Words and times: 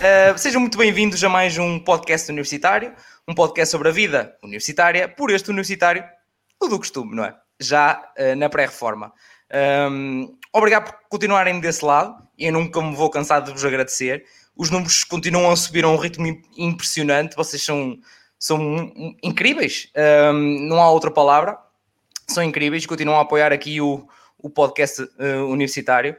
Uh, 0.00 0.38
sejam 0.38 0.62
muito 0.62 0.78
bem-vindos 0.78 1.22
a 1.22 1.28
mais 1.28 1.58
um 1.58 1.78
podcast 1.78 2.30
universitário, 2.30 2.94
um 3.28 3.34
podcast 3.34 3.70
sobre 3.70 3.90
a 3.90 3.92
vida 3.92 4.34
universitária, 4.42 5.06
por 5.06 5.30
este 5.30 5.50
universitário, 5.50 6.02
o 6.58 6.68
do 6.68 6.78
costume, 6.78 7.14
não 7.14 7.22
é? 7.22 7.36
Já 7.60 8.02
uh, 8.18 8.34
na 8.34 8.48
pré-reforma. 8.48 9.12
Um, 9.92 10.38
obrigado 10.54 10.84
por 10.84 11.00
continuarem 11.10 11.60
desse 11.60 11.84
lado, 11.84 12.16
eu 12.38 12.50
nunca 12.50 12.80
me 12.80 12.96
vou 12.96 13.10
cansar 13.10 13.42
de 13.42 13.52
vos 13.52 13.62
agradecer. 13.62 14.24
Os 14.56 14.70
números 14.70 15.04
continuam 15.04 15.50
a 15.50 15.56
subir 15.56 15.84
a 15.84 15.88
um 15.88 15.96
ritmo 15.96 16.26
impressionante, 16.56 17.36
vocês 17.36 17.62
são, 17.62 17.98
são 18.38 19.14
incríveis, 19.22 19.92
um, 20.32 20.66
não 20.66 20.80
há 20.80 20.90
outra 20.90 21.10
palavra, 21.10 21.58
são 22.26 22.42
incríveis, 22.42 22.86
continuam 22.86 23.18
a 23.18 23.22
apoiar 23.22 23.52
aqui 23.52 23.82
o, 23.82 24.08
o 24.38 24.48
podcast 24.48 25.02
uh, 25.02 25.44
universitário. 25.46 26.16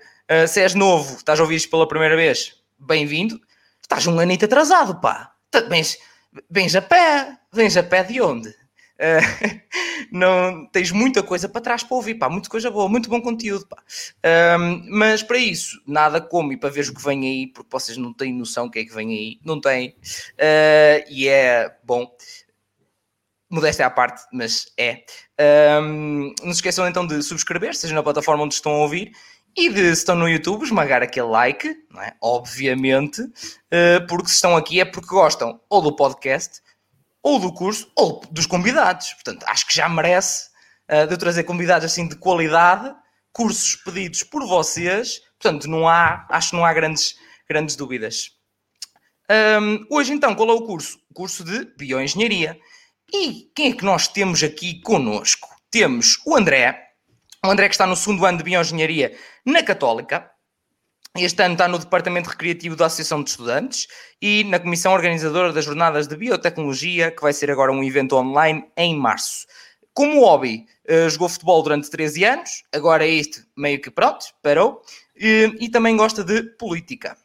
se 0.48 0.62
és 0.62 0.76
novo, 0.76 1.16
estás 1.16 1.40
a 1.40 1.42
ouvir 1.42 1.56
isto 1.56 1.72
pela 1.72 1.88
primeira 1.88 2.16
vez, 2.16 2.62
bem-vindo 2.78 3.42
estás 3.92 4.08
um 4.08 4.20
anito 4.20 4.46
atrasado, 4.46 5.02
pá. 5.02 5.34
Vens, 5.68 5.98
vens 6.50 6.76
a 6.76 6.82
pé, 6.82 7.38
vens 7.52 7.76
a 7.76 7.84
pé 7.84 8.04
de 8.04 8.22
onde? 8.22 8.50
Uh, 8.50 9.60
não 10.12 10.66
tens 10.68 10.92
muita 10.92 11.22
coisa 11.22 11.50
para 11.50 11.60
trás 11.60 11.84
para 11.84 11.96
ouvir, 11.96 12.16
pá, 12.16 12.30
muita 12.30 12.50
coisa 12.50 12.72
boa, 12.72 12.88
muito 12.88 13.10
bom 13.10 13.20
conteúdo, 13.20 13.68
pá. 13.68 13.84
Mas 14.90 15.22
para 15.22 15.38
isso, 15.38 15.82
nada 15.86 16.22
como 16.22 16.54
ir 16.54 16.58
para 16.58 16.70
ver 16.70 16.88
o 16.88 16.94
que 16.94 17.04
vem 17.04 17.26
aí, 17.26 17.48
porque 17.48 17.70
vocês 17.70 17.98
não 17.98 18.14
têm 18.14 18.34
noção 18.34 18.68
do 18.68 18.72
que 18.72 18.80
é 18.80 18.86
que 18.86 18.94
vem 18.94 19.10
aí, 19.10 19.40
não 19.44 19.60
têm, 19.60 19.90
uh, 19.90 21.06
e 21.10 21.28
é 21.28 21.76
bom. 21.84 22.10
Modéstia 23.50 23.86
à 23.86 23.90
parte, 23.90 24.24
mas 24.32 24.72
é. 24.78 25.04
Um, 25.82 26.34
não 26.42 26.54
se 26.54 26.60
esqueçam 26.60 26.88
então 26.88 27.06
de 27.06 27.22
subscrever, 27.22 27.76
seja 27.76 27.94
na 27.94 28.02
plataforma 28.02 28.46
onde 28.46 28.54
estão 28.54 28.72
a 28.72 28.78
ouvir, 28.78 29.12
e 29.56 29.70
de, 29.70 29.84
se 29.84 30.02
estão 30.02 30.16
no 30.16 30.30
YouTube, 30.30 30.64
esmagar 30.64 31.04
aquele 31.04 31.28
like, 31.28 31.68
é? 31.68 32.14
obviamente, 32.22 33.22
uh, 33.22 34.08
porque 34.08 34.30
se 34.30 34.36
estão 34.36 34.56
aqui 34.56 34.80
é 34.80 34.86
porque 34.86 35.10
gostam 35.10 35.60
ou 35.70 35.82
do 35.82 35.96
podcast, 35.96 36.62
ou 37.22 37.40
do 37.40 37.54
curso, 37.54 37.92
ou 37.96 38.22
dos 38.32 38.46
convidados. 38.46 39.14
Portanto, 39.14 39.46
acho 39.48 39.68
que 39.68 39.76
já 39.76 39.88
merece 39.90 40.50
uh, 40.90 41.06
de 41.06 41.14
eu 41.14 41.18
trazer 41.18 41.44
convidados 41.44 41.86
assim 41.86 42.08
de 42.08 42.16
qualidade, 42.16 42.94
cursos 43.34 43.76
pedidos 43.76 44.24
por 44.24 44.48
vocês. 44.48 45.22
Portanto, 45.40 45.68
não 45.70 45.88
há, 45.88 46.26
acho 46.30 46.52
que 46.52 46.56
não 46.56 46.66
há 46.66 46.74
grandes, 46.74 47.16
grandes 47.48 47.76
dúvidas. 47.76 48.32
Um, 49.62 49.86
hoje, 49.90 50.14
então, 50.14 50.36
qual 50.36 50.50
é 50.50 50.54
o 50.54 50.66
curso? 50.66 51.00
O 51.10 51.14
curso 51.14 51.44
de 51.44 51.66
Bioengenharia. 51.78 52.60
E 53.14 53.50
quem 53.56 53.72
é 53.72 53.76
que 53.76 53.86
nós 53.86 54.08
temos 54.08 54.44
aqui 54.44 54.82
conosco? 54.82 55.50
Temos 55.70 56.18
o 56.26 56.36
André, 56.36 56.91
o 57.44 57.50
André 57.50 57.68
que 57.68 57.74
está 57.74 57.88
no 57.88 57.96
segundo 57.96 58.24
ano 58.26 58.38
de 58.38 58.44
Bioengenharia 58.44 59.18
na 59.44 59.64
Católica. 59.64 60.30
Este 61.18 61.42
ano 61.42 61.56
está 61.56 61.68
no 61.68 61.80
Departamento 61.80 62.30
Recreativo 62.30 62.76
da 62.76 62.86
Associação 62.86 63.24
de 63.24 63.32
Estudantes 63.32 63.88
e 64.22 64.44
na 64.44 64.60
Comissão 64.60 64.94
Organizadora 64.94 65.52
das 65.52 65.66
Jornadas 65.66 66.08
de 66.08 66.16
Biotecnologia, 66.16 67.10
que 67.10 67.22
vai 67.22 67.34
ser 67.34 67.50
agora 67.50 67.72
um 67.72 67.84
evento 67.84 68.16
online 68.16 68.66
em 68.78 68.96
março. 68.96 69.48
Como 69.92 70.22
hobby, 70.22 70.68
uh, 70.88 71.10
jogou 71.10 71.28
futebol 71.28 71.64
durante 71.64 71.90
13 71.90 72.24
anos, 72.24 72.64
agora 72.72 73.06
é 73.06 73.10
este 73.10 73.44
meio 73.58 73.82
que 73.82 73.90
pronto, 73.90 74.26
parou, 74.44 74.82
e, 75.16 75.52
e 75.60 75.68
também 75.68 75.98
gosta 75.98 76.24
de 76.24 76.44
política. 76.44 77.18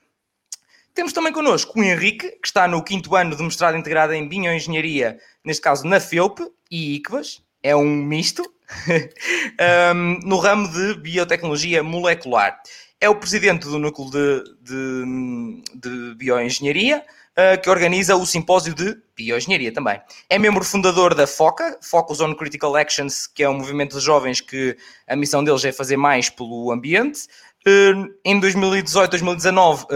Temos 0.95 1.13
também 1.13 1.33
connosco 1.33 1.79
o 1.79 1.85
Henrique, 1.85 2.31
que 2.41 2.47
está 2.47 2.67
no 2.67 2.83
quinto 2.83 3.15
ano 3.15 3.37
de 3.37 3.43
mestrado 3.43 3.77
integrado 3.77 4.15
em 4.15 4.27
Bioengenharia, 4.27 5.21
neste 5.45 5.61
caso 5.61 5.87
na 5.87 6.01
FEUP 6.01 6.41
e 6.71 6.97
ICVAS, 6.97 7.43
é 7.63 7.77
um 7.77 7.85
misto, 7.85 8.56
um, 9.95 10.21
no 10.25 10.39
ramo 10.39 10.69
de 10.69 10.95
biotecnologia 10.95 11.83
molecular. 11.83 12.61
É 13.01 13.09
o 13.09 13.15
presidente 13.15 13.67
do 13.67 13.79
núcleo 13.79 14.11
de, 14.11 14.45
de, 14.63 15.63
de 15.75 16.15
bioengenharia, 16.15 17.05
uh, 17.37 17.61
que 17.61 17.69
organiza 17.69 18.17
o 18.17 18.25
simpósio 18.25 18.75
de 18.75 18.97
bioengenharia 19.15 19.73
também. 19.73 20.01
É 20.29 20.39
membro 20.39 20.65
fundador 20.65 21.15
da 21.15 21.27
FOCA, 21.27 21.79
Focus 21.83 22.21
on 22.21 22.35
Critical 22.35 22.75
Actions, 22.75 23.27
que 23.27 23.43
é 23.43 23.49
um 23.49 23.59
movimento 23.59 23.99
de 23.99 24.05
jovens 24.05 24.41
que 24.41 24.77
a 25.07 25.15
missão 25.15 25.45
deles 25.45 25.65
é 25.65 25.73
fazer 25.73 25.97
mais 25.97 26.31
pelo 26.31 26.73
ambiente. 26.73 27.27
Uh, 27.67 28.15
em 28.25 28.41
2018, 28.41 29.11
2019, 29.11 29.85
uh, 29.85 29.87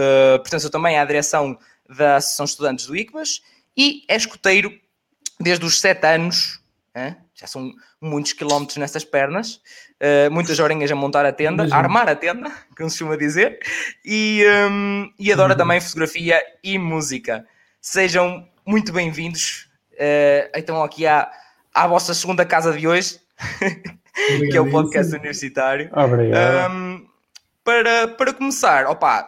pertenceu 0.41 0.69
também 0.69 0.97
à 0.99 1.05
direção 1.05 1.57
da 1.89 2.17
Associação 2.17 2.45
de 2.45 2.51
Estudantes 2.51 2.85
do 2.85 2.95
ICBAS 2.95 3.41
e 3.75 4.03
é 4.07 4.15
escoteiro 4.15 4.71
desde 5.39 5.65
os 5.65 5.79
sete 5.79 6.05
anos, 6.05 6.59
já 7.41 7.47
são 7.47 7.73
muitos 7.99 8.33
quilómetros 8.33 8.77
nessas 8.77 9.03
pernas, 9.03 9.55
uh, 9.99 10.31
muitas 10.31 10.59
horinhas 10.59 10.91
a 10.91 10.95
montar 10.95 11.25
a 11.25 11.33
tenda, 11.33 11.67
a 11.71 11.75
armar 11.75 12.07
a 12.07 12.15
tenda, 12.15 12.51
como 12.77 12.87
se 12.87 12.99
costuma 12.99 13.17
dizer, 13.17 13.59
e, 14.05 14.45
um, 14.69 15.11
e 15.17 15.33
adora 15.33 15.55
também 15.55 15.81
fotografia 15.81 16.39
e 16.63 16.77
música. 16.77 17.43
Sejam 17.81 18.47
muito 18.63 18.93
bem-vindos, 18.93 19.67
uh, 19.93 20.51
então 20.55 20.83
aqui 20.83 21.07
à, 21.07 21.31
à 21.73 21.87
vossa 21.87 22.13
segunda 22.13 22.45
casa 22.45 22.73
de 22.73 22.87
hoje, 22.87 23.19
que 24.51 24.55
é 24.55 24.61
o 24.61 24.69
podcast 24.69 25.11
universitário. 25.15 25.89
Obrigado. 25.93 26.71
Um, 26.71 27.07
para, 27.63 28.07
para 28.07 28.33
começar, 28.33 28.85
opa, 28.85 29.27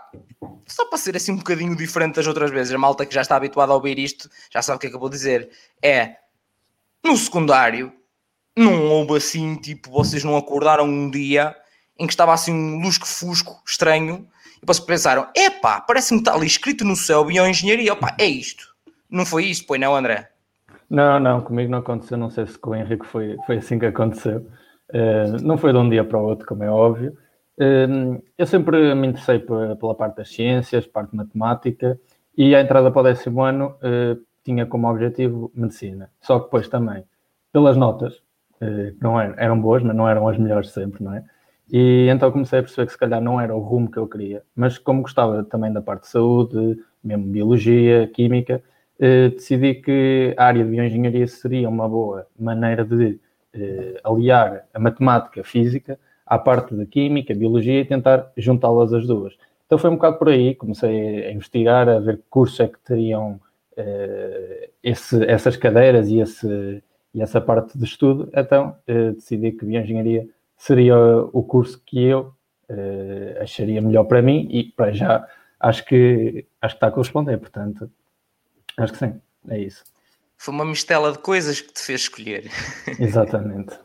só 0.67 0.85
para 0.85 0.99
ser 0.99 1.15
assim 1.15 1.31
um 1.31 1.37
bocadinho 1.37 1.75
diferente 1.75 2.15
das 2.15 2.27
outras 2.27 2.51
vezes, 2.51 2.71
a 2.71 2.77
malta 2.77 3.07
que 3.07 3.13
já 3.15 3.21
está 3.21 3.35
habituada 3.35 3.71
a 3.71 3.75
ouvir 3.75 3.97
isto 3.97 4.29
já 4.51 4.61
sabe 4.61 4.77
o 4.77 4.79
que 4.79 4.85
é 4.85 4.89
que 4.91 4.95
eu 4.95 4.99
vou 4.99 5.09
dizer. 5.09 5.49
É 5.81 6.17
no 7.03 7.17
secundário, 7.17 7.91
não 8.55 8.89
houve 8.89 9.17
assim, 9.17 9.55
tipo, 9.55 9.89
vocês 9.91 10.23
não 10.23 10.37
acordaram 10.37 10.85
um 10.85 11.09
dia 11.09 11.55
em 11.99 12.05
que 12.05 12.13
estava 12.13 12.33
assim 12.33 12.53
um 12.53 12.81
lusco-fusco 12.81 13.61
estranho 13.65 14.27
e 14.61 14.65
vocês 14.65 14.85
pensaram, 14.85 15.27
epá, 15.35 15.81
parece-me 15.81 16.21
que 16.21 16.29
está 16.29 16.37
ali 16.37 16.47
escrito 16.47 16.85
no 16.85 16.95
céu 16.95 17.25
bioengenharia, 17.25 17.93
opá, 17.93 18.15
é 18.19 18.25
isto. 18.25 18.73
Não 19.09 19.25
foi 19.25 19.45
isto, 19.45 19.67
pois 19.67 19.79
não, 19.79 19.95
André? 19.95 20.29
Não, 20.89 21.19
não, 21.19 21.41
comigo 21.41 21.71
não 21.71 21.79
aconteceu, 21.79 22.17
não 22.17 22.29
sei 22.29 22.45
se 22.45 22.57
com 22.57 22.71
o 22.71 22.75
Henrique 22.75 23.05
foi, 23.05 23.35
foi 23.45 23.57
assim 23.57 23.79
que 23.79 23.85
aconteceu. 23.85 24.47
Uh, 24.89 25.41
não 25.41 25.57
foi 25.57 25.71
de 25.71 25.79
um 25.79 25.89
dia 25.89 26.03
para 26.03 26.19
o 26.19 26.23
outro, 26.23 26.45
como 26.45 26.63
é 26.63 26.69
óbvio. 26.69 27.17
Uh, 27.57 28.21
eu 28.37 28.45
sempre 28.45 28.93
me 28.95 29.07
interessei 29.07 29.39
pela, 29.39 29.95
parte 29.95 30.17
das 30.17 30.29
ciências, 30.29 30.85
parte 30.85 31.15
matemática, 31.15 31.99
e 32.37 32.55
a 32.55 32.61
entrada 32.61 32.91
para 32.91 33.01
o 33.01 33.03
décimo 33.03 33.43
ano 33.43 33.75
uh, 33.77 34.21
tinha 34.43 34.65
como 34.65 34.89
objetivo 34.89 35.51
medicina. 35.55 36.11
Só 36.21 36.39
que 36.39 36.45
depois 36.45 36.67
também, 36.67 37.03
pelas 37.51 37.77
notas, 37.77 38.21
que 38.59 38.97
não 39.01 39.19
eram, 39.19 39.35
eram 39.37 39.59
boas, 39.59 39.83
mas 39.83 39.95
não 39.95 40.07
eram 40.07 40.27
as 40.27 40.37
melhores 40.37 40.69
sempre, 40.71 41.03
não 41.03 41.13
é? 41.13 41.23
E 41.71 42.07
então 42.09 42.31
comecei 42.31 42.59
a 42.59 42.61
perceber 42.61 42.85
que 42.87 42.91
se 42.91 42.97
calhar 42.97 43.21
não 43.21 43.39
era 43.39 43.55
o 43.55 43.59
rumo 43.59 43.89
que 43.89 43.97
eu 43.97 44.07
queria, 44.07 44.43
mas 44.55 44.77
como 44.77 45.01
gostava 45.01 45.43
também 45.43 45.71
da 45.71 45.81
parte 45.81 46.03
de 46.03 46.09
saúde, 46.09 46.77
mesmo 47.03 47.25
biologia, 47.25 48.07
química, 48.13 48.61
eh, 48.99 49.29
decidi 49.29 49.75
que 49.75 50.35
a 50.37 50.45
área 50.45 50.63
de 50.63 50.69
bioengenharia 50.69 51.27
seria 51.27 51.67
uma 51.69 51.87
boa 51.89 52.27
maneira 52.39 52.85
de 52.85 53.19
eh, 53.53 53.99
aliar 54.03 54.65
a 54.73 54.79
matemática, 54.79 55.41
a 55.41 55.43
física, 55.43 55.99
à 56.25 56.37
parte 56.37 56.75
de 56.75 56.85
química, 56.85 57.33
biologia 57.33 57.81
e 57.81 57.85
tentar 57.85 58.31
juntá-las 58.37 58.93
as 58.93 59.07
duas. 59.07 59.35
Então 59.65 59.77
foi 59.77 59.89
um 59.89 59.95
bocado 59.95 60.17
por 60.17 60.29
aí, 60.29 60.55
comecei 60.55 61.25
a 61.27 61.31
investigar, 61.31 61.89
a 61.89 61.99
ver 61.99 62.17
que 62.17 62.23
cursos 62.29 62.59
é 62.59 62.67
que 62.67 62.79
teriam 62.79 63.39
eh, 63.75 64.69
esse, 64.83 65.23
essas 65.25 65.57
cadeiras 65.57 66.09
e 66.09 66.19
esse 66.19 66.83
e 67.13 67.21
essa 67.21 67.39
parte 67.39 67.77
de 67.77 67.85
estudo, 67.85 68.29
então 68.35 68.75
eh, 68.87 69.11
decidi 69.11 69.51
que 69.51 69.65
bioengenharia 69.65 70.27
seria 70.57 70.97
o 70.97 71.43
curso 71.43 71.81
que 71.85 72.03
eu 72.03 72.33
eh, 72.69 73.37
acharia 73.41 73.81
melhor 73.81 74.05
para 74.05 74.21
mim 74.21 74.47
e 74.49 74.63
para 74.63 74.91
já 74.91 75.27
acho 75.59 75.85
que 75.85 76.45
acho 76.61 76.73
que 76.73 76.77
está 76.77 76.87
a 76.87 76.91
corresponder, 76.91 77.37
portanto 77.37 77.89
acho 78.77 78.93
que 78.93 78.99
sim, 78.99 79.21
é 79.47 79.59
isso. 79.59 79.83
Foi 80.37 80.53
uma 80.53 80.65
mistela 80.65 81.11
de 81.11 81.19
coisas 81.19 81.61
que 81.61 81.71
te 81.71 81.81
fez 81.81 82.01
escolher. 82.01 82.49
Exatamente. 82.99 83.77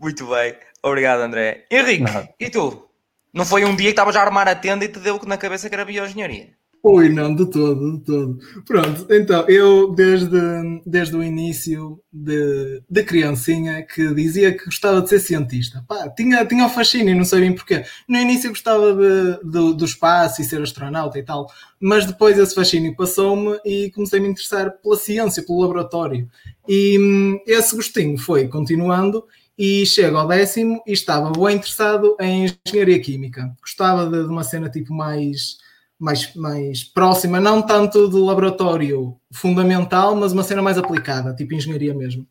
Muito 0.00 0.26
bem, 0.26 0.56
obrigado 0.82 1.20
André. 1.20 1.66
Henrique, 1.70 2.02
Nada. 2.02 2.28
e 2.38 2.50
tu? 2.50 2.88
Não 3.32 3.44
foi 3.44 3.64
um 3.64 3.76
dia 3.76 3.86
que 3.86 3.90
estavas 3.90 4.16
a 4.16 4.22
armar 4.22 4.48
a 4.48 4.56
tenda 4.56 4.84
e 4.84 4.88
te 4.88 4.98
deu 4.98 5.20
na 5.26 5.36
cabeça 5.36 5.68
que 5.68 5.74
era 5.74 5.84
bioengenharia? 5.84 6.59
Ui, 6.82 7.10
não, 7.10 7.34
de 7.34 7.44
todo, 7.44 7.98
de 7.98 8.04
todo. 8.04 8.38
Pronto, 8.64 9.06
então, 9.10 9.46
eu 9.48 9.92
desde, 9.92 10.38
desde 10.86 11.14
o 11.14 11.22
início 11.22 12.00
de, 12.10 12.82
de 12.88 13.02
criancinha 13.04 13.82
que 13.82 14.14
dizia 14.14 14.56
que 14.56 14.64
gostava 14.64 15.02
de 15.02 15.10
ser 15.10 15.20
cientista. 15.20 15.84
Pá, 15.86 16.08
tinha, 16.08 16.42
tinha 16.46 16.64
o 16.64 16.70
fascínio, 16.70 17.14
não 17.14 17.24
bem 17.38 17.54
porquê. 17.54 17.84
No 18.08 18.16
início 18.16 18.48
gostava 18.48 18.94
de, 18.94 19.50
de, 19.50 19.74
do 19.74 19.84
espaço 19.84 20.40
e 20.40 20.44
ser 20.44 20.62
astronauta 20.62 21.18
e 21.18 21.22
tal, 21.22 21.46
mas 21.78 22.06
depois 22.06 22.38
esse 22.38 22.54
fascínio 22.54 22.96
passou-me 22.96 23.58
e 23.62 23.90
comecei 23.90 24.18
a 24.18 24.22
me 24.22 24.28
interessar 24.28 24.70
pela 24.82 24.96
ciência, 24.96 25.42
pelo 25.42 25.60
laboratório. 25.60 26.30
E 26.66 26.98
hum, 26.98 27.38
esse 27.46 27.76
gostinho 27.76 28.16
foi 28.16 28.48
continuando 28.48 29.24
e 29.58 29.84
chego 29.84 30.16
ao 30.16 30.26
décimo 30.26 30.82
e 30.86 30.92
estava 30.92 31.30
bem 31.30 31.56
interessado 31.56 32.16
em 32.18 32.46
engenharia 32.66 32.98
química. 33.00 33.54
Gostava 33.60 34.06
de, 34.06 34.22
de 34.24 34.30
uma 34.30 34.44
cena 34.44 34.70
tipo 34.70 34.94
mais 34.94 35.58
mais, 36.00 36.34
mais 36.34 36.82
próxima, 36.82 37.38
não 37.38 37.60
tanto 37.60 38.08
do 38.08 38.24
laboratório 38.24 39.14
fundamental, 39.30 40.16
mas 40.16 40.32
uma 40.32 40.42
cena 40.42 40.62
mais 40.62 40.78
aplicada, 40.78 41.34
tipo 41.34 41.54
engenharia 41.54 41.92
mesmo. 41.92 42.26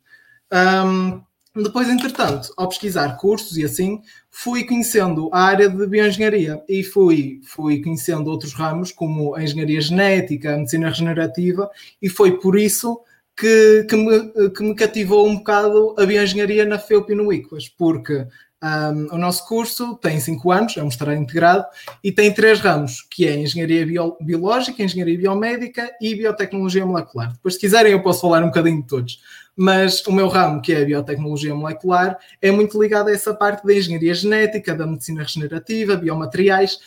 Um, 0.51 1.21
depois, 1.55 1.87
entretanto, 1.87 2.51
ao 2.57 2.67
pesquisar 2.67 3.17
cursos 3.17 3.57
e 3.57 3.63
assim, 3.63 4.01
fui 4.31 4.63
conhecendo 4.63 5.29
a 5.31 5.41
área 5.41 5.69
de 5.69 5.85
bioengenharia 5.85 6.61
e 6.67 6.83
fui, 6.83 7.41
fui 7.43 7.81
conhecendo 7.81 8.29
outros 8.29 8.53
ramos, 8.53 8.91
como 8.91 9.35
a 9.35 9.43
engenharia 9.43 9.81
genética, 9.81 10.53
a 10.53 10.57
medicina 10.57 10.89
regenerativa, 10.89 11.69
e 12.01 12.09
foi 12.09 12.39
por 12.39 12.57
isso 12.57 12.99
que, 13.37 13.85
que, 13.87 13.95
me, 13.95 14.49
que 14.49 14.63
me 14.63 14.75
cativou 14.75 15.27
um 15.27 15.37
bocado 15.37 15.95
a 15.97 16.05
bioengenharia 16.05 16.65
na 16.65 16.79
FEUP 16.79 17.11
e 17.11 17.15
no 17.15 17.31
ICUAS, 17.31 17.69
porque 17.69 18.25
um, 18.61 19.15
o 19.15 19.17
nosso 19.17 19.47
curso 19.47 19.95
tem 19.95 20.19
5 20.19 20.51
anos, 20.51 20.77
é 20.77 20.81
um 20.81 20.85
mestrado 20.85 21.17
integrado, 21.17 21.65
e 22.03 22.11
tem 22.11 22.33
três 22.33 22.59
ramos, 22.59 23.01
que 23.09 23.25
é 23.25 23.35
Engenharia 23.35 23.85
Bio 23.85 24.17
Biológica, 24.19 24.83
Engenharia 24.83 25.17
Biomédica 25.17 25.89
e 26.01 26.13
Biotecnologia 26.15 26.85
Molecular. 26.85 27.31
Depois, 27.31 27.53
se 27.53 27.59
quiserem, 27.59 27.93
eu 27.93 28.03
posso 28.03 28.21
falar 28.21 28.43
um 28.43 28.47
bocadinho 28.47 28.81
de 28.81 28.87
todos. 28.87 29.21
Mas 29.55 30.05
o 30.05 30.11
meu 30.11 30.27
ramo, 30.27 30.61
que 30.61 30.73
é 30.73 30.81
a 30.81 30.85
Biotecnologia 30.85 31.53
Molecular, 31.55 32.17
é 32.41 32.51
muito 32.51 32.81
ligado 32.81 33.09
a 33.09 33.13
essa 33.13 33.33
parte 33.33 33.65
da 33.65 33.73
Engenharia 33.73 34.13
Genética, 34.13 34.75
da 34.75 34.87
Medicina 34.87 35.23
Regenerativa, 35.23 35.95
Biomateriais, 35.95 36.79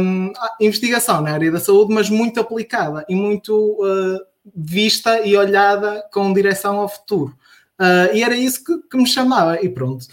um, 0.00 0.32
investigação 0.60 1.20
na 1.20 1.32
área 1.32 1.50
da 1.50 1.60
saúde, 1.60 1.92
mas 1.92 2.08
muito 2.08 2.40
aplicada 2.40 3.04
e 3.08 3.14
muito 3.14 3.76
uh, 3.80 4.20
vista 4.54 5.20
e 5.22 5.36
olhada 5.36 6.04
com 6.12 6.32
direção 6.32 6.78
ao 6.78 6.88
futuro. 6.88 7.36
Uh, 7.80 8.14
e 8.14 8.22
era 8.22 8.36
isso 8.36 8.64
que, 8.64 8.78
que, 8.88 8.96
me 8.96 9.06
chamava. 9.06 9.60
E 9.60 9.68
pronto, 9.68 10.06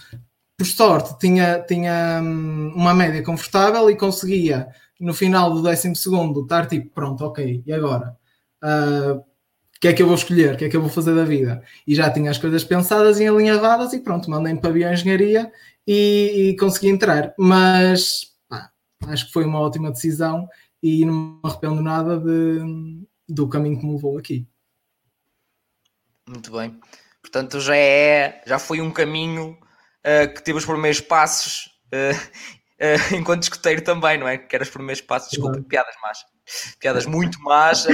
por 0.56 0.66
sorte, 0.66 1.18
tinha, 1.18 1.60
tinha 1.60 2.20
hum, 2.22 2.72
uma 2.74 2.94
média 2.94 3.22
confortável 3.22 3.90
e 3.90 3.96
conseguia, 3.96 4.68
no 5.00 5.12
final 5.12 5.52
do 5.52 5.62
12 5.62 5.92
estar 5.92 6.66
tipo, 6.66 6.90
pronto, 6.90 7.24
ok, 7.24 7.62
e 7.66 7.72
agora? 7.72 8.16
Uh, 8.62 9.18
o 9.18 9.80
que 9.80 9.88
é 9.88 9.92
que 9.92 10.02
eu 10.02 10.06
vou 10.06 10.14
escolher? 10.14 10.54
O 10.54 10.56
que 10.56 10.64
é 10.64 10.68
que 10.68 10.76
eu 10.76 10.80
vou 10.80 10.88
fazer 10.90 11.14
da 11.14 11.24
vida? 11.24 11.62
E 11.86 11.94
já 11.94 12.10
tinha 12.10 12.30
as 12.30 12.38
coisas 12.38 12.64
pensadas 12.64 13.20
e 13.20 13.26
alinhavadas 13.26 13.92
e 13.92 14.00
pronto, 14.00 14.30
mandei-me 14.30 14.60
para 14.60 14.70
a 14.70 14.72
bioengenharia 14.72 15.52
e, 15.86 16.50
e 16.50 16.56
consegui 16.56 16.88
entrar. 16.88 17.34
Mas 17.38 18.32
pá, 18.48 18.70
acho 19.08 19.26
que 19.26 19.32
foi 19.32 19.44
uma 19.44 19.60
ótima 19.60 19.90
decisão 19.90 20.48
e 20.82 21.04
não 21.04 21.14
me 21.14 21.40
arrependo 21.44 21.82
nada 21.82 22.18
de, 22.18 23.04
do 23.28 23.48
caminho 23.48 23.78
que 23.78 23.84
me 23.84 23.92
levou 23.92 24.16
aqui. 24.16 24.46
Muito 26.26 26.52
bem. 26.52 26.80
Portanto, 27.20 27.60
já 27.60 27.76
é, 27.76 28.42
já 28.46 28.58
foi 28.58 28.80
um 28.80 28.90
caminho 28.90 29.58
uh, 30.04 30.32
que 30.32 30.42
teve 30.42 30.58
os 30.58 30.64
primeiros 30.64 31.00
passos 31.00 31.70
uh, 31.92 32.14
uh, 32.14 33.14
enquanto 33.14 33.42
escuteiro 33.42 33.82
também, 33.82 34.18
não 34.18 34.28
é? 34.28 34.38
Que 34.38 34.54
era 34.54 34.62
os 34.62 34.70
primeiros 34.70 35.00
passos, 35.00 35.30
desculpa, 35.30 35.60
piadas 35.68 35.94
más. 36.02 36.18
Piadas 36.78 37.06
muito 37.06 37.40
más, 37.40 37.86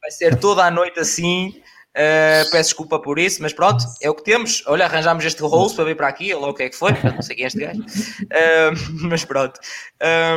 vai 0.00 0.10
ser 0.10 0.38
toda 0.38 0.64
a 0.64 0.70
noite 0.70 1.00
assim. 1.00 1.58
peço 2.52 2.68
desculpa 2.68 3.00
por 3.00 3.18
isso, 3.18 3.40
mas 3.40 3.54
pronto, 3.54 3.82
é 4.02 4.10
o 4.10 4.14
que 4.14 4.22
temos. 4.22 4.62
Olha, 4.66 4.84
arranjámos 4.84 5.24
este 5.24 5.40
host 5.40 5.74
para 5.74 5.86
vir 5.86 5.96
para 5.96 6.08
aqui, 6.08 6.34
olha 6.34 6.48
o 6.48 6.54
que 6.54 6.64
é 6.64 6.68
que 6.68 6.76
foi, 6.76 6.92
não 7.02 7.22
sei 7.22 7.36
quem 7.36 7.44
é 7.44 7.48
este 7.48 7.60
gajo. 7.60 7.82
mas 9.08 9.24
pronto. 9.24 9.58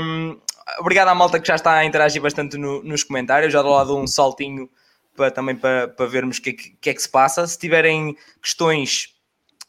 Um, 0.01 0.39
obrigado 0.80 1.10
à 1.10 1.15
malta 1.15 1.42
que 1.42 1.48
já 1.48 1.56
está 1.56 1.74
a 1.74 1.86
interagir 1.86 2.21
bastante 2.21 2.57
no, 2.57 2.81
nos 2.81 3.04
comentários. 3.04 3.51
Já 3.51 3.62
do 3.62 3.69
lado 3.69 3.98
um 3.98 4.07
saltinho 4.07 4.69
para, 5.15 5.31
também 5.31 5.56
para, 5.56 5.88
para 5.89 6.06
vermos 6.06 6.38
o 6.38 6.42
que, 6.42 6.54
que, 6.54 6.89
é 6.89 6.94
que 6.94 7.01
se 7.01 7.10
passa. 7.10 7.45
Se 7.48 7.57
tiverem 7.57 8.15
questões 8.42 9.12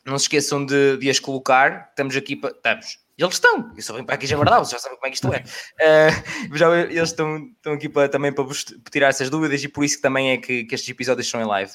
não 0.05 0.19
se 0.19 0.25
esqueçam 0.25 0.65
de, 0.65 0.97
de 0.99 1.11
as 1.11 1.19
colocar. 1.19 1.89
Estamos 1.91 2.17
aqui 2.17 2.37
para. 2.37 2.51
Estamos. 2.51 3.05
Eles 3.17 3.35
estão, 3.35 3.71
eu 3.77 3.83
só 3.83 3.93
venho 3.93 4.05
para 4.05 4.17
aqui 4.17 4.27
já 4.27 4.37
verdade, 4.37 4.67
vocês 4.67 4.73
já 4.73 4.79
sabem 4.81 4.99
como 4.99 5.07
é 5.07 5.11
que 5.11 5.15
isto 5.15 5.33
é. 5.33 5.45
Uh, 6.51 6.51
já, 6.59 6.81
eles 6.81 7.11
estão, 7.11 7.37
estão 7.37 7.73
aqui 7.75 7.89
para, 7.89 8.09
também 8.09 8.33
para 8.33 8.43
vos 8.43 8.65
tirar 8.91 9.09
essas 9.09 9.31
dúvidas 9.31 9.63
e 9.63 9.69
por 9.69 9.85
isso 9.85 9.97
que 9.97 10.03
também 10.03 10.33
é 10.33 10.37
que, 10.37 10.65
que 10.65 10.75
estes 10.75 10.91
episódios 10.91 11.31
são 11.31 11.41
em 11.41 11.45
live. 11.45 11.71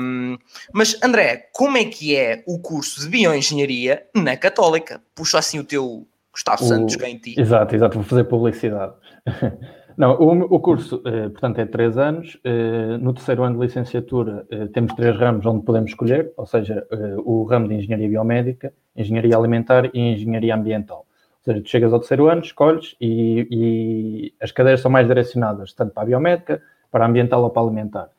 Um, 0.00 0.38
mas 0.72 0.98
André, 1.02 1.50
como 1.52 1.76
é 1.76 1.84
que 1.84 2.16
é 2.16 2.42
o 2.46 2.58
curso 2.58 3.02
de 3.02 3.08
Bioengenharia 3.08 4.06
na 4.14 4.34
Católica? 4.34 5.02
Puxa 5.14 5.38
assim 5.38 5.58
o 5.58 5.64
teu 5.64 6.08
Gustavo 6.32 6.64
o... 6.64 6.66
Santos 6.66 6.96
em 7.02 7.18
ti. 7.18 7.34
Exato, 7.38 7.74
exato, 7.74 7.98
vou 7.98 8.04
fazer 8.04 8.24
publicidade. 8.24 8.94
Não, 9.96 10.12
o, 10.20 10.56
o 10.56 10.60
curso, 10.60 11.00
eh, 11.06 11.30
portanto, 11.30 11.58
é 11.58 11.64
três 11.64 11.96
anos. 11.96 12.38
Eh, 12.44 12.98
no 12.98 13.14
terceiro 13.14 13.42
ano 13.44 13.58
de 13.58 13.64
licenciatura 13.64 14.46
eh, 14.50 14.66
temos 14.66 14.92
três 14.92 15.16
ramos 15.16 15.46
onde 15.46 15.64
podemos 15.64 15.90
escolher, 15.90 16.32
ou 16.36 16.44
seja, 16.44 16.86
o 17.24 17.44
ramo 17.44 17.66
de 17.68 17.76
Engenharia 17.76 18.08
Biomédica, 18.08 18.74
Engenharia 18.94 19.36
Alimentar 19.36 19.90
e 19.94 20.00
Engenharia 20.12 20.54
Ambiental. 20.54 20.98
Ou 20.98 21.44
seja, 21.44 21.62
tu 21.62 21.68
chegas 21.70 21.92
ao 21.94 22.00
terceiro 22.00 22.28
ano, 22.28 22.42
escolhes 22.42 22.94
e, 23.00 23.48
e 23.50 24.34
as 24.38 24.52
cadeiras 24.52 24.80
são 24.82 24.90
mais 24.90 25.06
direcionadas 25.06 25.72
tanto 25.72 25.94
para 25.94 26.02
a 26.02 26.06
Biomédica, 26.06 26.60
para 26.90 27.04
a 27.04 27.08
Ambiental 27.08 27.42
ou 27.42 27.50
para 27.50 27.62
a 27.62 27.64
Alimentar. 27.64 28.10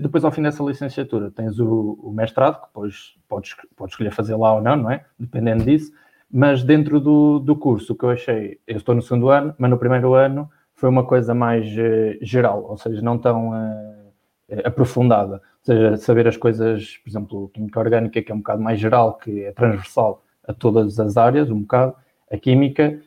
Depois, 0.00 0.24
ao 0.24 0.32
fim 0.32 0.42
dessa 0.42 0.64
licenciatura, 0.64 1.30
tens 1.30 1.60
o, 1.60 1.98
o 2.02 2.10
mestrado, 2.10 2.58
que 2.58 2.66
depois 2.68 3.14
podes, 3.28 3.54
podes 3.76 3.92
escolher 3.92 4.10
fazer 4.10 4.34
lá 4.34 4.54
ou 4.54 4.62
não, 4.62 4.76
não 4.76 4.90
é? 4.90 5.04
Dependendo 5.18 5.64
disso. 5.64 5.92
Mas 6.30 6.64
dentro 6.64 6.98
do, 6.98 7.38
do 7.38 7.54
curso, 7.54 7.92
o 7.92 7.96
que 7.96 8.04
eu 8.04 8.10
achei, 8.10 8.58
eu 8.66 8.78
estou 8.78 8.94
no 8.94 9.02
segundo 9.02 9.28
ano, 9.28 9.54
mas 9.58 9.70
no 9.70 9.76
primeiro 9.76 10.14
ano 10.14 10.50
foi 10.82 10.88
uma 10.88 11.04
coisa 11.04 11.32
mais 11.32 11.64
uh, 11.76 12.18
geral, 12.20 12.66
ou 12.68 12.76
seja, 12.76 13.00
não 13.00 13.16
tão 13.16 13.50
uh, 13.50 14.62
aprofundada. 14.64 15.34
Ou 15.34 15.40
seja, 15.62 15.96
saber 15.96 16.26
as 16.26 16.36
coisas, 16.36 16.96
por 16.96 17.08
exemplo, 17.08 17.48
química 17.54 17.78
orgânica, 17.78 18.20
que 18.20 18.32
é 18.32 18.34
um 18.34 18.38
bocado 18.38 18.60
mais 18.60 18.80
geral, 18.80 19.14
que 19.14 19.44
é 19.44 19.52
transversal 19.52 20.24
a 20.44 20.52
todas 20.52 20.98
as 20.98 21.16
áreas, 21.16 21.48
um 21.50 21.60
bocado, 21.60 21.94
a 22.28 22.36
química, 22.36 23.00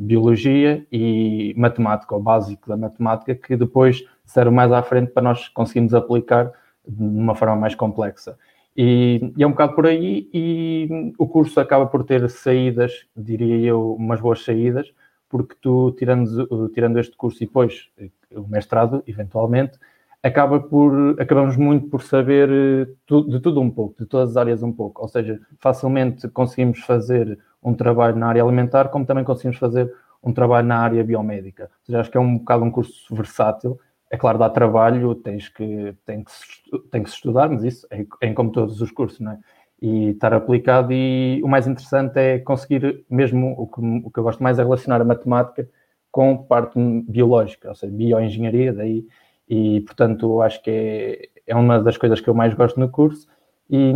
biologia 0.00 0.84
e 0.90 1.52
matemática, 1.56 2.16
o 2.16 2.20
básico 2.20 2.70
da 2.70 2.76
matemática, 2.76 3.34
que 3.34 3.54
depois 3.54 4.02
serve 4.24 4.50
mais 4.50 4.72
à 4.72 4.82
frente 4.82 5.12
para 5.12 5.22
nós 5.22 5.46
conseguirmos 5.48 5.92
aplicar 5.92 6.50
de 6.88 7.04
uma 7.04 7.34
forma 7.34 7.54
mais 7.54 7.74
complexa. 7.74 8.38
E, 8.74 9.32
e, 9.36 9.42
é 9.42 9.46
um 9.46 9.50
bocado 9.50 9.74
por 9.74 9.86
aí, 9.86 10.26
e 10.32 11.12
o 11.18 11.28
curso 11.28 11.60
acaba 11.60 11.86
por 11.86 12.02
ter 12.02 12.28
saídas, 12.30 13.04
diria 13.14 13.58
eu, 13.58 13.92
umas 13.92 14.20
boas 14.20 14.42
saídas, 14.42 14.90
porque 15.30 15.54
tu, 15.62 15.92
tirando, 15.92 16.68
tirando 16.70 16.98
este 16.98 17.16
curso 17.16 17.42
e 17.42 17.46
depois 17.46 17.88
eh, 17.96 18.10
o 18.34 18.46
mestrado, 18.46 19.02
eventualmente, 19.06 19.78
acaba 20.22 20.60
por, 20.60 21.18
acabamos 21.18 21.56
muito 21.56 21.88
por 21.88 22.02
saber 22.02 22.50
eh, 22.50 22.86
de 23.08 23.40
tudo 23.40 23.60
um 23.60 23.70
pouco, 23.70 24.02
de 24.02 24.06
todas 24.06 24.30
as 24.30 24.36
áreas 24.36 24.62
um 24.62 24.72
pouco. 24.72 25.00
Ou 25.00 25.08
seja, 25.08 25.40
facilmente 25.58 26.28
conseguimos 26.28 26.80
fazer 26.80 27.38
um 27.62 27.72
trabalho 27.72 28.16
na 28.16 28.26
área 28.26 28.42
alimentar, 28.42 28.88
como 28.88 29.06
também 29.06 29.24
conseguimos 29.24 29.56
fazer 29.56 29.90
um 30.22 30.32
trabalho 30.32 30.66
na 30.66 30.78
área 30.78 31.04
biomédica. 31.04 31.64
Ou 31.64 31.86
seja, 31.86 32.00
acho 32.00 32.10
que 32.10 32.18
é 32.18 32.20
um 32.20 32.38
bocado 32.38 32.64
um 32.64 32.70
curso 32.70 33.14
versátil. 33.14 33.78
É 34.10 34.16
claro, 34.16 34.38
dá 34.38 34.50
trabalho, 34.50 35.14
tens 35.14 35.48
que, 35.48 35.94
tem 36.04 36.24
que, 36.24 36.78
tem 36.90 37.02
que 37.04 37.08
se 37.08 37.16
estudar, 37.16 37.48
mas 37.48 37.62
isso 37.62 37.86
é, 37.90 38.04
é 38.20 38.32
como 38.34 38.50
todos 38.50 38.80
os 38.80 38.90
cursos, 38.90 39.20
não 39.20 39.32
é? 39.32 39.38
E 39.80 40.10
estar 40.10 40.32
aplicado. 40.34 40.92
E 40.92 41.40
o 41.42 41.48
mais 41.48 41.66
interessante 41.66 42.18
é 42.18 42.38
conseguir, 42.38 43.04
mesmo 43.08 43.54
o 43.58 43.66
que, 43.66 43.80
o 43.80 44.10
que 44.10 44.18
eu 44.18 44.24
gosto 44.24 44.42
mais 44.42 44.58
é 44.58 44.62
relacionar 44.62 45.00
a 45.00 45.04
matemática 45.04 45.68
com 46.10 46.36
parte 46.36 46.78
biológica, 47.08 47.68
ou 47.68 47.74
seja, 47.74 47.92
bioengenharia, 47.92 48.72
daí, 48.72 49.06
e 49.48 49.80
portanto 49.82 50.42
acho 50.42 50.62
que 50.62 50.70
é, 50.70 51.28
é 51.46 51.54
uma 51.54 51.80
das 51.80 51.96
coisas 51.96 52.20
que 52.20 52.28
eu 52.28 52.34
mais 52.34 52.52
gosto 52.54 52.80
no 52.80 52.88
curso. 52.88 53.28
E, 53.68 53.92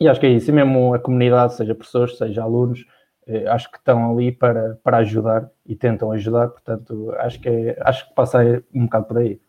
e 0.00 0.08
acho 0.08 0.20
que 0.20 0.26
é 0.26 0.30
isso, 0.30 0.50
e 0.50 0.52
mesmo 0.52 0.92
a 0.94 0.98
comunidade, 0.98 1.54
seja 1.54 1.74
professores, 1.74 2.18
seja 2.18 2.42
alunos, 2.42 2.84
eh, 3.26 3.46
acho 3.48 3.70
que 3.70 3.78
estão 3.78 4.12
ali 4.12 4.30
para, 4.30 4.78
para 4.84 4.98
ajudar 4.98 5.50
e 5.64 5.74
tentam 5.74 6.12
ajudar, 6.12 6.48
portanto 6.48 7.12
acho 7.18 7.40
que, 7.40 7.48
é, 7.48 7.78
acho 7.80 8.08
que 8.08 8.14
passa 8.14 8.62
um 8.74 8.84
bocado 8.84 9.06
por 9.06 9.18
aí. 9.18 9.40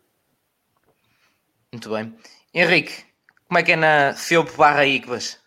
Muito 1.72 1.90
bem. 1.90 2.14
Henrique, 2.54 3.04
como 3.48 3.58
é 3.58 3.62
que 3.62 3.72
é 3.72 3.76
na 3.76 4.12
FEUP 4.14 4.54
barra 4.58 4.84
ICBAS? 4.84 5.38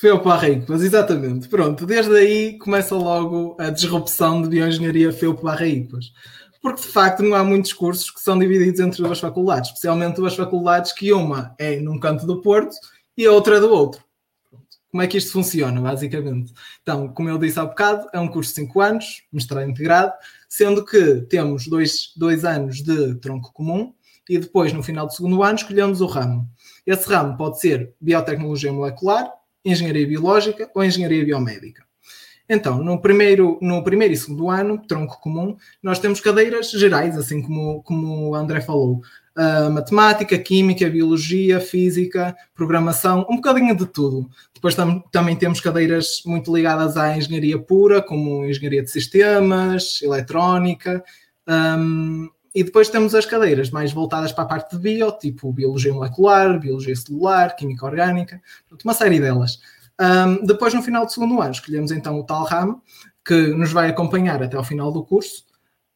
FEUP 0.00 0.24
barra 0.24 0.48
ICBAS, 0.48 0.82
exatamente. 0.82 1.48
Pronto, 1.48 1.86
desde 1.86 2.14
aí 2.16 2.58
começa 2.58 2.96
logo 2.96 3.56
a 3.60 3.70
disrupção 3.70 4.42
de 4.42 4.48
bioengenharia 4.48 5.12
FEUP 5.12 5.44
barra 5.44 5.64
ICBAS. 5.64 6.12
Porque 6.60 6.82
de 6.82 6.88
facto 6.88 7.22
não 7.22 7.36
há 7.36 7.44
muitos 7.44 7.72
cursos 7.72 8.10
que 8.10 8.20
são 8.20 8.36
divididos 8.36 8.80
entre 8.80 9.00
duas 9.00 9.20
faculdades, 9.20 9.70
especialmente 9.70 10.16
duas 10.16 10.34
faculdades 10.34 10.90
que 10.90 11.12
uma 11.12 11.54
é 11.56 11.78
num 11.78 12.00
canto 12.00 12.26
do 12.26 12.42
Porto 12.42 12.74
e 13.16 13.24
a 13.24 13.30
outra 13.30 13.58
é 13.58 13.60
do 13.60 13.70
outro. 13.70 14.04
Como 14.90 15.02
é 15.02 15.06
que 15.06 15.16
isto 15.16 15.30
funciona, 15.30 15.80
basicamente? 15.80 16.52
Então, 16.82 17.06
como 17.08 17.28
eu 17.28 17.38
disse 17.38 17.60
há 17.60 17.64
bocado, 17.64 18.08
é 18.12 18.18
um 18.18 18.26
curso 18.26 18.50
de 18.50 18.62
5 18.62 18.80
anos, 18.80 19.22
mestrado 19.32 19.70
integrado, 19.70 20.12
sendo 20.48 20.84
que 20.84 21.20
temos 21.28 21.68
dois, 21.68 22.12
dois 22.16 22.44
anos 22.44 22.82
de 22.82 23.14
tronco 23.16 23.52
comum 23.52 23.94
e 24.28 24.36
depois, 24.36 24.72
no 24.72 24.82
final 24.82 25.06
do 25.06 25.12
segundo 25.12 25.44
ano, 25.44 25.54
escolhemos 25.54 26.00
o 26.00 26.06
ramo. 26.06 26.50
Esse 26.86 27.08
ramo 27.08 27.36
pode 27.36 27.60
ser 27.60 27.92
biotecnologia 28.00 28.72
molecular, 28.72 29.30
engenharia 29.64 30.06
biológica 30.06 30.70
ou 30.74 30.84
engenharia 30.84 31.24
biomédica. 31.24 31.84
Então, 32.48 32.82
no 32.82 33.00
primeiro, 33.00 33.58
no 33.60 33.82
primeiro 33.82 34.14
e 34.14 34.16
segundo 34.16 34.48
ano, 34.48 34.80
tronco 34.86 35.20
comum, 35.20 35.56
nós 35.82 35.98
temos 35.98 36.20
cadeiras 36.20 36.70
gerais, 36.70 37.18
assim 37.18 37.42
como, 37.42 37.82
como 37.82 38.30
o 38.30 38.34
André 38.36 38.60
falou. 38.60 39.02
Uh, 39.36 39.70
matemática, 39.70 40.38
química, 40.38 40.88
biologia, 40.88 41.60
física, 41.60 42.34
programação, 42.54 43.26
um 43.28 43.36
bocadinho 43.36 43.76
de 43.76 43.84
tudo. 43.84 44.30
Depois 44.54 44.74
tam 44.74 45.00
também 45.12 45.36
temos 45.36 45.60
cadeiras 45.60 46.22
muito 46.24 46.54
ligadas 46.54 46.96
à 46.96 47.14
engenharia 47.14 47.58
pura, 47.58 48.00
como 48.00 48.46
engenharia 48.46 48.82
de 48.82 48.90
sistemas, 48.90 50.00
eletrónica, 50.00 51.04
um, 51.46 52.30
e 52.56 52.64
depois 52.64 52.88
temos 52.88 53.14
as 53.14 53.26
cadeiras 53.26 53.70
mais 53.70 53.92
voltadas 53.92 54.32
para 54.32 54.44
a 54.44 54.46
parte 54.46 54.74
de 54.74 54.82
bio, 54.82 55.12
tipo 55.12 55.52
biologia 55.52 55.92
molecular, 55.92 56.58
biologia 56.58 56.96
celular, 56.96 57.54
química 57.54 57.84
orgânica, 57.84 58.40
uma 58.82 58.94
série 58.94 59.20
delas. 59.20 59.60
Um, 60.00 60.42
depois, 60.42 60.72
no 60.72 60.82
final 60.82 61.04
do 61.04 61.12
segundo 61.12 61.38
ano, 61.42 61.52
escolhemos 61.52 61.90
então 61.90 62.18
o 62.18 62.24
tal 62.24 62.44
ramo 62.44 62.82
que 63.22 63.48
nos 63.48 63.72
vai 63.72 63.90
acompanhar 63.90 64.42
até 64.42 64.56
ao 64.56 64.64
final 64.64 64.90
do 64.90 65.04
curso. 65.04 65.44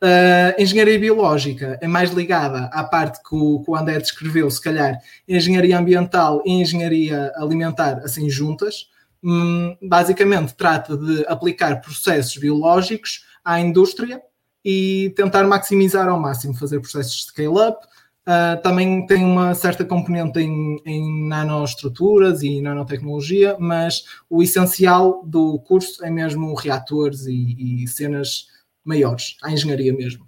Uh, 0.05 0.61
engenharia 0.61 0.99
biológica 0.99 1.79
é 1.81 1.87
mais 1.87 2.11
ligada 2.11 2.67
à 2.75 2.85
parte 2.85 3.23
que 3.27 3.35
o, 3.35 3.63
que 3.63 3.71
o 3.71 3.75
André 3.75 3.99
descreveu, 3.99 4.51
se 4.51 4.61
calhar, 4.61 4.99
engenharia 5.27 5.79
ambiental 5.79 6.43
e 6.45 6.53
engenharia 6.53 7.33
alimentar, 7.37 8.03
assim 8.05 8.29
juntas. 8.29 8.91
Hum, 9.25 9.75
basicamente, 9.81 10.55
trata 10.55 10.95
de 10.95 11.25
aplicar 11.27 11.81
processos 11.81 12.37
biológicos 12.37 13.25
à 13.43 13.59
indústria 13.59 14.21
e 14.65 15.13
tentar 15.17 15.45
maximizar 15.45 16.09
ao 16.09 16.21
máximo, 16.21 16.55
fazer 16.55 16.81
processos 16.81 17.15
de 17.15 17.27
scale-up. 17.27 17.87
Uh, 18.21 18.61
também 18.63 19.07
tem 19.07 19.25
uma 19.25 19.55
certa 19.55 19.85
componente 19.85 20.39
em, 20.39 20.81
em 20.85 21.29
nanoestruturas 21.29 22.43
e 22.43 22.61
nanotecnologia, 22.61 23.57
mas 23.59 24.05
o 24.29 24.43
essencial 24.43 25.25
do 25.25 25.59
curso 25.61 26.05
é 26.05 26.11
mesmo 26.11 26.55
reatores 26.55 27.27
e, 27.27 27.83
e 27.83 27.89
cenas 27.89 28.47
maiores, 28.85 29.37
a 29.43 29.51
engenharia 29.51 29.93
mesmo, 29.93 30.27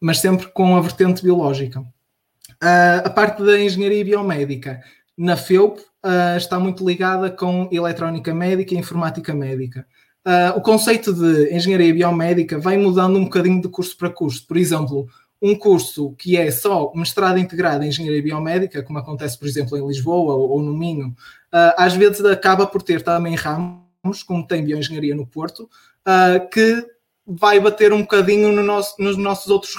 mas 0.00 0.18
sempre 0.18 0.48
com 0.48 0.76
a 0.76 0.80
vertente 0.80 1.22
biológica. 1.22 1.80
Uh, 1.80 3.02
a 3.04 3.10
parte 3.10 3.42
da 3.42 3.60
engenharia 3.60 4.04
biomédica 4.04 4.80
na 5.16 5.36
FEUP 5.36 5.80
uh, 5.80 6.36
está 6.36 6.60
muito 6.60 6.86
ligada 6.86 7.30
com 7.30 7.68
eletrónica 7.72 8.34
médica 8.34 8.74
e 8.74 8.78
informática 8.78 9.34
médica. 9.34 9.86
Uh, 10.24 10.56
o 10.56 10.60
conceito 10.60 11.12
de 11.12 11.52
engenharia 11.52 11.92
biomédica 11.92 12.58
vai 12.58 12.76
mudando 12.76 13.18
um 13.18 13.24
bocadinho 13.24 13.60
de 13.60 13.68
curso 13.68 13.96
para 13.96 14.08
curso. 14.08 14.46
Por 14.46 14.56
exemplo, 14.56 15.08
um 15.40 15.56
curso 15.56 16.14
que 16.16 16.36
é 16.36 16.48
só 16.50 16.92
mestrado 16.94 17.38
integrado 17.38 17.84
em 17.84 17.88
engenharia 17.88 18.22
biomédica, 18.22 18.82
como 18.82 19.00
acontece, 19.00 19.36
por 19.36 19.48
exemplo, 19.48 19.76
em 19.76 19.86
Lisboa 19.86 20.34
ou, 20.34 20.50
ou 20.50 20.62
no 20.62 20.72
Minho, 20.72 21.08
uh, 21.08 21.74
às 21.76 21.94
vezes 21.94 22.24
acaba 22.24 22.66
por 22.66 22.82
ter 22.82 23.02
também 23.02 23.34
ramos, 23.34 24.22
como 24.24 24.46
tem 24.46 24.64
bioengenharia 24.64 25.16
no 25.16 25.26
Porto, 25.26 25.68
uh, 26.06 26.48
que 26.48 26.86
vai 27.26 27.58
bater 27.58 27.92
um 27.92 28.02
bocadinho 28.02 28.52
no 28.52 28.62
nosso, 28.62 28.94
nos 29.02 29.16
nossos 29.16 29.50
outros 29.50 29.74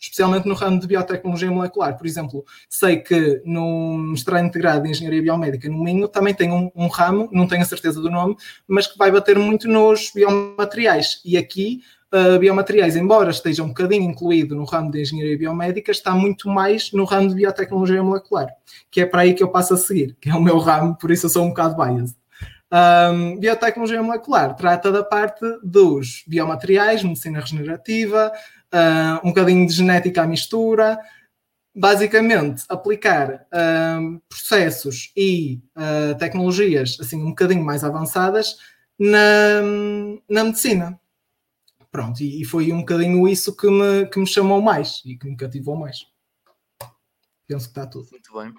especialmente 0.00 0.48
no 0.48 0.54
ramo 0.54 0.80
de 0.80 0.86
biotecnologia 0.86 1.50
molecular. 1.50 1.96
Por 1.96 2.06
exemplo, 2.06 2.44
sei 2.68 2.96
que 2.96 3.40
no 3.44 3.96
mestrado 3.96 4.44
integrado 4.44 4.86
em 4.86 4.90
engenharia 4.90 5.22
biomédica 5.22 5.68
no 5.68 5.82
Minho 5.82 6.08
também 6.08 6.34
tem 6.34 6.50
um, 6.50 6.70
um, 6.74 6.88
ramo, 6.88 7.28
não 7.32 7.46
tenho 7.46 7.62
a 7.62 7.66
certeza 7.66 8.00
do 8.00 8.10
nome, 8.10 8.36
mas 8.66 8.86
que 8.86 8.98
vai 8.98 9.12
bater 9.12 9.38
muito 9.38 9.68
nos 9.68 10.10
biomateriais. 10.12 11.20
E 11.24 11.36
aqui, 11.36 11.82
uh, 12.12 12.38
biomateriais, 12.38 12.96
embora 12.96 13.30
esteja 13.30 13.62
um 13.62 13.68
bocadinho 13.68 14.10
incluído 14.10 14.56
no 14.56 14.64
ramo 14.64 14.90
de 14.90 15.02
engenharia 15.02 15.38
biomédica, 15.38 15.92
está 15.92 16.12
muito 16.12 16.48
mais 16.48 16.90
no 16.92 17.04
ramo 17.04 17.28
de 17.28 17.36
biotecnologia 17.36 18.02
molecular, 18.02 18.48
que 18.90 19.02
é 19.02 19.06
para 19.06 19.22
aí 19.22 19.34
que 19.34 19.42
eu 19.42 19.48
passo 19.48 19.74
a 19.74 19.76
seguir, 19.76 20.16
que 20.20 20.30
é 20.30 20.34
o 20.34 20.42
meu 20.42 20.58
ramo, 20.58 20.96
por 20.96 21.12
isso 21.12 21.26
eu 21.26 21.30
sou 21.30 21.44
um 21.44 21.50
bocado 21.50 21.76
biased. 21.76 22.16
Um, 22.72 23.38
biotecnologia 23.38 24.02
molecular 24.02 24.56
trata 24.56 24.90
da 24.90 25.04
parte 25.04 25.44
dos 25.62 26.24
biomateriais, 26.26 27.04
medicina 27.04 27.38
regenerativa, 27.38 28.32
uh, 28.74 29.20
um 29.24 29.28
bocadinho 29.28 29.66
de 29.66 29.72
genética 29.72 30.22
à 30.22 30.26
mistura, 30.26 30.98
basicamente 31.74 32.64
aplicar 32.68 33.46
uh, 33.46 34.20
processos 34.28 35.12
e 35.16 35.60
uh, 35.76 36.16
tecnologias 36.18 36.96
assim 37.00 37.16
um 37.16 37.30
bocadinho 37.30 37.64
mais 37.64 37.84
avançadas 37.84 38.56
na, 38.98 39.62
na 40.28 40.44
medicina. 40.44 41.00
Pronto, 41.90 42.22
e, 42.22 42.42
e, 42.42 42.44
foi 42.44 42.72
um 42.72 42.80
bocadinho 42.80 43.26
isso 43.28 43.56
que 43.56 43.68
me, 43.70 44.06
que 44.06 44.18
me 44.18 44.26
chamou 44.26 44.60
mais 44.60 45.00
e 45.04 45.16
que 45.16 45.28
me 45.28 45.36
cativou 45.36 45.76
mais. 45.76 46.06
Penso 47.46 47.66
que 47.66 47.78
está 47.78 47.86
tudo. 47.86 48.08
Muito 48.10 48.32
bem. 48.34 48.52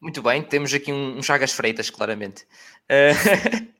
Muito 0.00 0.22
bem, 0.22 0.42
temos 0.42 0.72
aqui 0.72 0.92
um, 0.92 1.18
um 1.18 1.22
Chagas 1.22 1.52
Freitas, 1.52 1.90
claramente. 1.90 2.46
Uh... 2.88 3.70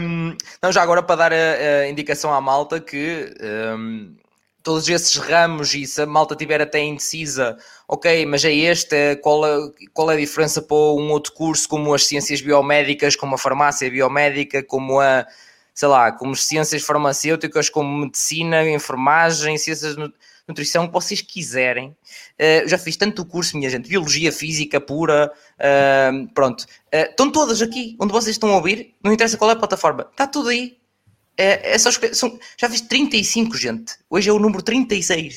um, 0.00 0.36
não, 0.62 0.72
já 0.72 0.82
agora 0.82 1.02
para 1.02 1.16
dar 1.16 1.32
a, 1.32 1.82
a 1.82 1.88
indicação 1.88 2.32
à 2.32 2.40
malta 2.40 2.80
que 2.80 3.34
um, 3.76 4.16
todos 4.68 4.86
esses 4.86 5.16
ramos 5.16 5.72
e 5.72 5.86
se 5.86 6.02
a 6.02 6.04
malta 6.04 6.36
tiver 6.36 6.60
até 6.60 6.84
indecisa, 6.84 7.56
ok, 7.88 8.26
mas 8.26 8.44
é 8.44 8.52
este, 8.52 9.16
qual, 9.22 9.46
é, 9.46 9.56
qual 9.94 10.10
é 10.10 10.14
a 10.14 10.18
diferença 10.18 10.60
para 10.60 10.76
um 10.76 11.10
outro 11.10 11.32
curso 11.32 11.66
como 11.66 11.94
as 11.94 12.04
ciências 12.04 12.42
biomédicas, 12.42 13.16
como 13.16 13.34
a 13.34 13.38
farmácia 13.38 13.90
biomédica, 13.90 14.62
como 14.62 15.00
a, 15.00 15.26
sei 15.72 15.88
lá, 15.88 16.12
como 16.12 16.36
ciências 16.36 16.82
farmacêuticas, 16.82 17.70
como 17.70 18.00
medicina, 18.00 18.62
enfermagem, 18.68 19.56
ciências 19.56 19.96
de 19.96 20.12
nutrição, 20.46 20.86
que 20.86 20.92
vocês 20.92 21.22
quiserem. 21.22 21.96
Uh, 22.38 22.68
já 22.68 22.76
fiz 22.76 22.94
tanto 22.94 23.24
curso, 23.24 23.56
minha 23.56 23.70
gente, 23.70 23.88
biologia, 23.88 24.30
física 24.30 24.78
pura, 24.78 25.32
uh, 25.58 26.28
pronto. 26.34 26.64
Uh, 26.94 27.08
estão 27.08 27.32
todas 27.32 27.62
aqui, 27.62 27.96
onde 27.98 28.12
vocês 28.12 28.36
estão 28.36 28.50
a 28.50 28.56
ouvir, 28.56 28.94
não 29.02 29.14
interessa 29.14 29.38
qual 29.38 29.50
é 29.50 29.54
a 29.54 29.56
plataforma, 29.56 30.06
está 30.12 30.26
tudo 30.26 30.50
aí 30.50 30.77
é, 31.38 31.74
é. 31.74 31.78
São, 31.78 31.92
já 32.56 32.68
fiz 32.68 32.80
35, 32.82 33.56
gente. 33.56 33.94
Hoje 34.10 34.28
é 34.28 34.32
o 34.32 34.38
número 34.38 34.62
36. 34.62 35.36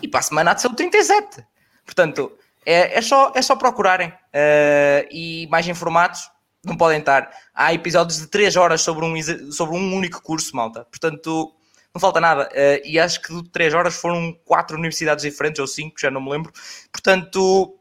E 0.00 0.08
para 0.08 0.20
a 0.20 0.22
semana 0.22 0.50
há 0.50 0.54
de 0.54 0.62
ser 0.62 0.68
o 0.68 0.74
37. 0.74 1.44
Portanto, 1.84 2.32
é, 2.64 2.98
é, 2.98 3.02
só, 3.02 3.32
é 3.36 3.42
só 3.42 3.54
procurarem. 3.54 4.08
Uh, 4.08 5.06
e 5.10 5.46
mais 5.50 5.68
informados, 5.68 6.30
não 6.64 6.76
podem 6.76 7.00
estar. 7.00 7.30
Há 7.54 7.74
episódios 7.74 8.18
de 8.18 8.26
3 8.28 8.56
horas 8.56 8.80
sobre 8.80 9.04
um, 9.04 9.52
sobre 9.52 9.76
um 9.76 9.94
único 9.94 10.22
curso, 10.22 10.56
malta. 10.56 10.86
Portanto, 10.86 11.54
não 11.94 12.00
falta 12.00 12.18
nada. 12.18 12.48
Uh, 12.50 12.80
e 12.86 12.98
acho 12.98 13.20
que 13.20 13.34
de 13.34 13.48
3 13.50 13.74
horas 13.74 13.94
foram 13.94 14.32
4 14.46 14.76
universidades 14.76 15.22
diferentes, 15.22 15.60
ou 15.60 15.66
5, 15.66 16.00
já 16.00 16.10
não 16.10 16.22
me 16.22 16.30
lembro. 16.30 16.50
Portanto, 16.90 17.78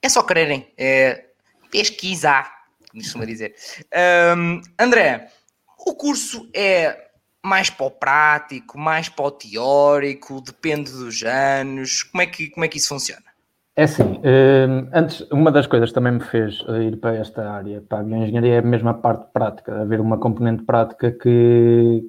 é 0.00 0.08
só 0.08 0.22
quererem. 0.22 0.72
É, 0.78 1.24
pesquisar, 1.72 2.52
como 2.90 3.02
costuma 3.02 3.24
dizer. 3.24 3.56
Um, 4.36 4.60
André, 4.78 5.30
o 5.86 5.94
curso 5.94 6.48
é 6.54 7.10
mais 7.44 7.70
para 7.70 7.86
o 7.86 7.90
prático, 7.90 8.78
mais 8.78 9.08
para 9.08 9.24
o 9.24 9.30
teórico, 9.30 10.40
depende 10.40 10.92
dos 10.92 11.22
anos. 11.22 12.04
Como 12.04 12.22
é 12.22 12.26
que, 12.26 12.50
como 12.50 12.64
é 12.64 12.68
que 12.68 12.78
isso 12.78 12.88
funciona? 12.88 13.22
É 13.74 13.84
assim, 13.84 14.02
hum, 14.02 14.88
antes, 14.92 15.22
uma 15.30 15.50
das 15.50 15.66
coisas 15.66 15.88
que 15.88 15.94
também 15.94 16.12
me 16.12 16.20
fez 16.20 16.62
ir 16.86 16.98
para 16.98 17.16
esta 17.16 17.50
área, 17.50 17.80
para 17.80 18.00
a 18.00 18.02
bioengenharia, 18.02 18.54
é 18.54 18.58
a 18.58 18.62
mesma 18.62 18.94
parte 18.94 19.32
prática, 19.32 19.80
haver 19.80 20.00
uma 20.00 20.18
componente 20.18 20.62
prática 20.62 21.10
que, 21.10 22.04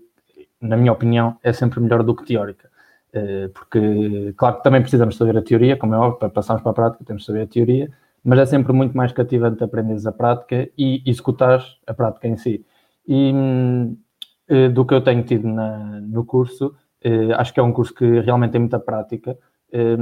na 0.61 0.75
minha 0.75 0.91
opinião, 0.91 1.37
é 1.41 1.53
sempre 1.53 1.79
melhor 1.79 2.03
do 2.03 2.15
que 2.15 2.25
teórica. 2.25 2.69
Eh, 3.13 3.49
porque, 3.53 4.33
claro 4.35 4.57
que 4.57 4.63
também 4.63 4.81
precisamos 4.81 5.15
saber 5.15 5.37
a 5.37 5.41
teoria, 5.41 5.77
como 5.77 5.93
é 5.93 5.97
óbvio, 5.97 6.19
para 6.19 6.29
passarmos 6.29 6.63
para 6.63 6.71
a 6.71 6.75
prática 6.75 7.05
temos 7.05 7.21
de 7.21 7.27
saber 7.27 7.43
a 7.43 7.47
teoria, 7.47 7.91
mas 8.23 8.39
é 8.39 8.45
sempre 8.45 8.73
muito 8.73 8.97
mais 8.97 9.11
cativante 9.11 9.63
aprenderes 9.63 10.05
a 10.07 10.11
prática 10.11 10.67
e 10.77 11.03
executares 11.05 11.77
a 11.85 11.93
prática 11.93 12.27
em 12.27 12.37
si. 12.37 12.65
E 13.07 13.33
eh, 14.47 14.69
do 14.69 14.85
que 14.85 14.93
eu 14.93 15.01
tenho 15.01 15.23
tido 15.23 15.47
na, 15.47 16.01
no 16.01 16.25
curso, 16.25 16.75
eh, 17.01 17.33
acho 17.33 17.53
que 17.53 17.59
é 17.59 17.63
um 17.63 17.71
curso 17.71 17.93
que 17.93 18.19
realmente 18.19 18.51
tem 18.51 18.61
muita 18.61 18.79
prática. 18.79 19.37
Eh, 19.71 19.97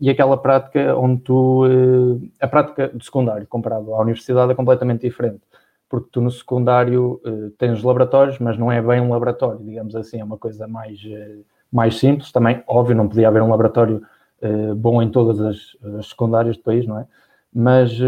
e 0.00 0.10
aquela 0.10 0.36
prática 0.36 0.96
onde 0.96 1.22
tu. 1.22 1.64
a 2.40 2.48
prática 2.48 2.88
do 2.88 3.02
secundário 3.04 3.46
comparado 3.46 3.94
à 3.94 4.00
universidade 4.00 4.52
é 4.52 4.54
completamente 4.54 5.02
diferente. 5.02 5.40
Porque 5.88 6.08
tu 6.12 6.20
no 6.20 6.30
secundário 6.30 7.20
tens 7.58 7.82
laboratórios, 7.82 8.38
mas 8.38 8.56
não 8.56 8.70
é 8.70 8.80
bem 8.80 9.00
um 9.00 9.10
laboratório, 9.10 9.58
digamos 9.64 9.96
assim, 9.96 10.20
é 10.20 10.24
uma 10.24 10.38
coisa 10.38 10.68
mais, 10.68 11.00
mais 11.72 11.98
simples. 11.98 12.30
Também, 12.30 12.62
óbvio, 12.68 12.94
não 12.94 13.08
podia 13.08 13.26
haver 13.26 13.42
um 13.42 13.50
laboratório 13.50 14.00
bom 14.76 15.02
em 15.02 15.10
todas 15.10 15.40
as, 15.40 15.76
as 15.98 16.08
secundárias 16.10 16.56
do 16.56 16.62
país, 16.62 16.86
não 16.86 17.00
é? 17.00 17.06
Mas 17.52 17.98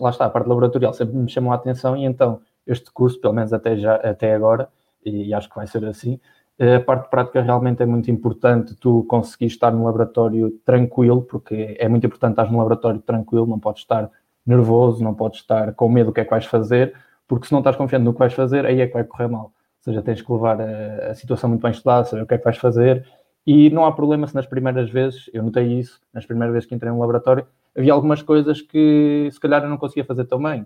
lá 0.00 0.10
está, 0.10 0.24
a 0.26 0.30
parte 0.30 0.48
laboratorial 0.48 0.92
sempre 0.92 1.14
me 1.14 1.28
chamou 1.28 1.52
a 1.52 1.54
atenção 1.54 1.96
e 1.96 2.04
então 2.04 2.40
este 2.66 2.90
curso, 2.92 3.20
pelo 3.20 3.34
menos 3.34 3.52
até, 3.52 3.76
já, 3.76 3.96
até 3.96 4.34
agora, 4.34 4.68
e, 5.04 5.28
e 5.28 5.34
acho 5.34 5.48
que 5.48 5.56
vai 5.56 5.66
ser 5.66 5.84
assim, 5.84 6.18
a 6.58 6.80
parte 6.80 7.10
prática 7.10 7.42
realmente 7.42 7.82
é 7.82 7.86
muito 7.86 8.10
importante 8.10 8.76
tu 8.76 9.04
conseguir 9.08 9.46
estar 9.46 9.72
no 9.72 9.84
laboratório 9.84 10.50
tranquilo, 10.64 11.22
porque 11.22 11.76
é 11.78 11.88
muito 11.88 12.06
importante 12.06 12.32
estar 12.32 12.50
no 12.50 12.58
laboratório 12.58 13.00
tranquilo, 13.00 13.46
não 13.46 13.58
podes 13.58 13.82
estar 13.82 14.08
nervoso, 14.46 15.02
não 15.02 15.14
podes 15.14 15.40
estar 15.40 15.74
com 15.74 15.88
medo 15.88 16.06
do 16.06 16.12
que 16.12 16.20
é 16.20 16.24
que 16.24 16.30
vais 16.30 16.44
fazer, 16.44 16.94
porque 17.26 17.46
se 17.46 17.52
não 17.52 17.58
estás 17.58 17.76
confiando 17.76 18.04
no 18.04 18.12
que 18.12 18.18
vais 18.18 18.32
fazer, 18.32 18.66
aí 18.66 18.80
é 18.80 18.86
que 18.86 18.92
vai 18.92 19.02
correr 19.02 19.26
mal. 19.28 19.44
Ou 19.44 19.52
seja, 19.80 20.00
tens 20.00 20.22
que 20.22 20.32
levar 20.32 20.60
a, 20.60 21.10
a 21.10 21.14
situação 21.14 21.50
muito 21.50 21.62
bem 21.62 21.72
estudada, 21.72 22.04
saber 22.04 22.22
o 22.22 22.26
que 22.26 22.34
é 22.34 22.38
que 22.38 22.44
vais 22.44 22.56
fazer, 22.56 23.04
e 23.46 23.68
não 23.70 23.84
há 23.84 23.92
problema 23.92 24.26
se 24.26 24.34
nas 24.34 24.46
primeiras 24.46 24.88
vezes, 24.90 25.28
eu 25.32 25.42
notei 25.42 25.66
isso, 25.78 26.00
nas 26.12 26.24
primeiras 26.24 26.52
vezes 26.52 26.68
que 26.68 26.74
entrei 26.74 26.90
no 26.90 27.00
laboratório, 27.00 27.46
havia 27.76 27.92
algumas 27.92 28.22
coisas 28.22 28.62
que 28.62 29.28
se 29.30 29.40
calhar 29.40 29.62
eu 29.62 29.68
não 29.68 29.76
conseguia 29.76 30.04
fazer 30.04 30.24
tão 30.24 30.40
bem. 30.40 30.64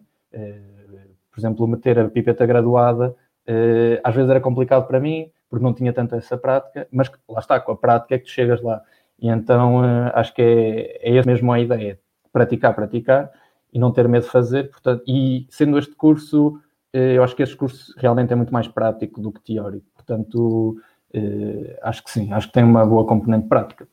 Eh, 1.39 1.41
por 1.41 1.41
exemplo, 1.41 1.69
meter 1.69 1.99
a 1.99 2.09
pipeta 2.09 2.47
graduada, 2.47 3.15
uh, 3.49 4.01
às 4.03 4.15
vezes 4.15 4.31
era 4.31 4.41
complicado 4.41 4.87
para 4.87 5.01
mim, 5.01 5.31
porque 5.49 5.65
não 5.65 5.73
tinha 5.73 5.93
tanto 5.93 6.15
essa 6.15 6.37
prática, 6.37 6.87
mas 6.91 7.11
lá 7.29 7.41
está, 7.41 7.61
com 7.61 7.73
a 7.73 7.77
prática 7.77 8.15
é 8.15 8.19
que 8.19 8.25
tu 8.25 8.31
chegas 8.31 8.61
lá. 8.61 8.83
E 9.19 9.29
então 9.29 9.81
uh, 9.81 10.11
acho 10.15 10.35
que 10.35 10.43
é, 10.43 11.17
é 11.19 11.23
mesmo 11.25 11.53
a 11.53 11.61
ideia, 11.61 11.99
praticar, 12.33 12.75
praticar 12.75 13.31
e 13.73 13.79
não 13.79 13.93
ter 13.93 14.09
medo 14.09 14.25
de 14.25 14.31
fazer. 14.31 14.71
Portanto, 14.71 15.03
e 15.07 15.47
sendo 15.51 15.79
este 15.79 15.95
curso, 15.95 16.61
uh, 16.95 16.97
eu 16.97 17.23
acho 17.23 17.35
que 17.35 17.43
este 17.43 17.57
curso 17.57 17.95
realmente 17.97 18.33
é 18.33 18.37
muito 18.37 18.53
mais 18.53 18.69
prático 18.69 19.21
do 19.21 19.33
que 19.33 19.41
teórico. 19.41 19.87
Portanto, 19.95 20.77
acho 21.83 22.05
que 22.05 22.11
sim, 22.11 22.33
acho 22.33 22.49
que 22.49 22.53
tem 22.53 22.65
uma 22.65 22.85
boa 22.85 23.07
componente 23.07 23.49
prática. 23.49 23.89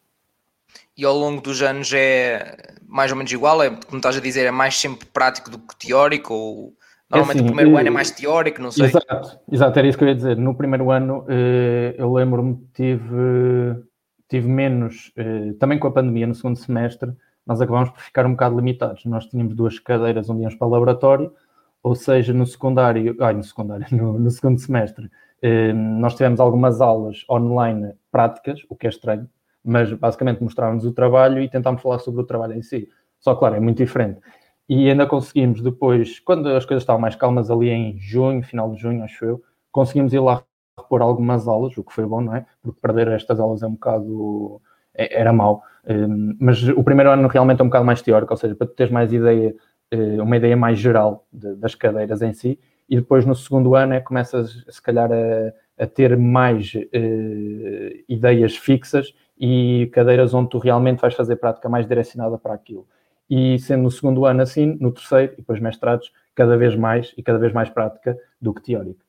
e 0.98 1.06
ao 1.06 1.16
longo 1.16 1.42
dos 1.42 1.62
anos 1.62 1.92
é 1.94 2.74
mais 2.88 3.12
ou 3.12 3.18
menos 3.18 3.32
igual? 3.32 3.62
É, 3.64 3.70
como 3.70 3.98
estás 3.98 4.18
a 4.18 4.22
dizer, 4.22 4.46
é 4.46 4.52
mais 4.52 4.78
sempre 4.78 5.06
prático 5.08 5.50
do 5.50 5.60
que 5.60 5.76
teórico? 5.76 6.34
Ou 6.34 6.74
normalmente 7.10 7.38
é 7.38 7.42
assim, 7.42 7.50
o 7.50 7.56
primeiro 7.56 7.78
ano 7.78 7.88
é 7.88 7.92
mais 7.92 8.12
teórico? 8.12 8.62
Não 8.62 8.72
sei. 8.72 8.86
Exato, 8.86 9.40
exato, 9.52 9.80
era 9.80 9.88
isso 9.88 9.98
que 9.98 10.04
eu 10.04 10.08
ia 10.08 10.16
dizer. 10.16 10.38
No 10.38 10.56
primeiro 10.56 10.92
ano, 10.92 11.26
eh, 11.28 11.96
eu 11.98 12.12
lembro-me 12.14 12.58
tive, 12.74 13.84
tive 14.28 14.48
menos, 14.48 15.12
eh, 15.16 15.54
também 15.60 15.78
com 15.78 15.88
a 15.88 15.92
pandemia, 15.92 16.28
no 16.28 16.36
segundo 16.36 16.58
semestre, 16.58 17.12
nós 17.46 17.62
acabámos 17.62 17.92
por 17.92 18.02
ficar 18.02 18.26
um 18.26 18.32
bocado 18.32 18.56
limitados. 18.56 19.06
Nós 19.06 19.28
tínhamos 19.28 19.56
duas 19.56 19.78
cadeiras 19.80 20.30
onde 20.30 20.42
íamos 20.42 20.56
para 20.56 20.68
o 20.68 20.72
laboratório, 20.72 21.32
ou 21.84 21.94
seja, 21.94 22.34
no 22.34 22.46
secundário, 22.48 23.16
ai, 23.20 23.34
no 23.34 23.44
secundário, 23.44 23.86
no, 23.96 24.18
no 24.18 24.32
segundo 24.32 24.60
semestre, 24.60 25.10
eh, 25.42 25.74
nós 25.74 26.16
tivemos 26.16 26.40
algumas 26.40 26.82
aulas 26.82 27.24
online 27.30 27.94
práticas, 28.12 28.62
o 28.70 28.76
que 28.76 28.88
é 28.88 28.90
estranho, 28.90 29.30
mas 29.64 29.94
basicamente 29.94 30.42
mostrávamos 30.42 30.86
o 30.86 30.92
trabalho 30.92 31.42
e 31.42 31.50
tentámos 31.50 31.82
falar 31.82 32.00
sobre 32.00 32.22
o 32.22 32.26
trabalho 32.26 32.54
em 32.54 32.64
si. 32.64 32.90
Só, 33.20 33.36
claro, 33.36 33.56
é 33.56 33.60
muito 33.60 33.78
diferente. 33.78 34.20
E 34.68 34.90
ainda 34.90 35.06
conseguimos 35.06 35.62
depois, 35.62 36.20
quando 36.20 36.50
as 36.50 36.66
coisas 36.66 36.84
estavam 36.84 37.02
mais 37.02 37.16
calmas, 37.16 37.52
ali 37.52 37.70
em 37.70 37.98
junho, 38.00 38.44
final 38.44 38.72
de 38.72 38.82
junho, 38.82 39.04
acho 39.04 39.24
eu, 39.24 39.44
conseguimos 39.72 40.14
ir 40.14 40.20
lá 40.20 40.44
repor 40.78 41.02
algumas 41.02 41.48
aulas, 41.48 41.78
o 41.78 41.84
que 41.84 41.94
foi 41.94 42.06
bom, 42.06 42.22
não 42.22 42.36
é? 42.36 42.46
Porque 42.64 42.80
perder 42.82 43.08
estas 43.10 43.40
aulas 43.40 43.62
é 43.64 43.68
um 43.68 43.74
bocado. 43.74 44.62
É, 44.94 45.20
era 45.22 45.34
mau. 45.34 45.62
Hum, 45.88 46.36
mas 46.40 46.68
o 46.70 46.84
primeiro 46.84 47.12
ano 47.12 47.28
realmente 47.28 47.62
é 47.62 47.64
um 47.64 47.68
bocado 47.68 47.86
mais 47.86 48.02
teórico, 48.02 48.34
ou 48.34 48.38
seja, 48.38 48.56
para 48.56 48.68
tu 48.68 48.74
teres 48.74 48.92
mais 48.92 49.14
ideia, 49.14 49.56
eh, 49.92 50.22
uma 50.22 50.38
ideia 50.38 50.58
mais 50.58 50.80
geral 50.80 51.28
das 51.32 51.76
cadeiras 51.76 52.22
em 52.22 52.34
si, 52.34 52.60
e 52.90 52.96
depois 52.96 53.26
no 53.26 53.36
segundo 53.36 53.76
ano 53.76 53.94
é 53.94 54.00
que 54.00 54.06
começas, 54.06 54.64
se 54.70 54.82
calhar, 54.82 55.12
a, 55.12 55.84
a 55.84 55.88
ter 55.88 56.18
mais 56.18 56.74
uh, 56.76 58.04
ideias 58.08 58.56
fixas 58.56 59.14
e 59.38 59.90
cadeiras 59.94 60.34
onde 60.34 60.50
tu 60.50 60.58
realmente 60.58 61.02
vais 61.02 61.14
fazer 61.14 61.36
prática 61.36 61.68
mais 61.68 61.88
direcionada 61.88 62.38
para 62.38 62.54
aquilo. 62.54 62.88
E 63.30 63.58
sendo 63.60 63.84
no 63.84 63.92
segundo 63.92 64.26
ano 64.26 64.42
assim, 64.42 64.78
no 64.80 64.92
terceiro 64.92 65.34
e 65.34 65.38
depois 65.38 65.60
mestrados, 65.60 66.12
cada 66.36 66.58
vez 66.58 66.76
mais 66.76 67.14
e 67.18 67.24
cada 67.24 67.40
vez 67.40 67.54
mais 67.54 67.70
prática 67.70 68.18
do 68.40 68.54
que 68.54 68.62
teórica. 68.62 69.04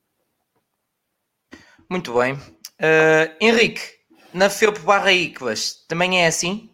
Muito 1.89 2.13
bem. 2.17 2.33
Uh, 2.33 3.31
Henrique, 3.39 3.81
na 4.33 4.49
FEUP 4.49 4.79
barra 4.79 5.11
ICVAS 5.11 5.85
também 5.87 6.21
é 6.21 6.27
assim? 6.27 6.69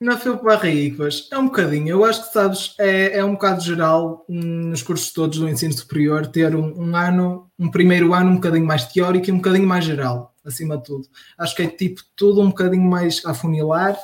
Na 0.00 0.16
FEUP 0.16 0.42
barra 0.42 0.68
ICVAS 0.68 1.28
é 1.30 1.38
um 1.38 1.46
bocadinho. 1.46 1.88
Eu 1.88 2.04
acho 2.04 2.26
que, 2.26 2.32
sabes, 2.32 2.74
é, 2.78 3.18
é 3.18 3.24
um 3.24 3.32
bocado 3.32 3.60
geral 3.60 4.24
hum, 4.28 4.70
nos 4.70 4.82
cursos 4.82 5.12
todos 5.12 5.38
do 5.38 5.48
ensino 5.48 5.72
superior 5.72 6.26
ter 6.26 6.54
um, 6.54 6.80
um 6.80 6.96
ano, 6.96 7.50
um 7.58 7.70
primeiro 7.70 8.12
ano 8.12 8.30
um 8.30 8.34
bocadinho 8.34 8.66
mais 8.66 8.84
teórico 8.84 9.28
e 9.28 9.32
um 9.32 9.36
bocadinho 9.36 9.66
mais 9.66 9.84
geral 9.84 10.34
acima 10.44 10.76
de 10.76 10.84
tudo. 10.84 11.08
Acho 11.38 11.54
que 11.54 11.62
é 11.62 11.66
tipo 11.68 12.02
tudo 12.16 12.40
um 12.40 12.48
bocadinho 12.48 12.88
mais 12.88 13.24
a 13.24 13.34
funilar. 13.34 13.96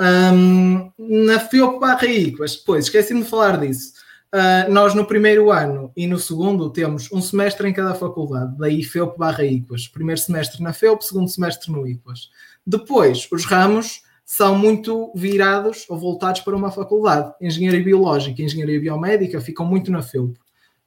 Um, 0.00 0.90
na 0.98 1.38
FEOP 1.38 1.78
barra 1.78 2.06
ICVAS, 2.06 2.56
depois 2.56 2.84
esqueci-me 2.86 3.22
de 3.22 3.28
falar 3.28 3.58
disso. 3.58 3.92
Uh, 4.34 4.72
nós 4.72 4.94
no 4.94 5.04
primeiro 5.04 5.50
ano 5.50 5.92
e 5.94 6.06
no 6.06 6.18
segundo 6.18 6.70
temos 6.70 7.12
um 7.12 7.20
semestre 7.20 7.68
em 7.68 7.72
cada 7.72 7.94
faculdade, 7.94 8.56
daí 8.56 8.82
FEOP 8.82 9.18
barra 9.18 9.44
ICVAS. 9.44 9.88
Primeiro 9.88 10.20
semestre 10.20 10.62
na 10.62 10.72
FEOP, 10.72 11.04
segundo 11.04 11.28
semestre 11.28 11.70
no 11.70 11.86
ICVAS. 11.86 12.30
Depois, 12.66 13.28
os 13.30 13.44
ramos 13.44 14.02
são 14.24 14.56
muito 14.56 15.12
virados 15.14 15.84
ou 15.88 15.98
voltados 15.98 16.40
para 16.40 16.56
uma 16.56 16.70
faculdade. 16.70 17.34
Engenharia 17.40 17.84
Biológica 17.84 18.40
e 18.40 18.44
Engenharia 18.44 18.80
Biomédica 18.80 19.40
ficam 19.40 19.66
muito 19.66 19.90
na 19.90 20.00
FEUP. 20.00 20.38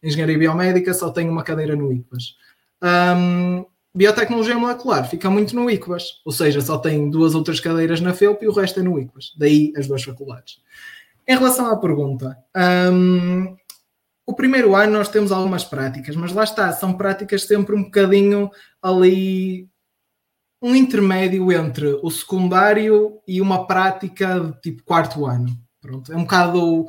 Engenharia 0.01 0.37
Biomédica 0.37 0.93
só 0.93 1.11
tem 1.11 1.29
uma 1.29 1.43
cadeira 1.43 1.75
no 1.75 1.93
ICVAS. 1.93 2.35
Um, 2.81 3.65
biotecnologia 3.95 4.57
molecular 4.57 5.09
fica 5.09 5.29
muito 5.29 5.55
no 5.55 5.69
ICBAS, 5.69 6.21
ou 6.25 6.31
seja, 6.31 6.59
só 6.59 6.77
tem 6.77 7.09
duas 7.09 7.33
outras 7.33 7.59
cadeiras 7.61 8.01
na 8.01 8.13
FEUP 8.13 8.43
e 8.43 8.47
o 8.47 8.51
resto 8.51 8.81
é 8.81 8.83
no 8.83 8.99
ICBAS, 8.99 9.33
daí 9.37 9.71
as 9.77 9.87
duas 9.87 10.03
faculdades. 10.03 10.59
Em 11.27 11.35
relação 11.35 11.71
à 11.71 11.77
pergunta, 11.77 12.37
um, 12.93 13.55
o 14.25 14.33
primeiro 14.33 14.75
ano 14.75 14.93
nós 14.97 15.07
temos 15.07 15.31
algumas 15.31 15.63
práticas, 15.63 16.15
mas 16.15 16.33
lá 16.33 16.43
está, 16.43 16.73
são 16.73 16.93
práticas 16.93 17.43
sempre 17.43 17.73
um 17.73 17.83
bocadinho 17.83 18.51
ali, 18.81 19.69
um 20.61 20.75
intermédio 20.75 21.51
entre 21.51 21.97
o 22.03 22.11
secundário 22.11 23.19
e 23.27 23.39
uma 23.39 23.65
prática 23.65 24.39
de 24.39 24.61
tipo 24.61 24.83
quarto 24.83 25.25
ano. 25.25 25.57
Pronto, 25.79 26.11
é 26.11 26.17
um 26.17 26.23
bocado 26.23 26.87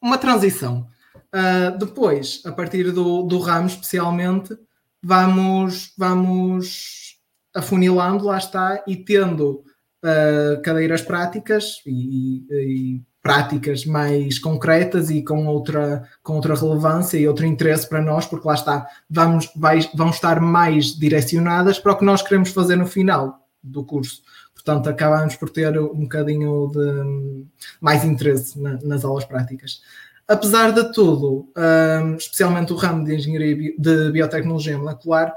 uma 0.00 0.18
transição. 0.18 0.86
Uh, 1.34 1.78
depois, 1.78 2.42
a 2.44 2.52
partir 2.52 2.90
do, 2.92 3.22
do 3.22 3.38
ramo 3.38 3.66
especialmente, 3.66 4.54
vamos, 5.02 5.92
vamos 5.96 7.16
afunilando, 7.54 8.26
lá 8.26 8.38
está, 8.38 8.82
e 8.86 8.96
tendo 8.96 9.64
uh, 10.04 10.62
cadeiras 10.62 11.02
práticas 11.02 11.82
e, 11.86 12.46
e, 12.50 13.02
práticas 13.22 13.86
mais 13.86 14.38
concretas 14.38 15.08
e 15.08 15.22
com 15.22 15.46
outra, 15.46 16.08
com 16.22 16.34
outra 16.34 16.56
relevância 16.56 17.16
e 17.16 17.28
outro 17.28 17.46
interesse 17.46 17.88
para 17.88 18.02
nós, 18.02 18.26
porque 18.26 18.48
lá 18.48 18.54
está, 18.54 18.86
vamos, 19.08 19.48
vai, 19.54 19.78
vão 19.94 20.10
estar 20.10 20.40
mais 20.40 20.98
direcionadas 20.98 21.78
para 21.78 21.92
o 21.92 21.96
que 21.96 22.04
nós 22.04 22.20
queremos 22.20 22.50
fazer 22.50 22.74
no 22.74 22.86
final 22.86 23.46
do 23.62 23.84
curso. 23.84 24.22
Portanto, 24.52 24.88
acabamos 24.88 25.36
por 25.36 25.50
ter 25.50 25.78
um 25.78 26.02
bocadinho 26.02 26.70
de 26.72 27.46
mais 27.80 28.04
interesse 28.04 28.60
na, 28.60 28.78
nas 28.82 29.04
aulas 29.04 29.24
práticas. 29.24 29.82
Apesar 30.26 30.72
de 30.72 30.92
tudo, 30.92 31.48
um, 31.56 32.16
especialmente 32.16 32.72
o 32.72 32.76
ramo 32.76 33.04
de 33.04 33.14
engenharia 33.14 33.74
de 33.76 34.10
biotecnologia 34.12 34.78
molecular, 34.78 35.34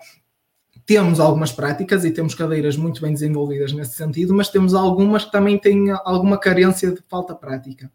temos 0.85 1.19
algumas 1.19 1.51
práticas 1.51 2.05
e 2.05 2.11
temos 2.11 2.35
cadeiras 2.35 2.77
muito 2.77 3.01
bem 3.01 3.11
desenvolvidas 3.11 3.73
nesse 3.73 3.95
sentido, 3.95 4.33
mas 4.33 4.49
temos 4.49 4.73
algumas 4.75 5.25
que 5.25 5.31
também 5.31 5.57
têm 5.57 5.89
alguma 6.03 6.37
carência 6.37 6.91
de 6.91 7.01
falta 7.09 7.33
prática. 7.33 7.91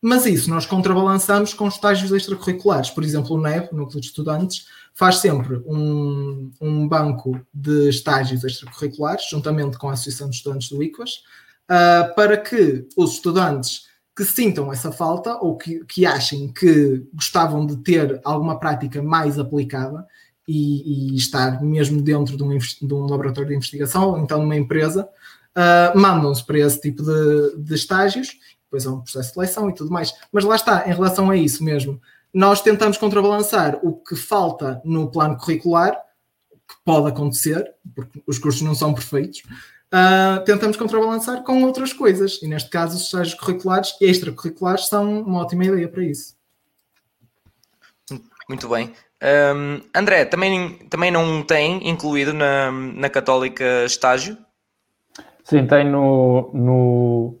Mas 0.00 0.24
isso 0.24 0.48
nós 0.48 0.64
contrabalançamos 0.64 1.52
com 1.52 1.68
estágios 1.68 2.10
extracurriculares. 2.10 2.88
Por 2.88 3.04
exemplo, 3.04 3.36
o 3.36 3.40
NEB, 3.40 3.68
o 3.70 3.76
Núcleo 3.76 4.00
de 4.00 4.06
Estudantes, 4.06 4.66
faz 4.94 5.16
sempre 5.16 5.56
um, 5.66 6.50
um 6.60 6.88
banco 6.88 7.38
de 7.52 7.90
estágios 7.90 8.42
extracurriculares, 8.42 9.28
juntamente 9.28 9.76
com 9.76 9.90
a 9.90 9.92
Associação 9.92 10.30
de 10.30 10.36
Estudantes 10.36 10.70
do 10.70 10.82
ICOAS, 10.82 11.22
uh, 11.68 12.14
para 12.14 12.38
que 12.38 12.86
os 12.96 13.14
estudantes 13.14 13.89
que 14.16 14.24
sintam 14.24 14.72
essa 14.72 14.92
falta 14.92 15.36
ou 15.36 15.56
que, 15.56 15.84
que 15.84 16.04
achem 16.04 16.52
que 16.52 17.06
gostavam 17.14 17.64
de 17.64 17.76
ter 17.78 18.20
alguma 18.24 18.58
prática 18.58 19.02
mais 19.02 19.38
aplicada 19.38 20.06
e, 20.46 21.12
e 21.12 21.16
estar 21.16 21.62
mesmo 21.62 22.02
dentro 22.02 22.36
de 22.36 22.42
um, 22.42 22.58
de 22.58 22.94
um, 22.94 23.06
laboratório 23.06 23.48
de 23.48 23.54
investigação 23.54 24.10
ou 24.10 24.18
então 24.18 24.42
numa 24.42 24.56
empresa, 24.56 25.08
uh, 25.56 25.98
mandam-se 25.98 26.44
para 26.44 26.58
esse 26.58 26.80
tipo 26.80 27.02
de, 27.02 27.56
de 27.58 27.74
estágios, 27.74 28.36
depois 28.64 28.86
há 28.86 28.92
um 28.92 29.00
processo 29.00 29.28
de 29.28 29.34
seleção 29.34 29.70
e 29.70 29.74
tudo 29.74 29.90
mais. 29.90 30.12
Mas 30.32 30.44
lá 30.44 30.56
está, 30.56 30.88
em 30.88 30.92
relação 30.92 31.30
a 31.30 31.36
isso 31.36 31.62
mesmo, 31.62 32.00
nós 32.32 32.62
tentamos 32.62 32.96
contrabalançar 32.96 33.78
o 33.82 33.92
que 33.92 34.16
falta 34.16 34.80
no 34.84 35.10
plano 35.10 35.36
curricular, 35.36 35.92
que 35.92 36.74
pode 36.84 37.08
acontecer, 37.08 37.72
porque 37.94 38.22
os 38.26 38.38
cursos 38.38 38.62
não 38.62 38.74
são 38.74 38.94
perfeitos, 38.94 39.42
uh, 39.92 40.44
tentamos 40.44 40.76
contrabalançar 40.76 41.42
com 41.42 41.62
outras 41.64 41.92
coisas. 41.92 42.40
E 42.42 42.48
neste 42.48 42.70
caso, 42.70 42.96
os 42.96 43.02
estágios 43.04 43.34
curriculares 43.34 43.94
e 44.00 44.06
extracurriculares 44.06 44.88
são 44.88 45.22
uma 45.22 45.40
ótima 45.40 45.64
ideia 45.64 45.88
para 45.88 46.04
isso. 46.04 46.34
Muito 48.48 48.68
bem. 48.68 48.92
Um, 49.22 49.80
André, 49.94 50.24
também, 50.24 50.74
também 50.88 51.10
não 51.10 51.42
tem 51.42 51.88
incluído 51.88 52.32
na, 52.32 52.72
na 52.72 53.10
Católica 53.10 53.84
estágio? 53.84 54.36
Sim, 55.44 55.66
tem 55.66 55.88
no, 55.88 56.50
no. 56.54 57.38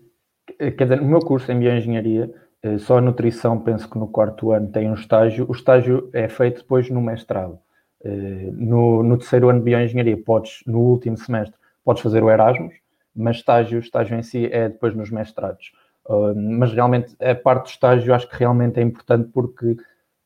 Quer 0.58 0.82
dizer, 0.84 1.00
no 1.00 1.08
meu 1.08 1.20
curso 1.20 1.50
em 1.50 1.58
Bioengenharia, 1.58 2.32
eh, 2.62 2.78
só 2.78 2.98
a 2.98 3.00
nutrição, 3.00 3.58
penso 3.58 3.88
que 3.88 3.98
no 3.98 4.08
quarto 4.08 4.52
ano 4.52 4.68
tem 4.68 4.90
um 4.90 4.94
estágio. 4.94 5.46
O 5.48 5.52
estágio 5.52 6.10
é 6.12 6.28
feito 6.28 6.58
depois 6.62 6.90
no 6.90 7.00
mestrado. 7.00 7.58
Eh, 8.04 8.50
no, 8.52 9.02
no 9.02 9.16
terceiro 9.16 9.48
ano 9.48 9.60
de 9.60 9.64
Bioengenharia, 9.64 10.16
podes, 10.22 10.62
no 10.66 10.80
último 10.80 11.16
semestre, 11.16 11.58
podes 11.90 12.02
fazer 12.04 12.22
o 12.22 12.30
Erasmus, 12.30 12.72
mas 13.14 13.38
estágio, 13.38 13.80
estágio 13.80 14.16
em 14.16 14.22
si 14.22 14.46
é 14.46 14.68
depois 14.68 14.94
nos 14.94 15.10
mestrados. 15.10 15.72
Uh, 16.06 16.32
mas 16.36 16.72
realmente 16.72 17.16
a 17.20 17.34
parte 17.34 17.64
do 17.64 17.70
estágio 17.70 18.14
acho 18.14 18.28
que 18.28 18.36
realmente 18.36 18.78
é 18.78 18.82
importante 18.82 19.28
porque 19.32 19.76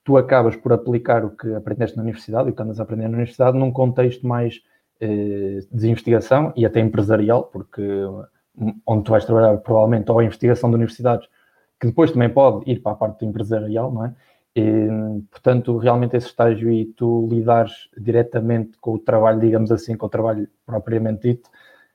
tu 0.05 0.18
acabas 0.18 0.55
por 0.57 0.74
aplicar 0.74 1.24
o 1.24 1.31
que 1.31 1.55
aprendeste 1.55 1.96
na 1.96 2.03
universidade 2.03 2.48
e 2.48 2.53
o 2.53 2.55
que 2.55 2.61
andas 2.61 2.79
a 2.79 2.83
aprender 2.83 3.05
na 3.05 3.14
universidade 3.14 3.57
num 3.57 3.72
contexto 3.72 4.27
mais 4.27 4.61
eh, 5.00 5.61
de 5.72 5.88
investigação 5.88 6.53
e 6.55 6.66
até 6.66 6.81
empresarial, 6.81 7.44
porque 7.44 7.83
hum, 7.83 8.74
onde 8.87 9.05
tu 9.05 9.12
vais 9.12 9.24
trabalhar 9.24 9.57
provavelmente 9.57 10.11
ou 10.11 10.18
a 10.18 10.24
investigação 10.24 10.68
de 10.68 10.77
universidades, 10.77 11.27
que 11.81 11.87
depois 11.87 12.12
também 12.12 12.29
pode 12.29 12.70
ir 12.70 12.81
para 12.81 12.92
a 12.92 12.96
parte 12.96 13.24
empresarial, 13.24 13.90
não 13.90 14.05
é? 14.05 14.14
E, 14.56 14.88
portanto, 15.30 15.76
realmente 15.78 16.16
esse 16.16 16.28
estágio 16.28 16.70
e 16.70 16.84
tu 16.86 17.28
lidares 17.30 17.88
diretamente 17.96 18.78
com 18.78 18.94
o 18.94 18.98
trabalho, 18.98 19.40
digamos 19.40 19.72
assim, 19.72 19.96
com 19.96 20.06
o 20.06 20.08
trabalho 20.08 20.48
propriamente 20.64 21.28
dito, 21.28 21.50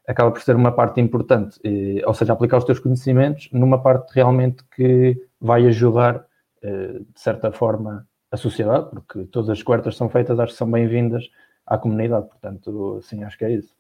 acaba 0.05 0.31
por 0.31 0.41
ser 0.41 0.55
uma 0.55 0.71
parte 0.71 0.99
importante. 0.99 1.59
E, 1.63 2.03
ou 2.05 2.13
seja, 2.13 2.33
aplicar 2.33 2.57
os 2.57 2.65
teus 2.65 2.79
conhecimentos 2.79 3.49
numa 3.53 3.81
parte 3.81 4.11
realmente 4.13 4.63
que 4.75 5.15
vai 5.39 5.65
ajudar, 5.67 6.25
eh, 6.61 6.99
de 6.99 7.21
certa 7.21 7.51
forma, 7.51 8.05
a 8.31 8.37
sociedade, 8.37 8.89
porque 8.89 9.25
todas 9.25 9.49
as 9.49 9.63
quartas 9.63 9.95
são 9.95 10.09
feitas, 10.09 10.39
acho 10.39 10.53
que 10.53 10.57
são 10.57 10.69
bem-vindas 10.69 11.29
à 11.65 11.77
comunidade. 11.77 12.27
Portanto, 12.27 12.99
sim, 13.01 13.23
acho 13.23 13.37
que 13.37 13.45
é 13.45 13.51
isso. 13.51 13.79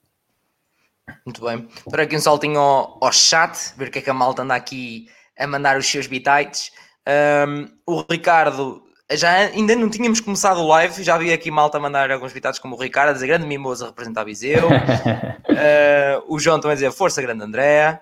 Muito 1.25 1.43
bem. 1.43 1.67
Para 1.89 2.03
aqui 2.03 2.15
um 2.15 2.19
saltinho 2.19 2.59
ao, 2.59 2.97
ao 3.03 3.11
chat, 3.11 3.73
ver 3.75 3.89
o 3.89 3.91
que 3.91 3.99
é 3.99 4.01
que 4.01 4.09
a 4.09 4.13
malta 4.13 4.43
anda 4.43 4.55
aqui 4.55 5.07
a 5.37 5.47
mandar 5.47 5.77
os 5.77 5.87
seus 5.87 6.07
bitites. 6.07 6.71
Um, 7.09 7.67
o 7.87 8.05
Ricardo, 8.09 8.83
já 9.11 9.31
ainda 9.31 9.75
não 9.75 9.89
tínhamos 9.89 10.21
começado 10.21 10.59
o 10.59 10.67
live, 10.67 11.01
já 11.03 11.17
vi 11.17 11.33
aqui 11.33 11.49
malta 11.49 11.77
a 11.77 11.81
mandar 11.81 12.11
alguns 12.11 12.31
bitites 12.31 12.59
como 12.59 12.75
o 12.75 12.79
Ricardo, 12.79 13.09
a 13.09 13.13
dizer 13.13 13.25
grande 13.25 13.47
mimosa 13.47 13.87
representar 13.87 14.23
Viseu. 14.23 14.67
uh, 14.67 16.23
o 16.29 16.37
João 16.37 16.59
também 16.59 16.73
a 16.73 16.75
dizer 16.75 16.91
força 16.91 17.21
grande 17.21 17.43
André. 17.43 17.99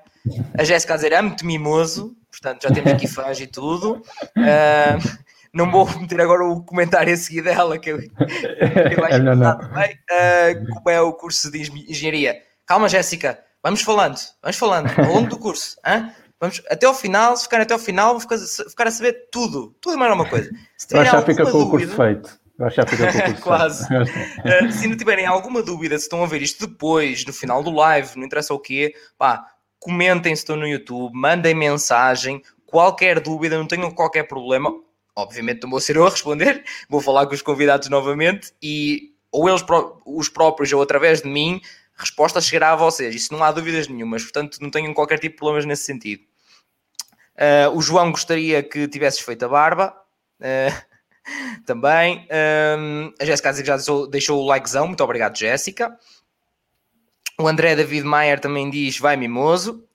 A 0.57 0.63
Jéssica 0.65 0.93
a 0.93 0.97
dizer 0.97 1.13
amo-te 1.13 1.45
mimoso, 1.45 2.13
portanto 2.29 2.63
já 2.63 2.71
temos 2.71 2.91
aqui 2.91 3.07
fãs 3.07 3.39
e 3.39 3.47
tudo. 3.47 4.03
Uh, 4.37 5.27
não 5.53 5.71
vou 5.71 5.89
meter 5.99 6.19
agora 6.19 6.43
o 6.43 6.61
comentário 6.61 7.13
a 7.13 7.17
seguir 7.17 7.43
dela, 7.43 7.79
que 7.79 7.89
eu, 7.89 7.99
eu 7.99 9.05
acho 9.05 9.19
não, 9.23 9.35
não. 9.35 9.57
Também, 9.57 9.91
uh, 9.91 10.73
como 10.73 10.89
é 10.89 10.99
o 10.99 11.13
curso 11.13 11.49
de 11.49 11.61
engenharia. 11.89 12.41
Calma, 12.65 12.89
Jéssica, 12.89 13.39
vamos 13.63 13.81
falando, 13.81 14.17
vamos 14.41 14.57
falando 14.57 14.91
ao 14.99 15.13
longo 15.13 15.29
do 15.29 15.39
curso. 15.39 15.77
Hein? 15.85 16.11
Vamos 16.39 16.61
até 16.69 16.85
ao 16.85 16.93
final, 16.93 17.35
se 17.35 17.43
ficar 17.43 17.61
até 17.61 17.73
ao 17.73 17.79
final, 17.79 18.11
vou 18.11 18.19
ficar, 18.19 18.87
a 18.87 18.91
saber 18.91 19.27
tudo, 19.31 19.75
tudo 19.81 19.95
e 19.95 19.97
mais 19.97 20.11
alguma 20.11 20.29
coisa. 20.29 20.49
Se 20.77 20.87
tiverem 20.87 21.11
já 21.11 21.21
fica 21.23 21.45
com 21.45 21.51
dúvida, 21.51 21.65
o 21.65 21.69
curso 21.69 21.95
feito. 21.95 22.39
Eu 22.59 22.69
já 22.69 22.85
fica 22.85 23.11
com 23.11 23.17
o 23.17 23.23
curso 23.23 23.41
Quase. 23.41 23.83
uh, 23.85 24.71
se 24.71 24.87
não 24.87 24.95
tiverem 24.95 25.25
alguma 25.25 25.63
dúvida, 25.63 25.97
se 25.97 26.03
estão 26.03 26.23
a 26.23 26.27
ver 26.27 26.43
isto 26.43 26.67
depois, 26.67 27.25
no 27.25 27.33
final 27.33 27.63
do 27.63 27.71
live, 27.71 28.17
não 28.17 28.25
interessa 28.25 28.53
o 28.53 28.59
quê, 28.59 28.93
pá, 29.17 29.47
comentem 29.79 30.35
se 30.35 30.43
estão 30.43 30.55
no 30.55 30.67
YouTube, 30.67 31.11
mandem 31.15 31.55
mensagem, 31.55 32.41
qualquer 32.67 33.19
dúvida, 33.19 33.57
não 33.57 33.67
tenham 33.67 33.89
qualquer 33.89 34.23
problema. 34.23 34.71
Obviamente 35.15 35.63
não 35.63 35.71
vou 35.71 35.79
ser 35.79 35.95
eu 35.95 36.05
a 36.05 36.09
responder, 36.11 36.63
vou 36.87 37.01
falar 37.01 37.25
com 37.25 37.33
os 37.33 37.41
convidados 37.41 37.89
novamente 37.89 38.53
e 38.61 39.13
ou 39.31 39.49
eles 39.49 39.63
os 40.05 40.29
próprios 40.29 40.71
ou 40.71 40.81
através 40.81 41.21
de 41.21 41.27
mim 41.27 41.59
resposta 41.97 42.39
chegará 42.39 42.73
a 42.73 42.75
vocês, 42.75 43.15
isso 43.15 43.33
não 43.33 43.43
há 43.43 43.51
dúvidas 43.51 43.87
nenhumas, 43.87 44.23
portanto 44.23 44.59
não 44.61 44.69
tenham 44.69 44.93
qualquer 44.93 45.19
tipo 45.19 45.33
de 45.33 45.39
problemas 45.39 45.65
nesse 45.65 45.83
sentido. 45.83 46.23
Uh, 47.37 47.75
o 47.75 47.81
João 47.81 48.11
gostaria 48.11 48.63
que 48.63 48.87
tivesses 48.87 49.19
feito 49.19 49.45
a 49.45 49.47
barba. 49.47 49.93
Uh, 50.39 50.97
também. 51.65 52.27
Um, 52.79 53.13
a 53.19 53.25
Jéssica 53.25 53.53
já 53.53 53.75
deixou, 53.75 54.07
deixou, 54.07 54.41
o 54.41 54.47
likezão. 54.47 54.87
Muito 54.87 55.03
obrigado, 55.03 55.37
Jéssica. 55.37 55.97
O 57.39 57.47
André 57.47 57.75
David 57.75 58.03
Maier 58.03 58.39
também 58.39 58.69
diz: 58.69 58.97
vai 58.97 59.15
mimoso. 59.15 59.87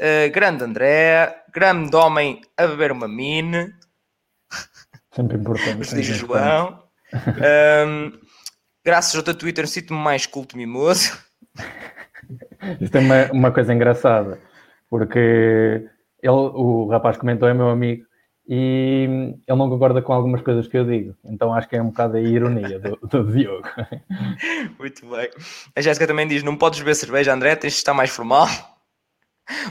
Uh, 0.00 0.30
grande 0.32 0.64
André. 0.64 1.44
Grande 1.52 1.94
homem 1.96 2.40
a 2.56 2.66
beber 2.66 2.92
uma 2.92 3.08
mine. 3.08 3.74
Sempre 5.14 5.36
importante. 5.36 5.80
Os 5.80 5.88
diz 5.88 6.06
João. 6.06 6.82
Um, 7.86 8.12
graças 8.84 9.14
ao 9.14 9.22
teu 9.22 9.34
Twitter, 9.34 9.66
sinto-me 9.66 10.00
mais 10.00 10.26
culto 10.26 10.56
mimoso. 10.56 11.18
Isto 12.80 12.96
é 12.96 13.00
uma, 13.00 13.32
uma 13.32 13.52
coisa 13.52 13.72
engraçada, 13.72 14.38
porque 14.90 15.88
ele, 16.22 16.32
o 16.32 16.88
rapaz 16.88 17.16
comentou, 17.16 17.48
é 17.48 17.54
meu 17.54 17.68
amigo, 17.68 18.04
e 18.48 19.04
ele 19.46 19.58
não 19.58 19.68
concorda 19.68 20.00
com 20.00 20.12
algumas 20.12 20.40
coisas 20.40 20.66
que 20.66 20.78
eu 20.78 20.84
digo. 20.84 21.14
Então 21.22 21.52
acho 21.52 21.68
que 21.68 21.76
é 21.76 21.82
um 21.82 21.88
bocado 21.88 22.16
a 22.16 22.20
ironia 22.20 22.78
do, 22.78 22.96
do 22.96 23.30
Diogo. 23.30 23.68
Muito 24.78 25.06
bem. 25.06 25.28
A 25.76 25.80
Jéssica 25.82 26.06
também 26.06 26.26
diz: 26.26 26.42
não 26.42 26.56
podes 26.56 26.78
beber 26.78 26.94
cerveja, 26.94 27.34
André, 27.34 27.54
tens 27.56 27.74
de 27.74 27.78
estar 27.78 27.92
mais 27.92 28.08
formal. 28.08 28.48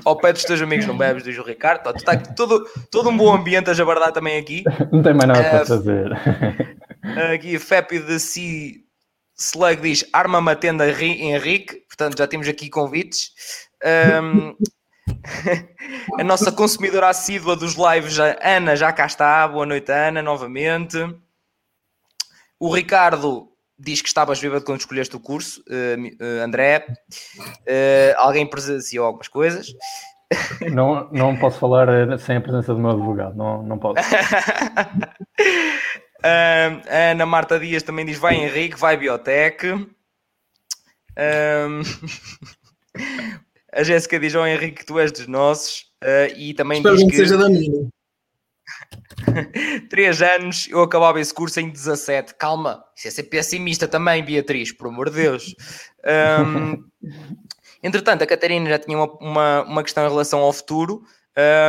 Ao 0.05 0.15
pé 0.15 0.33
dos 0.33 0.43
teus 0.43 0.61
amigos 0.61 0.85
não 0.87 0.97
bebes, 0.97 1.23
diz 1.23 1.37
o 1.37 1.43
Ricardo. 1.43 1.91
Tu 1.91 1.97
está 1.97 2.17
todo, 2.17 2.65
todo 2.91 3.09
um 3.09 3.17
bom 3.17 3.33
ambiente 3.33 3.69
a 3.69 3.73
jabardar 3.73 4.11
também 4.11 4.39
aqui. 4.39 4.63
Não 4.91 5.03
tem 5.03 5.13
mais 5.13 5.27
nada 5.27 5.39
uh, 5.39 5.51
para 5.51 5.65
fazer. 5.67 6.11
Aqui, 7.31 7.59
FEP 7.59 7.99
de 7.99 8.19
Si 8.19 8.86
Slug 9.39 9.81
diz 9.81 10.03
arma 10.11 10.41
matenda 10.41 10.89
Henrique, 10.89 11.75
portanto 11.87 12.17
já 12.17 12.27
temos 12.27 12.47
aqui 12.47 12.69
convites. 12.69 13.31
Um, 14.23 14.55
a 16.19 16.23
nossa 16.23 16.51
consumidora 16.51 17.09
assídua 17.09 17.55
dos 17.55 17.75
lives, 17.75 18.19
a 18.19 18.35
Ana, 18.41 18.75
já 18.75 18.91
cá 18.91 19.05
está. 19.05 19.47
Boa 19.47 19.65
noite, 19.65 19.91
Ana, 19.91 20.23
novamente. 20.23 20.97
O 22.59 22.73
Ricardo 22.73 23.47
diz 23.77 24.01
que 24.01 24.07
estavas 24.07 24.39
viva 24.39 24.59
quando 24.59 24.79
escolheste 24.79 25.15
o 25.15 25.19
curso, 25.19 25.63
uh, 25.69 26.23
uh, 26.23 26.43
André. 26.43 26.87
Uh, 27.39 28.17
alguém 28.17 28.49
presenciou 28.49 29.05
algumas 29.05 29.27
coisas. 29.27 29.67
Não, 30.73 31.09
não 31.11 31.37
posso 31.37 31.59
falar 31.59 31.87
sem 32.19 32.37
a 32.37 32.41
presença 32.41 32.73
do 32.73 32.79
meu 32.79 32.89
advogado, 32.91 33.37
não, 33.37 33.63
não 33.63 33.77
posso. 33.77 34.01
Um, 36.27 36.81
a 36.89 37.11
Ana 37.11 37.25
Marta 37.25 37.57
Dias 37.57 37.83
também 37.83 38.05
diz: 38.05 38.17
vai 38.17 38.35
Henrique, 38.35 38.77
vai 38.77 38.97
Biotech. 38.97 39.71
Um, 39.71 39.87
a 43.71 43.83
Jéssica 43.83 44.19
diz: 44.19 44.35
Ó 44.35 44.41
oh, 44.41 44.45
Henrique, 44.45 44.85
tu 44.85 44.99
és 44.99 45.11
dos 45.11 45.27
nossos. 45.27 45.85
Uh, 46.03 46.35
e 46.35 46.53
também 46.53 46.79
Espero 46.79 46.97
diz 46.97 47.05
que, 47.05 47.11
que 47.11 47.17
seja 47.17 47.37
da 47.37 47.47
minha. 47.49 47.87
3 49.89 50.21
anos, 50.21 50.67
eu 50.69 50.81
acabava 50.81 51.21
esse 51.21 51.33
curso 51.33 51.59
em 51.61 51.69
17. 51.69 52.35
Calma, 52.35 52.83
isso 52.95 53.07
é 53.07 53.11
ser 53.11 53.23
pessimista 53.23 53.87
também, 53.87 54.23
Beatriz, 54.23 54.73
por 54.73 54.87
amor 54.87 55.09
de 55.09 55.15
Deus. 55.15 55.55
Um, 56.45 56.83
entretanto, 57.81 58.23
a 58.23 58.27
Catarina 58.27 58.69
já 58.69 58.79
tinha 58.79 58.97
uma, 58.97 59.11
uma, 59.21 59.63
uma, 59.63 59.83
questão 59.83 60.05
em 60.05 60.09
relação 60.09 60.39
ao 60.39 60.51
futuro. 60.51 61.03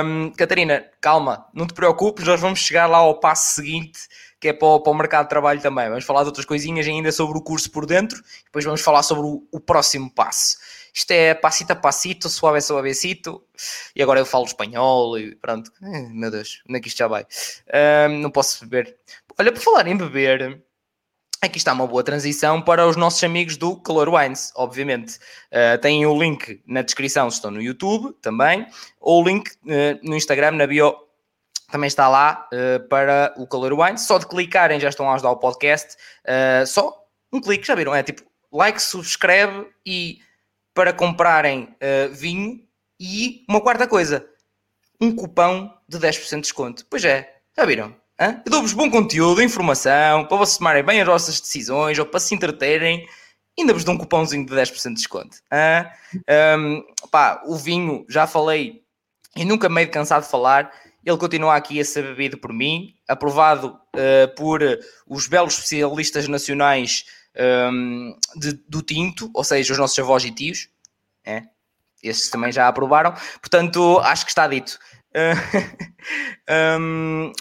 Um, 0.05 0.31
Catarina, 0.33 0.85
calma, 1.01 1.47
não 1.55 1.67
te 1.67 1.75
preocupes, 1.75 2.27
nós 2.27 2.41
vamos 2.41 2.59
chegar 2.59 2.87
lá 2.87 2.99
ao 2.99 3.21
passo 3.21 3.55
seguinte 3.55 4.01
que 4.41 4.49
é 4.49 4.53
para 4.53 4.69
o, 4.69 4.81
para 4.81 4.93
o, 4.93 4.95
mercado 4.95 5.25
de 5.25 5.31
trabalho 5.31 5.61
também. 5.61 5.89
Vamos 5.89 6.05
falar 6.05 6.23
de 6.23 6.29
outras 6.29 6.47
coisinhas 6.47 6.87
ainda 6.87 7.11
sobre 7.11 7.39
o 7.39 7.43
curso 7.43 7.71
por 7.71 7.87
dentro, 7.87 8.23
depois 8.45 8.65
vamos 8.65 8.81
falar 8.81 9.03
sobre 9.03 9.27
o, 9.27 9.47
o 9.51 9.61
próximo 9.61 10.11
passo. 10.11 10.57
Isto 10.95 11.11
é 11.13 11.35
passito 11.35 11.73
a 11.73 11.77
passito, 11.77 12.29
suave 12.29 12.59
a 12.59 12.61
suavecito, 12.61 13.43
e 13.95 14.03
agora 14.03 14.21
eu 14.21 14.27
falo 14.27 14.45
espanhol 14.45 15.19
e 15.19 15.35
pronto. 15.37 15.73
Ai, 15.83 16.09
meu 16.11 16.31
Deus, 16.31 16.63
onde 16.69 16.79
é 16.79 16.81
que 16.81 16.89
isto 16.89 16.99
já 16.99 17.09
vai? 17.09 17.27
não 18.21 18.31
posso 18.31 18.67
beber. 18.67 18.97
Olha, 19.39 19.53
por 19.53 19.61
falar 19.61 19.87
em 19.87 19.97
beber, 19.97 20.61
aqui 21.41 21.59
está 21.59 21.73
uma 21.73 21.87
boa 21.87 22.03
transição 22.03 22.61
para 22.61 22.87
os 22.87 22.97
nossos 22.97 23.23
amigos 23.23 23.57
do 23.57 23.77
Color 23.77 24.09
Wines, 24.09 24.53
obviamente. 24.57 25.19
Uh, 25.53 25.79
têm 25.81 26.05
o 26.05 26.21
link 26.21 26.61
na 26.67 26.83
descrição 26.83 27.31
se 27.31 27.37
estão 27.37 27.51
no 27.51 27.63
YouTube 27.63 28.15
também, 28.21 28.67
ou 29.01 29.23
o 29.23 29.29
link 29.29 29.49
uh, 29.51 29.99
no 30.03 30.17
Instagram, 30.17 30.53
na 30.53 30.67
bio 30.67 31.08
também 31.71 31.87
está 31.87 32.09
lá 32.09 32.49
uh, 32.53 32.89
para 32.89 33.35
o 33.37 33.47
Color 33.47 33.79
Wine. 33.79 33.99
Só 33.99 34.19
de 34.19 34.27
clicarem 34.27 34.81
já 34.81 34.89
estão 34.89 35.09
a 35.11 35.15
ajudar 35.15 35.31
o 35.31 35.37
podcast. 35.37 35.97
Uh, 36.25 36.67
só 36.67 37.05
um 37.33 37.41
clique, 37.41 37.67
já 37.67 37.75
viram? 37.75 37.95
É 37.95 38.03
tipo 38.03 38.23
like, 38.53 38.81
subscreve 38.81 39.67
e 39.85 40.21
para 40.75 40.93
comprarem 40.93 41.75
uh, 41.83 42.15
vinho 42.15 42.61
e 43.01 43.45
uma 43.49 43.61
quarta 43.61 43.87
coisa, 43.87 44.27
um 45.01 45.15
cupão 45.15 45.73
de 45.89 45.99
10% 45.99 46.37
de 46.37 46.41
desconto. 46.43 46.87
Pois 46.89 47.05
é, 47.05 47.37
já 47.57 47.65
viram? 47.65 47.95
Hã? 48.21 48.43
Eu 48.45 48.51
dou-vos 48.51 48.73
bom 48.73 48.91
conteúdo, 48.91 49.43
informação, 49.43 50.25
para 50.25 50.37
vocês 50.37 50.59
tomarem 50.59 50.83
bem 50.83 51.01
as 51.01 51.07
vossas 51.07 51.41
decisões 51.41 51.99
ou 51.99 52.07
para 52.07 52.19
se 52.19 52.35
entreterem. 52.35 53.07
Ainda 53.59 53.73
vos 53.73 53.85
dou 53.85 53.95
um 53.95 53.99
cupãozinho 53.99 54.47
de 54.47 54.53
10% 54.53 54.89
de 54.89 54.95
desconto. 54.95 55.37
Hã? 55.53 55.89
Um, 56.59 56.83
pá, 57.11 57.43
o 57.45 57.57
vinho, 57.57 58.05
já 58.09 58.27
falei 58.27 58.83
e 59.37 59.45
nunca 59.45 59.69
meio 59.69 59.91
cansado 59.91 60.25
de 60.25 60.31
falar 60.31 60.73
ele 61.09 61.19
continua 61.19 61.57
aqui 61.57 61.81
a 61.81 61.85
ser 61.85 62.03
bebido 62.03 62.37
por 62.37 62.53
mim, 62.53 62.95
aprovado 63.09 63.69
uh, 63.69 64.35
por 64.37 64.61
os 65.07 65.27
belos 65.27 65.55
especialistas 65.55 66.29
nacionais 66.29 67.07
um, 67.35 68.11
ehm, 68.13 68.17
de, 68.37 68.53
do 68.69 68.83
tinto, 68.83 69.31
ou 69.33 69.43
seja, 69.43 69.73
os 69.73 69.79
nossos 69.79 69.99
avós 69.99 70.25
e 70.25 70.31
tios. 70.31 70.69
É? 71.25 71.45
Esses 72.03 72.29
também 72.29 72.53
já 72.53 72.69
aprovaram. 72.69 73.15
Portanto, 73.41 73.99
acho 74.01 74.27
que 74.27 74.31
está 74.31 74.47
dito. 74.47 74.79
Uh, 75.15 76.79
um, 76.79 77.33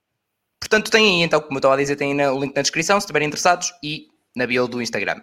portanto, 0.60 0.90
tem 0.90 1.06
aí, 1.06 1.22
então, 1.22 1.40
como 1.40 1.54
eu 1.54 1.58
estava 1.58 1.74
a 1.74 1.78
dizer, 1.78 1.96
tem 1.96 2.14
o 2.28 2.38
link 2.38 2.54
na 2.54 2.62
descrição, 2.62 3.00
se 3.00 3.04
estiverem 3.04 3.28
interessados, 3.28 3.72
e 3.82 4.08
na 4.36 4.46
bio 4.46 4.68
do 4.68 4.82
Instagram. 4.82 5.22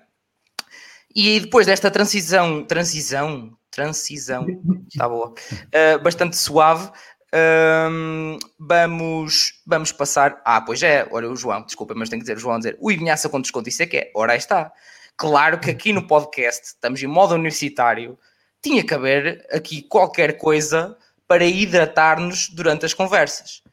E 1.15 1.39
depois 1.39 1.67
desta 1.67 1.91
transição, 1.91 2.65
transição, 2.65 3.55
transição, 3.69 4.47
está 4.89 5.07
boa, 5.07 5.29
uh, 5.29 6.03
bastante 6.03 6.37
suave, 6.37 6.91
um, 7.33 8.37
vamos, 8.59 9.61
vamos 9.65 9.91
passar. 9.91 10.41
Ah, 10.45 10.61
pois 10.61 10.83
é, 10.83 11.07
olha 11.11 11.29
o 11.29 11.35
João, 11.35 11.63
desculpa, 11.65 11.93
mas 11.95 12.09
tenho 12.09 12.19
que 12.19 12.25
dizer 12.25 12.37
o 12.37 12.39
João 12.39 12.59
dizer 12.59 12.77
o 12.79 12.91
Ignaça 12.91 13.27
com 13.27 13.41
desconto, 13.41 13.69
isso 13.69 13.81
é 13.81 13.87
que 13.87 13.97
é, 13.97 14.11
ora 14.15 14.33
aí 14.33 14.37
está. 14.37 14.71
Claro 15.17 15.59
que 15.59 15.71
aqui 15.71 15.93
no 15.93 16.07
podcast 16.07 16.67
estamos 16.67 17.01
em 17.01 17.07
modo 17.07 17.33
universitário, 17.33 18.17
tinha 18.61 18.85
que 18.85 18.93
haver 18.93 19.45
aqui 19.51 19.81
qualquer 19.81 20.37
coisa 20.37 20.95
para 21.27 21.45
hidratar-nos 21.45 22.49
durante 22.49 22.85
as 22.85 22.93
conversas. 22.93 23.63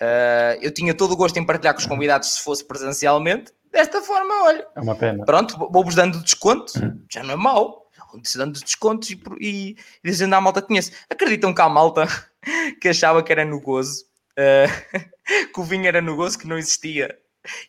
Uh, 0.00 0.60
eu 0.60 0.70
tinha 0.70 0.92
todo 0.92 1.12
o 1.12 1.16
gosto 1.16 1.38
em 1.38 1.46
partilhar 1.46 1.72
com 1.72 1.80
os 1.80 1.86
convidados 1.86 2.34
se 2.34 2.42
fosse 2.42 2.64
presencialmente. 2.64 3.52
Desta 3.72 4.02
forma, 4.02 4.44
olha. 4.44 4.66
É 4.76 4.80
uma 4.80 4.94
pena. 4.94 5.24
Pronto, 5.24 5.56
vou-vos 5.70 5.94
dando 5.94 6.22
desconto, 6.22 6.78
uhum. 6.78 7.02
já 7.10 7.22
não 7.22 7.32
é 7.32 7.36
mau. 7.36 7.85
Dando 8.36 8.60
descontos 8.60 9.10
e, 9.10 9.20
e, 9.40 9.70
e 9.70 9.76
dizendo 10.10 10.34
à 10.34 10.40
malta 10.40 10.60
que 10.60 10.68
conheço. 10.68 10.92
Acreditam 11.10 11.54
que 11.54 11.60
há 11.60 11.68
malta 11.68 12.06
que 12.80 12.88
achava 12.88 13.22
que 13.22 13.32
era 13.32 13.44
no 13.44 13.60
gozo, 13.60 14.04
uh, 14.38 14.98
que 15.52 15.60
o 15.60 15.64
vinho 15.64 15.86
era 15.86 16.00
no 16.00 16.16
gozo, 16.16 16.38
que 16.38 16.46
não 16.46 16.58
existia. 16.58 17.16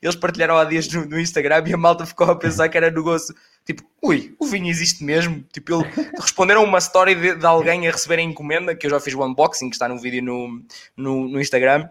eles 0.02 0.16
partilharam 0.16 0.58
há 0.58 0.64
dias 0.64 0.88
no, 0.92 1.06
no, 1.06 1.20
Instagram 1.20 1.64
e 1.68 1.74
a 1.74 1.78
malta 1.78 2.06
ficou 2.06 2.30
a 2.30 2.36
pensar 2.36 2.70
que 2.70 2.78
era 2.78 2.92
negócio. 2.92 3.36
Tipo, 3.66 3.84
ui, 4.02 4.36
o 4.40 4.46
vinho 4.46 4.70
existe 4.70 5.04
mesmo. 5.04 5.44
Tipo, 5.52 5.82
ele, 5.82 6.12
responderam 6.20 6.64
uma 6.64 6.78
história 6.78 7.16
de, 7.16 7.36
de, 7.36 7.46
alguém 7.46 7.88
a 7.88 7.92
receber 7.92 8.20
a 8.20 8.22
encomenda, 8.22 8.76
que 8.76 8.86
eu 8.86 8.92
já 8.92 9.00
fiz 9.00 9.14
o 9.14 9.24
unboxing, 9.24 9.70
que 9.70 9.76
está 9.76 9.88
no 9.88 10.00
vídeo 10.00 10.24
no, 10.24 10.64
no, 10.96 11.28
no 11.28 11.42
Instagram. 11.42 11.90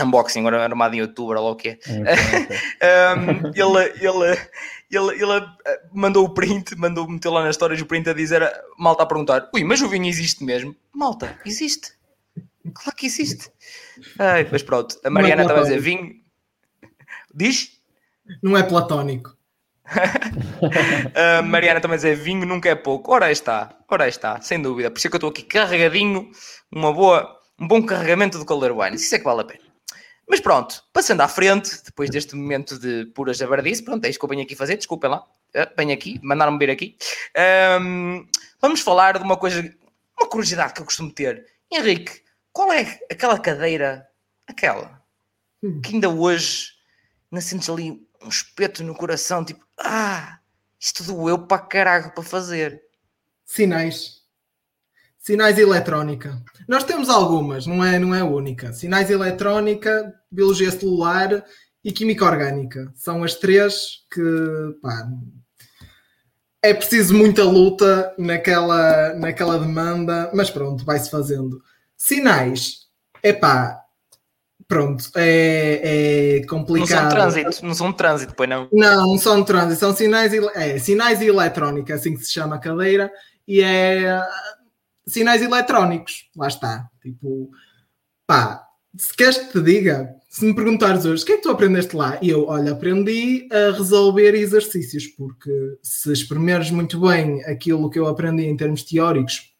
Unboxing, 0.00 0.40
agora 0.40 0.62
armado 0.62 0.94
em 0.94 1.02
outubro, 1.02 1.38
ou 1.38 1.44
lá 1.44 1.50
o 1.50 1.56
que 1.56 1.70
é. 1.70 1.78
um, 3.16 3.48
ele, 3.48 3.92
ele, 4.00 4.38
ele, 4.90 5.22
ele 5.22 5.46
eh, 5.64 5.80
mandou 5.92 6.24
o 6.24 6.34
print, 6.34 6.76
mandou 6.76 7.08
meter 7.08 7.28
lá 7.28 7.42
nas 7.42 7.54
histórias 7.54 7.80
o 7.80 7.86
print 7.86 8.10
a 8.10 8.12
dizer, 8.12 8.42
malta 8.78 9.04
a 9.04 9.06
perguntar, 9.06 9.48
ui, 9.54 9.62
mas 9.64 9.80
o 9.80 9.88
vinho 9.88 10.06
existe 10.06 10.44
mesmo? 10.44 10.74
Malta, 10.92 11.38
existe. 11.46 11.92
Claro 12.74 12.96
que 12.96 13.06
existe. 13.06 13.50
Ai, 14.18 14.46
mas 14.50 14.62
pronto, 14.62 14.98
a 15.04 15.10
Mariana 15.10 15.42
estava 15.42 15.60
a 15.60 15.62
dizer 15.62 15.80
vinho. 15.80 16.20
Diz? 17.34 17.80
Não 18.42 18.56
é 18.56 18.62
platónico. 18.62 19.36
a 21.38 21.42
Mariana 21.42 21.80
também 21.80 21.96
dizer 21.96 22.16
vinho 22.16 22.46
nunca 22.46 22.68
é 22.68 22.74
pouco. 22.74 23.12
Ora 23.12 23.30
está, 23.30 23.76
ora 23.88 24.08
está, 24.08 24.40
sem 24.40 24.60
dúvida. 24.60 24.90
Por 24.90 24.98
isso 24.98 25.06
é 25.06 25.10
que 25.10 25.16
eu 25.16 25.18
estou 25.18 25.30
aqui 25.30 25.42
carregadinho, 25.42 26.30
uma 26.70 26.92
boa, 26.92 27.38
um 27.58 27.66
bom 27.66 27.82
carregamento 27.82 28.38
de 28.38 28.44
Color 28.44 28.76
Wine. 28.76 28.96
Isso 28.96 29.14
é 29.14 29.18
que 29.18 29.24
vale 29.24 29.40
a 29.40 29.44
pena. 29.44 29.69
Mas 30.30 30.38
pronto, 30.38 30.84
passando 30.92 31.22
à 31.22 31.28
frente, 31.28 31.82
depois 31.84 32.08
deste 32.08 32.36
momento 32.36 32.78
de 32.78 33.06
pura 33.06 33.34
jabardice, 33.34 33.82
pronto, 33.82 34.04
é 34.04 34.08
isto 34.08 34.20
que 34.20 34.24
eu 34.24 34.28
venho 34.28 34.42
aqui 34.42 34.54
fazer, 34.54 34.76
desculpem 34.76 35.10
lá, 35.10 35.26
eh, 35.52 35.68
venho 35.76 35.92
aqui, 35.92 36.20
mandaram-me 36.22 36.56
vir 36.56 36.70
aqui. 36.70 36.96
Um, 37.82 38.24
vamos 38.60 38.80
falar 38.80 39.18
de 39.18 39.24
uma 39.24 39.36
coisa, 39.36 39.60
uma 40.16 40.28
curiosidade 40.28 40.72
que 40.72 40.80
eu 40.80 40.84
costumo 40.84 41.10
ter. 41.10 41.44
Henrique, 41.68 42.22
qual 42.52 42.72
é 42.72 43.00
aquela 43.10 43.40
cadeira, 43.40 44.08
aquela, 44.46 45.02
hum. 45.60 45.80
que 45.80 45.94
ainda 45.94 46.08
hoje 46.08 46.74
ainda 47.32 47.42
sentes 47.42 47.68
ali 47.68 47.90
um 48.22 48.28
espeto 48.28 48.84
no 48.84 48.94
coração, 48.94 49.44
tipo, 49.44 49.66
ah, 49.80 50.38
isto 50.78 51.02
doeu 51.02 51.44
para 51.44 51.62
caralho 51.62 52.12
para 52.12 52.22
fazer. 52.22 52.80
Sinais. 53.44 54.19
Sinais 55.20 55.58
eletrónica. 55.58 56.42
Nós 56.66 56.82
temos 56.82 57.10
algumas, 57.10 57.66
não 57.66 57.84
é, 57.84 57.98
não 57.98 58.14
é 58.14 58.24
única. 58.24 58.72
Sinais 58.72 59.10
eletrónica, 59.10 60.14
biologia 60.32 60.70
celular 60.70 61.44
e 61.84 61.92
química 61.92 62.24
orgânica. 62.24 62.90
São 62.96 63.22
as 63.22 63.34
três 63.34 63.98
que 64.10 64.22
pá, 64.80 65.06
é 66.62 66.72
preciso 66.72 67.14
muita 67.14 67.44
luta 67.44 68.14
naquela, 68.16 69.12
naquela 69.12 69.58
demanda, 69.58 70.30
mas 70.32 70.48
pronto, 70.48 70.86
vai-se 70.86 71.10
fazendo. 71.10 71.60
Sinais, 71.98 72.86
é 73.22 73.34
pá, 73.34 73.78
pronto, 74.66 75.04
é, 75.16 76.38
é, 76.38 76.46
complicado. 76.46 76.88
Não 76.88 76.96
são 76.96 77.08
trânsito, 77.10 77.66
não 77.66 77.74
são 77.74 77.92
trânsito, 77.92 78.34
pois 78.34 78.48
não? 78.48 78.68
Não, 78.72 79.06
não 79.06 79.18
são 79.18 79.44
trânsito, 79.44 79.80
são 79.80 79.94
sinais, 79.94 80.32
é, 80.54 80.78
sinais 80.78 81.20
e 81.20 81.26
eletrónica, 81.26 81.94
assim 81.94 82.16
que 82.16 82.24
se 82.24 82.32
chama 82.32 82.56
a 82.56 82.58
cadeira, 82.58 83.12
e 83.46 83.60
é 83.60 84.18
sinais 85.12 85.42
eletrónicos, 85.42 86.28
lá 86.36 86.48
está. 86.48 86.88
Tipo, 87.02 87.50
pá, 88.26 88.66
se 88.96 89.14
queres 89.14 89.38
que 89.38 89.52
te 89.52 89.62
diga, 89.62 90.14
se 90.28 90.44
me 90.44 90.54
perguntares 90.54 91.04
hoje, 91.04 91.22
o 91.22 91.26
que 91.26 91.32
é 91.32 91.36
que 91.36 91.42
tu 91.42 91.50
aprendeste 91.50 91.94
lá? 91.96 92.18
E 92.22 92.30
eu, 92.30 92.46
olha, 92.46 92.72
aprendi 92.72 93.48
a 93.52 93.76
resolver 93.76 94.34
exercícios, 94.34 95.06
porque 95.06 95.50
se 95.82 96.12
espremeres 96.12 96.70
muito 96.70 97.00
bem 97.00 97.44
aquilo 97.44 97.90
que 97.90 97.98
eu 97.98 98.06
aprendi 98.06 98.44
em 98.44 98.56
termos 98.56 98.82
teóricos, 98.82 99.54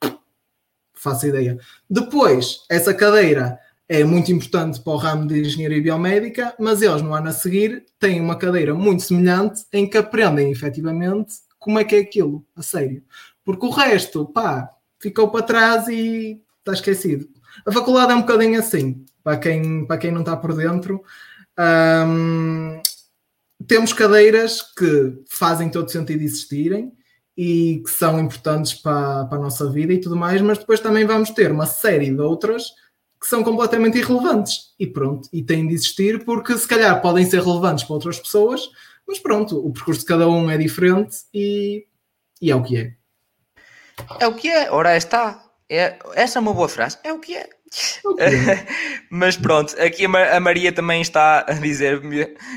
faço 0.95 1.27
ideia. 1.27 1.59
Depois, 1.89 2.61
essa 2.69 2.93
cadeira 2.93 3.59
é 3.89 4.05
muito 4.05 4.31
importante 4.31 4.81
para 4.81 4.93
o 4.93 4.97
ramo 4.97 5.27
de 5.27 5.41
engenharia 5.41 5.83
biomédica, 5.83 6.55
mas 6.61 6.81
eles 6.83 7.03
no 7.03 7.13
ano 7.13 7.29
a 7.29 7.33
seguir 7.33 7.85
têm 7.99 8.21
uma 8.21 8.37
cadeira 8.37 8.73
muito 8.73 9.03
semelhante 9.03 9.65
em 9.73 9.89
que 9.89 9.99
aprendem 9.99 10.53
efetivamente 10.53 11.35
como 11.59 11.79
é 11.79 11.85
que 11.85 11.97
é 11.97 11.99
aquilo, 11.99 12.47
a 12.55 12.63
sério. 12.63 13.03
Porque 13.45 13.67
o 13.67 13.71
resto, 13.71 14.27
pá, 14.27 14.71
ficou 15.01 15.31
para 15.31 15.45
trás 15.45 15.89
e 15.89 16.41
está 16.59 16.73
esquecido. 16.73 17.29
A 17.67 17.73
faculdade 17.73 18.13
é 18.13 18.15
um 18.15 18.21
bocadinho 18.21 18.59
assim, 18.59 19.05
para 19.23 19.39
quem, 19.39 19.87
para 19.87 19.99
quem 19.99 20.11
não 20.11 20.21
está 20.21 20.37
por 20.37 20.55
dentro. 20.55 21.03
Um, 21.59 22.81
temos 23.67 23.93
cadeiras 23.93 24.63
que 24.63 25.23
fazem 25.29 25.69
todo 25.69 25.91
sentido 25.91 26.23
existirem 26.23 26.93
e 27.37 27.83
que 27.85 27.91
são 27.91 28.21
importantes 28.21 28.75
para, 28.75 29.25
para 29.27 29.39
a 29.39 29.41
nossa 29.41 29.71
vida 29.71 29.93
e 29.93 30.01
tudo 30.01 30.17
mais, 30.17 30.41
mas 30.41 30.59
depois 30.59 30.81
também 30.81 31.05
vamos 31.05 31.31
ter 31.31 31.51
uma 31.51 31.67
série 31.67 32.11
de 32.11 32.21
outras 32.21 32.65
que 33.21 33.27
são 33.27 33.45
completamente 33.45 33.99
irrelevantes 33.99 34.75
e 34.79 34.87
pronto, 34.87 35.29
e 35.33 35.43
têm 35.43 35.67
de 35.67 35.75
existir 35.75 36.25
porque 36.25 36.57
se 36.57 36.67
calhar 36.67 37.01
podem 37.03 37.25
ser 37.25 37.43
relevantes 37.43 37.85
para 37.85 37.95
outras 37.95 38.19
pessoas, 38.19 38.63
mas 39.07 39.19
pronto, 39.19 39.59
o 39.59 39.71
percurso 39.73 40.01
de 40.01 40.07
cada 40.07 40.29
um 40.29 40.51
é 40.51 40.57
diferente 40.57 41.19
e, 41.35 41.87
e 42.41 42.51
é 42.51 42.57
o 42.57 42.63
que 42.63 42.79
é. 42.79 43.00
É 44.19 44.27
o 44.27 44.35
que 44.35 44.49
é, 44.49 44.71
ora 44.71 44.97
está. 44.97 45.43
É, 45.69 45.99
essa 46.15 46.39
é 46.39 46.41
uma 46.41 46.53
boa 46.53 46.69
frase. 46.69 46.99
É 47.05 47.13
o 47.13 47.19
que 47.19 47.37
é. 47.37 47.49
Mas 49.11 49.37
pronto, 49.37 49.81
aqui 49.81 50.05
a 50.05 50.41
Maria 50.41 50.73
também 50.73 51.01
está 51.01 51.45
a 51.47 51.53
dizer 51.53 52.03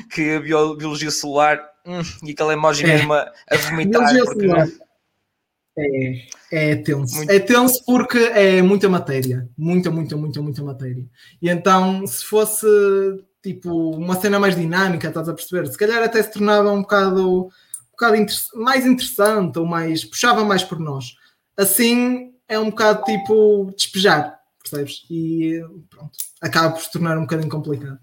que 0.10 0.32
a 0.32 0.39
biologia 0.39 1.12
celular 1.12 1.62
hum, 1.86 2.01
e 2.23 2.32
aquela 2.32 2.53
emoji 2.53 2.84
é. 2.84 2.88
mesmo 2.88 3.13
a, 3.13 3.32
a 3.49 3.58
vomitar. 3.58 4.03
Porque... 4.25 4.47
É, 5.77 6.27
é 6.51 6.75
tenso. 6.77 7.15
Muito... 7.15 7.32
É 7.32 7.39
tenso 7.39 7.84
porque 7.86 8.17
é 8.17 8.62
muita 8.62 8.89
matéria. 8.89 9.47
Muita, 9.58 9.91
muita, 9.91 10.17
muita, 10.17 10.41
muita 10.41 10.63
matéria. 10.63 11.06
E 11.41 11.49
então, 11.49 12.06
se 12.08 12.25
fosse 12.25 12.67
tipo 13.43 13.91
uma 13.91 14.19
cena 14.19 14.39
mais 14.39 14.56
dinâmica, 14.56 15.08
estás 15.08 15.29
a 15.29 15.34
perceber? 15.34 15.67
Se 15.67 15.77
calhar 15.77 16.01
até 16.01 16.21
se 16.23 16.32
tornava 16.32 16.71
um 16.71 16.82
bocado, 16.82 17.45
um 17.45 17.49
bocado 17.91 18.15
inter... 18.15 18.36
mais 18.56 18.86
interessante 18.86 19.60
ou 19.60 19.65
mais 19.65 20.03
puxava 20.06 20.43
mais 20.43 20.63
por 20.63 20.79
nós 20.79 21.13
assim 21.58 22.34
é 22.48 22.58
um 22.60 22.70
bocado 22.70 23.04
tipo 23.04 23.72
despejar, 23.76 24.39
percebes? 24.62 25.06
E 25.10 25.62
pronto, 25.89 26.12
acaba 26.42 26.72
por 26.72 26.82
se 26.82 26.92
tornar 26.92 27.18
um 27.18 27.22
bocadinho 27.22 27.50
complicado. 27.50 28.00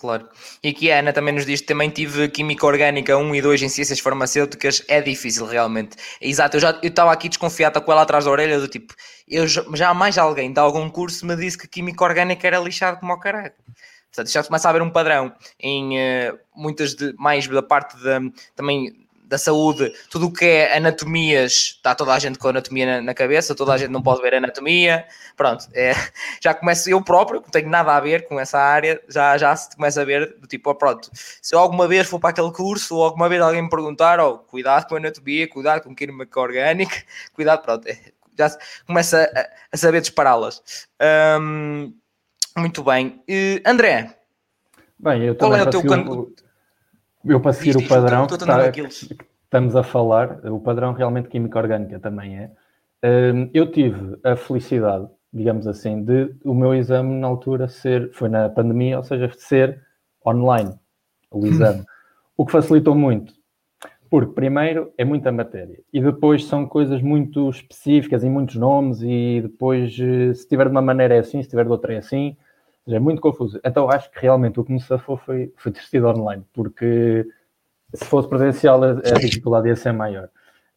Claro. 0.00 0.26
E 0.62 0.70
aqui 0.70 0.90
a 0.90 1.00
Ana 1.00 1.12
também 1.12 1.34
nos 1.34 1.44
diz 1.44 1.60
que 1.60 1.66
também 1.66 1.90
tive 1.90 2.26
Química 2.28 2.64
Orgânica 2.64 3.18
1 3.18 3.34
e 3.34 3.42
2 3.42 3.62
em 3.62 3.68
Ciências 3.68 4.00
Farmacêuticas, 4.00 4.82
é 4.88 5.02
difícil 5.02 5.44
realmente. 5.44 5.94
Exato, 6.22 6.56
eu 6.56 6.60
já 6.60 6.80
estava 6.82 7.12
aqui 7.12 7.28
desconfiada 7.28 7.82
com 7.82 7.92
ela 7.92 8.00
atrás 8.00 8.24
da 8.24 8.30
orelha 8.30 8.58
do 8.58 8.66
tipo, 8.66 8.94
eu 9.28 9.46
já 9.46 9.92
mais 9.92 10.16
alguém 10.16 10.54
de 10.54 10.58
algum 10.58 10.88
curso 10.88 11.26
me 11.26 11.36
disse 11.36 11.58
que 11.58 11.68
Química 11.68 12.02
Orgânica 12.02 12.46
era 12.46 12.58
lixado 12.58 12.98
como 12.98 13.12
ao 13.12 13.20
caralho. 13.20 13.52
Portanto, 14.10 14.32
já 14.32 14.42
começa 14.42 14.68
a 14.68 14.70
haver 14.70 14.82
um 14.82 14.90
padrão 14.90 15.34
em 15.58 15.98
uh, 15.98 16.38
muitas 16.56 16.94
de, 16.94 17.12
mais 17.18 17.46
da 17.46 17.62
parte 17.62 17.94
de, 17.98 18.32
também 18.56 19.06
da 19.30 19.38
saúde, 19.38 19.94
tudo 20.10 20.26
o 20.26 20.32
que 20.32 20.44
é 20.44 20.76
anatomias, 20.76 21.76
está 21.76 21.94
toda 21.94 22.12
a 22.12 22.18
gente 22.18 22.36
com 22.36 22.48
anatomia 22.48 22.84
na, 22.84 23.00
na, 23.00 23.14
cabeça, 23.14 23.54
toda 23.54 23.72
a 23.72 23.78
gente 23.78 23.90
não 23.90 24.02
pode 24.02 24.20
ver 24.20 24.34
anatomia, 24.34 25.06
pronto, 25.36 25.68
é, 25.72 25.92
já 26.42 26.52
começo 26.52 26.90
eu 26.90 27.00
próprio, 27.00 27.40
não 27.40 27.48
tenho 27.48 27.68
nada 27.68 27.94
a 27.94 28.00
ver 28.00 28.26
com 28.26 28.40
essa 28.40 28.58
área, 28.58 29.00
já, 29.08 29.38
já 29.38 29.54
se 29.54 29.76
começa 29.76 30.02
a 30.02 30.04
ver 30.04 30.36
do 30.40 30.48
tipo, 30.48 30.68
oh, 30.68 30.74
pronto, 30.74 31.08
se 31.14 31.54
eu 31.54 31.60
alguma 31.60 31.86
vez 31.86 32.08
for 32.08 32.18
para 32.18 32.30
aquele 32.30 32.50
curso, 32.50 32.96
ou 32.96 33.04
alguma 33.04 33.28
vez 33.28 33.40
alguém 33.40 33.62
me 33.62 33.70
perguntar, 33.70 34.18
oh, 34.18 34.38
cuidado 34.38 34.88
com 34.88 34.96
a 34.96 34.98
anatomia, 34.98 35.48
cuidado 35.48 35.82
com 35.82 35.94
química 35.94 36.40
orgânica, 36.40 36.96
cuidado, 37.32 37.62
pronto, 37.62 37.86
é, 37.86 37.96
já 38.36 38.50
começa 38.84 39.30
a, 39.32 39.48
a 39.72 39.76
saber 39.76 40.00
dispará-las. 40.00 40.60
Um, 41.40 41.94
muito 42.56 42.82
bem. 42.82 43.22
Uh, 43.28 43.60
André, 43.64 44.16
Bem, 44.98 45.22
eu 45.22 45.36
qual 45.36 45.54
é 45.54 45.62
o 45.62 45.70
teu... 45.70 45.80
Eu 47.24 47.40
para 47.40 47.52
seguir 47.52 47.76
o 47.76 47.86
padrão 47.86 48.26
que, 48.26 48.34
está, 48.34 48.72
que 48.72 48.80
estamos 49.44 49.76
a 49.76 49.82
falar, 49.82 50.40
o 50.46 50.60
padrão 50.60 50.92
realmente 50.92 51.28
química 51.28 51.58
orgânica 51.58 51.98
também 51.98 52.38
é. 52.38 52.50
Hum, 53.04 53.50
eu 53.52 53.70
tive 53.70 54.18
a 54.24 54.36
felicidade, 54.36 55.06
digamos 55.32 55.66
assim, 55.66 56.02
de 56.02 56.34
o 56.44 56.54
meu 56.54 56.74
exame 56.74 57.14
na 57.14 57.26
altura 57.26 57.68
ser, 57.68 58.10
foi 58.12 58.28
na 58.28 58.48
pandemia, 58.48 58.98
ou 58.98 59.04
seja, 59.04 59.30
ser 59.36 59.82
online, 60.26 60.74
o 61.30 61.46
exame. 61.46 61.84
o 62.36 62.46
que 62.46 62.52
facilitou 62.52 62.94
muito, 62.94 63.34
porque 64.08 64.32
primeiro 64.32 64.92
é 64.96 65.04
muita 65.04 65.30
matéria 65.30 65.78
e 65.92 66.00
depois 66.00 66.44
são 66.46 66.66
coisas 66.66 67.02
muito 67.02 67.48
específicas 67.50 68.24
e 68.24 68.28
muitos 68.28 68.56
nomes 68.56 69.02
e 69.02 69.40
depois 69.42 69.96
eh, 69.98 70.34
se 70.34 70.48
tiver 70.48 70.64
de 70.64 70.70
uma 70.70 70.82
maneira 70.82 71.14
é 71.14 71.18
assim, 71.18 71.42
se 71.42 71.48
tiver 71.48 71.64
de 71.64 71.70
outra 71.70 71.94
é 71.94 71.98
assim 71.98 72.36
é 72.88 72.98
muito 72.98 73.20
confuso. 73.20 73.60
Então 73.64 73.90
acho 73.90 74.10
que 74.10 74.20
realmente 74.20 74.58
o 74.58 74.64
que 74.64 74.72
me 74.72 74.80
safou 74.80 75.16
foi, 75.16 75.52
foi 75.56 75.72
ter 75.72 75.82
sido 75.82 76.06
online, 76.08 76.44
porque 76.52 77.26
se 77.94 78.04
fosse 78.04 78.28
presencial 78.28 78.82
a, 78.82 78.90
a 78.90 79.18
dificuldade 79.18 79.68
ia 79.68 79.76
ser 79.76 79.92
maior. 79.92 80.28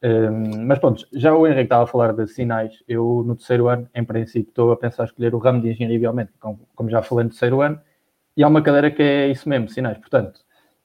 Um, 0.03 0.65
mas 0.65 0.79
pronto, 0.79 1.07
já 1.13 1.33
o 1.33 1.47
Henrique 1.47 1.63
estava 1.63 1.83
a 1.83 1.87
falar 1.87 2.13
de 2.13 2.27
sinais. 2.27 2.83
Eu 2.87 3.23
no 3.25 3.35
terceiro 3.35 3.69
ano, 3.69 3.89
em 3.95 4.03
princípio, 4.03 4.49
estou 4.49 4.71
a 4.71 4.77
pensar 4.77 5.05
escolher 5.05 5.33
o 5.33 5.37
ramo 5.37 5.61
de 5.61 5.69
engenharia 5.69 5.99
biomédica, 5.99 6.37
como, 6.39 6.67
como 6.75 6.89
já 6.89 7.01
falei 7.01 7.23
no 7.23 7.29
terceiro 7.29 7.61
ano, 7.61 7.79
e 8.35 8.43
há 8.43 8.47
uma 8.47 8.61
cadeira 8.61 8.91
que 8.91 9.01
é 9.01 9.27
isso 9.29 9.47
mesmo, 9.47 9.69
sinais. 9.69 9.97
Portanto, 9.97 10.41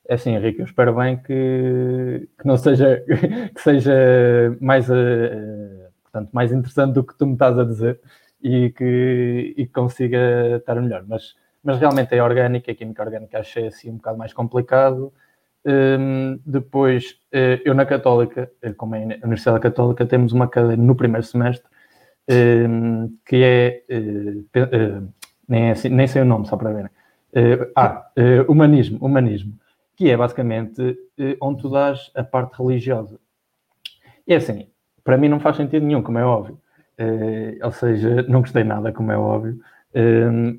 é 0.08 0.14
assim, 0.14 0.34
Henrique, 0.34 0.60
eu 0.60 0.66
espero 0.66 0.94
bem 0.94 1.16
que, 1.18 2.28
que 2.38 2.46
não 2.46 2.56
seja, 2.56 3.04
que 3.54 3.60
seja 3.60 4.56
mais, 4.60 4.88
uh, 4.88 5.90
portanto, 6.04 6.30
mais 6.32 6.52
interessante 6.52 6.94
do 6.94 7.04
que 7.04 7.16
tu 7.18 7.26
me 7.26 7.32
estás 7.32 7.58
a 7.58 7.64
dizer, 7.64 8.00
e 8.42 8.70
que, 8.70 9.54
e 9.56 9.66
consiga 9.66 10.56
estar 10.56 10.80
melhor. 10.80 11.04
Mas, 11.06 11.34
mas 11.62 11.78
realmente 11.78 12.14
é 12.14 12.22
orgânica, 12.22 12.70
a 12.70 12.74
química 12.74 13.02
orgânica 13.02 13.38
achei 13.38 13.66
assim 13.66 13.90
um 13.90 13.96
bocado 13.96 14.18
mais 14.18 14.32
complicado. 14.32 15.12
Um, 15.64 16.40
depois, 16.46 17.20
uh, 17.34 17.60
eu 17.64 17.74
na 17.74 17.84
Católica, 17.84 18.50
uh, 18.64 18.74
como 18.74 18.94
é 18.94 19.02
a 19.02 19.26
Universidade 19.26 19.60
Católica, 19.60 20.06
temos 20.06 20.32
uma 20.32 20.48
cadeira 20.48 20.80
no 20.80 20.94
primeiro 20.94 21.26
semestre 21.26 21.68
um, 22.30 23.14
que 23.26 23.42
é, 23.42 23.84
uh, 23.90 25.12
nem, 25.48 25.68
é 25.68 25.70
assim, 25.72 25.88
nem 25.88 26.06
sei 26.06 26.22
o 26.22 26.24
nome, 26.24 26.46
só 26.46 26.56
para 26.56 26.72
verem, 26.72 26.90
ah, 27.76 28.10
humanismo, 28.48 28.98
humanismo, 29.04 29.52
que 29.96 30.10
é 30.10 30.16
basicamente 30.16 30.98
onde 31.40 31.62
tu 31.62 31.70
dás 31.70 32.10
a 32.14 32.22
parte 32.22 32.56
religiosa. 32.58 33.18
E 34.26 34.34
assim, 34.34 34.68
para 35.04 35.16
mim 35.16 35.28
não 35.28 35.40
faz 35.40 35.56
sentido 35.56 35.84
nenhum, 35.86 36.02
como 36.02 36.18
é 36.18 36.24
óbvio. 36.24 36.58
Ou 37.62 37.72
seja, 37.72 38.22
não 38.28 38.40
gostei 38.40 38.64
nada, 38.64 38.92
como 38.92 39.12
é 39.12 39.18
óbvio. 39.18 39.58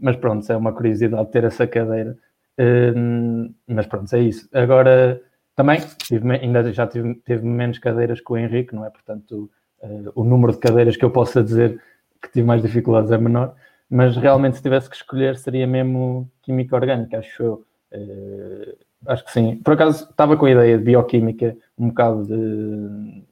mas 0.02 0.16
pronto, 0.16 0.52
é 0.52 0.58
uma 0.58 0.74
curiosidade 0.74 1.32
ter 1.32 1.44
essa 1.44 1.68
cadeira 1.68 2.18
Uh, 2.60 3.56
mas 3.66 3.88
pronto, 3.88 4.14
é 4.14 4.20
isso. 4.20 4.50
Agora, 4.54 5.22
também, 5.56 5.80
tive, 5.98 6.30
ainda 6.30 6.74
já 6.74 6.86
tive, 6.86 7.16
teve 7.24 7.46
menos 7.46 7.80
cadeiras 7.80 8.20
que 8.20 8.34
o 8.34 8.38
Henrique, 8.38 8.76
não 8.76 8.86
é? 8.86 8.90
Portanto, 8.90 9.50
uh, 9.82 10.12
o 10.14 10.26
número 10.26 10.52
de 10.52 10.60
cadeiras 10.60 10.98
que 10.98 11.06
eu 11.06 11.10
possa 11.10 11.42
dizer 11.42 11.82
que 12.22 12.30
tive 12.30 12.46
mais 12.46 12.62
dificuldades 12.62 13.12
é 13.12 13.18
menor, 13.18 13.56
mas 13.90 14.18
realmente 14.18 14.58
se 14.58 14.62
tivesse 14.62 14.90
que 14.90 14.96
escolher 14.98 15.38
seria 15.38 15.66
mesmo 15.66 16.30
Química 16.42 16.76
Orgânica, 16.76 17.20
acho 17.20 17.42
eu. 17.42 17.66
Uh, 17.94 18.78
acho 19.08 19.24
que 19.24 19.32
sim. 19.32 19.56
Por 19.64 19.76
acaso 19.76 20.10
estava 20.10 20.36
com 20.36 20.46
a 20.46 20.52
ideia 20.52 20.78
de 20.78 20.84
Bioquímica 20.84 21.56
um 21.78 21.88
bocado 21.88 22.26
de... 22.26 23.24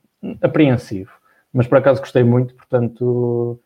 apreensivo, 0.41 1.11
mas 1.53 1.67
por 1.67 1.77
acaso 1.77 2.01
gostei 2.01 2.23
muito, 2.23 2.55
portanto, 2.55 3.59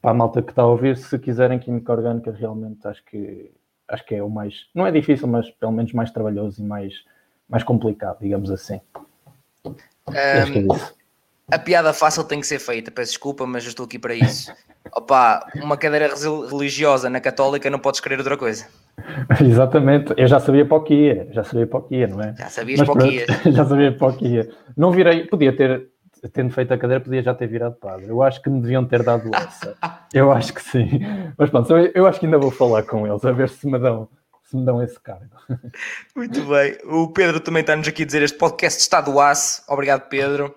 para 0.00 0.10
a 0.10 0.14
malta 0.14 0.42
que 0.42 0.50
está 0.50 0.62
a 0.62 0.66
ouvir, 0.66 0.96
se 0.96 1.18
quiserem 1.18 1.58
Química 1.58 1.92
Orgânica, 1.92 2.30
realmente 2.32 2.86
acho 2.86 3.04
que 3.04 3.50
acho 3.88 4.06
que 4.06 4.14
é 4.14 4.22
o 4.22 4.30
mais, 4.30 4.66
não 4.72 4.86
é 4.86 4.92
difícil, 4.92 5.26
mas 5.26 5.50
pelo 5.50 5.72
menos 5.72 5.92
mais 5.92 6.12
trabalhoso 6.12 6.62
e 6.62 6.64
mais, 6.64 6.94
mais 7.48 7.64
complicado, 7.64 8.18
digamos 8.20 8.50
assim. 8.50 8.80
Um, 9.66 9.74
é 10.14 10.44
a 11.52 11.58
piada 11.58 11.92
fácil 11.92 12.22
tem 12.22 12.40
que 12.40 12.46
ser 12.46 12.60
feita, 12.60 12.92
peço 12.92 13.10
desculpa, 13.10 13.44
mas 13.44 13.64
eu 13.64 13.70
estou 13.70 13.84
aqui 13.84 13.98
para 13.98 14.14
isso. 14.14 14.52
Opa, 14.94 15.44
uma 15.56 15.76
cadeira 15.76 16.08
religiosa 16.48 17.10
na 17.10 17.20
católica 17.20 17.68
não 17.68 17.78
podes 17.80 17.98
querer 17.98 18.18
outra 18.18 18.36
coisa. 18.36 18.66
Exatamente, 19.42 20.14
eu 20.16 20.28
já 20.28 20.38
sabia 20.38 20.64
para 20.64 20.76
o 20.76 20.84
que 20.84 20.94
ia, 20.94 21.28
já 21.32 21.42
sabia 21.42 21.66
para 21.66 21.78
o 21.80 21.82
que 21.82 21.96
ia, 21.96 22.06
não 22.06 22.22
é? 22.22 22.34
Já 22.38 22.48
sabias 22.48 22.80
para 22.82 22.92
o 22.92 22.98
que 22.98 23.06
ia. 23.06 23.26
Já 23.50 23.64
sabia 23.64 23.92
para 23.92 24.06
o 24.06 24.16
que 24.16 24.26
ia. 24.28 24.50
Não 24.76 24.92
virei, 24.92 25.26
podia 25.26 25.56
ter, 25.56 25.88
tendo 26.28 26.52
feito 26.52 26.72
a 26.74 26.78
cadeira, 26.78 27.02
podia 27.02 27.22
já 27.22 27.34
ter 27.34 27.46
virado 27.46 27.74
padre. 27.76 28.08
Eu 28.08 28.22
acho 28.22 28.42
que 28.42 28.50
me 28.50 28.60
deviam 28.60 28.84
ter 28.84 29.02
dado 29.02 29.30
essa. 29.34 29.76
Eu 30.12 30.30
acho 30.32 30.52
que 30.52 30.62
sim. 30.62 31.00
Mas 31.36 31.50
pronto, 31.50 31.72
eu 31.76 32.06
acho 32.06 32.20
que 32.20 32.26
ainda 32.26 32.38
vou 32.38 32.50
falar 32.50 32.82
com 32.82 33.06
eles, 33.06 33.24
a 33.24 33.32
ver 33.32 33.48
se 33.48 33.66
me 33.66 33.78
dão, 33.78 34.08
se 34.42 34.56
me 34.56 34.64
dão 34.64 34.82
esse 34.82 34.98
cargo. 35.00 35.30
Muito 36.14 36.42
bem. 36.42 36.76
O 36.84 37.08
Pedro 37.12 37.40
também 37.40 37.60
está-nos 37.60 37.86
aqui 37.88 38.02
a 38.02 38.06
dizer: 38.06 38.22
este 38.22 38.36
podcast 38.36 38.80
está 38.80 39.00
do 39.00 39.18
aço. 39.20 39.62
Obrigado, 39.68 40.08
Pedro. 40.08 40.54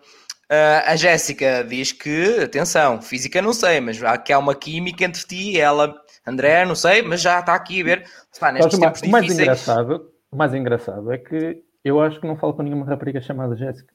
Uh, 0.51 0.83
a 0.85 0.95
Jéssica 0.95 1.63
diz 1.63 1.91
que, 1.91 2.41
atenção, 2.43 3.01
física 3.01 3.41
não 3.41 3.53
sei, 3.53 3.79
mas 3.79 4.03
há, 4.03 4.17
que 4.17 4.31
há 4.31 4.37
uma 4.37 4.53
química 4.53 5.03
entre 5.05 5.23
ti 5.25 5.51
e 5.51 5.59
ela. 5.59 5.95
André, 6.25 6.63
não 6.65 6.75
sei, 6.75 7.01
mas 7.01 7.21
já 7.21 7.39
está 7.39 7.53
aqui 7.53 7.81
a 7.81 7.83
ver. 7.83 8.05
Está, 8.31 8.51
nestes 8.51 8.77
o 8.77 9.09
mais, 9.09 9.29
engraçado, 9.29 10.09
o 10.31 10.37
mais 10.37 10.53
engraçado 10.53 11.11
é 11.11 11.17
que 11.17 11.61
eu 11.83 12.01
acho 12.01 12.19
que 12.19 12.27
não 12.27 12.37
falo 12.37 12.53
com 12.53 12.61
nenhuma 12.61 12.85
rapariga 12.85 13.19
chamada 13.19 13.55
Jéssica. 13.55 13.93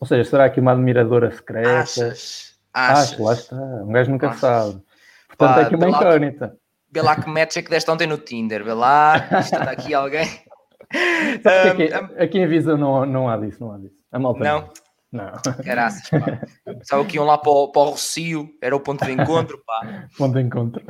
Ou 0.00 0.06
seja, 0.06 0.28
será 0.28 0.44
aqui 0.46 0.60
uma 0.60 0.72
admiradora 0.72 1.30
secreta? 1.30 1.80
Achas? 1.80 2.54
Achas? 2.72 3.12
Acho, 3.12 3.22
lá 3.22 3.32
está. 3.32 3.56
Um 3.56 3.92
gajo 3.92 4.10
nunca 4.10 4.28
Achas. 4.28 4.40
sabe. 4.40 4.82
Portanto, 5.28 5.54
Pá, 5.54 5.60
é 5.60 5.64
aqui 5.64 5.76
uma 5.76 5.88
incógnita. 5.88 6.56
Vê 6.92 7.02
lá 7.02 7.16
que 7.16 7.28
match 7.28 7.56
é 7.56 7.62
que 7.62 7.70
deste 7.70 7.90
ontem 7.90 8.06
no 8.06 8.18
Tinder. 8.18 8.64
Vê 8.64 8.72
lá, 8.72 9.16
está 9.40 9.70
aqui 9.70 9.92
alguém. 9.94 10.26
um, 10.94 11.70
aqui, 11.70 12.22
aqui 12.22 12.38
em 12.38 12.46
Visa 12.46 12.76
não, 12.76 13.04
não 13.04 13.28
há 13.28 13.36
disso, 13.36 13.58
não 13.60 13.72
há 13.72 13.78
disso. 13.78 13.96
A 14.12 14.18
malta 14.18 14.44
não. 14.44 14.70
Não. 15.14 15.32
Graças, 15.64 16.10
pá. 16.10 16.40
Pensava 16.64 17.04
que 17.04 17.16
iam 17.16 17.24
lá 17.24 17.38
para 17.38 17.50
o, 17.50 17.70
para 17.70 17.82
o 17.82 17.90
Rocio, 17.90 18.48
era 18.60 18.74
o 18.74 18.80
ponto 18.80 19.04
de 19.04 19.12
encontro, 19.12 19.62
pá. 19.64 20.08
Ponto 20.18 20.34
de 20.34 20.40
encontro. 20.40 20.84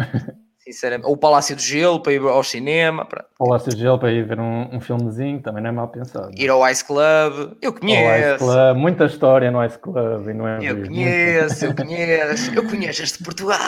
Sinceramente. 0.65 1.07
Ou 1.07 1.13
o 1.13 1.17
Palácio 1.17 1.55
do 1.55 1.61
Gelo 1.61 2.01
para 2.01 2.15
ir 2.15 2.23
ao 2.23 2.43
cinema. 2.43 3.05
Para... 3.05 3.27
Palácio 3.39 3.71
do 3.71 3.77
Gelo 3.77 3.99
para 3.99 4.11
ir 4.11 4.27
ver 4.27 4.41
um, 4.41 4.75
um 4.75 4.81
filmezinho 4.81 5.43
também 5.43 5.63
não 5.63 5.69
é 5.69 5.73
mal 5.73 5.89
pensado. 5.89 6.31
Ir 6.35 6.49
ao 6.49 6.67
Ice 6.71 6.83
Club. 6.83 7.59
Eu 7.61 7.75
conheço. 7.75 8.39
Club. 8.39 8.77
Muita 8.77 9.05
história 9.05 9.51
no 9.51 9.63
Ice 9.63 9.79
Club. 9.79 10.27
E 10.27 10.33
não 10.33 10.49
é 10.49 10.59
eu 10.63 10.83
conheço, 10.83 11.67
eu 11.67 11.75
conheço. 11.77 12.55
Eu 12.55 12.67
conheço 12.67 13.03
este 13.03 13.23
Portugal. 13.23 13.59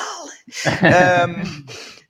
um, 1.28 1.64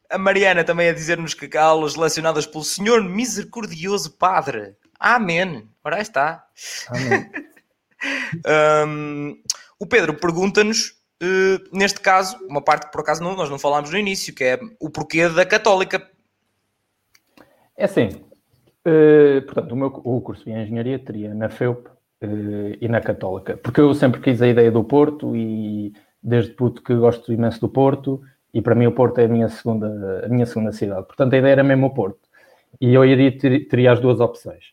a 0.09 0.19
Mariana 0.19 0.63
também 0.63 0.89
a 0.89 0.93
dizer-nos 0.93 1.35
que 1.35 1.57
há 1.59 1.65
aulas 1.65 1.97
relacionadas 1.97 2.47
pelo 2.47 2.63
Senhor 2.63 3.03
Misericordioso 3.03 4.17
Padre. 4.17 4.77
Amém. 5.01 5.69
Ora 5.83 6.01
está. 6.01 6.45
Amém. 6.89 7.29
um, 8.87 9.37
o 9.81 9.87
Pedro 9.87 10.15
pergunta-nos 10.15 10.96
Uh, 11.23 11.65
neste 11.73 11.99
caso, 12.01 12.37
uma 12.47 12.61
parte 12.61 12.87
que 12.87 12.93
por 12.93 13.01
acaso 13.01 13.23
não, 13.23 13.35
nós 13.35 13.49
não 13.49 13.59
falámos 13.59 13.91
no 13.91 13.99
início, 13.99 14.35
que 14.35 14.45
é 14.45 14.59
o 14.79 14.91
porquê 14.91 15.29
da 15.29 15.47
Católica. 15.47 16.07
É 17.75 17.85
assim, 17.85 18.09
uh, 18.87 19.43
portanto, 19.47 19.73
o 19.73 19.77
meu 19.77 19.87
o 19.87 20.21
curso 20.21 20.45
de 20.45 20.51
Engenharia 20.51 20.99
teria 20.99 21.35
na 21.35 21.49
FEUP 21.49 21.89
uh, 21.89 22.77
e 22.79 22.87
na 22.87 23.01
Católica, 23.01 23.57
porque 23.57 23.81
eu 23.81 23.95
sempre 23.95 24.21
quis 24.21 24.43
a 24.43 24.49
ideia 24.49 24.71
do 24.71 24.85
Porto 24.85 25.35
e 25.35 25.95
desde 26.23 26.53
puto 26.53 26.83
que 26.83 26.95
gosto 26.95 27.33
imenso 27.33 27.61
do 27.61 27.69
Porto 27.69 28.21
e 28.53 28.61
para 28.61 28.75
mim 28.75 28.87
o 28.87 28.93
Porto 28.93 29.19
é 29.19 29.25
a 29.25 29.29
minha 29.29 29.49
segunda, 29.49 30.23
a 30.25 30.29
minha 30.29 30.45
segunda 30.45 30.73
cidade. 30.73 31.07
Portanto, 31.07 31.33
a 31.33 31.39
ideia 31.39 31.53
era 31.53 31.65
mesmo 31.65 31.87
o 31.87 31.95
Porto. 31.95 32.21
E 32.81 32.93
eu 32.93 33.05
iria 33.05 33.37
ter, 33.39 33.69
teria 33.69 33.93
as 33.93 34.01
duas 34.01 34.21
opções. 34.21 34.73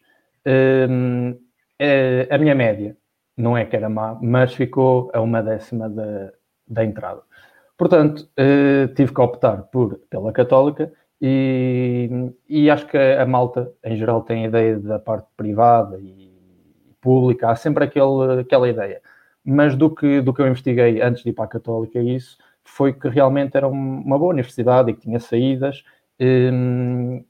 a 2.29 2.37
minha 2.37 2.55
média 2.55 2.97
não 3.37 3.57
é 3.57 3.65
que 3.65 3.75
era 3.75 3.89
má, 3.89 4.17
mas 4.21 4.53
ficou 4.53 5.09
a 5.13 5.21
uma 5.21 5.41
décima 5.41 5.89
da, 5.89 6.31
da 6.67 6.85
entrada. 6.85 7.21
Portanto, 7.77 8.29
eh, 8.37 8.87
tive 8.95 9.13
que 9.13 9.21
optar 9.21 9.63
por, 9.63 9.99
pela 10.09 10.31
Católica 10.31 10.91
e, 11.21 12.31
e, 12.47 12.69
acho 12.69 12.87
que 12.87 12.97
a 12.97 13.25
malta, 13.25 13.71
em 13.83 13.97
geral, 13.97 14.21
tem 14.23 14.45
a 14.45 14.47
ideia 14.47 14.79
da 14.79 14.99
parte 14.99 15.27
privada 15.35 15.99
e 15.99 16.31
pública, 17.01 17.49
há 17.49 17.55
sempre 17.55 17.85
aquele, 17.85 18.41
aquela 18.41 18.69
ideia. 18.69 19.01
Mas 19.43 19.75
do 19.75 19.89
que, 19.93 20.21
do 20.21 20.33
que 20.33 20.41
eu 20.41 20.47
investiguei 20.47 21.01
antes 21.01 21.23
de 21.23 21.29
ir 21.29 21.33
para 21.33 21.45
a 21.45 21.47
Católica, 21.47 21.99
isso 21.99 22.37
foi 22.63 22.93
que 22.93 23.09
realmente 23.09 23.57
era 23.57 23.67
uma 23.67 24.17
boa 24.17 24.31
universidade 24.31 24.91
e 24.91 24.93
que 24.93 25.01
tinha 25.01 25.19
saídas 25.19 25.83
eh, 26.19 26.51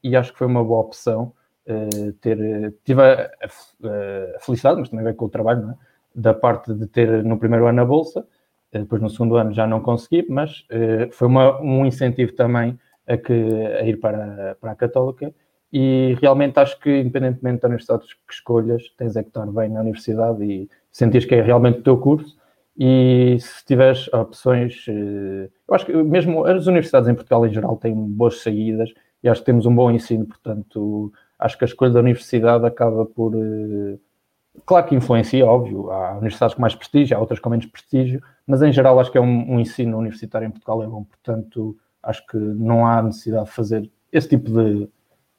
e 0.03 0.15
acho 0.15 0.31
que 0.33 0.37
foi 0.39 0.47
uma 0.47 0.63
boa 0.63 0.81
opção. 0.81 1.33
Uh, 1.65 2.11
ter, 2.19 2.75
tive 2.83 3.01
a, 3.01 3.31
a, 3.41 4.35
a, 4.35 4.39
felicidade, 4.41 4.81
mas 4.81 4.89
também 4.89 5.05
veio 5.05 5.15
com 5.15 5.25
o 5.25 5.29
trabalho, 5.29 5.61
não 5.61 5.71
é? 5.71 5.75
Da 6.13 6.33
parte 6.33 6.73
de 6.73 6.87
ter 6.87 7.23
no 7.23 7.37
primeiro 7.37 7.67
ano 7.67 7.81
a 7.81 7.85
bolsa, 7.85 8.25
eh, 8.73 8.79
depois 8.79 9.01
no 9.01 9.09
segundo 9.09 9.37
ano 9.37 9.53
já 9.53 9.67
não 9.67 9.79
consegui, 9.79 10.25
mas 10.29 10.65
uh, 10.71 11.11
foi 11.11 11.27
uma, 11.27 11.61
um 11.61 11.85
incentivo 11.85 12.33
também 12.33 12.77
a, 13.07 13.17
que, 13.17 13.33
a 13.33 13.83
ir 13.83 13.99
para, 13.99 14.57
para 14.59 14.71
a 14.71 14.75
Católica. 14.75 15.33
E 15.71 16.15
realmente 16.21 16.59
acho 16.59 16.79
que 16.79 16.99
independentemente 16.99 17.61
da 17.61 17.67
universidade 17.67 18.05
que 18.05 18.33
escolhas, 18.33 18.83
tens 18.97 19.15
é 19.15 19.23
que 19.23 19.29
estar 19.29 19.45
bem 19.47 19.69
na 19.69 19.81
universidade 19.81 20.43
e 20.43 20.69
sentir 20.91 21.27
que 21.27 21.35
é 21.35 21.41
realmente 21.41 21.79
o 21.79 21.83
teu 21.83 21.97
curso. 21.97 22.35
E 22.77 23.37
se 23.39 23.63
tiveres 23.65 24.11
opções, 24.13 24.87
uh, 24.87 25.51
eu 25.67 25.75
acho 25.75 25.85
que 25.85 25.93
mesmo 25.93 26.45
as 26.45 26.67
universidades 26.67 27.07
em 27.07 27.15
Portugal 27.15 27.45
em 27.45 27.53
geral 27.53 27.77
têm 27.77 27.93
boas 27.95 28.41
saídas 28.41 28.91
e 29.23 29.29
acho 29.29 29.41
que 29.41 29.45
temos 29.45 29.65
um 29.65 29.75
bom 29.75 29.91
ensino, 29.91 30.25
portanto 30.25 31.11
acho 31.39 31.57
que 31.57 31.63
a 31.63 31.67
escolha 31.67 31.91
da 31.91 31.99
universidade 31.99 32.65
acaba 32.65 33.05
por 33.05 33.33
Claro 34.65 34.87
que 34.87 34.95
influencia, 34.95 35.45
óbvio, 35.45 35.91
há 35.91 36.11
universidades 36.11 36.55
com 36.55 36.61
mais 36.61 36.75
prestígio, 36.75 37.17
há 37.17 37.19
outras 37.19 37.39
com 37.39 37.49
menos 37.49 37.65
prestígio, 37.65 38.21
mas 38.45 38.61
em 38.61 38.71
geral 38.71 38.99
acho 38.99 39.11
que 39.11 39.17
é 39.17 39.21
um, 39.21 39.53
um 39.53 39.59
ensino 39.59 39.97
universitário 39.97 40.47
em 40.47 40.51
Portugal 40.51 40.83
é 40.83 40.87
bom, 40.87 41.03
portanto 41.03 41.75
acho 42.01 42.25
que 42.27 42.37
não 42.37 42.85
há 42.85 43.01
necessidade 43.01 43.45
de 43.45 43.51
fazer 43.51 43.89
esse 44.11 44.29
tipo 44.29 44.51
de, 44.51 44.89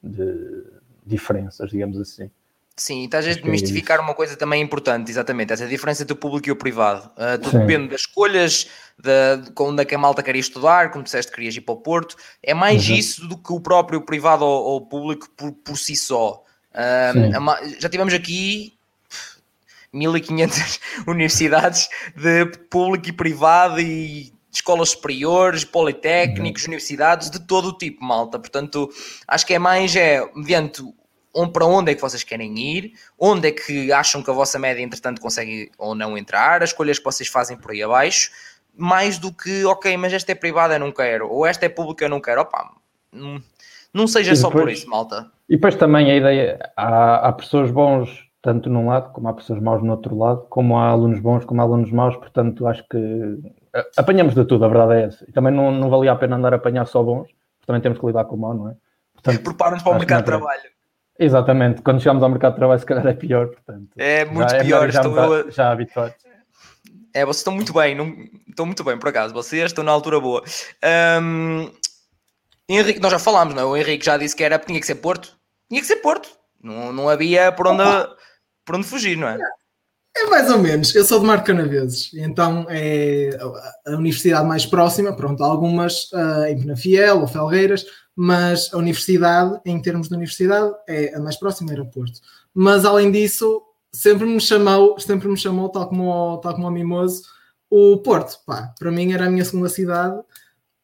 de 0.03 0.63
diferenças, 1.05 1.69
digamos 1.69 1.99
assim. 1.99 2.29
Sim, 2.77 3.05
estás 3.05 3.25
a 3.25 3.33
desmistificar 3.33 3.99
é 3.99 4.01
uma 4.01 4.13
coisa 4.13 4.35
também 4.35 4.61
importante, 4.61 5.09
exatamente, 5.09 5.53
essa 5.53 5.65
diferença 5.65 6.03
entre 6.03 6.11
o 6.11 6.17
público 6.17 6.49
e 6.49 6.51
o 6.51 6.57
privado. 6.57 7.09
Uh, 7.11 7.37
tudo 7.41 7.51
Sim. 7.51 7.59
depende 7.59 7.87
das 7.87 8.01
escolhas, 8.01 8.69
de, 9.01 9.37
de 9.49 9.51
onde 9.57 9.81
é 9.81 9.85
que 9.85 9.95
a 9.95 9.97
malta 9.97 10.21
queria 10.21 10.41
estudar, 10.41 10.91
como 10.91 11.01
disseste, 11.01 11.31
querias 11.31 11.55
ir 11.55 11.61
para 11.61 11.73
o 11.73 11.77
Porto. 11.77 12.17
É 12.43 12.53
mais 12.53 12.89
uhum. 12.89 12.95
isso 12.95 13.27
do 13.29 13.37
que 13.37 13.53
o 13.53 13.61
próprio 13.61 14.01
privado 14.01 14.43
ou, 14.43 14.65
ou 14.65 14.81
público 14.81 15.29
por, 15.37 15.53
por 15.53 15.77
si 15.77 15.95
só. 15.95 16.43
Uh, 16.73 17.79
já 17.79 17.87
tivemos 17.87 18.13
aqui 18.13 18.74
1500 19.95 20.79
universidades 21.07 21.89
de 22.15 22.45
público 22.69 23.09
e 23.09 23.13
privado 23.13 23.79
e 23.79 24.33
escolas 24.51 24.89
superiores, 24.89 25.63
politécnicos, 25.63 26.63
uhum. 26.63 26.69
universidades 26.69 27.29
de 27.29 27.39
todo 27.39 27.69
o 27.69 27.77
tipo, 27.77 28.03
malta. 28.03 28.39
Portanto, 28.39 28.89
acho 29.27 29.45
que 29.45 29.53
é 29.53 29.59
mais 29.59 29.95
é 29.95 30.25
mediante 30.33 30.81
onde, 31.33 31.51
para 31.51 31.65
onde 31.65 31.91
é 31.91 31.95
que 31.95 32.01
vocês 32.01 32.23
querem 32.23 32.57
ir, 32.57 32.93
onde 33.19 33.49
é 33.49 33.51
que 33.51 33.91
acham 33.91 34.23
que 34.23 34.29
a 34.29 34.33
vossa 34.33 34.57
média, 34.57 34.81
entretanto, 34.81 35.21
consegue 35.21 35.69
ou 35.77 35.93
não 35.93 36.17
entrar, 36.17 36.63
as 36.63 36.69
escolhas 36.69 36.97
que 36.97 37.05
vocês 37.05 37.27
fazem 37.27 37.57
por 37.57 37.71
aí 37.71 37.83
abaixo, 37.83 38.31
mais 38.77 39.17
do 39.17 39.31
que, 39.31 39.65
ok, 39.65 39.95
mas 39.97 40.13
esta 40.13 40.31
é 40.31 40.35
privada, 40.35 40.75
eu 40.75 40.79
não 40.79 40.91
quero, 40.91 41.29
ou 41.29 41.45
esta 41.45 41.65
é 41.65 41.69
pública, 41.69 42.05
eu 42.05 42.09
não 42.09 42.21
quero. 42.21 42.41
Opa, 42.41 42.73
não, 43.11 43.41
Não 43.93 44.07
seja 44.07 44.33
depois, 44.33 44.39
só 44.39 44.49
por 44.49 44.69
isso, 44.69 44.89
malta. 44.89 45.29
E 45.49 45.55
depois 45.55 45.75
também 45.75 46.09
a 46.09 46.15
ideia, 46.15 46.71
há, 46.75 47.27
há 47.27 47.33
pessoas 47.33 47.69
bons 47.69 48.24
tanto 48.45 48.69
num 48.69 48.85
lado, 48.85 49.11
como 49.11 49.27
há 49.27 49.33
pessoas 49.33 49.59
maus 49.59 49.81
no 49.81 49.89
outro 49.89 50.15
lado, 50.15 50.45
como 50.51 50.77
há 50.77 50.89
alunos 50.89 51.19
bons, 51.19 51.43
como 51.45 51.59
há 51.59 51.63
alunos 51.63 51.91
maus, 51.91 52.15
portanto 52.15 52.67
acho 52.67 52.87
que 52.87 53.39
apanhamos 53.97 54.35
de 54.35 54.45
tudo, 54.45 54.63
a 54.63 54.67
verdade 54.67 54.93
é 54.93 55.05
essa. 55.05 55.25
E 55.27 55.31
também 55.31 55.51
não, 55.51 55.71
não 55.71 55.89
valia 55.89 56.11
a 56.11 56.15
pena 56.15 56.35
andar 56.35 56.53
a 56.53 56.57
apanhar 56.57 56.85
só 56.85 57.01
bons, 57.01 57.23
porque 57.23 57.65
também 57.65 57.81
temos 57.81 57.97
que 57.97 58.05
lidar 58.05 58.25
com 58.25 58.35
o 58.35 58.39
mau, 58.39 58.53
não 58.53 58.69
é? 58.69 58.75
Preparam-nos 59.39 59.81
para 59.81 59.93
o 59.93 59.95
mercado 59.95 60.19
de 60.19 60.25
trabalho. 60.25 60.61
Exatamente, 61.17 61.81
quando 61.81 61.99
chegamos 61.99 62.21
ao 62.21 62.29
mercado 62.29 62.51
de 62.51 62.57
trabalho, 62.59 62.79
se 62.79 62.85
calhar 62.85 63.07
é 63.07 63.13
pior, 63.13 63.47
portanto. 63.47 63.89
É 63.97 64.25
muito 64.25 64.51
já, 64.51 64.57
é 64.57 64.63
pior, 64.63 64.89
é 64.89 64.91
já, 64.91 65.01
estou 65.01 65.51
já 65.51 65.71
habituados. 65.71 66.15
É, 67.15 67.25
vocês 67.25 67.37
estão 67.37 67.53
muito 67.53 67.73
bem, 67.73 67.95
não... 67.95 68.13
estão 68.47 68.67
muito 68.67 68.83
bem, 68.83 68.99
por 68.99 69.09
acaso, 69.09 69.33
vocês 69.33 69.65
estão 69.65 69.83
na 69.83 69.91
altura 69.91 70.19
boa. 70.19 70.43
Um... 71.19 71.71
Henrique, 72.69 72.99
nós 72.99 73.11
já 73.11 73.17
falámos, 73.17 73.55
não 73.55 73.61
é? 73.63 73.65
O 73.65 73.75
Henrique 73.75 74.05
já 74.05 74.17
disse 74.17 74.35
que 74.35 74.43
era, 74.43 74.59
tinha 74.59 74.79
que 74.79 74.85
ser 74.85 74.95
Porto. 74.95 75.35
Tinha 75.67 75.81
que 75.81 75.87
ser 75.87 75.97
Porto. 75.97 76.29
Não, 76.65 76.91
não 76.91 77.07
havia 77.07 77.51
por 77.51 77.67
onde, 77.67 77.83
por 78.65 78.75
onde 78.75 78.87
fugir, 78.87 79.17
não 79.17 79.27
é? 79.27 79.37
É 80.17 80.25
mais 80.27 80.49
ou 80.49 80.57
menos. 80.57 80.95
Eu 80.95 81.03
sou 81.03 81.19
de 81.19 81.25
Marco 81.25 81.45
Canaveses, 81.45 82.11
então 82.13 82.65
é 82.69 83.37
a 83.85 83.91
universidade 83.91 84.47
mais 84.47 84.65
próxima. 84.65 85.13
Pronto, 85.13 85.43
algumas 85.43 86.09
uh, 86.13 86.45
em 86.47 86.57
Penafiel 86.57 87.19
ou 87.19 87.27
Felgueiras, 87.27 87.85
mas 88.15 88.73
a 88.73 88.77
universidade, 88.77 89.59
em 89.65 89.81
termos 89.81 90.07
de 90.07 90.15
universidade, 90.15 90.73
é 90.87 91.13
a 91.13 91.19
mais 91.19 91.35
próxima 91.35 91.73
era 91.73 91.83
Porto. 91.83 92.21
Mas 92.53 92.85
além 92.85 93.11
disso, 93.11 93.61
sempre 93.91 94.25
me 94.25 94.39
chamou, 94.39 94.97
sempre 94.99 95.27
me 95.27 95.37
chamou, 95.37 95.67
tal 95.67 95.89
como, 95.89 96.37
tal 96.37 96.55
como 96.55 96.67
o 96.67 96.71
Mimoso, 96.71 97.23
o 97.69 97.97
Porto. 97.97 98.39
Pá, 98.45 98.73
para 98.79 98.91
mim 98.91 99.11
era 99.11 99.25
a 99.25 99.29
minha 99.29 99.43
segunda 99.43 99.67
cidade, 99.67 100.17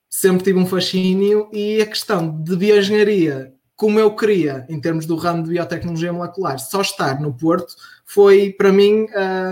sempre 0.10 0.44
tive 0.44 0.60
um 0.60 0.66
fascínio 0.66 1.50
e 1.54 1.82
a 1.82 1.86
questão 1.86 2.42
de 2.44 2.54
bioengenharia 2.58 3.54
como 3.82 4.00
eu 4.00 4.16
queria, 4.16 4.64
em 4.70 4.80
termos 4.80 5.08
do 5.08 5.16
ramo 5.16 5.42
de 5.42 5.50
biotecnologia 5.50 6.14
molecular, 6.14 6.60
só 6.60 6.82
estar 6.82 7.20
no 7.20 7.34
Porto, 7.34 7.76
foi 8.06 8.52
para 8.54 8.72
mim 8.72 9.08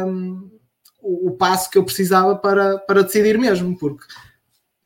um, 0.05 0.51
o, 1.01 1.31
passo 1.31 1.67
que 1.67 1.79
eu 1.79 1.83
precisava 1.83 2.35
para, 2.35 2.77
para 2.77 3.01
decidir 3.01 3.39
mesmo, 3.39 3.75
porque 3.75 4.05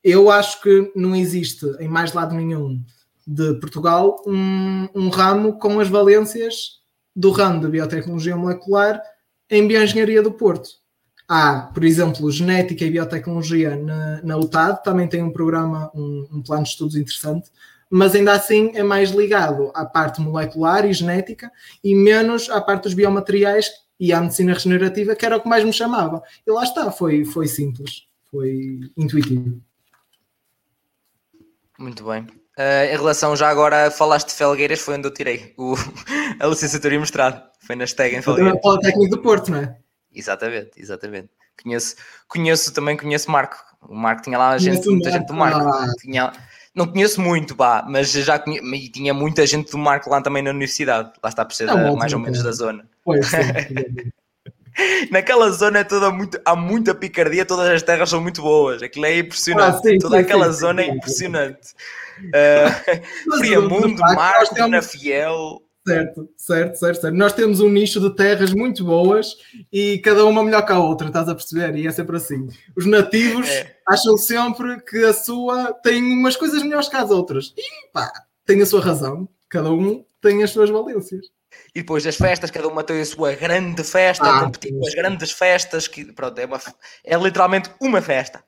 eu 0.01 0.31
acho 0.31 0.61
que 0.61 0.89
não 0.95 1.13
existe 1.13 1.65
em 1.81 1.89
mais 1.89 2.13
lado 2.13 2.33
nenhum 2.33 2.81
de 3.27 3.55
Portugal 3.55 4.23
um, 4.25 4.87
um 4.95 5.09
ramo 5.09 5.59
com 5.59 5.77
as 5.81 5.89
valências 5.89 6.79
do 7.13 7.29
ramo 7.29 7.59
de 7.59 7.67
biotecnologia 7.67 8.37
molecular 8.37 9.01
em 9.49 9.67
bioengenharia 9.67 10.23
do 10.23 10.31
Porto. 10.31 10.69
Há, 11.27 11.69
por 11.73 11.83
exemplo, 11.83 12.31
genética 12.31 12.85
e 12.85 12.91
biotecnologia 12.91 13.75
na, 13.75 14.21
na 14.23 14.37
UTAD, 14.37 14.85
também 14.85 15.09
tem 15.09 15.21
um 15.21 15.33
programa, 15.33 15.91
um, 15.93 16.29
um 16.31 16.41
plano 16.41 16.63
de 16.63 16.69
estudos 16.69 16.95
interessante, 16.95 17.51
mas 17.89 18.15
ainda 18.15 18.33
assim 18.33 18.71
é 18.75 18.83
mais 18.83 19.11
ligado 19.11 19.71
à 19.73 19.85
parte 19.85 20.21
molecular 20.21 20.85
e 20.85 20.93
genética 20.93 21.51
e 21.83 21.95
menos 21.95 22.49
à 22.49 22.61
parte 22.61 22.83
dos 22.83 22.93
biomateriais 22.93 23.69
e 23.99 24.11
à 24.11 24.19
medicina 24.19 24.53
regenerativa, 24.53 25.15
que 25.15 25.25
era 25.25 25.37
o 25.37 25.41
que 25.41 25.47
mais 25.47 25.63
me 25.63 25.73
chamava. 25.73 26.21
E 26.45 26.51
lá 26.51 26.63
está, 26.63 26.91
foi, 26.91 27.23
foi 27.23 27.47
simples, 27.47 28.07
foi 28.29 28.79
intuitivo. 28.97 29.61
Muito 31.79 32.03
bem. 32.05 32.21
Uh, 32.57 32.85
em 32.93 32.97
relação 32.97 33.35
já 33.35 33.49
agora, 33.49 33.89
falaste 33.89 34.27
de 34.27 34.33
Felgueiras, 34.33 34.79
foi 34.79 34.95
onde 34.95 35.07
eu 35.07 35.13
tirei 35.13 35.53
o, 35.57 35.75
a 36.39 36.47
licenciatura 36.47 36.95
e 36.95 36.99
mestrado. 36.99 37.41
Foi 37.59 37.75
na 37.75 37.87
Steg 37.87 38.15
em 38.15 38.21
Felgueiras. 38.21 38.53
Também 38.53 38.61
Politécnico 38.61 39.15
do 39.15 39.21
Porto, 39.21 39.51
não 39.51 39.59
é? 39.59 39.77
Exatamente, 40.13 40.71
exatamente. 40.77 41.29
Conheço, 41.61 41.95
conheço 42.27 42.73
também 42.73 42.95
conheço 42.95 43.31
Marco. 43.31 43.57
O 43.81 43.95
Marco 43.95 44.21
tinha 44.21 44.37
lá 44.37 44.57
gente, 44.57 44.87
muita 44.87 45.11
gente 45.11 45.27
do 45.27 45.33
Marco. 45.33 45.59
Ah. 45.59 45.91
Tinha, 45.99 46.31
não 46.75 46.87
conheço 46.87 47.21
muito, 47.21 47.55
pá, 47.55 47.85
mas 47.87 48.11
já 48.11 48.39
conheço, 48.39 48.65
e 48.73 48.89
tinha 48.89 49.13
muita 49.13 49.45
gente 49.45 49.71
do 49.71 49.77
Marco 49.77 50.09
lá 50.09 50.21
também 50.21 50.41
na 50.41 50.49
universidade. 50.49 51.11
Lá 51.21 51.29
está 51.29 51.45
por 51.45 51.53
ser 51.53 51.63
é 51.63 51.67
da, 51.67 51.93
mais 51.93 52.13
ou 52.13 52.19
menos 52.19 52.41
da 52.41 52.51
zona. 52.51 52.85
Pois, 53.03 53.27
sim, 53.27 53.37
Naquela 55.11 55.51
zona 55.51 55.79
é 55.79 55.83
toda 55.83 56.09
muito, 56.09 56.41
há 56.43 56.55
muita 56.55 56.95
picardia, 56.95 57.45
todas 57.45 57.69
as 57.69 57.83
terras 57.83 58.09
são 58.09 58.19
muito 58.19 58.41
boas. 58.41 58.81
Aquilo 58.81 59.05
é 59.05 59.19
impressionante. 59.19 59.77
Ah, 59.77 59.81
sim, 59.81 59.99
toda 59.99 60.17
sim, 60.17 60.23
aquela 60.23 60.49
zona 60.51 60.81
é 60.81 60.87
impressionante. 60.87 61.73
Uh, 62.15 63.37
Friamundo, 63.39 63.99
Marco, 63.99 64.67
na 64.67 64.83
Fiel. 64.83 65.63
Certo, 65.85 66.29
certo, 66.37 66.75
certo, 66.77 67.01
certo. 67.01 67.17
Nós 67.17 67.33
temos 67.33 67.59
um 67.59 67.67
nicho 67.67 67.99
de 67.99 68.15
terras 68.15 68.53
muito 68.53 68.85
boas 68.85 69.35
e 69.71 69.99
cada 69.99 70.25
uma 70.25 70.41
melhor 70.41 70.65
que 70.65 70.71
a 70.71 70.79
outra, 70.79 71.07
estás 71.07 71.27
a 71.27 71.35
perceber? 71.35 71.75
E 71.75 71.85
é 71.85 71.91
sempre 71.91 72.15
assim. 72.15 72.47
Os 72.75 72.85
nativos 72.85 73.49
é. 73.49 73.75
acham 73.85 74.17
sempre 74.17 74.79
que 74.81 75.03
a 75.03 75.13
sua 75.13 75.73
tem 75.73 76.01
umas 76.01 76.37
coisas 76.37 76.63
melhores 76.63 76.87
que 76.87 76.95
as 76.95 77.11
outras. 77.11 77.53
E 77.57 77.91
pá, 77.91 78.11
tem 78.45 78.61
a 78.61 78.65
sua 78.65 78.81
razão. 78.81 79.27
Cada 79.49 79.69
um 79.71 80.05
tem 80.21 80.41
as 80.41 80.51
suas 80.51 80.69
valências. 80.69 81.25
E 81.75 81.81
depois 81.81 82.03
das 82.03 82.15
festas, 82.15 82.49
cada 82.49 82.67
uma 82.67 82.83
tem 82.83 83.01
a 83.01 83.05
sua 83.05 83.33
grande 83.35 83.83
festa, 83.83 84.25
ah, 84.25 84.45
competir 84.45 84.71
com 84.71 84.87
as 84.87 84.95
grandes 84.95 85.31
festas, 85.31 85.87
que 85.87 86.05
pronto, 86.13 86.39
é, 86.39 86.45
uma, 86.45 86.59
é 87.03 87.17
literalmente 87.17 87.69
uma 87.79 88.01
festa 88.01 88.43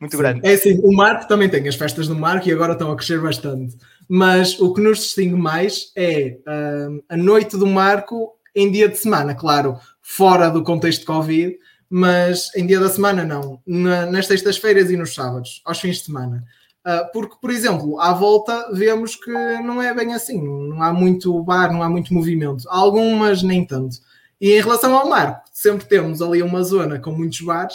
muito 0.00 0.12
Sim. 0.12 0.18
grande. 0.18 0.40
É 0.46 0.54
assim, 0.54 0.80
o 0.82 0.92
Marco 0.94 1.26
também 1.26 1.48
tem 1.48 1.66
as 1.68 1.74
festas 1.74 2.06
do 2.06 2.14
Marco 2.14 2.48
e 2.48 2.52
agora 2.52 2.72
estão 2.72 2.90
a 2.90 2.96
crescer 2.96 3.20
bastante 3.20 3.76
mas 4.08 4.58
o 4.60 4.72
que 4.72 4.80
nos 4.80 4.98
distingue 4.98 5.34
mais 5.34 5.92
é 5.96 6.38
uh, 6.46 7.04
a 7.08 7.16
noite 7.16 7.56
do 7.56 7.66
Marco 7.66 8.32
em 8.54 8.70
dia 8.70 8.88
de 8.88 8.98
semana, 8.98 9.34
claro, 9.34 9.78
fora 10.00 10.50
do 10.50 10.62
contexto 10.62 11.00
de 11.00 11.06
Covid, 11.06 11.56
mas 11.88 12.54
em 12.56 12.66
dia 12.66 12.80
da 12.80 12.88
semana 12.88 13.24
não, 13.24 13.60
Na, 13.66 14.06
nas 14.06 14.26
sextas-feiras 14.26 14.90
e 14.90 14.96
nos 14.96 15.14
sábados, 15.14 15.62
aos 15.64 15.80
fins 15.80 15.98
de 15.98 16.04
semana. 16.04 16.44
Uh, 16.86 17.12
porque, 17.12 17.36
por 17.40 17.50
exemplo, 17.50 18.00
à 18.00 18.12
volta 18.12 18.70
vemos 18.72 19.14
que 19.14 19.30
não 19.30 19.80
é 19.80 19.94
bem 19.94 20.14
assim, 20.14 20.42
não 20.42 20.82
há 20.82 20.92
muito 20.92 21.42
bar, 21.42 21.72
não 21.72 21.82
há 21.82 21.88
muito 21.88 22.12
movimento, 22.12 22.64
algumas 22.68 23.42
nem 23.42 23.64
tanto. 23.64 23.96
E 24.40 24.52
em 24.52 24.60
relação 24.60 24.96
ao 24.96 25.08
Marco, 25.08 25.42
sempre 25.52 25.86
temos 25.86 26.20
ali 26.20 26.42
uma 26.42 26.64
zona 26.64 26.98
com 26.98 27.12
muitos 27.12 27.40
bares 27.42 27.74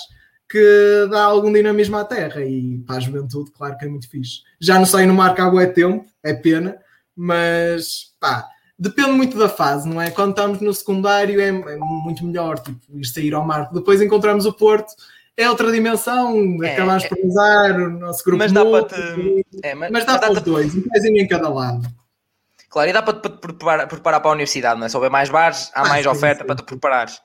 que 0.50 1.08
dá 1.10 1.24
algum 1.24 1.52
dinamismo 1.52 1.98
à 1.98 2.06
terra 2.06 2.44
e 2.44 2.80
para 2.80 2.98
a 2.98 3.00
juventude, 3.00 3.52
claro 3.52 3.78
que 3.78 3.86
é 3.86 3.88
muito 3.88 4.10
fixe. 4.10 4.42
Já 4.60 4.80
não 4.80 4.86
sei 4.86 5.06
no 5.06 5.14
marco 5.14 5.42
há 5.42 5.64
é 5.64 5.66
tempo, 5.66 6.06
é 6.24 6.34
pena, 6.34 6.78
mas 7.16 8.14
pá, 8.20 8.48
depende 8.80 9.12
muito 9.12 9.38
da 9.38 9.50
fase, 9.50 9.88
não 9.88 10.02
é? 10.02 10.10
Quando 10.10 10.32
estamos 10.32 10.62
no 10.62 10.74
secundário 10.74 11.42
é, 11.42 11.48
é 11.48 11.78
muito 11.78 12.26
melhor, 12.26 12.60
tipo, 12.60 12.80
ir 12.98 13.06
sair 13.06 13.34
ao 13.34 13.46
marco. 13.46 13.74
Depois 13.74 14.02
encontramos 14.02 14.46
o 14.46 14.54
Porto, 14.54 14.94
é 15.36 15.50
outra 15.50 15.72
dimensão, 15.72 16.64
é, 16.64 16.74
acabamos 16.74 17.04
é, 17.04 17.10
por 17.10 17.20
usar 17.26 17.80
o 17.80 17.90
nosso 17.92 18.24
grupo. 18.24 18.40
Mas 18.40 18.52
dá 18.52 18.64
para 18.64 18.86
te... 18.86 19.46
é, 19.64 19.76
mas, 19.76 19.92
mas, 19.92 20.06
dá 20.06 20.14
mas 20.14 20.22
para 20.22 20.32
os 20.32 20.42
dois, 20.42 20.76
um 20.76 20.82
pezinho 20.82 21.18
em 21.18 21.28
cada 21.28 21.50
lado. 21.50 21.88
Claro, 22.70 22.90
e 22.90 22.94
dá 22.94 23.02
para 23.02 23.20
te 23.20 23.30
preparar, 23.30 23.88
preparar 23.88 24.22
para 24.22 24.30
a 24.30 24.34
universidade, 24.34 24.80
não 24.80 24.86
é? 24.86 24.90
Se 24.90 24.96
houver 24.96 25.10
mais 25.10 25.30
bares, 25.30 25.72
há 25.74 25.82
ah, 25.82 25.90
mais 25.90 26.04
sim, 26.04 26.10
oferta 26.10 26.42
sim. 26.42 26.48
para 26.48 26.56
te 26.56 26.64
preparares. 26.64 27.20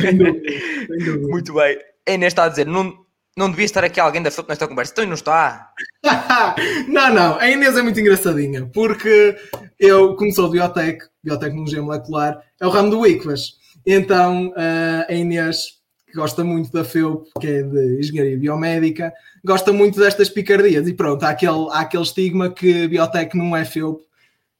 Sem 0.00 0.16
dúvida, 0.16 0.50
sem 0.86 0.98
dúvida. 1.04 1.28
Muito 1.28 1.54
bem. 1.54 1.89
A 2.10 2.14
Inês 2.14 2.32
está 2.32 2.44
a 2.44 2.48
dizer, 2.48 2.66
não, 2.66 2.92
não 3.36 3.48
devia 3.50 3.64
estar 3.64 3.84
aqui 3.84 4.00
alguém 4.00 4.20
da 4.20 4.32
FUP 4.32 4.48
nesta 4.48 4.66
conversa. 4.66 4.92
Então 4.92 5.06
não 5.06 5.14
está. 5.14 5.70
não, 6.88 7.14
não. 7.14 7.38
A 7.38 7.48
Inês 7.48 7.76
é 7.76 7.82
muito 7.82 8.00
engraçadinha, 8.00 8.68
porque 8.74 9.36
eu, 9.78 10.16
como 10.16 10.32
sou 10.32 10.50
biotec, 10.50 11.04
biotecnologia 11.22 11.80
molecular, 11.80 12.42
é 12.60 12.66
o 12.66 12.70
ramo 12.70 12.90
do 12.90 13.06
ICVAS. 13.06 13.60
Então 13.86 14.48
uh, 14.48 15.06
a 15.08 15.14
Inês, 15.14 15.80
que 16.08 16.14
gosta 16.14 16.42
muito 16.42 16.72
da 16.72 16.84
FEUP, 16.84 17.28
que 17.40 17.46
é 17.46 17.62
de 17.62 18.00
engenharia 18.00 18.36
biomédica, 18.36 19.12
gosta 19.44 19.72
muito 19.72 20.00
destas 20.00 20.28
picardias. 20.28 20.88
E 20.88 20.92
pronto, 20.92 21.22
há 21.22 21.30
aquele, 21.30 21.68
há 21.70 21.80
aquele 21.80 22.02
estigma 22.02 22.50
que 22.50 22.88
biotec 22.88 23.36
não 23.36 23.56
é 23.56 23.64
FEUP. 23.64 24.02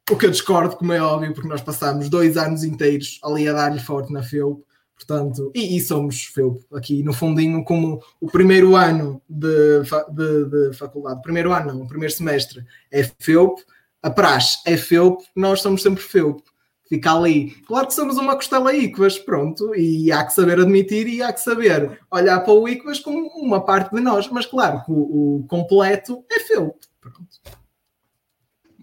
O 0.09 0.17
que 0.17 0.27
eu 0.27 0.31
discordo, 0.31 0.77
como 0.77 0.93
é 0.93 1.03
óbvio, 1.03 1.35
porque 1.35 1.49
nós 1.49 1.63
passámos 1.63 2.09
dois 2.09 2.37
anos 2.37 2.63
inteiros 2.63 3.19
ali 3.25 3.49
a 3.49 3.53
dar-lhe 3.53 3.81
forte 3.81 4.13
na 4.13 4.23
FEUP 4.23 4.63
Portanto, 5.01 5.51
e, 5.55 5.77
e, 5.77 5.81
somos 5.81 6.27
FEUP 6.27 6.63
aqui 6.75 7.03
no 7.03 7.15
fundinho, 7.15 7.65
como 7.65 8.03
o 8.21 8.27
primeiro 8.27 8.77
ano 8.77 9.23
de, 9.27 9.81
de, 10.13 10.45
de, 10.45 10.77
faculdade, 10.77 11.23
primeiro 11.23 11.53
ano 11.53 11.73
não, 11.73 11.83
o 11.83 11.87
primeiro 11.87 12.13
semestre 12.13 12.63
é 12.93 13.03
FEUP, 13.19 13.63
a 14.03 14.11
praxe 14.11 14.59
é 14.67 14.77
FEUP, 14.77 15.23
nós 15.35 15.63
somos 15.63 15.83
sempre 15.83 16.03
FEUP. 16.03 16.43
Fica 16.87 17.15
ali. 17.15 17.53
Claro 17.67 17.87
que 17.87 17.95
somos 17.95 18.19
uma 18.19 18.35
costela 18.35 18.75
Iquas, 18.75 19.19
pronto, 19.19 19.75
e 19.75 20.13
há 20.13 20.25
que 20.25 20.35
saber 20.35 20.61
admitir 20.61 21.07
e 21.07 21.23
há 21.23 21.33
que 21.33 21.41
saber 21.41 21.99
olhar 22.11 22.41
para 22.41 22.53
o 22.53 22.69
Iquas 22.69 22.99
como 22.99 23.29
uma 23.39 23.65
parte 23.65 23.95
de 23.95 24.03
nós, 24.03 24.29
mas 24.29 24.45
claro 24.45 24.83
o, 24.87 25.39
o 25.39 25.47
completo 25.47 26.23
é 26.31 26.41
FEUP. 26.41 26.77
Pronto. 27.01 27.60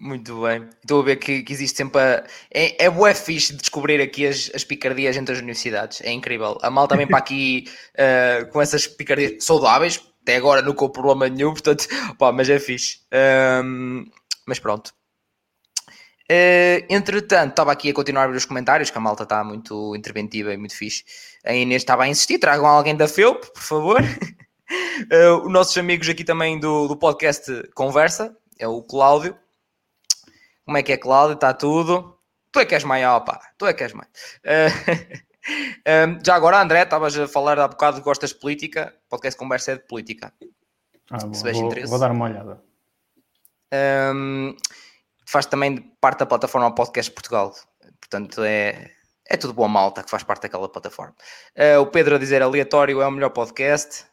Muito 0.00 0.42
bem. 0.42 0.68
Estou 0.80 1.00
a 1.00 1.04
ver 1.04 1.16
que, 1.16 1.42
que 1.42 1.52
existe 1.52 1.76
sempre 1.76 2.00
a... 2.00 2.24
É, 2.54 2.84
é 2.84 2.88
bué 2.88 3.12
fixe 3.14 3.52
descobrir 3.52 4.00
aqui 4.00 4.28
as, 4.28 4.48
as 4.54 4.62
picardias 4.62 5.16
entre 5.16 5.34
as 5.34 5.40
universidades. 5.40 6.00
É 6.02 6.12
incrível. 6.12 6.56
A 6.62 6.70
mal 6.70 6.86
também 6.86 7.04
para 7.04 7.18
aqui 7.18 7.64
uh, 7.94 8.46
com 8.52 8.62
essas 8.62 8.86
picardias 8.86 9.42
saudáveis. 9.44 10.00
Até 10.22 10.36
agora 10.36 10.62
nunca 10.62 10.84
houve 10.84 10.92
problema 10.92 11.28
nenhum, 11.28 11.50
portanto, 11.50 11.88
pá, 12.16 12.30
mas 12.30 12.48
é 12.48 12.60
fixe. 12.60 13.00
Um, 13.64 14.04
mas 14.46 14.60
pronto. 14.60 14.94
Uh, 16.30 16.86
entretanto, 16.88 17.50
estava 17.50 17.72
aqui 17.72 17.90
a 17.90 17.94
continuar 17.94 18.24
a 18.24 18.26
ver 18.28 18.36
os 18.36 18.44
comentários, 18.44 18.90
que 18.90 18.98
a 18.98 19.00
malta 19.00 19.24
está 19.24 19.42
muito 19.42 19.96
interventiva 19.96 20.54
e 20.54 20.56
muito 20.56 20.76
fixe. 20.76 21.02
A 21.44 21.52
Inês 21.54 21.82
estava 21.82 22.04
a 22.04 22.08
insistir, 22.08 22.38
tragam 22.38 22.66
alguém 22.66 22.94
da 22.94 23.08
FEUP, 23.08 23.52
por 23.52 23.62
favor. 23.62 24.00
uh, 24.00 25.36
os 25.44 25.52
nossos 25.52 25.76
amigos 25.76 26.08
aqui 26.08 26.22
também 26.22 26.60
do, 26.60 26.86
do 26.86 26.96
podcast 26.96 27.68
Conversa, 27.74 28.36
é 28.60 28.68
o 28.68 28.80
Cláudio 28.80 29.36
Como 30.68 30.76
é 30.76 30.82
que 30.82 30.92
é, 30.92 30.98
Cláudio? 30.98 31.32
Está 31.32 31.54
tudo? 31.54 32.20
Tu 32.52 32.60
é 32.60 32.66
que 32.66 32.74
és 32.74 32.84
maior, 32.84 33.20
pá. 33.20 33.40
Tu 33.56 33.66
é 33.66 33.72
que 33.72 33.84
és 33.84 33.94
maior. 33.94 34.10
Uh, 34.44 36.10
um, 36.10 36.20
já 36.22 36.34
agora, 36.34 36.60
André, 36.60 36.82
estavas 36.82 37.18
a 37.18 37.26
falar 37.26 37.58
há 37.58 37.66
bocado 37.66 37.96
que 37.96 38.04
gostas 38.04 38.34
de 38.34 38.38
política. 38.38 38.94
Podcast 39.08 39.38
Conversa 39.38 39.72
é 39.72 39.76
de 39.76 39.86
política. 39.86 40.30
Ah, 41.10 41.20
vou, 41.20 41.70
vou, 41.70 41.86
vou, 41.86 41.98
dar 41.98 42.10
uma 42.12 42.26
olhada. 42.26 42.62
Um, 44.14 44.54
faz 45.24 45.46
também 45.46 45.78
parte 46.02 46.18
da 46.18 46.26
plataforma 46.26 46.74
Podcast 46.74 47.12
Portugal. 47.12 47.54
Portanto, 47.98 48.42
é, 48.44 48.90
é 49.26 49.38
tudo 49.38 49.54
boa 49.54 49.68
malta 49.68 50.02
que 50.02 50.10
faz 50.10 50.22
parte 50.22 50.42
daquela 50.42 50.68
plataforma. 50.68 51.14
Uh, 51.56 51.80
o 51.80 51.86
Pedro 51.86 52.16
a 52.16 52.18
dizer 52.18 52.42
aleatório 52.42 53.00
é 53.00 53.06
o 53.06 53.10
melhor 53.10 53.30
podcast. 53.30 54.04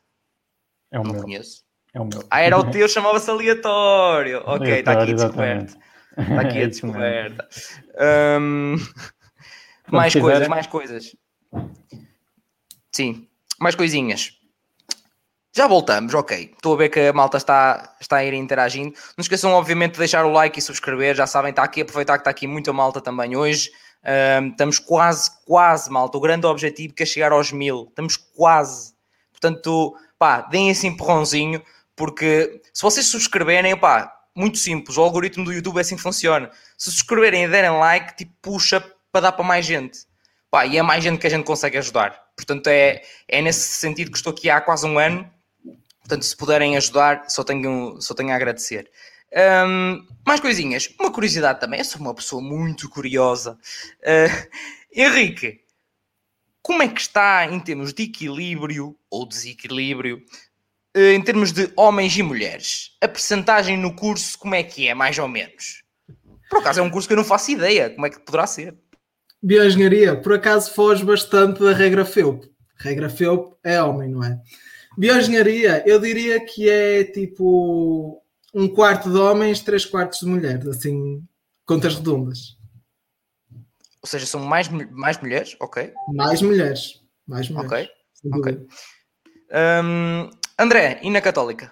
É 0.90 0.98
o 0.98 1.04
Não 1.04 1.16
meu. 1.16 1.22
conheço. 1.22 1.66
É 1.94 2.00
o 2.00 2.06
meu. 2.06 2.24
Ah, 2.32 2.40
era 2.40 2.58
o 2.58 2.64
teu, 2.72 2.88
chamava-se 2.88 3.30
aleatório. 3.30 4.42
Ok, 4.46 4.80
está 4.80 4.94
aqui 4.94 5.12
a 5.12 5.16
descoberta. 5.16 5.86
Está 6.18 6.42
aqui 6.42 6.64
a 6.64 6.68
descoberta. 6.68 7.50
Um, 8.40 8.78
mais 9.88 10.14
se 10.14 10.20
coisas, 10.20 10.48
mais 10.48 10.68
coisas. 10.68 11.16
Sim, 12.92 13.28
mais 13.60 13.76
coisinhas. 13.76 14.34
Já 15.54 15.68
voltamos, 15.68 16.14
ok. 16.14 16.52
Estou 16.54 16.74
a 16.74 16.78
ver 16.78 16.90
que 16.90 17.00
a 17.00 17.14
malta 17.14 17.38
está, 17.38 17.96
está 18.02 18.18
a 18.18 18.26
ir 18.26 18.34
interagindo. 18.34 18.94
Não 19.18 19.22
esqueçam, 19.22 19.54
obviamente, 19.54 19.94
de 19.94 20.00
deixar 20.00 20.26
o 20.26 20.32
like 20.32 20.60
e 20.60 20.62
subscrever. 20.62 21.16
Já 21.16 21.26
sabem, 21.26 21.52
está 21.52 21.64
aqui, 21.64 21.82
aproveitar 21.82 22.18
que 22.18 22.22
está 22.22 22.32
aqui 22.32 22.46
muita 22.46 22.74
malta 22.74 23.00
também 23.00 23.38
hoje. 23.38 23.72
Ahm, 24.04 24.50
estamos 24.50 24.80
quase, 24.80 25.32
quase, 25.46 25.90
malta. 25.90 26.18
O 26.18 26.22
grande 26.22 26.46
objetivo 26.46 26.94
que 26.94 27.04
é 27.04 27.06
chegar 27.06 27.32
aos 27.32 27.54
mil. 27.54 27.88
Estamos 27.90 28.18
quase. 28.18 28.94
Portanto, 29.32 29.96
pá, 30.20 30.42
deem 30.42 30.70
esse 30.70 30.88
empurrãozinho, 30.88 31.62
porque 31.96 32.62
se 32.74 32.82
vocês 32.82 33.06
subscreverem, 33.06 33.78
pá, 33.78 34.15
muito 34.36 34.58
simples. 34.58 34.98
O 34.98 35.02
algoritmo 35.02 35.46
do 35.46 35.54
YouTube 35.54 35.78
é 35.78 35.82
assim 35.82 35.96
que 35.96 36.02
funciona. 36.02 36.52
Se 36.78 36.92
subscreverem 36.92 37.46
e 37.46 37.48
derem 37.48 37.72
like, 37.72 38.18
tipo, 38.18 38.34
puxa 38.42 38.84
para 39.12 39.22
dar 39.22 39.32
para 39.32 39.46
mais 39.46 39.66
gente. 39.66 40.00
Pá, 40.52 40.66
e 40.66 40.78
é 40.78 40.82
mais 40.82 41.04
gente 41.04 41.20
que 41.20 41.28
a 41.28 41.30
gente 41.30 41.46
consegue 41.46 41.78
ajudar. 41.78 42.22
Portanto, 42.36 42.68
é, 42.68 43.02
é 43.28 43.42
nesse 43.42 43.80
sentido 43.80 44.12
que 44.12 44.18
estou 44.18 44.34
aqui 44.34 44.50
há 44.50 44.60
quase 44.60 44.86
um 44.86 45.00
ano. 45.00 45.30
Portanto, 46.02 46.24
se 46.24 46.36
puderem 46.36 46.78
ajudar, 46.78 47.30
só 47.30 47.44
tenho, 47.44 48.00
só 48.02 48.14
tenho 48.14 48.32
a 48.32 48.36
agradecer. 48.36 48.92
Hum, 49.68 50.06
mais 50.26 50.40
coisinhas. 50.40 50.94
Uma 51.00 51.12
curiosidade 51.12 51.60
também. 51.60 51.80
Eu 51.80 51.86
sou 51.86 52.02
uma 52.02 52.14
pessoa 52.14 52.42
muito 52.42 52.90
curiosa. 52.90 53.58
Uh, 54.02 54.50
Henrique, 54.94 55.62
como 56.62 56.84
é 56.84 56.88
que 56.88 57.02
está 57.02 57.46
em 57.46 57.60
termos 57.60 57.94
de 57.94 58.04
equilíbrio 58.04 58.98
ou 59.10 59.28
desequilíbrio, 59.28 60.24
em 60.96 61.22
termos 61.22 61.52
de 61.52 61.70
homens 61.76 62.18
e 62.18 62.24
mulheres? 62.24 62.92
A 63.02 63.08
percentagem 63.08 63.78
no 63.78 63.94
curso, 63.96 64.38
como 64.40 64.56
é 64.56 64.64
que 64.64 64.88
é, 64.88 64.94
mais 64.94 65.20
ou 65.20 65.28
menos? 65.28 65.84
Por 66.50 66.60
acaso 66.60 66.80
é 66.80 66.84
um 66.84 66.90
curso 66.90 67.08
que 67.08 67.14
eu 67.14 67.18
não 67.18 67.24
faço 67.26 67.52
ideia. 67.52 67.90
Como 67.90 68.06
é 68.06 68.10
que 68.10 68.20
poderá 68.20 68.48
ser? 68.48 68.78
Bioengenharia, 69.44 70.20
por 70.20 70.34
acaso 70.34 70.74
foge 70.74 71.04
bastante 71.04 71.62
da 71.62 71.74
regra 71.74 72.06
FEUP. 72.06 72.50
Regra 72.78 73.10
FEUP 73.10 73.56
é 73.64 73.82
homem, 73.82 74.10
não 74.10 74.24
é? 74.24 74.40
Bioengenharia, 74.98 75.84
eu 75.86 76.00
diria 76.00 76.44
que 76.44 76.70
é 76.70 77.04
tipo 77.04 78.24
um 78.54 78.68
quarto 78.68 79.12
de 79.12 79.18
homens, 79.18 79.60
três 79.60 79.86
quartos 79.86 80.20
de 80.20 80.28
mulheres, 80.28 80.66
assim, 80.66 81.22
contas 81.66 81.96
redondas. 81.96 82.58
Ou 84.02 84.08
seja, 84.08 84.26
são 84.26 84.40
mais, 84.40 84.70
mais 84.70 85.20
mulheres? 85.20 85.58
Ok. 85.60 85.92
Mais 86.14 86.42
mulheres. 86.42 87.02
Mais 87.28 87.50
mulheres. 87.50 87.90
Ok. 88.24 88.40
ok. 88.40 88.68
Hum, 89.84 90.30
André, 90.58 91.00
e 91.04 91.10
na 91.10 91.22
Católica? 91.22 91.72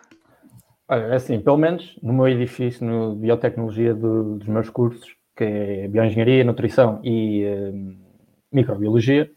Olha, 0.88 1.03
é 1.03 1.15
assim, 1.15 1.39
pelo 1.39 1.57
menos 1.57 1.97
no 2.03 2.13
meu 2.13 2.27
edifício, 2.27 2.86
no 2.86 3.15
Biotecnologia 3.15 3.93
do- 3.93 4.36
dos 4.38 4.47
meus 4.47 4.69
cursos, 4.69 5.15
que 5.36 5.43
é 5.43 5.88
Bioengenharia, 5.88 6.43
Nutrição 6.43 6.99
e 7.03 7.43
eh, 7.43 7.71
Microbiologia, 8.51 9.31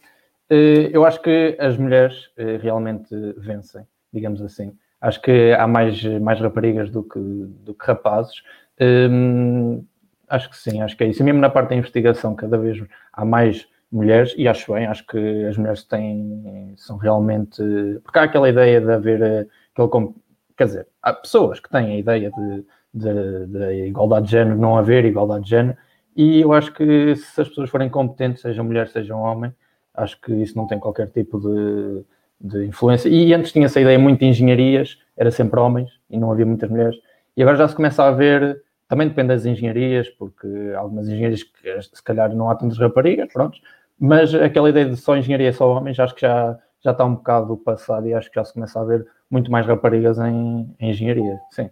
eh, 0.51 0.90
eu 0.92 1.05
acho 1.07 1.22
que 1.22 1.57
as 1.61 1.76
mulheres 1.78 2.28
eh, 2.36 2.59
realmente 2.61 3.14
vencem, 3.38 3.86
digamos 4.12 4.42
assim. 4.42 4.76
Acho 5.01 5.22
que 5.22 5.53
há 5.53 5.66
mais, 5.68 6.03
mais 6.20 6.40
raparigas 6.40 6.90
do 6.90 7.03
que, 7.05 7.18
do 7.20 7.72
que 7.74 7.86
rapazes. 7.86 8.42
Hum, 8.80 9.84
acho 10.28 10.51
que 10.51 10.57
sim, 10.57 10.82
acho 10.82 10.97
que 10.97 11.05
é 11.05 11.09
isso. 11.09 11.22
E 11.22 11.24
mesmo 11.24 11.40
na 11.40 11.51
parte 11.51 11.70
da 11.70 11.76
investigação, 11.76 12.34
cada 12.34 12.59
vez 12.59 12.82
há 13.12 13.24
mais 13.24 13.66
mulheres, 13.91 14.34
e 14.37 14.49
acho 14.49 14.72
bem, 14.72 14.87
acho 14.87 15.07
que 15.07 15.45
as 15.45 15.57
mulheres 15.57 15.84
têm, 15.84 16.74
são 16.76 16.97
realmente. 16.97 17.62
Porque 18.03 18.18
há 18.18 18.22
aquela 18.24 18.49
ideia 18.49 18.80
de 18.80 18.91
haver 18.93 19.22
eh, 19.22 19.47
aquele. 19.72 20.14
Quer 20.57 20.64
dizer, 20.64 20.89
há 21.03 21.12
pessoas 21.12 21.61
que 21.61 21.68
têm 21.68 21.93
a 21.93 21.99
ideia 21.99 22.30
de, 22.30 22.64
de, 22.95 23.47
de 23.47 23.87
igualdade 23.89 24.26
de 24.26 24.32
género, 24.32 24.59
não 24.59 24.76
haver 24.78 25.05
igualdade 25.05 25.45
de 25.45 25.51
género, 25.51 25.76
e 26.16 26.41
eu 26.41 26.53
acho 26.55 26.72
que 26.72 27.14
se 27.14 27.41
as 27.43 27.49
pessoas 27.49 27.68
forem 27.68 27.91
competentes, 27.91 28.41
sejam 28.41 28.64
mulheres, 28.64 28.91
sejam 28.91 29.20
homens, 29.20 29.53
acho 29.95 30.18
que 30.20 30.32
isso 30.32 30.57
não 30.57 30.66
tem 30.66 30.78
qualquer 30.78 31.09
tipo 31.09 31.39
de, 31.39 32.05
de 32.41 32.66
influência. 32.66 33.09
E 33.11 33.34
antes 33.34 33.53
tinha 33.53 33.66
essa 33.66 33.80
ideia 33.80 33.99
muito 33.99 34.20
de 34.20 34.26
engenharias, 34.26 34.99
era 35.14 35.30
sempre 35.30 35.61
homens 35.61 35.91
e 36.09 36.18
não 36.18 36.32
havia 36.32 36.47
muitas 36.47 36.70
mulheres. 36.70 36.97
E 37.37 37.43
agora 37.43 37.59
já 37.59 37.68
se 37.68 37.74
começa 37.74 38.03
a 38.03 38.11
ver, 38.11 38.62
também 38.89 39.09
depende 39.09 39.28
das 39.28 39.45
engenharias, 39.45 40.09
porque 40.09 40.47
algumas 40.74 41.07
engenharias 41.07 41.43
que 41.43 41.82
se 41.82 42.03
calhar 42.03 42.34
não 42.34 42.49
há 42.49 42.55
tantas 42.55 42.78
raparigas, 42.78 43.30
pronto, 43.30 43.59
mas 43.99 44.34
aquela 44.34 44.70
ideia 44.70 44.86
de 44.86 44.97
só 44.97 45.16
engenharia 45.16 45.53
só 45.53 45.70
homens, 45.70 45.99
acho 45.99 46.14
que 46.14 46.20
já, 46.22 46.59
já 46.84 46.90
está 46.92 47.05
um 47.05 47.14
bocado 47.14 47.57
passado 47.57 48.07
e 48.07 48.14
acho 48.14 48.28
que 48.28 48.36
já 48.36 48.44
se 48.44 48.53
começa 48.53 48.80
a 48.80 48.84
ver 48.84 49.07
muito 49.30 49.51
mais 49.51 49.66
raparigas 49.66 50.18
em, 50.18 50.74
em 50.78 50.90
engenharia, 50.90 51.38
sim. 51.51 51.70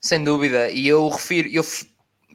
Sem 0.00 0.22
dúvida. 0.22 0.70
E 0.70 0.86
eu 0.86 1.08
refiro. 1.08 1.48
Eu, 1.48 1.64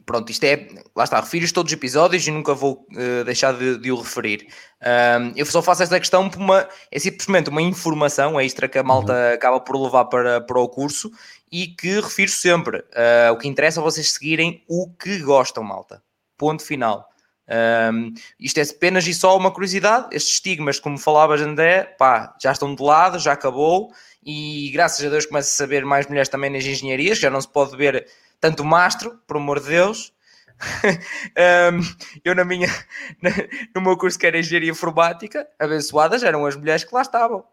pronto, 0.04 0.30
isto 0.30 0.44
é. 0.44 0.68
Lá 0.94 1.04
está, 1.04 1.20
refiro 1.20 1.50
todos 1.52 1.72
os 1.72 1.76
episódios 1.76 2.26
e 2.26 2.30
nunca 2.30 2.54
vou 2.54 2.86
eh, 2.96 3.24
deixar 3.24 3.54
de, 3.54 3.78
de 3.78 3.90
o 3.90 3.96
referir. 3.96 4.46
Ahm, 4.82 5.32
eu 5.34 5.46
só 5.46 5.62
faço 5.62 5.82
esta 5.82 5.98
questão 5.98 6.28
por 6.28 6.38
uma. 6.38 6.68
É 6.90 6.98
simplesmente 6.98 7.48
uma 7.48 7.62
informação 7.62 8.40
extra 8.40 8.68
que 8.68 8.78
a 8.78 8.82
malta 8.82 9.32
acaba 9.32 9.60
por 9.60 9.80
levar 9.80 10.04
para, 10.06 10.40
para 10.40 10.60
o 10.60 10.68
curso 10.68 11.10
e 11.50 11.68
que 11.68 12.00
refiro 12.00 12.30
sempre. 12.30 12.84
Ah, 12.94 13.32
o 13.32 13.38
que 13.38 13.48
interessa 13.48 13.80
é 13.80 13.82
vocês 13.82 14.12
seguirem 14.12 14.62
o 14.68 14.90
que 14.90 15.18
gostam, 15.20 15.64
malta. 15.64 16.02
Ponto 16.36 16.62
final. 16.62 17.08
Ahm, 17.48 18.14
isto 18.40 18.58
é 18.58 18.62
apenas 18.62 19.06
e 19.06 19.12
só 19.14 19.36
uma 19.36 19.50
curiosidade. 19.50 20.08
Estes 20.12 20.34
estigmas, 20.34 20.78
como 20.80 20.98
falavas, 20.98 21.40
André, 21.40 21.84
pá, 21.98 22.34
já 22.42 22.52
estão 22.52 22.74
de 22.74 22.82
lado, 22.82 23.18
já 23.18 23.32
acabou. 23.32 23.92
E 24.24 24.70
graças 24.72 25.04
a 25.04 25.10
Deus 25.10 25.26
começa 25.26 25.48
a 25.48 25.56
saber 25.56 25.84
mais 25.84 26.06
mulheres 26.06 26.28
também 26.28 26.50
nas 26.50 26.64
engenharias, 26.64 27.18
já 27.18 27.28
não 27.30 27.40
se 27.40 27.48
pode 27.48 27.76
ver 27.76 28.06
tanto 28.40 28.64
mastro, 28.64 29.18
por 29.26 29.36
amor 29.36 29.60
de 29.60 29.68
Deus. 29.68 30.12
Ahm, 31.36 31.80
eu 32.24 32.34
na 32.34 32.44
minha 32.44 32.68
na- 33.20 33.30
no 33.74 33.80
meu 33.80 33.96
curso 33.96 34.18
que 34.18 34.26
era 34.26 34.38
engenharia 34.38 34.70
informática, 34.70 35.46
abençoadas 35.58 36.22
eram 36.22 36.46
as 36.46 36.56
mulheres 36.56 36.84
que 36.84 36.94
lá 36.94 37.02
estavam. 37.02 37.44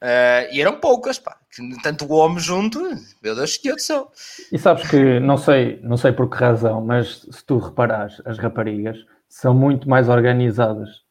Ah, 0.00 0.46
e 0.52 0.60
eram 0.60 0.78
poucas, 0.80 1.18
pá. 1.18 1.36
Tanto 1.82 2.04
o 2.04 2.12
homem 2.16 2.38
junto, 2.38 2.80
meu 3.22 3.34
Deus, 3.34 3.56
que 3.56 3.68
eu 3.68 3.78
sou. 3.78 4.10
E 4.52 4.58
sabes 4.58 4.88
que, 4.88 5.18
não 5.20 5.36
sei, 5.36 5.78
não 5.82 5.96
sei 5.96 6.12
por 6.12 6.28
que 6.28 6.36
razão, 6.36 6.80
mas 6.84 7.26
se 7.30 7.44
tu 7.44 7.58
reparares, 7.58 8.20
as 8.26 8.38
raparigas 8.38 8.96
são 9.36 9.52
muito 9.52 9.88
mais 9.88 10.08
organizadas. 10.08 11.02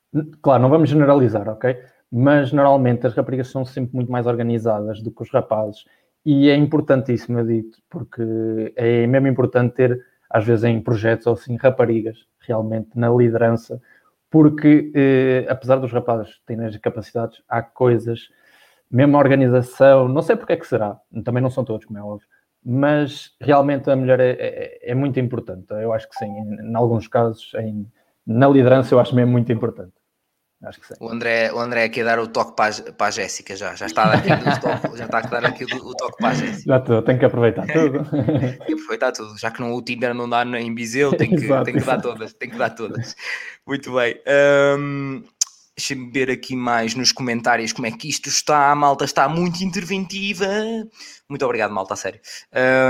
Claro, 0.42 0.62
não 0.64 0.70
vamos 0.70 0.90
generalizar, 0.90 1.50
ok? 1.50 1.78
Mas 2.12 2.54
normalmente 2.54 3.06
as 3.06 3.14
raparigas 3.14 3.50
são 3.50 3.66
sempre 3.66 3.96
muito 3.96 4.12
mais 4.12 4.26
organizadas 4.28 5.02
do 5.02 5.12
que 5.12 5.24
os 5.24 5.30
rapazes. 5.32 5.84
E 6.26 6.50
é 6.50 6.56
importantíssimo, 6.56 7.40
eu 7.40 7.46
digo, 7.46 7.70
porque 7.90 8.74
é 8.78 9.06
mesmo 9.08 9.28
importante 9.28 9.74
ter, 9.76 10.00
às 10.30 10.46
vezes, 10.46 10.64
em 10.64 10.80
projetos 10.80 11.28
ou 11.28 11.34
assim, 11.34 11.58
raparigas 11.58 12.18
realmente 12.40 12.90
na 12.96 13.10
liderança, 13.10 13.82
porque 14.32 14.92
eh, 14.96 15.46
apesar 15.50 15.78
dos 15.78 15.92
rapazes 15.92 16.40
terem 16.46 16.66
as 16.66 16.78
capacidades, 16.78 17.42
há 17.50 17.62
coisas, 17.62 18.30
mesmo 18.90 19.18
a 19.18 19.20
organização, 19.20 20.08
não 20.08 20.22
sei 20.22 20.36
porque 20.36 20.54
é 20.54 20.58
que 20.58 20.68
será, 20.68 20.98
também 21.24 21.42
não 21.42 21.50
são 21.50 21.64
todos, 21.66 21.86
como 21.86 22.00
é 22.00 22.04
óbvio, 22.04 22.28
mas 22.64 23.32
realmente 23.42 23.90
a 23.90 23.96
mulher 23.96 24.20
é, 24.20 24.32
é- 24.40 24.92
é 24.92 24.96
muito 24.96 25.20
importante. 25.20 25.66
Eu 25.72 25.92
acho 25.94 26.08
que 26.10 26.16
sim, 26.16 26.28
em, 26.28 26.70
em 26.72 26.76
alguns 26.76 27.08
casos, 27.08 27.52
em- 27.56 27.86
na 28.26 28.48
liderança, 28.48 28.94
eu 28.94 29.00
acho 29.00 29.16
mesmo 29.16 29.32
muito 29.32 29.52
importante. 29.52 29.94
Acho 30.64 30.80
que 30.80 30.88
sim. 30.88 30.94
O 31.02 31.10
André, 31.10 31.52
o 31.52 31.60
André 31.60 31.92
a 32.00 32.04
dar 32.04 32.20
o 32.20 32.28
toque 32.28 32.56
para 32.56 32.74
a, 32.74 32.94
para 32.94 33.08
a 33.08 33.12
Jéssica 33.12 33.54
já. 33.54 33.76
Já 33.76 33.86
está 33.86 34.12
toque, 34.62 34.98
já 34.98 35.06
está 35.06 35.18
a 35.18 35.22
dar 35.22 35.46
aqui 35.46 35.66
o, 35.66 35.94
toque 35.94 36.18
para 36.18 36.30
a 36.30 36.34
Jéssica. 36.34 36.64
Já 36.66 36.78
estou, 36.78 37.02
tenho 37.02 37.20
que 37.20 37.26
aproveitar 37.26 37.68
tudo. 37.68 38.00
E 38.68 38.74
aproveitar 38.74 39.12
tudo, 39.12 39.38
já 39.38 39.52
que 39.52 39.60
não, 39.60 39.74
o 39.74 39.82
Tinder 39.82 40.14
não 40.14 40.30
dá 40.30 40.46
em 40.46 40.74
Viseu, 40.74 41.16
tem 41.18 41.30
que, 41.30 41.44
Exato, 41.44 41.66
tem 41.66 41.74
que 41.74 41.82
dar 41.82 42.02
todas, 42.02 42.34
tem 42.34 42.50
que 42.50 42.58
dar 42.58 42.70
todas. 42.70 43.14
Muito 43.68 43.94
bem. 43.94 44.16
Hum, 44.80 45.24
Deixa-me 45.76 46.12
ver 46.12 46.30
aqui 46.30 46.56
mais 46.56 46.94
nos 46.94 47.12
comentários 47.12 47.74
como 47.74 47.88
é 47.88 47.92
que 47.92 48.08
isto 48.08 48.30
está. 48.30 48.70
A 48.70 48.76
malta 48.76 49.06
está 49.06 49.28
muito 49.28 49.64
interventiva. 49.64 50.46
Muito 51.28 51.44
obrigado, 51.44 51.74
malta, 51.74 51.96
a 51.96 51.98
sério. 51.98 52.22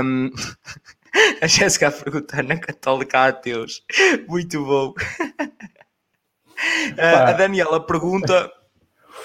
Hum, 0.04 0.30
a 1.40 1.46
Jéssica 1.46 1.88
a 1.88 1.92
perguntar 1.92 2.42
na 2.42 2.56
Católica 2.58 3.18
a 3.18 3.28
ateus. 3.28 3.82
Muito 4.28 4.64
bom. 4.64 4.94
Ah, 6.98 7.30
a 7.30 7.32
Daniela 7.32 7.84
pergunta. 7.84 8.50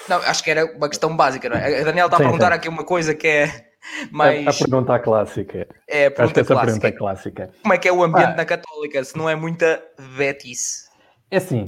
Não, 0.08 0.18
acho 0.18 0.42
que 0.42 0.50
era 0.50 0.64
uma 0.76 0.88
questão 0.88 1.16
básica, 1.16 1.48
não 1.48 1.56
é? 1.56 1.80
A 1.80 1.84
Daniela 1.84 2.06
está 2.06 2.16
a 2.16 2.18
Sim, 2.18 2.24
perguntar 2.24 2.48
sim. 2.48 2.52
aqui 2.54 2.68
uma 2.68 2.84
coisa 2.84 3.14
que 3.14 3.26
é. 3.26 3.70
Mas... 4.10 4.46
A, 4.46 4.50
a 4.50 4.54
pergunta 4.54 4.98
clássica. 4.98 5.68
É 5.88 6.06
a 6.06 6.10
pergunta 6.10 6.22
Acho 6.22 6.34
que 6.34 6.40
essa 6.40 6.54
clássica. 6.54 6.80
pergunta 6.80 6.88
é 6.88 6.92
clássica. 6.92 7.50
Como 7.62 7.74
é 7.74 7.78
que 7.78 7.88
é 7.88 7.92
o 7.92 8.02
ambiente 8.02 8.32
ah. 8.32 8.36
na 8.36 8.44
Católica, 8.44 9.02
se 9.02 9.16
não 9.16 9.28
é 9.28 9.34
muita 9.34 9.82
vetice? 9.98 10.88
É 11.30 11.36
assim, 11.38 11.64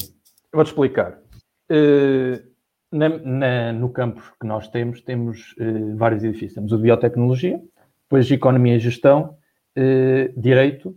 vou-te 0.53 0.69
explicar. 0.69 1.19
Uh, 1.71 2.43
na, 2.91 3.09
na, 3.09 3.73
no 3.73 3.91
campus 3.91 4.25
que 4.41 4.47
nós 4.47 4.69
temos, 4.69 5.01
temos 5.01 5.53
uh, 5.59 5.97
vários 5.97 6.23
edifícios. 6.23 6.55
Temos 6.55 6.73
o 6.73 6.77
de 6.77 6.83
Biotecnologia, 6.83 7.59
depois 8.03 8.27
de 8.27 8.35
Economia 8.35 8.77
e 8.77 8.81
Gestão, 8.81 9.39
uh, 9.77 10.41
Direito, 10.41 10.97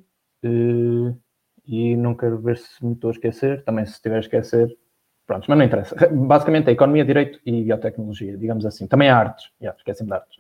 e 1.68 1.96
não 1.96 2.14
quero 2.14 2.38
ver 2.40 2.58
se 2.58 2.86
me 2.86 2.94
estou 2.94 3.10
a 3.10 3.12
esquecer, 3.12 3.64
também 3.64 3.86
se 3.86 3.94
estiver 3.94 4.18
a 4.18 4.20
esquecer, 4.20 4.78
pronto, 5.26 5.46
mas 5.48 5.58
não 5.58 5.66
interessa. 5.66 5.96
Basicamente 6.14 6.70
é 6.70 6.72
Economia, 6.72 7.04
Direito 7.04 7.40
e 7.46 7.64
Biotecnologia, 7.64 8.38
digamos 8.38 8.66
assim. 8.66 8.88
Também 8.88 9.10
há 9.10 9.18
artes, 9.18 9.50
yeah, 9.60 9.76
esqueci-me 9.78 10.10
de 10.10 10.16
artes. 10.16 10.38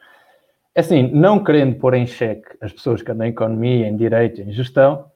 É 0.75 0.81
assim, 0.81 1.09
não 1.11 1.43
querendo 1.43 1.77
pôr 1.77 1.93
em 1.93 2.05
xeque 2.05 2.57
as 2.61 2.71
pessoas 2.71 3.01
que 3.01 3.09
andam 3.09 3.25
em 3.25 3.31
Economia, 3.31 3.87
em 3.87 3.95
Direito, 3.95 4.41
em 4.41 4.51
Gestão, 4.51 5.09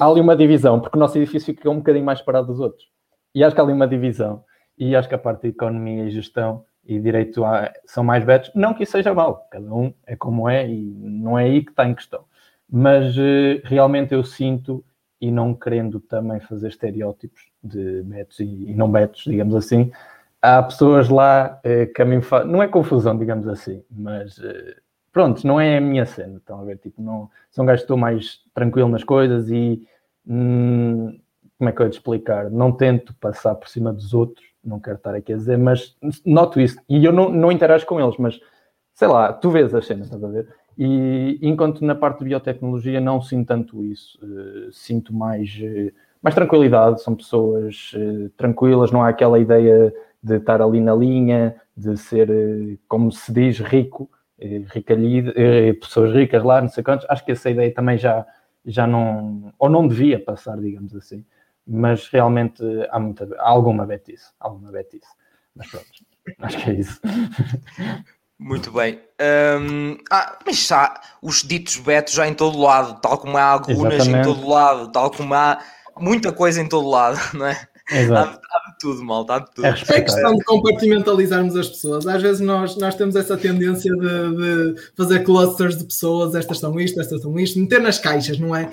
há 0.00 0.06
ali 0.06 0.20
uma 0.20 0.36
divisão, 0.36 0.80
porque 0.80 0.96
o 0.96 1.00
nosso 1.00 1.16
edifício 1.16 1.54
fica 1.54 1.70
um 1.70 1.78
bocadinho 1.78 2.04
mais 2.04 2.20
parado 2.20 2.48
dos 2.48 2.60
outros. 2.60 2.88
E 3.34 3.42
acho 3.42 3.54
que 3.54 3.60
há 3.60 3.64
ali 3.64 3.72
uma 3.72 3.88
divisão 3.88 4.44
e 4.76 4.94
acho 4.94 5.08
que 5.08 5.14
a 5.14 5.18
parte 5.18 5.42
de 5.42 5.48
economia 5.48 6.04
e 6.04 6.10
gestão 6.10 6.64
e 6.86 7.00
direito 7.00 7.42
são 7.86 8.04
mais 8.04 8.24
betos. 8.24 8.50
Não 8.54 8.74
que 8.74 8.82
isso 8.82 8.92
seja 8.92 9.14
mal, 9.14 9.46
cada 9.50 9.72
um 9.72 9.92
é 10.06 10.16
como 10.16 10.48
é 10.48 10.68
e 10.68 10.80
não 10.82 11.38
é 11.38 11.44
aí 11.44 11.64
que 11.64 11.70
está 11.70 11.86
em 11.86 11.94
questão. 11.94 12.24
Mas 12.70 13.16
uh, 13.16 13.60
realmente 13.64 14.14
eu 14.14 14.24
sinto, 14.24 14.84
e 15.20 15.30
não 15.30 15.54
querendo 15.54 16.00
também 16.00 16.40
fazer 16.40 16.68
estereótipos 16.68 17.48
de 17.62 18.02
betos 18.02 18.40
e, 18.40 18.70
e 18.70 18.74
não 18.74 18.90
betos, 18.90 19.24
digamos 19.24 19.54
assim, 19.54 19.90
há 20.42 20.62
pessoas 20.62 21.08
lá 21.08 21.60
uh, 21.64 21.92
que 21.92 22.02
a 22.02 22.04
mim 22.04 22.20
fa... 22.20 22.44
não 22.44 22.62
é 22.62 22.68
confusão, 22.68 23.16
digamos 23.16 23.48
assim, 23.48 23.82
mas 23.90 24.36
uh, 24.38 24.74
pronto, 25.12 25.46
não 25.46 25.60
é 25.60 25.78
a 25.78 25.80
minha 25.80 26.04
cena. 26.04 26.36
Estão 26.36 26.60
a 26.60 26.64
ver? 26.64 26.78
Tipo, 26.78 27.00
não, 27.00 27.30
são 27.50 27.64
gajos 27.64 27.82
que 27.82 27.84
estou 27.84 27.96
mais 27.96 28.40
tranquilo 28.52 28.88
nas 28.88 29.04
coisas 29.04 29.50
e 29.50 29.86
hum, 30.26 31.18
como 31.58 31.70
é 31.70 31.72
que 31.72 31.80
eu 31.80 31.86
ia 31.86 31.90
te 31.90 31.94
explicar? 31.94 32.50
Não 32.50 32.72
tento 32.72 33.14
passar 33.14 33.54
por 33.54 33.68
cima 33.68 33.92
dos 33.92 34.12
outros 34.12 34.53
não 34.64 34.80
quero 34.80 34.96
estar 34.96 35.14
aqui 35.14 35.32
a 35.32 35.36
dizer, 35.36 35.58
mas 35.58 35.96
noto 36.24 36.60
isso. 36.60 36.78
E 36.88 37.04
eu 37.04 37.12
não, 37.12 37.28
não 37.30 37.52
interajo 37.52 37.86
com 37.86 38.00
eles, 38.00 38.16
mas 38.18 38.40
sei 38.94 39.08
lá, 39.08 39.32
tu 39.32 39.50
vês 39.50 39.74
as 39.74 39.86
cenas, 39.86 40.06
estás 40.06 40.22
a 40.24 40.28
ver? 40.28 40.48
E 40.76 41.38
enquanto 41.42 41.84
na 41.84 41.94
parte 41.94 42.20
de 42.20 42.26
biotecnologia 42.26 43.00
não 43.00 43.20
sinto 43.20 43.46
tanto 43.46 43.84
isso, 43.84 44.18
uh, 44.22 44.72
sinto 44.72 45.14
mais, 45.14 45.50
uh, 45.60 45.92
mais 46.22 46.34
tranquilidade, 46.34 47.02
são 47.02 47.14
pessoas 47.14 47.92
uh, 47.94 48.28
tranquilas, 48.30 48.90
não 48.90 49.02
há 49.02 49.08
aquela 49.08 49.38
ideia 49.38 49.94
de 50.22 50.36
estar 50.36 50.60
ali 50.62 50.80
na 50.80 50.94
linha, 50.94 51.54
de 51.76 51.96
ser, 51.96 52.28
como 52.88 53.12
se 53.12 53.32
diz, 53.32 53.58
rico, 53.58 54.08
ricalhido, 54.72 55.32
pessoas 55.80 56.14
ricas 56.14 56.42
lá, 56.42 56.60
não 56.60 56.68
sei 56.68 56.82
quantos. 56.82 57.06
Acho 57.10 57.24
que 57.24 57.32
essa 57.32 57.50
ideia 57.50 57.72
também 57.72 57.98
já, 57.98 58.26
já 58.64 58.86
não, 58.86 59.52
ou 59.58 59.68
não 59.68 59.86
devia 59.86 60.18
passar, 60.18 60.58
digamos 60.58 60.94
assim 60.96 61.24
mas 61.66 62.08
realmente 62.08 62.62
há, 62.90 62.98
muita, 62.98 63.28
há 63.38 63.48
alguma 63.48 63.86
betice, 63.86 64.26
alguma 64.38 64.70
betice. 64.70 65.06
Mas 65.54 65.70
pronto, 65.70 65.86
acho 66.40 66.58
que 66.58 66.70
é 66.70 66.74
isso. 66.74 67.00
Muito 68.38 68.72
bem. 68.72 69.00
Um, 69.60 69.96
ah, 70.10 70.38
mas 70.44 70.70
há 70.72 71.00
os 71.22 71.42
ditos 71.42 71.76
betos 71.76 72.14
já 72.14 72.26
em 72.26 72.34
todo 72.34 72.58
lado, 72.58 73.00
tal 73.00 73.16
como 73.16 73.36
há 73.36 73.44
algumas 73.44 74.06
em 74.06 74.22
todo 74.22 74.48
lado, 74.48 74.90
tal 74.90 75.10
como 75.10 75.32
há 75.34 75.58
muita 75.96 76.32
coisa 76.32 76.60
em 76.60 76.68
todo 76.68 76.88
lado, 76.88 77.18
não 77.34 77.46
é? 77.46 77.68
Exato. 77.90 78.40
Há, 78.50 78.56
há 78.56 78.63
de 78.74 78.78
tudo, 78.78 79.04
mal, 79.04 79.24
há 79.30 79.38
de 79.38 79.50
tudo. 79.52 79.64
É, 79.64 79.70
é 79.70 80.00
questão 80.00 80.36
de 80.36 80.44
compartimentalizarmos 80.44 81.56
as 81.56 81.68
pessoas. 81.68 82.06
Às 82.06 82.20
vezes 82.20 82.40
nós, 82.40 82.76
nós 82.76 82.94
temos 82.94 83.16
essa 83.16 83.36
tendência 83.36 83.92
de, 83.92 84.74
de, 84.74 84.80
fazer 84.96 85.20
clusters 85.24 85.78
de 85.78 85.84
pessoas, 85.84 86.34
estas 86.34 86.58
são 86.58 86.78
isto, 86.78 87.00
estas 87.00 87.22
são 87.22 87.38
isto, 87.38 87.58
meter 87.58 87.80
nas 87.80 87.98
caixas, 87.98 88.38
não 88.38 88.54
é? 88.54 88.70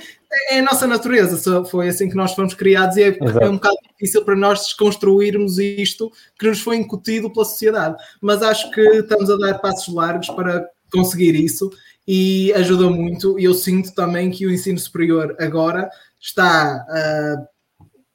É 0.50 0.60
a 0.60 0.64
nossa 0.64 0.88
natureza, 0.88 1.64
foi 1.66 1.90
assim 1.90 2.10
que 2.10 2.16
nós 2.16 2.34
fomos 2.34 2.54
criados 2.54 2.96
e 2.98 3.04
é, 3.04 3.18
é 3.42 3.50
um 3.50 3.56
bocado 3.56 3.76
difícil 3.94 4.24
para 4.24 4.36
nós 4.36 4.60
desconstruirmos 4.60 5.60
isto 5.60 6.12
que 6.40 6.48
nos 6.48 6.62
foi 6.62 6.78
incutido 6.78 7.32
pela 7.32 7.46
sociedade. 7.46 7.96
Mas 8.22 8.42
acho 8.42 8.72
que 8.72 8.82
estamos 8.82 9.30
a 9.30 9.38
dar 9.38 9.60
passos 9.60 9.94
largos 9.94 10.30
para 10.30 10.66
conseguir 10.92 11.36
isso 11.36 11.70
e 12.08 12.52
ajuda 12.54 12.90
muito. 12.90 13.40
E 13.40 13.44
eu 13.44 13.54
sinto 13.54 13.94
também 13.94 14.32
que 14.32 14.46
o 14.46 14.52
ensino 14.52 14.80
superior 14.80 15.36
agora 15.40 15.90
está 16.20 16.86
uh, 16.88 17.51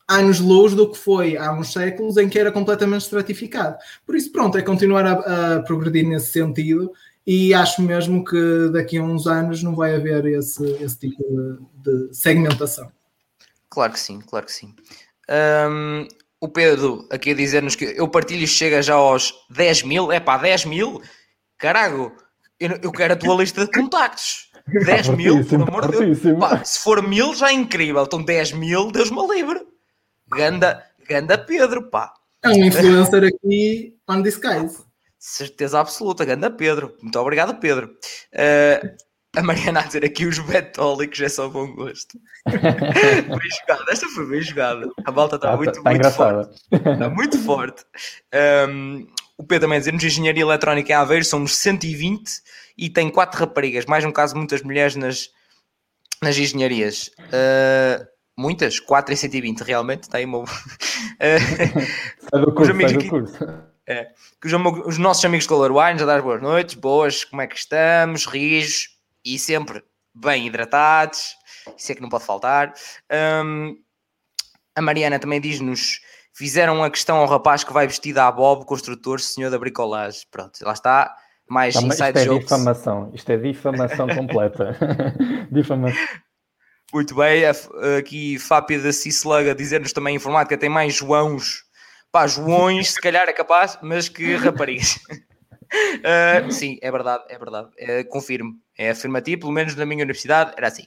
anos-luz 0.08 0.74
do 0.74 0.90
que 0.90 0.96
foi 0.96 1.36
há 1.36 1.52
uns 1.52 1.72
séculos 1.72 2.16
em 2.16 2.28
que 2.28 2.38
era 2.38 2.52
completamente 2.52 3.02
estratificado. 3.02 3.76
Por 4.04 4.14
isso, 4.14 4.30
pronto, 4.30 4.56
é 4.56 4.62
continuar 4.62 5.04
a, 5.04 5.56
a, 5.56 5.62
progredir 5.62 6.06
nesse 6.06 6.32
sentido 6.32 6.92
e 7.26 7.52
acho 7.52 7.82
mesmo 7.82 8.24
que 8.24 8.70
daqui 8.72 8.98
a 8.98 9.02
uns 9.02 9.26
anos 9.26 9.62
não 9.62 9.74
vai 9.74 9.96
haver 9.96 10.24
esse, 10.26 10.64
esse 10.82 10.98
tipo 10.98 11.22
de, 11.82 12.08
de 12.08 12.14
segmentação. 12.14 12.90
Claro 13.68 13.92
que 13.92 14.00
sim, 14.00 14.20
claro 14.20 14.46
que 14.46 14.52
sim. 14.52 14.74
Um, 15.28 16.06
o 16.40 16.48
Pedro 16.48 17.06
aqui 17.10 17.32
a 17.32 17.34
dizer-nos 17.34 17.74
que 17.74 17.84
eu 17.84 18.08
partilho 18.08 18.46
chega 18.46 18.80
já 18.80 18.94
aos 18.94 19.34
10 19.50 19.82
mil, 19.82 20.12
é 20.12 20.20
pá, 20.20 20.38
10 20.38 20.66
mil? 20.66 21.02
Carago, 21.58 22.12
eu, 22.60 22.78
eu 22.80 22.92
quero 22.92 23.14
a 23.14 23.16
tua 23.16 23.34
lista 23.34 23.64
de 23.64 23.72
contactos. 23.72 24.52
10 24.84 25.08
mil, 25.10 25.44
por 25.44 25.62
amor 25.62 25.90
de 25.90 26.14
Deus. 26.14 26.38
Pá, 26.38 26.64
se 26.64 26.80
for 26.80 27.02
mil 27.06 27.34
já 27.34 27.50
é 27.50 27.52
incrível, 27.52 28.04
então 28.04 28.22
10 28.22 28.52
mil, 28.52 28.92
Deus 28.92 29.10
me 29.10 29.26
livre. 29.26 29.66
Ganda, 30.28 30.84
ganda 31.08 31.38
Pedro, 31.38 31.90
pá. 31.90 32.12
É 32.42 32.48
um 32.48 32.64
influencer 32.64 33.24
aqui 33.24 33.96
on 34.08 34.22
disguise. 34.22 34.84
Certeza 35.18 35.80
absoluta, 35.80 36.24
ganda 36.24 36.50
Pedro. 36.50 36.96
Muito 37.02 37.18
obrigado, 37.18 37.58
Pedro. 37.58 37.96
Uh, 38.32 38.96
a 39.36 39.42
Mariana 39.42 39.80
a 39.80 39.82
dizer 39.82 40.04
aqui 40.04 40.24
os 40.24 40.38
betólicos 40.38 41.20
é 41.20 41.28
só 41.28 41.48
bom 41.48 41.74
gosto. 41.74 42.18
bem 42.46 43.50
jogada, 43.60 43.92
esta 43.92 44.08
foi 44.08 44.26
bem 44.28 44.40
jogada. 44.40 44.88
A 45.04 45.10
volta 45.10 45.36
está 45.36 45.52
ah, 45.52 45.56
muito, 45.56 45.82
tá 45.82 45.90
muito 45.90 46.10
forte. 46.10 46.60
Está 46.72 47.10
muito 47.10 47.38
forte. 47.38 47.84
Um, 48.68 49.06
o 49.36 49.44
Pedro 49.44 49.66
também 49.66 49.76
a 49.76 49.78
dizer-nos 49.80 50.02
engenharia 50.04 50.42
eletrónica 50.42 50.92
em 50.92 50.96
Aveiro 50.96 51.24
somos 51.24 51.54
120 51.56 52.30
e 52.78 52.88
tem 52.88 53.10
quatro 53.10 53.38
raparigas, 53.38 53.84
mais 53.84 54.04
um 54.04 54.12
caso 54.12 54.34
muitas 54.36 54.62
mulheres 54.62 54.96
nas, 54.96 55.28
nas 56.22 56.38
engenharias. 56.38 57.10
Uh, 57.28 58.06
muitas, 58.36 58.78
4 58.78 59.12
em 59.12 59.16
120 59.16 59.60
realmente, 59.60 60.04
está 60.04 60.18
aí 60.18 60.24
uma... 60.24 60.44
sai 60.46 62.40
do 62.40 62.54
curso, 62.54 62.72
sai 62.72 62.92
do 62.92 62.98
aqui, 62.98 63.08
curso. 63.08 63.38
É, 63.88 64.08
os, 64.44 64.52
os, 64.86 64.98
nossos 64.98 65.24
amigos 65.24 65.46
Color 65.46 65.70
Wine 65.72 65.98
já 65.98 66.04
dar 66.04 66.20
boas 66.20 66.42
noites, 66.42 66.74
boas, 66.74 67.24
como 67.24 67.42
é 67.42 67.46
que 67.46 67.56
estamos, 67.56 68.26
rijos 68.26 68.88
e 69.24 69.38
sempre 69.38 69.82
bem 70.14 70.46
hidratados, 70.46 71.36
isso 71.76 71.92
é 71.92 71.94
que 71.94 72.02
não 72.02 72.08
pode 72.08 72.24
faltar. 72.24 72.72
Um, 73.44 73.76
a 74.74 74.82
Mariana 74.82 75.18
também 75.18 75.40
diz-nos: 75.40 76.00
fizeram 76.34 76.82
a 76.82 76.90
questão 76.90 77.18
ao 77.18 77.26
rapaz 77.26 77.64
que 77.64 77.72
vai 77.72 77.86
vestido 77.86 78.18
a 78.18 78.30
Bob, 78.30 78.64
construtor, 78.66 79.20
senhor 79.20 79.50
da 79.50 79.58
bricolagem. 79.58 80.22
Pronto, 80.30 80.52
lá 80.62 80.72
está. 80.72 81.14
Mais 81.48 81.74
Também, 81.74 81.90
inside 81.90 82.18
isto 82.18 82.32
é 82.32 82.38
difamação, 82.38 83.10
isto 83.14 83.30
é 83.30 83.36
difamação 83.36 84.08
completa. 84.14 84.76
difamação. 85.50 85.96
Muito 86.92 87.14
bem, 87.16 87.42
aqui 87.98 88.38
Fápia 88.38 88.78
da 88.80 88.92
Cislaga 88.92 89.54
dizer-nos 89.54 89.92
também 89.92 90.14
informática 90.14 90.56
tem 90.56 90.68
mais 90.68 90.94
Joãos, 90.94 91.64
pá, 92.12 92.26
Joões, 92.26 92.92
se 92.92 93.00
calhar 93.00 93.28
é 93.28 93.32
capaz, 93.32 93.78
mas 93.82 94.08
que 94.08 94.36
raparigas. 94.36 94.98
Uh, 95.10 96.50
sim, 96.52 96.78
é 96.80 96.90
verdade, 96.90 97.24
é 97.28 97.38
verdade, 97.38 97.70
é, 97.76 98.04
confirmo, 98.04 98.54
é 98.78 98.90
afirmativo, 98.90 99.40
pelo 99.40 99.52
menos 99.52 99.74
na 99.74 99.84
minha 99.84 100.04
universidade 100.04 100.52
era 100.56 100.68
assim. 100.68 100.84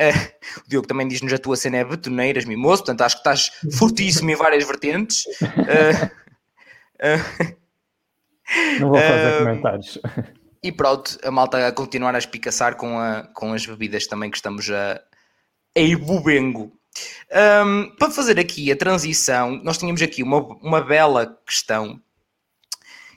Uh, 0.00 0.60
o 0.66 0.68
Diogo 0.68 0.88
também 0.88 1.06
diz-nos 1.06 1.32
a 1.32 1.38
tua 1.38 1.54
cena 1.54 1.76
é 1.76 1.84
betoneiras, 1.84 2.44
mimoso, 2.44 2.82
portanto 2.82 3.02
acho 3.02 3.16
que 3.16 3.20
estás 3.20 3.52
fortíssimo 3.78 4.30
em 4.30 4.34
várias 4.34 4.64
vertentes. 4.64 5.26
Uh, 5.40 6.12
Não 8.80 8.88
vou 8.88 8.98
fazer 8.98 9.38
comentários. 9.38 9.98
E 10.62 10.70
pronto, 10.70 11.18
a 11.24 11.30
malta 11.30 11.66
a 11.66 11.72
continuar 11.72 12.14
a 12.14 12.18
espicaçar 12.18 12.76
com, 12.76 12.98
a, 12.98 13.24
com 13.34 13.52
as 13.52 13.66
bebidas 13.66 14.06
também 14.06 14.30
que 14.30 14.36
estamos 14.36 14.70
a, 14.70 15.00
a 15.76 15.80
ibubengo. 15.80 16.72
Um, 17.64 17.96
para 17.96 18.10
fazer 18.10 18.38
aqui 18.38 18.70
a 18.70 18.76
transição, 18.76 19.60
nós 19.64 19.78
tínhamos 19.78 20.02
aqui 20.02 20.22
uma, 20.22 20.38
uma 20.62 20.80
bela 20.80 21.38
questão 21.46 22.00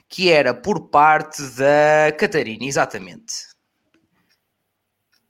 que 0.08 0.30
era 0.30 0.54
por 0.54 0.88
parte 0.88 1.42
da 1.56 2.12
Catarina, 2.16 2.64
exatamente. 2.64 3.34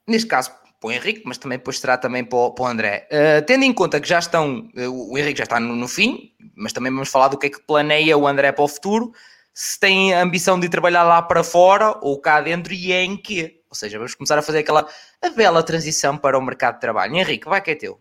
Neste 0.07 0.27
caso, 0.27 0.51
para 0.79 0.87
o 0.87 0.91
Henrique, 0.91 1.23
mas 1.25 1.37
também 1.37 1.57
depois 1.57 1.79
será 1.79 1.97
também 1.97 2.23
para 2.23 2.37
o, 2.37 2.51
para 2.51 2.63
o 2.63 2.67
André. 2.67 3.07
Uh, 3.11 3.45
tendo 3.45 3.63
em 3.63 3.73
conta 3.73 3.99
que 3.99 4.07
já 4.07 4.19
estão, 4.19 4.69
uh, 4.75 5.11
o 5.11 5.17
Henrique 5.17 5.39
já 5.39 5.43
está 5.43 5.59
no, 5.59 5.75
no, 5.75 5.87
fim, 5.87 6.31
mas 6.55 6.71
também 6.71 6.91
vamos 6.91 7.09
falar 7.09 7.27
do 7.27 7.37
que 7.37 7.47
é 7.47 7.49
que 7.49 7.61
planeia 7.61 8.17
o 8.17 8.27
André 8.27 8.51
para 8.51 8.63
o 8.63 8.67
futuro, 8.67 9.11
se 9.59 9.79
tem 9.79 10.13
a 10.13 10.21
ambição 10.21 10.59
de 10.59 10.69
trabalhar 10.69 11.01
lá 11.01 11.19
para 11.19 11.43
fora 11.43 11.97
ou 11.99 12.21
cá 12.21 12.39
dentro 12.39 12.71
e 12.73 12.91
é 12.91 13.03
em 13.03 13.17
quê. 13.17 13.59
Ou 13.67 13.75
seja, 13.75 13.97
vamos 13.97 14.13
começar 14.13 14.37
a 14.37 14.43
fazer 14.43 14.59
aquela 14.59 14.87
a 15.19 15.29
bela 15.31 15.63
transição 15.63 16.15
para 16.15 16.37
o 16.37 16.41
mercado 16.45 16.75
de 16.75 16.81
trabalho. 16.81 17.15
Henrique, 17.15 17.49
vai 17.49 17.59
que 17.59 17.71
é 17.71 17.75
teu. 17.75 17.99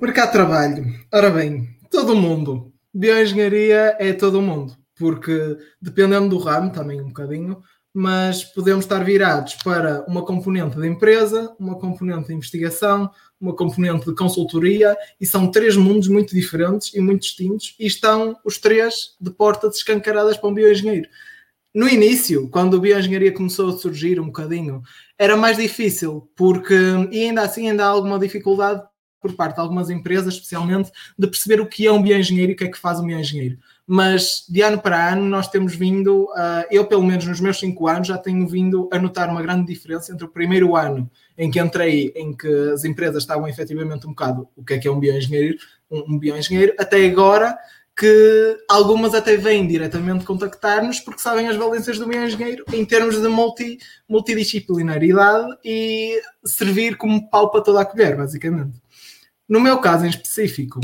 Mercado 0.00 0.26
de 0.26 0.32
trabalho. 0.34 0.84
Ora 1.12 1.30
bem, 1.30 1.76
todo 1.90 2.14
mundo. 2.14 2.72
Bioengenharia 2.94 3.96
é 3.98 4.12
todo 4.12 4.40
mundo. 4.40 4.76
porque 4.94 5.58
dependendo 5.82 6.28
do 6.28 6.38
ramo, 6.38 6.70
também 6.70 7.00
um 7.00 7.08
bocadinho, 7.08 7.60
mas 7.92 8.44
podemos 8.44 8.84
estar 8.84 9.02
virados 9.02 9.56
para 9.56 10.04
uma 10.06 10.24
componente 10.24 10.76
de 10.76 10.86
empresa, 10.86 11.52
uma 11.58 11.76
componente 11.76 12.28
de 12.28 12.34
investigação, 12.34 13.10
uma 13.40 13.54
componente 13.54 14.06
de 14.06 14.14
consultoria, 14.14 14.96
e 15.20 15.26
são 15.26 15.50
três 15.50 15.76
mundos 15.76 16.08
muito 16.08 16.34
diferentes 16.34 16.92
e 16.94 17.00
muito 17.00 17.22
distintos, 17.22 17.74
e 17.78 17.86
estão 17.86 18.36
os 18.44 18.58
três 18.58 19.16
de 19.20 19.30
portas 19.30 19.76
escancaradas 19.76 20.36
para 20.36 20.48
um 20.48 20.54
bioengenheiro. 20.54 21.08
No 21.74 21.88
início, 21.88 22.48
quando 22.48 22.76
a 22.76 22.80
bioengenharia 22.80 23.32
começou 23.32 23.68
a 23.68 23.78
surgir 23.78 24.18
um 24.18 24.26
bocadinho, 24.26 24.82
era 25.16 25.36
mais 25.36 25.56
difícil, 25.56 26.28
porque, 26.34 26.74
e 27.12 27.24
ainda 27.24 27.42
assim 27.42 27.68
ainda 27.70 27.84
há 27.84 27.88
alguma 27.88 28.18
dificuldade 28.18 28.82
por 29.20 29.34
parte 29.34 29.56
de 29.56 29.60
algumas 29.60 29.90
empresas, 29.90 30.34
especialmente, 30.34 30.90
de 31.18 31.26
perceber 31.26 31.60
o 31.60 31.66
que 31.66 31.86
é 31.86 31.92
um 31.92 32.02
bioengenheiro 32.02 32.52
e 32.52 32.54
o 32.54 32.56
que 32.56 32.64
é 32.64 32.68
que 32.68 32.78
faz 32.78 32.98
um 33.00 33.06
bioengenheiro 33.06 33.58
mas 33.90 34.44
de 34.46 34.60
ano 34.60 34.78
para 34.78 35.12
ano 35.14 35.24
nós 35.24 35.48
temos 35.48 35.74
vindo, 35.74 36.24
uh, 36.24 36.66
eu 36.70 36.84
pelo 36.84 37.02
menos 37.02 37.24
nos 37.24 37.40
meus 37.40 37.58
cinco 37.58 37.88
anos 37.88 38.06
já 38.06 38.18
tenho 38.18 38.46
vindo 38.46 38.86
a 38.92 38.98
notar 38.98 39.30
uma 39.30 39.40
grande 39.40 39.66
diferença 39.66 40.12
entre 40.12 40.26
o 40.26 40.28
primeiro 40.28 40.76
ano 40.76 41.10
em 41.38 41.50
que 41.50 41.58
entrei, 41.58 42.12
em 42.14 42.36
que 42.36 42.46
as 42.70 42.84
empresas 42.84 43.22
estavam 43.22 43.48
efetivamente 43.48 44.06
um 44.06 44.10
bocado 44.10 44.46
o 44.54 44.62
que 44.62 44.74
é 44.74 44.78
que 44.78 44.86
é 44.86 44.90
um 44.90 45.00
bioengenheiro, 45.00 45.56
um, 45.90 46.16
um 46.16 46.18
bioengenheiro, 46.18 46.74
até 46.78 47.02
agora 47.06 47.56
que 47.96 48.58
algumas 48.68 49.14
até 49.14 49.38
vêm 49.38 49.66
diretamente 49.66 50.26
contactar-nos 50.26 51.00
porque 51.00 51.22
sabem 51.22 51.48
as 51.48 51.56
valências 51.56 51.98
do 51.98 52.06
bioengenheiro 52.06 52.66
em 52.70 52.84
termos 52.84 53.18
de 53.18 53.26
multi, 53.26 53.78
multidisciplinaridade 54.06 55.48
e 55.64 56.20
servir 56.44 56.98
como 56.98 57.30
pau 57.30 57.50
para 57.50 57.62
toda 57.62 57.80
a 57.80 57.86
colher, 57.86 58.18
basicamente. 58.18 58.82
No 59.48 59.60
meu 59.60 59.78
caso 59.78 60.04
em 60.04 60.10
específico, 60.10 60.78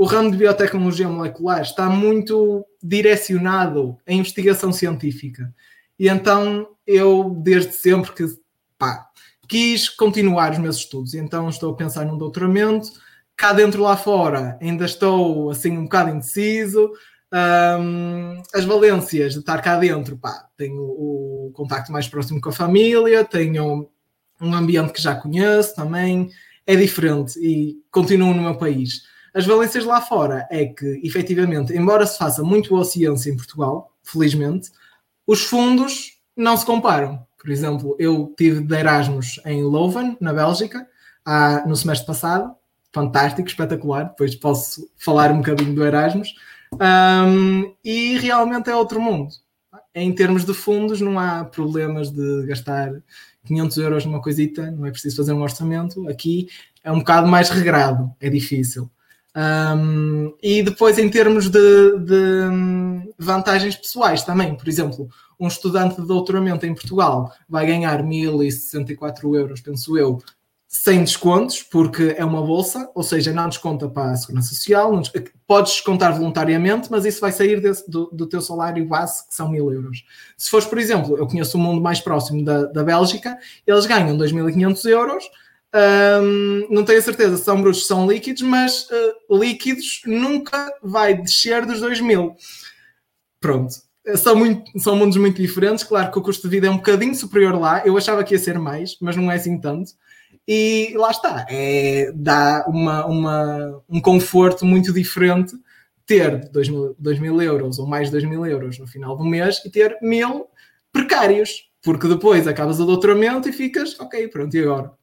o 0.00 0.06
ramo 0.06 0.30
de 0.30 0.38
biotecnologia 0.38 1.06
molecular 1.06 1.60
está 1.60 1.86
muito 1.90 2.64
direcionado 2.82 3.98
à 4.06 4.14
investigação 4.14 4.72
científica. 4.72 5.54
E 5.98 6.08
então 6.08 6.68
eu, 6.86 7.36
desde 7.42 7.72
sempre 7.72 8.10
que 8.12 8.26
pá, 8.78 9.10
quis 9.46 9.90
continuar 9.90 10.52
os 10.52 10.58
meus 10.58 10.76
estudos, 10.76 11.12
então 11.12 11.50
estou 11.50 11.74
a 11.74 11.76
pensar 11.76 12.06
num 12.06 12.16
doutoramento. 12.16 12.88
Cá 13.36 13.52
dentro, 13.52 13.82
lá 13.82 13.94
fora, 13.94 14.56
ainda 14.58 14.86
estou 14.86 15.50
assim 15.50 15.76
um 15.76 15.82
bocado 15.82 16.08
indeciso. 16.08 16.90
Um, 17.30 18.40
as 18.54 18.64
valências 18.64 19.34
de 19.34 19.40
estar 19.40 19.60
cá 19.60 19.76
dentro, 19.76 20.16
pá, 20.16 20.48
tenho 20.56 20.80
o 20.80 21.52
contacto 21.52 21.92
mais 21.92 22.08
próximo 22.08 22.40
com 22.40 22.48
a 22.48 22.52
família, 22.52 23.22
tenho 23.22 23.86
um 24.40 24.54
ambiente 24.54 24.94
que 24.94 25.02
já 25.02 25.14
conheço 25.14 25.76
também, 25.76 26.30
é 26.66 26.74
diferente 26.74 27.38
e 27.38 27.76
continuo 27.90 28.32
no 28.32 28.44
meu 28.44 28.56
país. 28.56 29.10
As 29.34 29.46
valências 29.46 29.84
lá 29.84 30.00
fora 30.00 30.46
é 30.50 30.66
que, 30.66 31.00
efetivamente, 31.04 31.72
embora 31.72 32.06
se 32.06 32.18
faça 32.18 32.42
muito 32.42 32.70
boa 32.70 32.84
ciência 32.84 33.30
em 33.30 33.36
Portugal, 33.36 33.92
felizmente, 34.02 34.70
os 35.26 35.42
fundos 35.42 36.18
não 36.36 36.56
se 36.56 36.66
comparam. 36.66 37.24
Por 37.38 37.50
exemplo, 37.50 37.96
eu 37.98 38.34
tive 38.36 38.60
de 38.60 38.74
Erasmus 38.74 39.40
em 39.46 39.64
Leuven, 39.64 40.16
na 40.20 40.32
Bélgica, 40.32 40.86
há, 41.24 41.64
no 41.66 41.76
semestre 41.76 42.06
passado. 42.06 42.54
Fantástico, 42.92 43.48
espetacular. 43.48 44.04
Depois 44.04 44.34
posso 44.34 44.90
falar 44.98 45.30
um 45.30 45.38
bocadinho 45.38 45.74
do 45.74 45.84
Erasmus. 45.84 46.34
Um, 46.74 47.72
e 47.84 48.18
realmente 48.18 48.68
é 48.68 48.74
outro 48.74 49.00
mundo. 49.00 49.30
Em 49.94 50.12
termos 50.12 50.44
de 50.44 50.52
fundos, 50.52 51.00
não 51.00 51.18
há 51.18 51.44
problemas 51.44 52.10
de 52.10 52.46
gastar 52.46 52.92
500 53.44 53.76
euros 53.78 54.04
numa 54.04 54.20
coisita, 54.20 54.70
não 54.70 54.86
é 54.86 54.90
preciso 54.90 55.16
fazer 55.16 55.32
um 55.32 55.42
orçamento. 55.42 56.08
Aqui 56.08 56.48
é 56.82 56.90
um 56.90 56.98
bocado 56.98 57.26
mais 57.26 57.48
regrado, 57.48 58.12
é 58.20 58.28
difícil. 58.28 58.90
Um, 59.36 60.34
e 60.42 60.62
depois, 60.62 60.98
em 60.98 61.08
termos 61.08 61.48
de, 61.48 61.98
de, 61.98 62.42
vantagens 63.18 63.76
pessoais 63.76 64.24
também, 64.24 64.56
por 64.56 64.68
exemplo, 64.68 65.08
um 65.38 65.46
estudante 65.46 66.00
de 66.00 66.06
doutoramento 66.06 66.66
em 66.66 66.74
Portugal 66.74 67.32
vai 67.48 67.66
ganhar 67.66 68.02
1064 68.02 69.36
euros, 69.36 69.60
penso 69.60 69.96
eu, 69.96 70.18
sem 70.66 71.00
descontos, 71.00 71.64
porque 71.64 72.14
é 72.16 72.24
uma 72.24 72.42
bolsa, 72.42 72.88
ou 72.94 73.02
seja, 73.02 73.32
não 73.32 73.48
desconta 73.48 73.88
para 73.88 74.12
a 74.12 74.16
Segurança 74.16 74.50
Social, 74.50 74.92
não, 74.92 75.02
podes 75.44 75.72
descontar 75.72 76.16
voluntariamente, 76.16 76.88
mas 76.88 77.04
isso 77.04 77.20
vai 77.20 77.32
sair 77.32 77.60
desse, 77.60 77.90
do, 77.90 78.08
do, 78.12 78.24
teu 78.28 78.40
salário 78.40 78.86
base, 78.86 79.26
que 79.26 79.34
são 79.34 79.48
mil 79.48 79.72
euros. 79.72 80.04
Se 80.36 80.48
fores, 80.48 80.68
por 80.68 80.78
exemplo, 80.78 81.16
eu 81.16 81.26
conheço 81.26 81.58
o 81.58 81.60
mundo 81.60 81.80
mais 81.80 81.98
próximo 81.98 82.44
da, 82.44 82.66
da 82.66 82.84
Bélgica, 82.84 83.36
eles 83.66 83.84
ganham 83.84 84.16
2.500 84.16 84.88
euros, 84.88 85.24
um, 85.74 86.66
não 86.68 86.84
tenho 86.84 86.98
a 86.98 87.02
certeza 87.02 87.36
se 87.36 87.44
são 87.44 87.60
brutos 87.62 87.86
são 87.86 88.10
líquidos, 88.10 88.42
mas 88.42 88.88
uh, 88.90 89.38
líquidos 89.38 90.00
nunca 90.04 90.72
vai 90.82 91.14
descer 91.14 91.64
dos 91.64 91.80
2000. 91.80 92.34
Pronto. 93.40 93.74
São, 94.16 94.34
muito, 94.34 94.78
são 94.78 94.96
mundos 94.96 95.16
muito 95.16 95.40
diferentes. 95.40 95.84
Claro 95.84 96.10
que 96.10 96.18
o 96.18 96.22
custo 96.22 96.48
de 96.48 96.56
vida 96.56 96.66
é 96.66 96.70
um 96.70 96.78
bocadinho 96.78 97.14
superior 97.14 97.58
lá. 97.58 97.82
Eu 97.86 97.96
achava 97.96 98.24
que 98.24 98.34
ia 98.34 98.38
ser 98.38 98.58
mais, 98.58 98.96
mas 99.00 99.16
não 99.16 99.30
é 99.30 99.36
assim 99.36 99.60
tanto. 99.60 99.92
E 100.48 100.92
lá 100.96 101.10
está. 101.10 101.46
É, 101.48 102.10
dá 102.14 102.64
uma, 102.66 103.06
uma, 103.06 103.82
um 103.88 104.00
conforto 104.00 104.64
muito 104.64 104.92
diferente 104.92 105.54
ter 106.04 106.50
2 106.50 106.68
mil, 106.68 106.96
2 106.98 107.18
mil 107.20 107.40
euros 107.40 107.78
ou 107.78 107.86
mais 107.86 108.08
de 108.08 108.12
2 108.12 108.24
mil 108.24 108.44
euros 108.44 108.78
no 108.78 108.86
final 108.86 109.16
do 109.16 109.24
mês 109.24 109.62
e 109.64 109.70
ter 109.70 109.96
mil 110.02 110.48
precários. 110.92 111.70
Porque 111.82 112.08
depois 112.08 112.48
acabas 112.48 112.80
o 112.80 112.84
doutoramento 112.84 113.48
e 113.48 113.52
ficas, 113.52 113.98
ok, 114.00 114.28
pronto, 114.28 114.54
e 114.54 114.60
agora? 114.60 114.99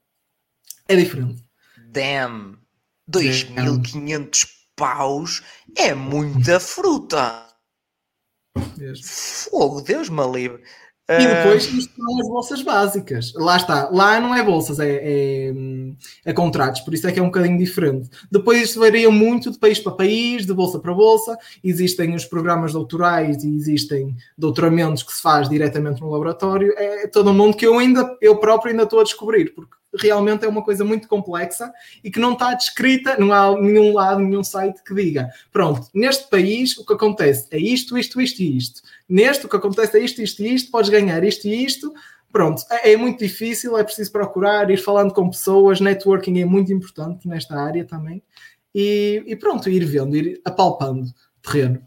É 0.87 0.95
diferente. 0.95 1.43
Damn! 1.89 2.57
2500 3.07 4.45
paus 4.75 5.43
é 5.75 5.93
muita 5.93 6.59
fruta! 6.59 7.45
Mesmo. 8.77 9.05
Fogo, 9.05 9.81
Deus 9.81 10.09
me 10.09 10.25
livre. 10.27 10.61
E 11.09 11.25
depois 11.25 11.65
isto 11.71 11.95
são 11.95 12.19
as 12.19 12.27
bolsas 12.27 12.61
básicas. 12.61 13.33
Lá 13.33 13.55
está. 13.55 13.89
Lá 13.89 14.19
não 14.19 14.35
é 14.35 14.43
bolsas, 14.43 14.77
é, 14.77 14.99
é, 15.01 15.53
é, 16.25 16.33
contratos, 16.33 16.81
por 16.81 16.93
isso 16.93 17.07
é 17.07 17.11
que 17.13 17.19
é 17.19 17.23
um 17.23 17.27
bocadinho 17.27 17.57
diferente. 17.57 18.09
Depois 18.29 18.61
isto 18.61 18.81
varia 18.81 19.09
muito 19.09 19.49
de 19.49 19.57
país 19.57 19.79
para 19.79 19.93
país, 19.93 20.45
de 20.45 20.53
bolsa 20.53 20.79
para 20.79 20.93
bolsa. 20.93 21.37
Existem 21.63 22.13
os 22.13 22.25
programas 22.25 22.73
doutorais 22.73 23.41
e 23.41 23.55
existem 23.55 24.17
doutoramentos 24.37 25.01
que 25.01 25.13
se 25.13 25.21
faz 25.21 25.47
diretamente 25.47 26.01
no 26.01 26.09
laboratório. 26.09 26.73
É 26.75 27.07
todo 27.07 27.31
um 27.31 27.33
mundo 27.33 27.55
que 27.55 27.65
eu 27.65 27.79
ainda, 27.79 28.17
eu 28.21 28.37
próprio 28.37 28.71
ainda 28.71 28.83
estou 28.83 28.99
a 28.99 29.03
descobrir, 29.03 29.53
porque 29.55 29.76
realmente 30.01 30.45
é 30.45 30.47
uma 30.47 30.63
coisa 30.63 30.83
muito 30.83 31.07
complexa 31.07 31.71
e 32.03 32.11
que 32.11 32.19
não 32.19 32.33
está 32.33 32.53
descrita, 32.53 33.17
não 33.17 33.33
há 33.33 33.59
nenhum 33.59 33.93
lado, 33.93 34.19
nenhum 34.19 34.43
site 34.43 34.83
que 34.83 34.93
diga, 34.93 35.29
pronto, 35.51 35.87
neste 35.93 36.29
país 36.29 36.77
o 36.77 36.85
que 36.85 36.93
acontece 36.93 37.47
é 37.51 37.57
isto, 37.57 37.97
isto, 37.97 38.21
isto 38.21 38.41
e 38.41 38.57
isto. 38.57 38.81
Neste 39.07 39.45
o 39.45 39.49
que 39.49 39.55
acontece 39.55 39.97
é 39.97 40.03
isto, 40.03 40.21
isto 40.21 40.43
e 40.43 40.53
isto, 40.53 40.71
podes 40.71 40.89
ganhar 40.89 41.23
isto 41.23 41.47
e 41.47 41.65
isto. 41.65 41.93
Pronto, 42.31 42.61
é, 42.69 42.93
é 42.93 42.97
muito 42.97 43.19
difícil, 43.19 43.77
é 43.77 43.83
preciso 43.83 44.11
procurar, 44.11 44.69
ir 44.69 44.77
falando 44.77 45.13
com 45.13 45.29
pessoas, 45.29 45.79
networking 45.79 46.39
é 46.39 46.45
muito 46.45 46.71
importante 46.71 47.27
nesta 47.27 47.55
área 47.55 47.85
também. 47.85 48.21
E, 48.75 49.23
e 49.25 49.35
pronto, 49.35 49.69
ir 49.69 49.85
vendo, 49.85 50.15
ir 50.15 50.41
apalpando 50.45 51.05
terreno. 51.41 51.81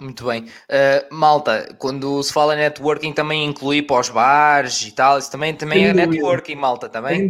Muito 0.00 0.24
bem. 0.24 0.44
Uh, 0.44 1.14
malta, 1.14 1.74
quando 1.78 2.22
se 2.22 2.32
fala 2.32 2.54
em 2.54 2.58
networking 2.58 3.12
também 3.12 3.44
inclui 3.44 3.82
para 3.82 4.00
os 4.00 4.08
bares 4.08 4.80
e 4.86 4.92
tal, 4.92 5.18
isso 5.18 5.30
também, 5.30 5.54
também 5.54 5.88
é 5.88 5.92
networking, 5.92 6.54
malta, 6.54 6.88
também. 6.88 7.28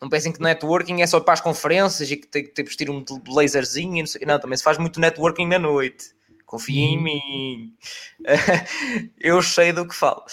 Não 0.00 0.08
pensem 0.08 0.32
que 0.32 0.40
networking 0.40 1.02
é 1.02 1.06
só 1.06 1.20
para 1.20 1.34
as 1.34 1.42
conferências 1.42 2.10
e 2.10 2.16
que 2.16 2.26
tem 2.26 2.44
que 2.46 2.62
vestir 2.62 2.88
um 2.88 3.04
laserzinho, 3.28 3.98
não, 3.98 4.06
sei, 4.06 4.22
não, 4.24 4.40
também 4.40 4.56
se 4.56 4.64
faz 4.64 4.78
muito 4.78 4.98
networking 4.98 5.46
na 5.46 5.58
noite. 5.58 6.06
Confiem 6.46 6.88
hum. 6.88 7.00
em 7.00 7.02
mim. 7.02 7.74
Eu 9.20 9.42
sei 9.42 9.70
do 9.70 9.86
que 9.86 9.94
falo. 9.94 10.24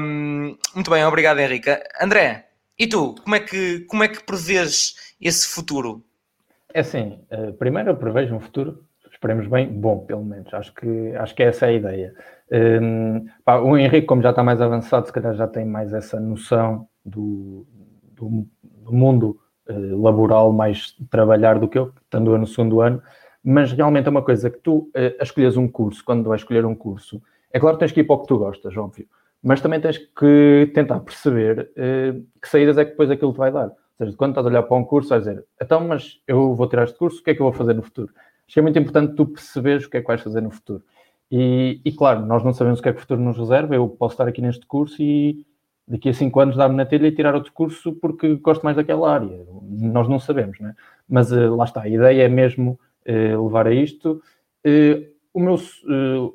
Um, 0.00 0.58
muito 0.74 0.90
bem, 0.90 1.04
obrigado, 1.04 1.38
Henrique. 1.38 1.70
André, 2.00 2.48
e 2.76 2.88
tu, 2.88 3.14
como 3.22 3.36
é 3.36 3.40
que, 3.40 3.80
como 3.82 4.02
é 4.02 4.08
que 4.08 4.22
prevês 4.24 4.96
esse 5.20 5.46
futuro? 5.46 6.04
É 6.74 6.80
assim, 6.80 7.20
uh, 7.30 7.52
primeiro 7.54 7.90
eu 7.90 7.96
prevejo 7.96 8.34
um 8.34 8.40
futuro 8.40 8.84
esperemos 9.18 9.48
bem, 9.48 9.68
bom, 9.68 9.98
pelo 9.98 10.24
menos. 10.24 10.52
Acho 10.54 10.72
que, 10.72 11.12
acho 11.16 11.34
que 11.34 11.42
essa 11.42 11.66
é 11.66 11.70
a 11.70 11.72
ideia. 11.72 12.14
Um, 12.80 13.26
pá, 13.44 13.58
o 13.58 13.76
Henrique, 13.76 14.06
como 14.06 14.22
já 14.22 14.30
está 14.30 14.42
mais 14.42 14.60
avançado, 14.60 15.06
se 15.06 15.12
calhar 15.12 15.34
já 15.34 15.46
tem 15.46 15.66
mais 15.66 15.92
essa 15.92 16.20
noção 16.20 16.86
do, 17.04 17.66
do, 18.14 18.46
do 18.62 18.92
mundo 18.92 19.38
uh, 19.68 20.02
laboral, 20.02 20.52
mais 20.52 20.94
trabalhar 21.10 21.58
do 21.58 21.68
que 21.68 21.78
eu, 21.78 21.92
estando 22.04 22.30
eu 22.30 22.38
no 22.38 22.46
segundo 22.46 22.80
ano. 22.80 23.02
Mas 23.42 23.72
realmente 23.72 24.06
é 24.06 24.10
uma 24.10 24.22
coisa 24.22 24.48
que 24.48 24.58
tu, 24.58 24.90
uh, 24.94 25.16
a 25.18 25.24
escolheres 25.24 25.56
um 25.56 25.66
curso, 25.66 26.04
quando 26.04 26.28
vais 26.28 26.40
escolher 26.40 26.64
um 26.64 26.74
curso, 26.74 27.20
é 27.52 27.58
claro 27.58 27.76
que 27.76 27.80
tens 27.80 27.92
que 27.92 28.00
ir 28.00 28.04
para 28.04 28.16
o 28.16 28.20
que 28.20 28.28
tu 28.28 28.38
gostas, 28.38 28.76
óbvio, 28.76 29.06
mas 29.42 29.60
também 29.60 29.80
tens 29.80 29.98
que 29.98 30.70
tentar 30.74 31.00
perceber 31.00 31.70
uh, 31.72 32.24
que 32.40 32.48
saídas 32.48 32.78
é 32.78 32.84
que 32.84 32.92
depois 32.92 33.10
aquilo 33.10 33.32
te 33.32 33.38
vai 33.38 33.50
dar. 33.50 33.66
Ou 33.66 34.06
seja, 34.06 34.16
quando 34.16 34.30
estás 34.30 34.46
a 34.46 34.50
olhar 34.50 34.62
para 34.62 34.76
um 34.76 34.84
curso, 34.84 35.08
vais 35.08 35.24
dizer, 35.24 35.44
então, 35.60 35.80
mas 35.80 36.20
eu 36.26 36.54
vou 36.54 36.68
tirar 36.68 36.84
este 36.84 36.96
curso, 36.96 37.20
o 37.20 37.24
que 37.24 37.30
é 37.30 37.34
que 37.34 37.40
eu 37.40 37.46
vou 37.46 37.52
fazer 37.52 37.74
no 37.74 37.82
futuro? 37.82 38.12
Acho 38.48 38.54
que 38.54 38.60
é 38.60 38.62
muito 38.62 38.78
importante 38.78 39.14
tu 39.14 39.26
perceberes 39.26 39.84
o 39.84 39.90
que 39.90 39.98
é 39.98 40.00
que 40.00 40.06
vais 40.06 40.22
fazer 40.22 40.40
no 40.40 40.50
futuro. 40.50 40.82
E, 41.30 41.82
e, 41.84 41.92
claro, 41.92 42.24
nós 42.24 42.42
não 42.42 42.54
sabemos 42.54 42.80
o 42.80 42.82
que 42.82 42.88
é 42.88 42.92
que 42.92 42.98
o 42.98 43.00
futuro 43.02 43.20
nos 43.20 43.36
reserva. 43.36 43.74
Eu 43.74 43.86
posso 43.86 44.14
estar 44.14 44.26
aqui 44.26 44.40
neste 44.40 44.64
curso 44.66 44.96
e 45.02 45.46
daqui 45.86 46.08
a 46.08 46.14
cinco 46.14 46.40
anos 46.40 46.56
dar-me 46.56 46.74
na 46.74 46.86
telha 46.86 47.06
e 47.06 47.12
tirar 47.12 47.34
outro 47.34 47.52
curso 47.52 47.92
porque 47.92 48.36
gosto 48.36 48.62
mais 48.62 48.74
daquela 48.74 49.12
área. 49.12 49.38
Nós 49.62 50.08
não 50.08 50.18
sabemos, 50.18 50.58
né? 50.60 50.74
Mas 51.06 51.30
uh, 51.30 51.54
lá 51.54 51.64
está, 51.64 51.82
a 51.82 51.88
ideia 51.88 52.22
é 52.22 52.28
mesmo 52.28 52.80
uh, 53.06 53.44
levar 53.44 53.66
a 53.66 53.72
isto. 53.72 54.22
Uh, 54.66 55.06
o 55.32 55.40
meu, 55.40 55.56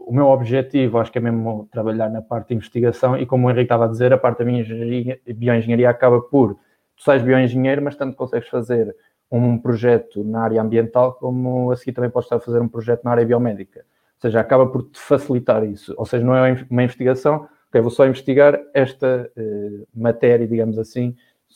o 0.08 0.14
meu 0.14 0.28
objetivo, 0.28 1.00
acho 1.00 1.12
que 1.12 1.18
é 1.18 1.22
mesmo 1.22 1.68
trabalhar 1.72 2.10
na 2.10 2.22
parte 2.22 2.50
de 2.50 2.54
investigação 2.54 3.18
e 3.18 3.26
como 3.26 3.48
o 3.48 3.50
Henrique 3.50 3.64
estava 3.64 3.86
a 3.86 3.88
dizer, 3.90 4.14
a 4.14 4.18
parte 4.18 4.40
da 4.40 4.46
bioengenharia, 4.46 5.20
bioengenharia 5.28 5.90
acaba 5.90 6.22
por, 6.22 6.54
tu 6.96 7.04
sais 7.04 7.22
bioengenheiro, 7.22 7.82
mas 7.82 7.98
tanto 7.98 8.16
consegues 8.16 8.48
fazer 8.48 8.96
um 9.38 9.58
projeto 9.58 10.24
na 10.24 10.42
área 10.42 10.62
ambiental 10.62 11.14
como 11.14 11.72
a 11.72 11.76
seguir 11.76 11.94
também 11.94 12.10
podes 12.10 12.28
estar 12.28 12.36
a 12.36 12.40
fazer 12.40 12.62
um 12.62 12.68
projeto 12.68 13.04
na 13.04 13.12
área 13.12 13.26
biomédica. 13.26 13.80
Ou 13.80 14.22
seja, 14.22 14.40
acaba 14.40 14.68
por 14.68 14.84
te 14.84 15.00
facilitar 15.00 15.66
isso. 15.66 15.94
Ou 15.98 16.06
seja, 16.06 16.24
não 16.24 16.36
é 16.36 16.66
uma 16.70 16.84
investigação, 16.84 17.48
ok, 17.68 17.82
vou 17.82 17.90
só 17.90 18.06
investigar 18.06 18.60
esta 18.74 19.30
uh, 19.36 19.88
matéria, 19.94 20.48
digamos 20.48 20.78
assim, 20.78 21.16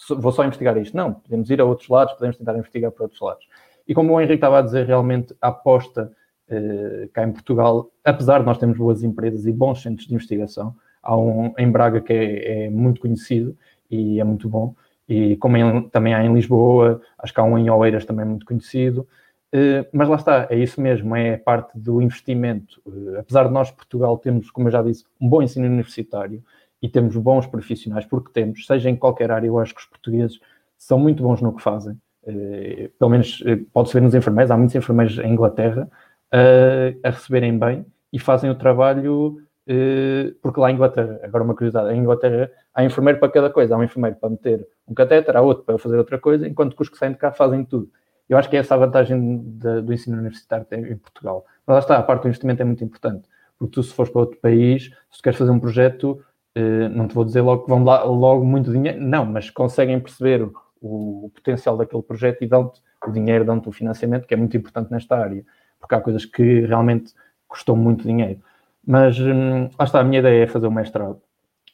vou 0.09 0.31
só 0.31 0.43
investigar 0.43 0.75
isto. 0.77 0.97
Não, 0.97 1.13
podemos 1.13 1.49
ir 1.51 1.61
a 1.61 1.65
outros 1.65 1.87
lados, 1.87 2.13
podemos 2.15 2.37
tentar 2.37 2.57
investigar 2.57 2.91
para 2.91 3.03
outros 3.03 3.21
lados. 3.21 3.47
E 3.87 3.93
como 3.93 4.13
o 4.13 4.19
Henrique 4.19 4.35
estava 4.35 4.59
a 4.59 4.61
dizer, 4.63 4.85
realmente 4.85 5.35
a 5.39 5.49
aposta 5.49 6.11
uh, 6.49 7.09
cá 7.13 7.23
em 7.23 7.31
Portugal, 7.31 7.91
apesar 8.03 8.39
de 8.39 8.45
nós 8.45 8.57
termos 8.57 8.77
boas 8.77 9.03
empresas 9.03 9.45
e 9.45 9.51
bons 9.51 9.83
centros 9.83 10.07
de 10.07 10.15
investigação, 10.15 10.75
há 11.03 11.15
um 11.15 11.53
em 11.57 11.71
Braga 11.71 12.01
que 12.01 12.11
é, 12.11 12.65
é 12.65 12.69
muito 12.71 12.99
conhecido 12.99 13.55
e 13.89 14.19
é 14.19 14.23
muito 14.23 14.49
bom, 14.49 14.75
e 15.07 15.37
como 15.37 15.55
em, 15.55 15.89
também 15.89 16.13
há 16.13 16.23
em 16.23 16.33
Lisboa, 16.33 17.01
acho 17.17 17.33
que 17.33 17.39
há 17.39 17.43
um 17.43 17.57
em 17.57 17.69
Oeiras 17.69 18.05
também 18.05 18.25
muito 18.25 18.45
conhecido, 18.45 19.07
uh, 19.53 19.87
mas 19.93 20.09
lá 20.09 20.15
está, 20.17 20.47
é 20.49 20.57
isso 20.57 20.81
mesmo, 20.81 21.15
é 21.15 21.37
parte 21.37 21.77
do 21.77 22.01
investimento. 22.01 22.81
Uh, 22.85 23.19
apesar 23.19 23.45
de 23.47 23.53
nós, 23.53 23.71
Portugal, 23.71 24.17
temos, 24.17 24.51
como 24.51 24.67
eu 24.67 24.71
já 24.71 24.81
disse, 24.81 25.05
um 25.19 25.29
bom 25.29 25.41
ensino 25.41 25.65
universitário 25.65 26.43
e 26.81 26.89
temos 26.89 27.15
bons 27.15 27.47
profissionais, 27.47 28.05
porque 28.05 28.31
temos, 28.33 28.65
seja 28.65 28.89
em 28.89 28.95
qualquer 28.95 29.31
área, 29.31 29.47
eu 29.47 29.57
acho 29.57 29.73
que 29.73 29.81
os 29.81 29.87
portugueses 29.87 30.39
são 30.77 30.99
muito 30.99 31.23
bons 31.23 31.41
no 31.41 31.55
que 31.55 31.61
fazem. 31.61 31.97
Uh, 32.23 32.89
pelo 32.99 33.11
menos 33.11 33.41
pode-se 33.71 33.93
ver 33.93 34.01
nos 34.01 34.13
enfermeiros, 34.13 34.51
há 34.51 34.57
muitos 34.57 34.75
enfermeiros 34.75 35.17
em 35.19 35.31
Inglaterra 35.31 35.89
a 37.01 37.09
receberem 37.09 37.57
bem 37.57 37.85
e 38.11 38.19
fazem 38.19 38.49
o 38.49 38.55
trabalho 38.55 39.41
porque 40.41 40.59
lá 40.59 40.71
em 40.71 40.75
Inglaterra, 40.75 41.19
agora 41.23 41.43
uma 41.43 41.53
curiosidade, 41.53 41.93
em 41.93 41.99
Inglaterra 41.99 42.49
há 42.73 42.83
enfermeiro 42.83 43.19
para 43.19 43.29
cada 43.29 43.49
coisa, 43.49 43.75
há 43.75 43.77
um 43.77 43.83
enfermeiro 43.83 44.15
para 44.15 44.29
meter 44.29 44.67
um 44.87 44.93
catéter, 44.93 45.35
há 45.35 45.41
outro 45.41 45.63
para 45.63 45.77
fazer 45.77 45.97
outra 45.97 46.17
coisa, 46.17 46.47
enquanto 46.47 46.75
que 46.75 46.81
os 46.81 46.89
que 46.89 46.97
saem 46.97 47.11
de 47.11 47.17
cá 47.17 47.31
fazem 47.31 47.65
tudo. 47.65 47.89
Eu 48.29 48.37
acho 48.37 48.49
que 48.49 48.55
é 48.55 48.59
essa 48.59 48.75
a 48.75 48.77
vantagem 48.77 49.39
de, 49.39 49.81
do 49.81 49.93
ensino 49.93 50.17
universitário 50.17 50.65
em 50.71 50.97
Portugal. 50.97 51.45
Mas 51.65 51.73
lá 51.75 51.79
está, 51.79 51.97
a 51.97 52.03
parte 52.03 52.23
do 52.23 52.27
investimento 52.27 52.61
é 52.61 52.65
muito 52.65 52.83
importante, 52.83 53.27
porque 53.57 53.73
tu 53.73 53.83
se 53.83 53.93
fores 53.93 54.11
para 54.11 54.21
outro 54.21 54.37
país, 54.39 54.91
se 55.11 55.21
queres 55.21 55.37
fazer 55.37 55.51
um 55.51 55.59
projeto, 55.59 56.21
eh, 56.55 56.89
não 56.89 57.07
te 57.07 57.15
vou 57.15 57.23
dizer 57.23 57.41
logo 57.41 57.63
que 57.63 57.69
vão 57.69 57.83
lá 57.83 58.03
logo 58.03 58.43
muito 58.43 58.71
dinheiro, 58.71 58.99
não, 59.01 59.25
mas 59.25 59.49
conseguem 59.49 59.99
perceber 59.99 60.43
o, 60.43 60.53
o 60.81 61.31
potencial 61.33 61.77
daquele 61.77 62.03
projeto 62.03 62.43
e 62.43 62.47
dão-te 62.47 62.81
o 63.05 63.11
dinheiro, 63.11 63.45
dão-te 63.45 63.69
o 63.69 63.71
financiamento, 63.71 64.25
que 64.25 64.33
é 64.33 64.37
muito 64.37 64.55
importante 64.57 64.91
nesta 64.91 65.17
área, 65.17 65.45
porque 65.79 65.95
há 65.95 66.01
coisas 66.01 66.25
que 66.25 66.61
realmente 66.61 67.13
custam 67.47 67.75
muito 67.75 68.03
dinheiro. 68.03 68.41
Mas 68.87 69.19
hum, 69.19 69.69
lá 69.77 69.85
está, 69.85 69.99
a 69.99 70.03
minha 70.03 70.19
ideia 70.19 70.43
é 70.45 70.47
fazer 70.47 70.65
o 70.65 70.71
mestrado 70.71 71.21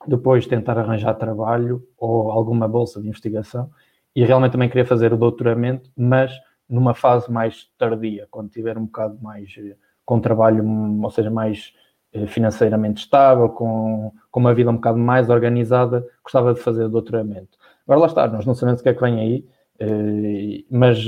depois 0.07 0.45
tentar 0.45 0.77
arranjar 0.77 1.13
trabalho 1.15 1.85
ou 1.97 2.31
alguma 2.31 2.67
bolsa 2.67 3.01
de 3.01 3.07
investigação 3.07 3.69
e 4.15 4.23
realmente 4.23 4.51
também 4.51 4.69
queria 4.69 4.85
fazer 4.85 5.13
o 5.13 5.17
doutoramento, 5.17 5.89
mas 5.95 6.31
numa 6.69 6.93
fase 6.93 7.31
mais 7.31 7.67
tardia, 7.77 8.27
quando 8.29 8.49
tiver 8.49 8.77
um 8.77 8.85
bocado 8.85 9.17
mais 9.21 9.53
eh, 9.57 9.75
com 10.05 10.19
trabalho, 10.19 10.63
ou 11.01 11.11
seja, 11.11 11.31
mais 11.31 11.73
eh, 12.13 12.27
financeiramente 12.27 13.01
estável, 13.01 13.49
com, 13.49 14.11
com 14.29 14.39
uma 14.39 14.53
vida 14.53 14.69
um 14.69 14.75
bocado 14.75 14.97
mais 14.99 15.29
organizada, 15.29 16.05
gostava 16.23 16.53
de 16.53 16.59
fazer 16.59 16.85
o 16.85 16.89
doutoramento. 16.89 17.57
Agora 17.85 18.01
lá 18.01 18.07
está, 18.07 18.27
nós 18.27 18.45
não 18.45 18.53
sabemos 18.53 18.81
o 18.81 18.83
que 18.83 18.89
é 18.89 18.93
que 18.93 19.01
vem 19.01 19.19
aí, 19.19 19.45
eh, 19.79 20.63
mas 20.69 21.05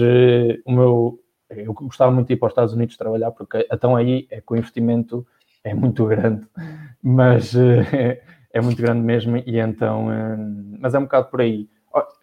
o 0.65 0.71
meu, 0.71 1.19
eu 1.49 1.73
gostava 1.73 2.11
muito 2.11 2.27
de 2.27 2.33
ir 2.33 2.37
para 2.37 2.47
os 2.47 2.51
Estados 2.51 2.73
Unidos 2.73 2.97
trabalhar, 2.97 3.31
porque 3.31 3.67
então 3.71 3.95
aí 3.95 4.27
é 4.31 4.41
que 4.41 4.51
o 4.53 4.55
investimento 4.55 5.25
é 5.65 5.73
muito 5.73 6.05
grande, 6.05 6.47
mas 7.03 7.53
é 8.53 8.61
muito 8.61 8.81
grande 8.81 9.01
mesmo, 9.01 9.35
e 9.35 9.59
então, 9.59 10.07
hum, 10.07 10.77
mas 10.79 10.93
é 10.93 10.99
um 10.99 11.03
bocado 11.03 11.27
por 11.29 11.41
aí. 11.41 11.67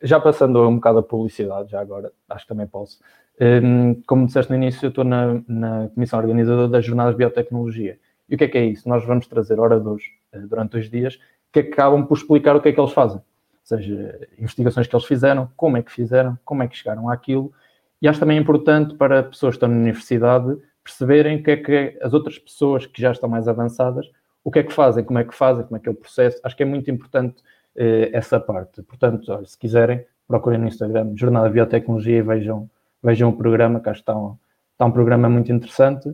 Já 0.02 0.18
passando 0.18 0.66
um 0.66 0.76
bocado 0.76 0.98
a 0.98 1.02
publicidade, 1.02 1.70
já 1.70 1.80
agora, 1.80 2.10
acho 2.30 2.44
que 2.44 2.48
também 2.48 2.66
posso. 2.66 3.00
Hum, 3.40 4.00
como 4.06 4.26
disseste 4.26 4.50
no 4.50 4.56
início, 4.56 4.86
eu 4.86 4.88
estou 4.88 5.04
na, 5.04 5.42
na 5.46 5.88
comissão 5.88 6.18
organizadora 6.18 6.68
das 6.68 6.84
Jornadas 6.84 7.14
de 7.14 7.18
Biotecnologia. 7.18 7.98
E 8.28 8.34
o 8.34 8.38
que 8.38 8.44
é 8.44 8.48
que 8.48 8.58
é 8.58 8.64
isso? 8.64 8.88
Nós 8.88 9.04
vamos 9.04 9.26
trazer 9.26 9.60
oradores 9.60 10.04
eh, 10.32 10.38
durante 10.38 10.72
dois 10.72 10.88
dias 10.88 11.18
que 11.52 11.60
acabam 11.60 12.06
por 12.06 12.16
explicar 12.16 12.56
o 12.56 12.62
que 12.62 12.70
é 12.70 12.72
que 12.72 12.80
eles 12.80 12.92
fazem. 12.92 13.18
Ou 13.18 13.24
seja, 13.64 14.26
investigações 14.38 14.86
que 14.86 14.96
eles 14.96 15.04
fizeram, 15.04 15.50
como 15.56 15.76
é 15.76 15.82
que 15.82 15.92
fizeram, 15.92 16.38
como 16.44 16.62
é 16.62 16.68
que 16.68 16.76
chegaram 16.76 17.10
àquilo. 17.10 17.52
E 18.00 18.08
acho 18.08 18.18
também 18.18 18.38
importante 18.38 18.94
para 18.94 19.22
pessoas 19.22 19.52
que 19.52 19.56
estão 19.56 19.68
na 19.68 19.76
universidade 19.76 20.56
perceberem 20.82 21.36
o 21.36 21.42
que 21.42 21.50
é 21.50 21.56
que 21.56 21.98
as 22.02 22.12
outras 22.12 22.38
pessoas 22.38 22.86
que 22.86 23.00
já 23.00 23.12
estão 23.12 23.28
mais 23.28 23.48
avançadas 23.48 24.06
o 24.44 24.50
que 24.50 24.58
é 24.58 24.62
que 24.62 24.72
fazem, 24.72 25.04
como 25.04 25.18
é 25.18 25.24
que 25.24 25.34
fazem, 25.34 25.64
como 25.64 25.76
é 25.76 25.80
que 25.80 25.88
é 25.88 25.92
o 25.92 25.94
processo. 25.94 26.40
Acho 26.42 26.56
que 26.56 26.62
é 26.62 26.66
muito 26.66 26.90
importante 26.90 27.42
eh, 27.76 28.10
essa 28.12 28.40
parte. 28.40 28.82
Portanto, 28.82 29.30
olha, 29.32 29.46
se 29.46 29.56
quiserem, 29.56 30.04
procurem 30.26 30.58
no 30.58 30.66
Instagram 30.66 31.12
Jornada 31.16 31.48
de 31.48 31.54
Biotecnologia 31.54 32.18
e 32.18 32.22
vejam, 32.22 32.68
vejam 33.02 33.30
o 33.30 33.36
programa, 33.36 33.80
que 33.80 33.88
acho 33.88 34.02
que 34.02 34.10
está 34.10 34.16
um, 34.18 34.36
está 34.72 34.84
um 34.84 34.90
programa 34.90 35.28
muito 35.28 35.52
interessante. 35.52 36.08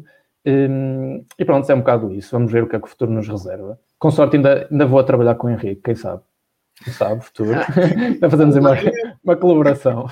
Um, 0.47 1.25
e 1.39 1.45
pronto, 1.45 1.71
é 1.71 1.75
um 1.75 1.79
bocado 1.79 2.13
isso. 2.13 2.31
Vamos 2.33 2.53
ver 2.53 2.63
o 2.63 2.69
que 2.69 2.77
é 2.77 2.79
que 2.79 2.87
o 2.87 2.89
futuro 2.89 3.11
nos 3.11 3.29
reserva. 3.29 3.79
Com 3.99 4.11
sorte, 4.11 4.37
ainda, 4.37 4.69
ainda 4.71 4.87
vou 4.87 4.99
a 4.99 5.05
trabalhar 5.05 5.35
com 5.35 5.47
o 5.47 5.51
Henrique, 5.51 5.83
quem 5.83 5.95
sabe? 5.95 6.23
Quem 6.85 6.93
sabe, 6.93 7.25
futuro. 7.25 7.51
ainda 7.97 8.31
fazemos 8.31 8.57
uma, 8.57 8.75
uma 9.25 9.37
colaboração. 9.37 10.07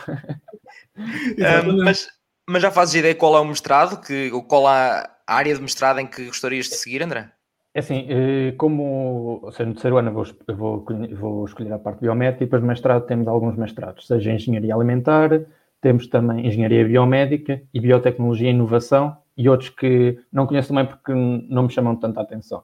um, 0.97 1.85
mas, 1.85 2.09
mas 2.49 2.63
já 2.63 2.71
fazes 2.71 2.95
ideia 2.95 3.15
qual 3.15 3.37
é 3.37 3.41
o 3.41 3.45
mestrado, 3.45 4.01
que, 4.01 4.31
qual 4.49 4.69
é 4.69 5.09
a 5.27 5.35
área 5.35 5.55
de 5.55 5.61
mestrado 5.61 5.99
em 5.99 6.07
que 6.07 6.27
gostarias 6.27 6.67
de 6.67 6.77
seguir, 6.77 7.03
André? 7.03 7.31
É 7.75 7.81
assim, 7.81 8.07
eh, 8.09 8.55
como, 8.57 9.41
ou 9.43 9.53
seja, 9.53 9.67
no 9.67 9.75
terceiro 9.75 9.99
ano 9.99 10.13
vou, 10.13 10.25
vou, 10.57 10.87
vou 11.13 11.45
escolher 11.45 11.73
a 11.73 11.79
parte 11.79 12.01
biomédica 12.01 12.43
e 12.43 12.47
depois 12.47 12.63
no 12.63 12.69
mestrado 12.69 13.05
temos 13.05 13.29
alguns 13.29 13.57
mestrados, 13.57 14.07
seja 14.07 14.33
Engenharia 14.33 14.75
Alimentar, 14.75 15.43
temos 15.81 16.07
também 16.07 16.47
Engenharia 16.47 16.87
Biomédica 16.87 17.61
e 17.75 17.81
Biotecnologia 17.81 18.49
e 18.49 18.53
Inovação 18.53 19.19
e 19.37 19.49
outros 19.49 19.69
que 19.69 20.19
não 20.33 20.47
conheço 20.47 20.69
também 20.69 20.87
porque 20.87 21.13
não 21.13 21.65
me 21.65 21.71
chamam 21.71 21.95
tanta 21.97 22.21
atenção. 22.21 22.63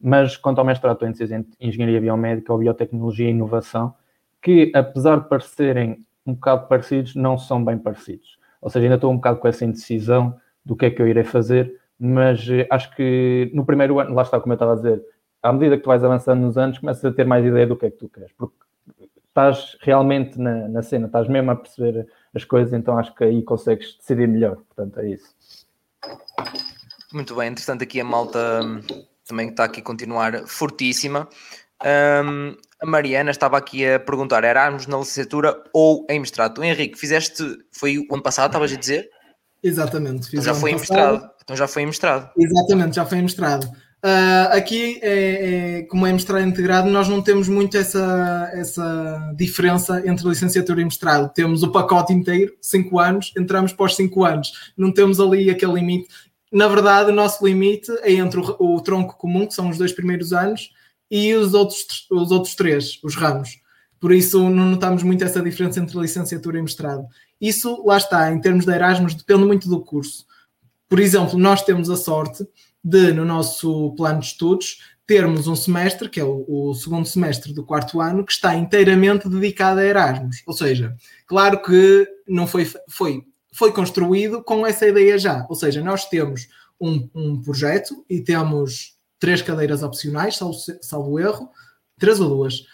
Mas 0.00 0.36
quanto 0.36 0.60
ao 0.60 0.64
mestrado, 0.64 0.94
estou 0.94 1.08
indeciso 1.08 1.34
entre 1.34 1.52
Engenharia 1.60 2.00
Biomédica 2.00 2.52
ou 2.52 2.58
Biotecnologia 2.58 3.26
e 3.26 3.30
Inovação, 3.30 3.94
que 4.40 4.72
apesar 4.74 5.20
de 5.20 5.28
parecerem 5.28 6.04
um 6.26 6.32
bocado 6.32 6.66
parecidos, 6.68 7.14
não 7.14 7.36
são 7.36 7.62
bem 7.62 7.78
parecidos. 7.78 8.38
Ou 8.64 8.70
seja, 8.70 8.86
ainda 8.86 8.94
estou 8.94 9.12
um 9.12 9.16
bocado 9.16 9.38
com 9.38 9.46
essa 9.46 9.62
indecisão 9.62 10.40
do 10.64 10.74
que 10.74 10.86
é 10.86 10.90
que 10.90 11.00
eu 11.00 11.06
irei 11.06 11.22
fazer, 11.22 11.78
mas 12.00 12.48
eh, 12.48 12.66
acho 12.70 12.96
que 12.96 13.50
no 13.52 13.62
primeiro 13.66 14.00
ano, 14.00 14.14
lá 14.14 14.22
está, 14.22 14.40
como 14.40 14.54
eu 14.54 14.56
estava 14.56 14.72
a 14.72 14.76
dizer, 14.76 15.04
à 15.42 15.52
medida 15.52 15.76
que 15.76 15.82
tu 15.82 15.88
vais 15.88 16.02
avançando 16.02 16.40
nos 16.40 16.56
anos, 16.56 16.78
começas 16.78 17.04
a 17.04 17.12
ter 17.12 17.26
mais 17.26 17.44
ideia 17.44 17.66
do 17.66 17.76
que 17.76 17.84
é 17.84 17.90
que 17.90 17.98
tu 17.98 18.08
queres, 18.08 18.32
porque 18.32 18.56
estás 19.28 19.76
realmente 19.80 20.40
na, 20.40 20.66
na 20.66 20.82
cena, 20.82 21.06
estás 21.06 21.28
mesmo 21.28 21.50
a 21.50 21.56
perceber 21.56 22.08
as 22.34 22.42
coisas, 22.42 22.72
então 22.72 22.96
acho 22.96 23.14
que 23.14 23.22
aí 23.22 23.42
consegues 23.42 23.98
decidir 23.98 24.26
melhor, 24.26 24.56
portanto 24.56 24.98
é 25.00 25.10
isso. 25.10 25.28
Muito 27.12 27.36
bem, 27.36 27.50
interessante 27.50 27.84
aqui 27.84 28.00
a 28.00 28.04
malta 28.04 28.62
hum, 28.64 28.80
também 29.28 29.50
está 29.50 29.64
aqui 29.64 29.80
a 29.80 29.84
continuar 29.84 30.46
fortíssima. 30.46 31.28
Um, 31.84 32.56
a 32.80 32.86
Mariana 32.86 33.30
estava 33.30 33.58
aqui 33.58 33.86
a 33.86 34.00
perguntar: 34.00 34.42
Erasmus 34.44 34.86
na 34.86 34.98
licenciatura 34.98 35.62
ou 35.72 36.06
em 36.08 36.20
mestrado? 36.20 36.54
Tu, 36.54 36.64
Henrique, 36.64 36.98
fizeste, 36.98 37.44
foi 37.72 37.98
o 37.98 38.06
ano 38.12 38.22
passado, 38.22 38.50
estavas 38.50 38.72
a 38.72 38.76
dizer? 38.76 39.08
Exatamente. 39.62 40.28
Então 40.28 40.42
já 40.42 40.54
foi 40.54 40.70
em 40.70 40.76
mestrado. 40.76 41.30
Então 41.42 41.56
já 41.56 41.68
foi 41.68 41.82
em 41.82 41.86
mestrado. 41.86 42.30
Exatamente, 42.38 42.96
já 42.96 43.04
foi 43.04 43.18
em 43.18 43.22
mestrado. 43.22 43.64
Uh, 44.04 44.52
aqui, 44.52 44.98
é, 45.00 45.78
é, 45.78 45.82
como 45.84 46.06
é 46.06 46.12
mestrado 46.12 46.46
integrado, 46.46 46.90
nós 46.90 47.08
não 47.08 47.22
temos 47.22 47.48
muito 47.48 47.74
essa, 47.78 48.50
essa 48.52 49.32
diferença 49.34 50.02
entre 50.06 50.28
licenciatura 50.28 50.82
e 50.82 50.84
mestrado. 50.84 51.32
Temos 51.32 51.62
o 51.62 51.72
pacote 51.72 52.12
inteiro, 52.12 52.52
5 52.60 52.98
anos, 52.98 53.32
entramos 53.38 53.72
para 53.72 53.86
os 53.86 53.96
5 53.96 54.24
anos. 54.24 54.72
Não 54.76 54.92
temos 54.92 55.18
ali 55.18 55.48
aquele 55.48 55.72
limite. 55.72 56.08
Na 56.52 56.68
verdade, 56.68 57.10
o 57.10 57.14
nosso 57.14 57.44
limite 57.46 57.90
é 58.02 58.12
entre 58.12 58.40
o, 58.40 58.56
o 58.58 58.80
tronco 58.82 59.16
comum, 59.16 59.46
que 59.46 59.54
são 59.54 59.70
os 59.70 59.78
dois 59.78 59.92
primeiros 59.92 60.34
anos, 60.34 60.70
e 61.14 61.32
os 61.32 61.54
outros, 61.54 62.08
os 62.10 62.32
outros 62.32 62.56
três, 62.56 62.98
os 63.00 63.14
ramos. 63.14 63.60
Por 64.00 64.10
isso, 64.10 64.50
não 64.50 64.70
notamos 64.70 65.04
muito 65.04 65.22
essa 65.22 65.40
diferença 65.40 65.78
entre 65.78 65.96
licenciatura 65.96 66.58
e 66.58 66.62
mestrado. 66.62 67.06
Isso, 67.40 67.84
lá 67.86 67.98
está, 67.98 68.32
em 68.32 68.40
termos 68.40 68.64
de 68.64 68.72
Erasmus, 68.72 69.14
depende 69.14 69.44
muito 69.44 69.68
do 69.68 69.80
curso. 69.80 70.26
Por 70.88 70.98
exemplo, 70.98 71.38
nós 71.38 71.62
temos 71.62 71.88
a 71.88 71.96
sorte 71.96 72.44
de, 72.82 73.12
no 73.12 73.24
nosso 73.24 73.94
plano 73.96 74.18
de 74.18 74.26
estudos, 74.26 74.80
termos 75.06 75.46
um 75.46 75.54
semestre, 75.54 76.08
que 76.08 76.18
é 76.18 76.24
o, 76.24 76.44
o, 76.48 76.74
segundo 76.74 77.06
semestre 77.06 77.52
do 77.52 77.62
quarto 77.62 78.00
ano, 78.00 78.26
que 78.26 78.32
está 78.32 78.56
inteiramente 78.56 79.28
dedicado 79.28 79.78
a 79.78 79.84
Erasmus. 79.84 80.42
Ou 80.44 80.52
seja, 80.52 80.96
claro 81.28 81.62
que 81.62 82.08
não 82.26 82.48
foi, 82.48 82.68
foi, 82.88 83.22
foi 83.52 83.72
construído 83.72 84.42
com 84.42 84.66
essa 84.66 84.84
ideia 84.84 85.16
já. 85.16 85.46
Ou 85.48 85.54
seja, 85.54 85.80
nós 85.80 86.08
temos 86.08 86.48
um, 86.80 87.08
um 87.14 87.40
projeto 87.40 88.04
e 88.10 88.20
temos 88.20 88.93
três 89.24 89.40
cadeiras 89.40 89.82
opcionais, 89.82 90.36
salvo, 90.36 90.54
salvo 90.82 91.18
erro, 91.18 91.48
três 91.98 92.20
ou 92.20 92.28
duas. 92.28 92.66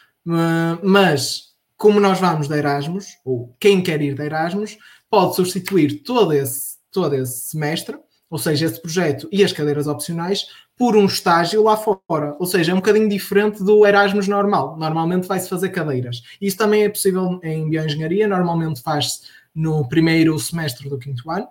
Mas 0.82 1.50
como 1.76 2.00
nós 2.00 2.18
vamos 2.18 2.48
de 2.48 2.56
Erasmus, 2.56 3.06
ou 3.24 3.54
quem 3.60 3.80
quer 3.80 4.02
ir 4.02 4.16
de 4.16 4.24
Erasmus, 4.24 4.76
pode 5.08 5.36
substituir 5.36 6.02
todo 6.02 6.32
esse, 6.32 6.76
todo 6.90 7.14
esse 7.14 7.50
semestre 7.50 7.96
ou 8.28 8.38
seja, 8.38 8.66
esse 8.66 8.80
projeto 8.80 9.28
e 9.32 9.42
as 9.42 9.52
cadeiras 9.52 9.88
opcionais, 9.88 10.46
por 10.76 10.96
um 10.96 11.04
estágio 11.04 11.64
lá 11.64 11.76
fora. 11.76 12.36
Ou 12.38 12.46
seja, 12.46 12.70
é 12.70 12.74
um 12.74 12.78
bocadinho 12.78 13.08
diferente 13.08 13.62
do 13.62 13.84
Erasmus 13.84 14.28
normal. 14.28 14.76
Normalmente 14.78 15.26
vai-se 15.26 15.48
fazer 15.48 15.70
cadeiras. 15.70 16.22
Isso 16.40 16.56
também 16.56 16.84
é 16.84 16.88
possível 16.88 17.40
em 17.42 17.68
bioengenharia, 17.68 18.28
normalmente 18.28 18.80
faz-se 18.80 19.22
no 19.52 19.86
primeiro 19.88 20.38
semestre 20.38 20.88
do 20.88 20.98
quinto 20.98 21.28
ano, 21.28 21.48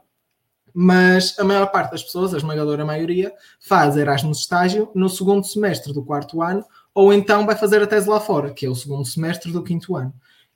mas 0.81 1.37
a 1.37 1.43
maior 1.43 1.65
parte 1.65 1.91
das 1.91 2.01
pessoas, 2.01 2.33
a 2.33 2.37
esmagadora 2.37 2.85
maioria, 2.85 3.33
faz 3.59 3.97
Erasmus 3.97 4.39
estágio 4.39 4.89
no 4.95 5.09
segundo 5.09 5.45
semestre 5.45 5.91
do 5.91 6.01
quarto 6.01 6.41
ano, 6.41 6.63
ou 6.95 7.11
então 7.11 7.45
vai 7.45 7.57
fazer 7.57 7.83
a 7.83 7.85
tese 7.85 8.07
lá 8.07 8.17
fora, 8.17 8.53
que 8.53 8.65
é 8.65 8.69
o 8.69 8.73
segundo 8.73 9.03
semestre 9.05 9.51
do 9.51 9.61
quinto 9.61 9.97
ano. 9.97 10.13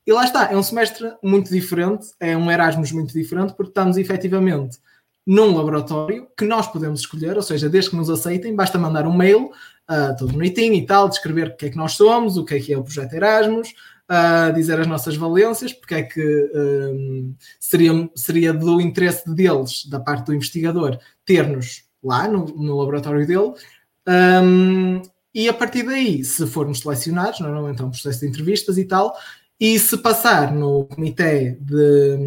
E 0.07 0.13
lá 0.13 0.23
está, 0.23 0.49
é 0.49 0.55
um 0.55 0.63
semestre 0.63 1.11
muito 1.21 1.51
diferente, 1.51 2.07
é 2.21 2.37
um 2.37 2.49
Erasmus 2.49 2.93
muito 2.93 3.13
diferente, 3.13 3.51
porque 3.53 3.71
estamos 3.71 3.97
efetivamente 3.97 4.77
num 5.27 5.57
laboratório 5.57 6.25
que 6.37 6.45
nós 6.45 6.67
podemos 6.67 7.01
escolher, 7.01 7.35
ou 7.35 7.43
seja, 7.43 7.67
desde 7.67 7.89
que 7.89 7.97
nos 7.97 8.09
aceitem, 8.09 8.55
basta 8.55 8.77
mandar 8.77 9.05
um 9.05 9.13
mail, 9.13 9.51
uh, 9.91 10.15
todo 10.17 10.31
bonitinho 10.31 10.75
e 10.75 10.85
tal, 10.85 11.09
descrever 11.09 11.49
o 11.49 11.57
que 11.57 11.65
é 11.65 11.69
que 11.69 11.77
nós 11.77 11.95
somos, 11.95 12.37
o 12.37 12.45
que 12.45 12.55
é 12.55 12.59
que 12.61 12.71
é 12.71 12.77
o 12.77 12.83
projeto 12.83 13.13
Erasmus, 13.13 13.73
uh, 14.13 14.53
dizer 14.53 14.79
as 14.79 14.87
nossas 14.87 15.15
valências, 15.15 15.73
porque 15.73 15.95
é 15.95 16.03
que 16.03 16.51
um, 16.53 17.33
seria, 17.59 18.09
seria 18.15 18.53
do 18.53 18.79
interesse 18.79 19.29
deles, 19.33 19.85
da 19.87 19.99
parte 19.99 20.27
do 20.27 20.35
investigador, 20.35 20.99
ter-nos 21.25 21.83
lá 22.03 22.27
no, 22.27 22.45
no, 22.45 22.77
laboratório 22.77 23.25
dele. 23.25 23.53
Um, 24.07 25.01
e 25.33 25.49
a 25.49 25.53
partir 25.53 25.83
daí, 25.83 26.23
se 26.23 26.45
formos 26.45 26.79
selecionados, 26.81 27.39
normalmente 27.39 27.81
é 27.81 27.85
um 27.85 27.89
processo 27.89 28.19
de 28.19 28.27
entrevistas 28.27 28.77
e 28.77 28.85
tal, 28.85 29.15
e 29.59 29.79
se 29.79 29.97
passar 29.97 30.53
no 30.53 30.85
comitê, 30.85 31.57
de, 31.59 32.17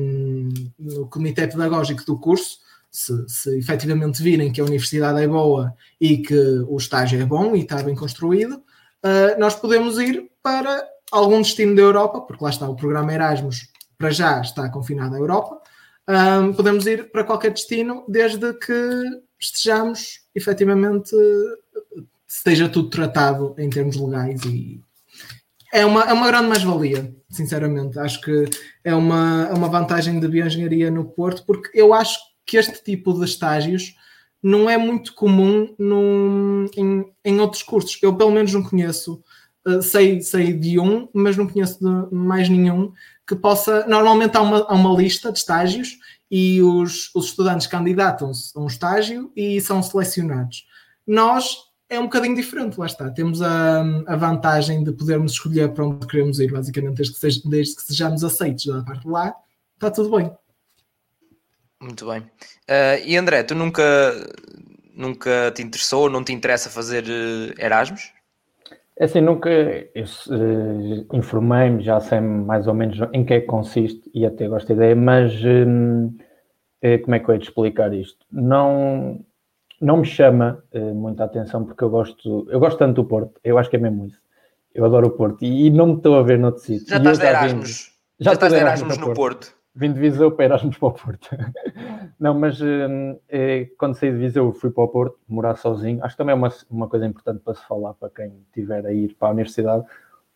no 0.79 1.07
comitê 1.07 1.47
pedagógico 1.47 2.05
do 2.05 2.19
curso, 2.19 2.59
se, 2.91 3.13
se 3.29 3.59
efetivamente 3.59 4.23
virem 4.23 4.51
que 4.51 4.61
a 4.61 4.65
universidade 4.65 5.23
é 5.23 5.29
boa 5.29 5.75
e 6.01 6.19
que 6.19 6.35
o 6.67 6.77
estágio 6.79 7.21
é 7.21 7.25
bom 7.25 7.55
e 7.55 7.61
está 7.61 7.83
bem 7.83 7.95
construído, 7.95 8.55
uh, 8.55 9.39
nós 9.39 9.55
podemos 9.55 9.99
ir 9.99 10.31
para 10.43 10.83
algum 11.13 11.41
destino 11.41 11.75
da 11.75 11.83
Europa, 11.83 12.21
porque 12.23 12.43
lá 12.43 12.51
está 12.51 12.69
o 12.69 12.77
programa 12.77 13.13
Erasmus, 13.13 13.69
para 13.97 14.11
já 14.11 14.41
está 14.41 14.69
confinado 14.69 15.15
à 15.15 15.19
Europa. 15.19 15.61
Um, 16.09 16.53
podemos 16.53 16.87
ir 16.87 17.11
para 17.11 17.25
qualquer 17.25 17.53
destino 17.53 18.05
desde 18.09 18.53
que 18.55 19.03
estejamos 19.39 20.21
efetivamente 20.35 21.15
esteja 22.29 22.69
tudo 22.69 22.91
tratado 22.91 23.55
em 23.59 23.69
termos 23.69 23.97
legais 23.97 24.45
e 24.45 24.81
é 25.73 25.85
uma, 25.85 26.05
é 26.05 26.13
uma 26.13 26.27
grande 26.29 26.49
mais-valia, 26.49 27.15
sinceramente. 27.29 27.99
Acho 27.99 28.21
que 28.21 28.45
é 28.85 28.95
uma, 28.95 29.49
é 29.51 29.53
uma 29.53 29.69
vantagem 29.69 30.19
de 30.19 30.29
bioengenharia 30.29 30.91
no 30.91 31.05
Porto, 31.05 31.45
porque 31.45 31.71
eu 31.75 31.93
acho 31.93 32.19
que 32.47 32.57
este 32.57 32.83
tipo 32.83 33.13
de 33.13 33.25
estágios 33.25 33.95
não 34.43 34.71
é 34.71 34.79
muito 34.79 35.13
comum 35.15 35.75
num, 35.79 36.67
em, 36.77 37.05
em 37.25 37.41
outros 37.41 37.63
cursos. 37.63 37.99
Eu, 38.03 38.17
pelo 38.17 38.31
menos, 38.31 38.53
não 38.53 38.63
conheço, 38.63 39.23
uh, 39.67 39.83
sei, 39.83 40.21
sei 40.21 40.53
de 40.53 40.79
um, 40.79 41.09
mas 41.13 41.37
não 41.37 41.49
conheço 41.49 41.79
de 41.79 42.15
mais 42.15 42.49
nenhum 42.49 42.93
que 43.27 43.35
possa. 43.35 43.87
Normalmente 43.87 44.37
há 44.37 44.43
uma, 44.43 44.59
há 44.59 44.75
uma 44.75 44.97
lista 44.97 45.33
de 45.33 45.39
estágios 45.39 45.99
e 46.31 46.63
os, 46.63 47.15
os 47.15 47.27
estudantes 47.27 47.67
candidatam-se 47.67 48.57
a 48.57 48.61
um 48.61 48.67
estágio 48.67 49.33
e 49.37 49.61
são 49.61 49.83
selecionados. 49.83 50.67
Nós 51.07 51.57
é 51.89 51.99
um 51.99 52.05
bocadinho 52.05 52.35
diferente, 52.35 52.79
lá 52.79 52.87
está. 52.87 53.11
Temos 53.11 53.41
a, 53.43 53.81
a 54.07 54.17
vantagem 54.17 54.83
de 54.83 54.93
podermos 54.93 55.33
escolher 55.33 55.73
para 55.73 55.87
onde 55.87 56.07
queremos 56.07 56.41
ir, 56.41 56.51
basicamente, 56.51 56.97
desde 56.97 57.43
que, 57.43 57.49
desde 57.49 57.77
que 57.77 57.83
sejamos 57.83 58.25
aceitos 58.25 58.67
da 58.67 58.83
parte 58.83 59.03
de 59.03 59.09
lá, 59.09 59.35
está 59.75 59.91
tudo 59.91 60.17
bem. 60.17 60.31
Muito 61.81 62.07
bem. 62.07 62.21
Uh, 62.21 63.05
e 63.05 63.17
André, 63.17 63.43
tu 63.43 63.55
nunca, 63.55 63.85
nunca 64.95 65.53
te 65.55 65.63
interessou, 65.63 66.11
não 66.11 66.25
te 66.25 66.33
interessa 66.33 66.71
fazer 66.71 67.05
uh, 67.05 67.55
Erasmus? 67.61 68.16
É 68.99 69.05
assim, 69.05 69.21
nunca 69.21 69.51
uh, 69.51 71.17
informei-me, 71.17 71.83
já 71.83 72.01
sei 72.01 72.21
mais 72.21 72.67
ou 72.67 72.75
menos 72.75 72.99
em 73.13 73.25
que 73.25 73.35
é 73.35 73.41
que 73.41 73.47
consiste 73.47 74.11
e 74.15 74.25
até 74.25 74.49
gosto 74.49 74.69
da 74.69 74.75
ideia, 74.75 74.97
mas 74.97 75.35
como 77.03 77.15
é 77.15 77.19
que 77.19 77.29
eu 77.29 77.35
ia 77.35 77.41
te 77.41 77.49
explicar 77.49 77.93
isto? 77.93 78.25
Não, 78.33 79.21
não 79.81 79.99
me 79.99 80.05
chama 80.05 80.63
uh, 80.73 80.95
muita 80.95 81.25
atenção 81.25 81.65
porque 81.65 81.85
eu 81.85 81.91
gosto, 81.91 82.47
eu 82.51 82.59
gosto 82.59 82.79
tanto 82.79 83.03
do 83.03 83.09
Porto, 83.09 83.41
eu 83.45 83.59
acho 83.59 83.69
que 83.69 83.77
é 83.77 83.79
mesmo 83.79 84.07
isso. 84.07 84.21
Eu 84.75 84.85
adoro 84.85 85.09
o 85.09 85.11
Porto 85.11 85.43
e, 85.43 85.67
e 85.67 85.71
não 85.71 85.87
me 85.87 85.95
estou 85.95 86.17
a 86.17 86.23
ver 86.23 86.39
noutro 86.39 86.63
sítio. 86.63 86.89
Já 86.89 86.97
estás 86.99 87.19
de 87.19 87.27
Erasmus. 87.27 87.93
Já, 88.19 88.31
já 88.31 88.33
estás 88.33 88.53
de 88.53 88.59
Erasmus 88.59 88.99
no 88.99 89.07
Porto. 89.07 89.17
Porto. 89.17 89.56
Vim 89.77 89.93
de 89.93 90.01
Viseu 90.01 90.33
para 90.33 90.47
Erasmus 90.47 90.79
para 90.79 90.89
o 90.89 90.93
Porto. 90.93 91.29
não, 92.19 92.35
mas 92.35 92.61
uh, 92.61 93.21
é, 93.29 93.69
quando 93.79 93.95
saí 93.95 94.11
de 94.11 94.19
Viseu 94.19 94.53
fui 94.53 94.71
para 94.71 94.85
o 94.85 94.89
Porto, 94.89 95.19
morar 95.29 95.57
sozinho. 95.57 96.03
Acho 96.03 96.15
que 96.15 96.19
também 96.19 96.33
é 96.33 96.37
uma, 96.37 96.53
uma 96.71 96.89
coisa 96.89 97.07
importante 97.07 97.41
para 97.45 97.55
se 97.55 97.65
falar 97.67 97.95
para 97.95 98.09
quem 98.11 98.33
tiver 98.53 98.87
a 98.87 98.93
ir 98.93 99.15
para 99.15 99.29
a 99.29 99.33
universidade, 99.33 99.85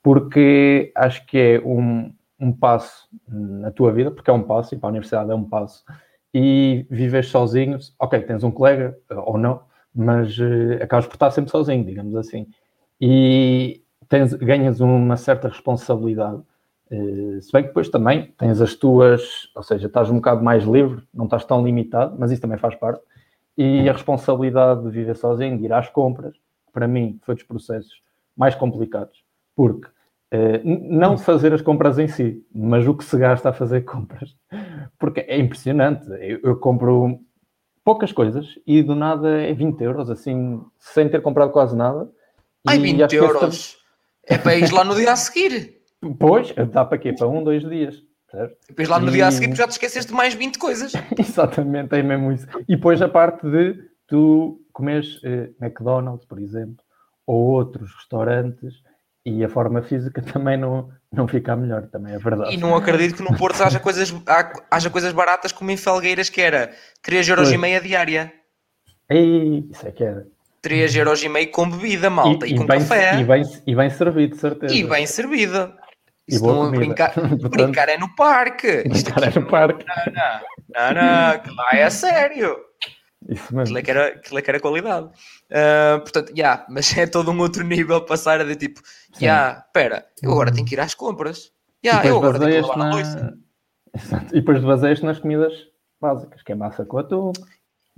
porque 0.03 0.93
acho 0.95 1.25
que 1.27 1.39
é 1.39 1.61
um, 1.61 2.13
um 2.39 2.53
passo 2.53 3.09
na 3.27 3.71
tua 3.71 3.93
vida, 3.93 4.11
porque 4.11 4.31
é 4.31 4.33
um 4.33 4.43
passo, 4.43 4.75
e 4.75 4.79
para 4.79 4.89
a 4.89 4.91
universidade 4.91 5.31
é 5.31 5.35
um 5.35 5.45
passo 5.45 5.85
e 6.33 6.87
vives 6.89 7.29
sozinho, 7.29 7.79
ok, 7.99 8.21
tens 8.21 8.45
um 8.45 8.51
colega 8.51 8.97
ou 9.11 9.37
não, 9.37 9.63
mas 9.95 10.39
uh, 10.39 10.83
acabas 10.83 11.07
por 11.07 11.15
estar 11.15 11.31
sempre 11.31 11.51
sozinho, 11.51 11.85
digamos 11.85 12.15
assim. 12.15 12.47
E 13.01 13.83
tens, 14.09 14.33
ganhas 14.35 14.81
uma 14.81 15.17
certa 15.17 15.49
responsabilidade. 15.49 16.41
Uh, 16.91 17.41
se 17.41 17.53
bem 17.53 17.63
que 17.63 17.69
depois 17.69 17.89
também 17.89 18.33
tens 18.37 18.61
as 18.61 18.75
tuas, 18.75 19.49
ou 19.55 19.63
seja, 19.63 19.87
estás 19.87 20.11
um 20.11 20.17
bocado 20.17 20.43
mais 20.43 20.65
livre, 20.65 21.03
não 21.15 21.27
estás 21.27 21.45
tão 21.45 21.65
limitado, 21.65 22.17
mas 22.19 22.33
isso 22.33 22.43
também 22.43 22.59
faz 22.59 22.75
parte. 22.75 23.03
E 23.57 23.89
a 23.89 23.93
responsabilidade 23.93 24.83
de 24.83 24.91
viver 24.91 25.17
sozinho, 25.17 25.59
de 25.59 25.65
ir 25.65 25.73
às 25.73 25.89
compras, 25.89 26.35
para 26.73 26.89
mim 26.89 27.19
foi 27.23 27.35
dos 27.35 27.45
processos 27.45 28.03
mais 28.37 28.55
complicados, 28.55 29.23
porque 29.55 29.89
Uh, 30.33 30.63
não 30.65 31.19
fazer 31.19 31.53
as 31.53 31.61
compras 31.61 31.99
em 31.99 32.07
si, 32.07 32.47
mas 32.55 32.87
o 32.87 32.95
que 32.95 33.05
se 33.05 33.19
gasta 33.19 33.49
a 33.49 33.53
fazer 33.53 33.81
compras. 33.83 34.37
Porque 34.97 35.21
é 35.23 35.37
impressionante. 35.37 36.09
Eu, 36.09 36.39
eu, 36.45 36.57
compro 36.57 37.19
poucas 37.83 38.13
coisas 38.13 38.57
e 38.65 38.81
do 38.81 38.95
nada 38.95 39.29
é 39.41 39.53
20 39.53 39.81
euros, 39.83 40.09
assim, 40.09 40.63
sem 40.79 41.09
ter 41.09 41.21
comprado 41.21 41.51
quase 41.51 41.77
nada. 41.77 42.09
Ai, 42.65 42.79
20 42.79 43.13
euros! 43.17 43.77
É 44.23 44.39
para 44.39 44.55
ir 44.55 44.71
lá 44.73 44.85
no 44.85 44.95
dia 44.95 45.13
a 45.13 45.17
seguir. 45.17 45.80
Pois, 46.19 46.55
dá 46.73 46.85
para 46.85 46.99
quê? 46.99 47.13
Para 47.13 47.29
um, 47.29 47.45
dois 47.45 47.63
dias. 47.69 48.03
Certo? 48.31 48.57
Depois 48.69 48.89
lá 48.89 49.01
no 49.01 49.09
e... 49.09 49.13
dia 49.13 49.27
a 49.27 49.31
seguir 49.33 49.55
já 49.57 49.67
te 49.67 49.73
esqueceste 49.73 50.11
de 50.11 50.17
mais 50.17 50.35
20 50.35 50.59
coisas. 50.59 50.93
Exatamente, 51.19 51.95
é 51.97 52.03
mesmo 52.03 52.33
isso. 52.33 52.47
E 52.69 52.77
depois 52.77 53.03
a 53.03 53.09
parte 53.09 53.49
de 53.51 53.75
tu 54.07 54.61
comes 54.73 55.21
eh, 55.25 55.51
McDonald's, 55.61 56.27
por 56.27 56.39
exemplo, 56.39 56.77
ou 57.27 57.53
outros 57.53 57.93
restaurantes 57.95 58.75
e 59.25 59.45
a 59.45 59.49
forma 59.49 59.83
física 59.83 60.23
também 60.33 60.57
não, 60.57 60.91
não 61.13 61.27
fica 61.27 61.57
melhor, 61.57 61.89
também 61.89 62.15
é 62.15 62.19
verdade. 62.19 62.55
E 62.55 62.57
não 62.57 62.75
acredito 62.75 63.17
que 63.17 63.23
no 63.23 63.37
Porto 63.37 63.63
haja 63.63 63.81
coisas, 63.81 64.15
haja 64.71 64.91
coisas 64.91 65.13
baratas 65.13 65.53
como 65.53 65.71
em 65.71 65.77
Felgueiras, 65.77 66.31
que 66.31 66.41
era 66.41 66.71
3,5€ 67.05 67.83
diária. 67.83 68.33
Ei, 69.09 69.67
isso 69.71 69.87
é 69.87 69.91
que 69.91 70.05
era. 70.05 70.27
3,5€ 70.63 71.51
com 71.51 71.69
bebida, 71.69 72.11
malta, 72.11 72.47
e, 72.47 72.51
e, 72.51 72.55
e 72.55 72.59
com 72.59 72.67
bem, 72.67 72.79
café. 72.79 73.19
E 73.19 73.25
bem, 73.25 73.43
e 73.67 73.75
bem 73.75 73.91
servido, 73.91 74.37
certeza. 74.37 74.75
E 74.75 74.85
bem 74.85 75.07
servido. 75.07 75.73
Não 76.41 76.69
é 76.69 76.71
brincar, 76.71 77.13
Portanto, 77.15 77.49
brincar 77.49 77.89
é 77.89 77.99
no 77.99 78.15
parque. 78.15 78.85
Brincar 78.89 79.23
é 79.23 79.39
no 79.39 79.47
parque. 79.47 79.85
Não, 79.87 80.13
não, 80.13 80.95
não, 80.95 81.33
não, 81.33 81.39
que 81.39 81.51
lá 81.51 81.69
é 81.73 81.91
sério. 81.91 82.57
Isso 83.29 83.55
mesmo. 83.55 83.77
Aquilo 83.77 83.79
é 83.79 83.83
que 83.83 83.91
era, 83.91 84.07
é 84.39 84.43
que 84.43 84.51
era 84.51 84.61
qualidade. 84.61 85.07
Uh, 85.07 86.01
portanto, 86.01 86.29
já, 86.29 86.35
yeah, 86.37 86.67
mas 86.69 86.97
é 86.97 87.07
todo 87.07 87.31
um 87.31 87.39
outro 87.41 87.63
nível 87.65 88.01
passar 88.03 88.41
a 88.41 88.45
de 88.45 88.57
tipo, 88.57 88.81
já, 89.15 89.21
yeah, 89.21 89.65
espera, 89.67 90.07
eu 90.23 90.33
agora 90.33 90.53
tenho 90.53 90.67
que 90.67 90.75
ir 90.75 90.81
às 90.81 90.95
compras. 90.95 91.53
Já, 91.85 91.91
yeah, 91.91 92.09
eu 92.09 92.17
agora 92.17 92.39
tenho 92.39 92.63
que 92.63 92.69
lavar 92.69 92.79
na... 92.79 93.29
a 93.29 93.33
Exato. 93.95 94.27
E 94.37 94.41
depois 94.41 94.63
baseias 94.63 95.03
nas 95.03 95.19
comidas 95.19 95.53
básicas, 96.01 96.43
que 96.43 96.53
é 96.53 96.55
massa 96.55 96.85
com 96.85 96.99
atum. 96.99 97.33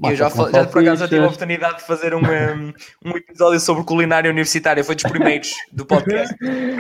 Eu 0.03 0.17
já, 0.17 0.29
já 0.29 0.67
por 0.67 0.83
acaso 0.83 1.01
já 1.01 1.09
tive 1.09 1.21
a 1.21 1.27
oportunidade 1.27 1.79
de 1.79 1.85
fazer 1.85 2.15
um, 2.15 2.21
um, 2.21 2.73
um, 3.05 3.17
episódio 3.17 3.61
sobre 3.61 3.85
culinária 3.85 4.31
universitária, 4.31 4.83
foi 4.83 4.95
dos 4.95 5.05
primeiros 5.05 5.53
do 5.71 5.85
podcast. 5.87 6.35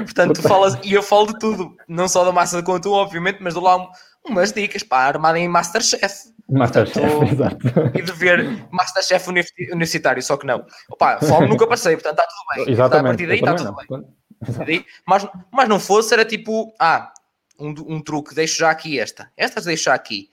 Portanto, 0.04 0.40
tu 0.40 0.42
falas, 0.42 0.78
e 0.82 0.92
eu 0.92 1.02
falo 1.02 1.26
de 1.26 1.38
tudo, 1.38 1.76
não 1.86 2.08
só 2.08 2.24
da 2.24 2.32
massa 2.32 2.62
com 2.62 2.74
atum, 2.74 2.92
obviamente, 2.92 3.38
mas 3.40 3.54
dou 3.54 3.62
lá 3.62 3.88
umas 4.24 4.52
dicas 4.52 4.82
para 4.82 5.08
armada 5.08 5.38
em 5.38 5.46
Masterchef. 5.46 6.32
Masterchef, 6.48 7.32
exato. 7.32 7.58
E 7.94 8.02
de 8.02 8.12
ver 8.12 8.66
Masterchef 8.70 9.28
universitário, 9.28 10.22
só 10.22 10.36
que 10.36 10.46
não. 10.46 10.64
Opa, 10.90 11.18
fome 11.20 11.48
nunca 11.48 11.66
passei, 11.66 11.94
portanto 11.96 12.18
está 12.18 12.26
tudo 12.26 12.64
bem. 12.64 12.72
Exatamente. 12.72 13.04
A 13.04 13.08
partir 13.08 13.26
daí 13.26 13.38
está 13.38 13.54
tudo 13.54 14.64
bem. 14.66 14.84
Mas, 15.06 15.26
mas 15.52 15.68
não 15.68 15.78
fosse, 15.78 16.12
era 16.12 16.24
tipo, 16.24 16.74
ah, 16.80 17.12
um, 17.58 17.74
um 17.86 18.00
truque, 18.00 18.34
deixo 18.34 18.58
já 18.58 18.70
aqui 18.70 18.98
esta. 18.98 19.30
Estas 19.36 19.64
deixo 19.64 19.84
já 19.84 19.94
aqui. 19.94 20.32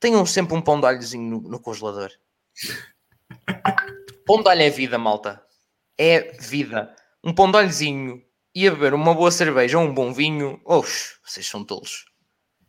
Tenham 0.00 0.24
sempre 0.26 0.54
um 0.54 0.62
pão 0.62 0.80
de 0.80 0.86
alhozinho 0.86 1.40
no, 1.40 1.48
no 1.48 1.60
congelador. 1.60 2.10
pão 4.26 4.42
de 4.42 4.48
alho 4.48 4.62
é 4.62 4.70
vida, 4.70 4.98
malta. 4.98 5.42
É 5.96 6.32
vida. 6.40 6.94
Um 7.24 7.34
pão 7.34 7.50
de 7.50 7.58
alhozinho 7.58 8.22
e 8.54 8.66
a 8.66 8.70
beber 8.70 8.94
uma 8.94 9.14
boa 9.14 9.30
cerveja 9.30 9.78
ou 9.78 9.84
um 9.84 9.94
bom 9.94 10.12
vinho. 10.12 10.60
Oxe, 10.64 11.16
vocês 11.24 11.46
são 11.46 11.64
tolos 11.64 12.08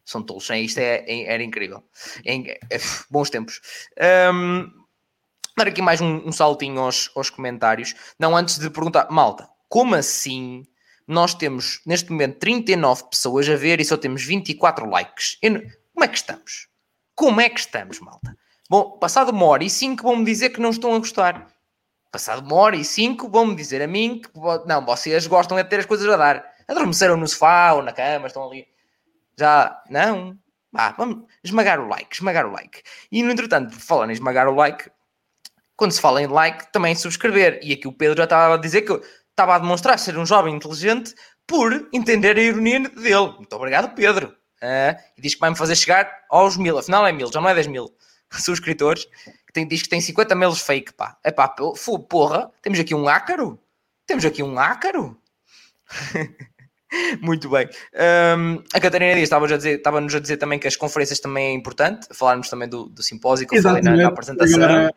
são 0.09 0.23
tolos. 0.23 0.49
Isto 0.49 0.79
é, 0.79 1.05
é, 1.07 1.33
era 1.33 1.43
incrível. 1.43 1.83
É, 2.25 2.35
é, 2.35 2.79
bons 3.09 3.29
tempos. 3.29 3.61
Um, 4.33 4.67
dar 5.55 5.67
aqui 5.67 5.81
mais 5.81 6.01
um, 6.01 6.27
um 6.27 6.31
saltinho 6.31 6.79
aos, 6.79 7.11
aos 7.15 7.29
comentários. 7.29 7.93
Não, 8.17 8.35
antes 8.35 8.57
de 8.57 8.69
perguntar, 8.69 9.07
malta, 9.11 9.47
como 9.67 9.95
assim 9.95 10.65
nós 11.07 11.33
temos 11.33 11.81
neste 11.85 12.11
momento 12.11 12.39
39 12.39 13.09
pessoas 13.09 13.47
a 13.49 13.55
ver 13.55 13.79
e 13.79 13.85
só 13.85 13.97
temos 13.97 14.23
24 14.23 14.89
likes? 14.89 15.37
Eu, 15.41 15.61
como 15.93 16.03
é 16.03 16.07
que 16.07 16.17
estamos? 16.17 16.68
Como 17.19 17.41
é 17.41 17.49
que 17.49 17.59
estamos, 17.59 17.99
malta? 17.99 18.33
Bom, 18.69 18.97
passado 18.97 19.31
uma 19.31 19.45
hora 19.45 19.65
e 19.65 19.69
cinco 19.69 20.03
vão-me 20.03 20.23
dizer 20.23 20.51
que 20.51 20.61
não 20.61 20.69
estão 20.69 20.95
a 20.95 20.99
gostar. 20.99 21.47
Passado 22.09 22.45
uma 22.45 22.55
hora 22.55 22.77
e 22.77 22.85
cinco 22.85 23.27
vão-me 23.27 23.53
dizer 23.55 23.81
a 23.81 23.87
mim 23.87 24.21
que 24.21 24.29
não, 24.65 24.85
vocês 24.85 25.27
gostam 25.27 25.59
é 25.59 25.63
de 25.63 25.69
ter 25.69 25.81
as 25.81 25.85
coisas 25.85 26.07
a 26.07 26.15
dar. 26.15 26.45
Adormeceram 26.65 27.17
no 27.17 27.27
sofá 27.27 27.73
ou 27.73 27.83
na 27.83 27.91
cama, 27.91 28.27
estão 28.27 28.47
ali. 28.47 28.65
Já, 29.37 29.83
não. 29.89 30.39
Ah, 30.73 30.95
vamos 30.97 31.25
esmagar 31.43 31.81
o 31.81 31.89
like, 31.89 32.15
esmagar 32.15 32.45
o 32.45 32.53
like. 32.53 32.83
E 33.11 33.21
no 33.21 33.31
entretanto, 33.31 33.77
falando 33.77 34.11
em 34.11 34.13
esmagar 34.13 34.47
o 34.47 34.55
like, 34.55 34.89
quando 35.75 35.91
se 35.91 35.99
fala 35.99 36.21
em 36.21 36.27
like, 36.27 36.71
também 36.71 36.95
subscrever. 36.95 37.59
E 37.61 37.73
aqui 37.73 37.85
o 37.85 37.91
Pedro 37.91 38.15
já 38.15 38.23
estava 38.23 38.53
a 38.53 38.57
dizer 38.57 38.83
que 38.83 38.93
estava 39.29 39.55
a 39.55 39.59
demonstrar 39.59 39.99
ser 39.99 40.17
um 40.17 40.25
jovem 40.25 40.55
inteligente 40.55 41.13
por 41.45 41.89
entender 41.91 42.37
a 42.37 42.41
ironia 42.41 42.79
dele. 42.79 43.33
Muito 43.35 43.53
obrigado, 43.57 43.93
Pedro. 43.93 44.38
Uh, 44.61 44.99
e 45.17 45.21
diz 45.21 45.35
que 45.35 45.39
vai-me 45.39 45.55
fazer 45.55 45.75
chegar 45.75 46.11
aos 46.29 46.57
mil. 46.57 46.77
Afinal 46.77 47.05
é 47.07 47.11
mil, 47.11 47.31
já 47.31 47.39
não 47.39 47.49
é 47.49 47.55
10 47.55 47.67
mil 47.67 47.93
subscritores. 48.31 49.05
Que 49.47 49.53
tem, 49.53 49.67
diz 49.67 49.81
que 49.81 49.89
tem 49.89 49.99
50 49.99 50.35
mails 50.35 50.61
fake, 50.61 50.93
pá. 50.93 51.17
É 51.23 51.31
pá, 51.31 51.47
porra, 51.47 52.51
temos 52.61 52.79
aqui 52.79 52.93
um 52.93 53.07
ácaro. 53.07 53.59
Temos 54.05 54.23
aqui 54.25 54.43
um 54.43 54.59
ácaro. 54.59 55.17
Muito 57.21 57.49
bem. 57.49 57.67
Um, 58.37 58.63
a 58.73 58.79
Catarina 58.79 59.13
Dias 59.13 59.23
estava-nos 59.23 59.51
a, 59.51 59.57
dizer, 59.57 59.77
estava 59.77 59.99
a 59.99 60.19
dizer 60.19 60.37
também 60.37 60.57
que 60.57 60.67
as 60.67 60.75
conferências 60.75 61.19
também 61.19 61.47
é 61.47 61.51
importante. 61.53 62.07
Falarmos 62.13 62.49
também 62.49 62.67
do, 62.67 62.85
do 62.85 63.03
simpósio 63.03 63.47
que 63.47 63.57
eu 63.57 63.61
falei 63.61 63.81
na, 63.81 63.95
na 63.95 64.07
apresentação. 64.07 64.89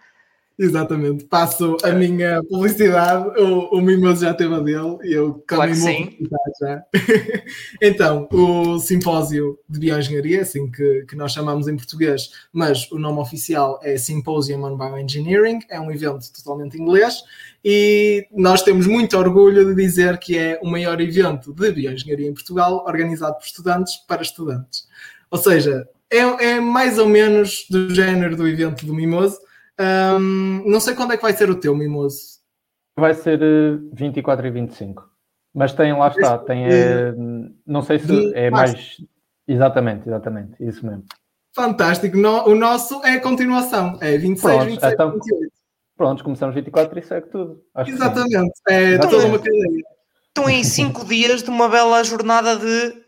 Exatamente, 0.62 1.24
passo 1.24 1.76
a 1.82 1.90
minha 1.90 2.40
publicidade, 2.44 3.36
o, 3.40 3.76
o 3.76 3.80
Mimoso 3.80 4.24
já 4.24 4.32
teve 4.32 4.54
a 4.54 4.60
dele 4.60 4.96
e 5.02 5.12
eu 5.12 5.42
claro 5.44 5.74
já. 6.60 6.84
então, 7.82 8.28
o 8.32 8.78
simpósio 8.78 9.58
de 9.68 9.80
bioengenharia, 9.80 10.42
assim 10.42 10.70
que, 10.70 11.04
que 11.08 11.16
nós 11.16 11.32
chamamos 11.32 11.66
em 11.66 11.74
português, 11.76 12.30
mas 12.52 12.88
o 12.92 12.98
nome 12.98 13.18
oficial 13.18 13.80
é 13.82 13.96
Symposium 13.96 14.62
on 14.62 14.76
Bioengineering, 14.76 15.58
é 15.68 15.80
um 15.80 15.90
evento 15.90 16.32
totalmente 16.32 16.80
inglês 16.80 17.24
e 17.64 18.28
nós 18.30 18.62
temos 18.62 18.86
muito 18.86 19.18
orgulho 19.18 19.66
de 19.66 19.74
dizer 19.74 20.16
que 20.18 20.38
é 20.38 20.60
o 20.62 20.70
maior 20.70 21.00
evento 21.00 21.52
de 21.52 21.72
bioengenharia 21.72 22.28
em 22.28 22.34
Portugal 22.34 22.84
organizado 22.86 23.34
por 23.36 23.46
estudantes 23.46 23.96
para 24.06 24.22
estudantes. 24.22 24.86
Ou 25.28 25.38
seja, 25.38 25.88
é, 26.08 26.18
é 26.18 26.60
mais 26.60 26.98
ou 26.98 27.08
menos 27.08 27.66
do 27.68 27.92
género 27.92 28.36
do 28.36 28.46
evento 28.46 28.86
do 28.86 28.94
Mimoso, 28.94 29.40
um, 29.80 30.62
não 30.70 30.80
sei 30.80 30.94
quando 30.94 31.12
é 31.12 31.16
que 31.16 31.22
vai 31.22 31.32
ser 31.32 31.50
o 31.50 31.54
teu, 31.58 31.74
Mimoso. 31.74 32.40
Vai 32.96 33.14
ser 33.14 33.40
24 33.92 34.44
eh, 34.44 34.48
e 34.48 34.52
25. 34.52 35.10
Mas 35.54 35.72
tem, 35.72 35.92
lá 35.92 36.08
está, 36.08 36.38
tem. 36.38 36.66
É, 36.66 37.14
não 37.66 37.82
sei 37.82 37.98
se 37.98 38.34
é 38.34 38.50
mais. 38.50 38.96
Exatamente, 39.46 40.08
exatamente, 40.08 40.64
isso 40.64 40.86
mesmo. 40.86 41.04
Fantástico. 41.54 42.16
No, 42.16 42.48
o 42.48 42.54
nosso 42.54 43.04
é 43.04 43.14
a 43.14 43.20
continuação. 43.20 43.98
É 44.00 44.16
26, 44.16 44.40
Pronto, 44.40 44.70
27, 44.70 44.94
então, 44.94 45.12
28. 45.12 45.52
Pronto, 45.96 46.24
começamos 46.24 46.54
24 46.54 46.98
e 46.98 47.02
segue 47.02 47.28
tudo. 47.28 47.62
Acho 47.74 47.90
exatamente. 47.90 48.52
É 48.68 48.98
toda 48.98 49.26
uma 49.26 49.38
cadeia. 49.38 49.82
Estão 50.28 50.48
em 50.48 50.64
5 50.64 51.04
dias 51.04 51.42
de 51.42 51.50
uma 51.50 51.68
bela 51.68 52.02
jornada 52.02 52.56
de 52.56 53.01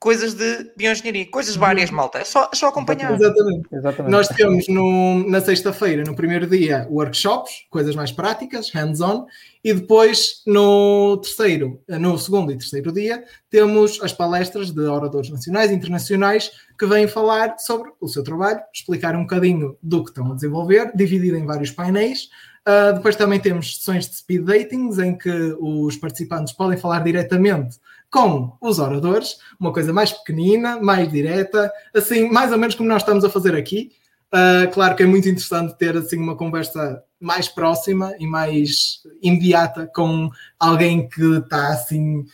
coisas 0.00 0.32
de 0.32 0.72
bioengenharia, 0.74 1.26
coisas 1.30 1.54
uhum. 1.54 1.60
várias, 1.60 1.90
malta. 1.90 2.18
É 2.18 2.24
só, 2.24 2.48
é 2.50 2.56
só 2.56 2.68
acompanhar. 2.68 3.12
Exatamente. 3.12 3.68
Exatamente. 3.70 4.10
Nós 4.10 4.28
temos 4.28 4.66
no, 4.66 5.28
na 5.28 5.42
sexta-feira, 5.42 6.02
no 6.04 6.16
primeiro 6.16 6.46
dia, 6.46 6.88
workshops, 6.90 7.66
coisas 7.68 7.94
mais 7.94 8.10
práticas, 8.10 8.70
hands-on, 8.70 9.26
e 9.62 9.74
depois 9.74 10.42
no 10.46 11.18
terceiro, 11.18 11.82
no 11.86 12.18
segundo 12.18 12.50
e 12.50 12.56
terceiro 12.56 12.90
dia, 12.90 13.22
temos 13.50 14.00
as 14.02 14.14
palestras 14.14 14.70
de 14.70 14.80
oradores 14.80 15.28
nacionais 15.28 15.70
e 15.70 15.74
internacionais 15.74 16.50
que 16.78 16.86
vêm 16.86 17.06
falar 17.06 17.58
sobre 17.58 17.92
o 18.00 18.08
seu 18.08 18.24
trabalho, 18.24 18.60
explicar 18.74 19.14
um 19.14 19.22
bocadinho 19.22 19.76
do 19.82 20.02
que 20.02 20.10
estão 20.10 20.32
a 20.32 20.34
desenvolver, 20.34 20.92
dividido 20.96 21.36
em 21.36 21.44
vários 21.44 21.72
painéis. 21.72 22.30
Uh, 22.66 22.94
depois 22.94 23.16
também 23.16 23.38
temos 23.38 23.76
sessões 23.76 24.08
de 24.08 24.16
speed 24.16 24.44
datings 24.44 24.98
em 24.98 25.16
que 25.16 25.56
os 25.58 25.96
participantes 25.96 26.54
podem 26.54 26.78
falar 26.78 27.00
diretamente 27.00 27.78
com 28.10 28.56
os 28.60 28.78
oradores, 28.78 29.38
uma 29.58 29.72
coisa 29.72 29.92
mais 29.92 30.12
pequenina, 30.12 30.80
mais 30.80 31.10
direta, 31.10 31.72
assim, 31.94 32.28
mais 32.28 32.50
ou 32.50 32.58
menos 32.58 32.74
como 32.74 32.88
nós 32.88 33.02
estamos 33.02 33.24
a 33.24 33.30
fazer 33.30 33.54
aqui. 33.54 33.92
Uh, 34.32 34.70
claro 34.72 34.94
que 34.94 35.02
é 35.02 35.06
muito 35.06 35.28
interessante 35.28 35.76
ter 35.76 35.96
assim 35.96 36.16
uma 36.16 36.36
conversa 36.36 37.02
mais 37.18 37.48
próxima 37.48 38.14
e 38.18 38.26
mais 38.26 39.02
imediata 39.20 39.90
com 39.92 40.30
alguém 40.58 41.08
que 41.08 41.38
está 41.38 41.68
assim 41.68 42.24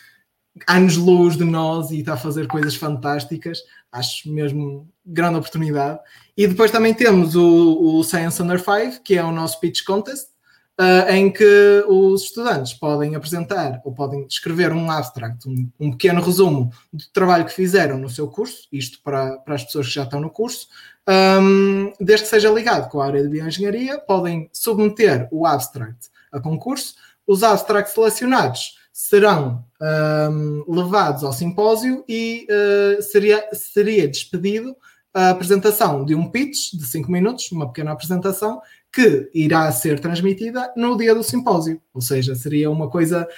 anos-luz 0.67 1.37
de 1.37 1.45
nós 1.45 1.91
e 1.91 2.01
está 2.01 2.15
a 2.15 2.19
fazer 2.19 2.47
coisas 2.47 2.75
fantásticas. 2.75 3.61
Acho 3.91 4.31
mesmo 4.31 4.89
grande 5.05 5.39
oportunidade. 5.39 5.99
E 6.37 6.47
depois 6.47 6.71
também 6.71 6.95
temos 6.95 7.35
o, 7.35 7.99
o 7.99 8.05
Science 8.05 8.43
Under 8.43 8.59
5, 8.59 9.03
que 9.03 9.17
é 9.17 9.25
o 9.25 9.33
nosso 9.33 9.59
pitch 9.61 9.83
contest, 9.85 10.27
uh, 10.81 11.11
em 11.11 11.31
que 11.33 11.85
os 11.89 12.25
estudantes 12.25 12.75
podem 12.75 13.15
apresentar 13.15 13.81
ou 13.85 13.93
podem 13.93 14.27
escrever 14.29 14.73
um 14.73 14.91
abstract, 14.91 15.49
um, 15.49 15.71
um, 15.81 15.91
pequeno 15.93 16.21
resumo 16.21 16.71
do 16.93 17.05
trabalho 17.13 17.45
que 17.45 17.53
fizeram 17.53 17.99
no 17.99 18.09
seu 18.09 18.29
curso, 18.29 18.69
isto 18.73 19.01
para, 19.03 19.39
para 19.39 19.55
as 19.55 19.65
pessoas 19.65 19.87
que 19.87 19.95
já 19.95 20.05
estão 20.05 20.21
no 20.21 20.31
curso, 20.31 20.69
um, 21.09 21.93
desde 22.01 22.25
que 22.25 22.31
seja 22.31 22.51
ligado 22.51 22.89
com 22.89 23.01
a 23.01 23.07
área 23.07 23.23
de 23.23 23.29
bioengenharia, 23.29 23.99
podem 23.99 24.49
submeter 24.53 25.29
o 25.31 25.47
abstract 25.47 26.09
a 26.33 26.41
concurso. 26.41 26.95
Os 27.27 27.43
abstracts 27.43 27.95
selecionados 27.95 28.77
serão 28.93 29.65
um, 30.31 30.65
levados 30.69 31.23
ao 31.23 31.33
simpósio 31.33 32.05
e 32.09 32.47
uh, 32.51 33.03
seria, 33.03 33.47
seria 33.53 34.09
despedido 34.09 34.77
a 35.13 35.31
apresentação 35.31 36.05
de 36.05 36.15
um 36.15 36.31
pitch 36.31 36.73
de 36.75 36.87
5 36.87 37.11
minutos, 37.11 37.51
uma 37.51 37.69
pequena 37.69 37.93
apresentação, 37.93 38.61
que 38.97 39.31
irá 39.35 39.71
ser 39.73 40.01
transmitida 40.01 40.73
no 40.75 40.97
dia 40.97 41.15
do 41.15 41.23
simpósio. 41.23 41.79
Ou 41.93 42.01
seja, 42.01 42.35
seria 42.35 42.71
uma 42.71 42.89
coisa 42.89 43.29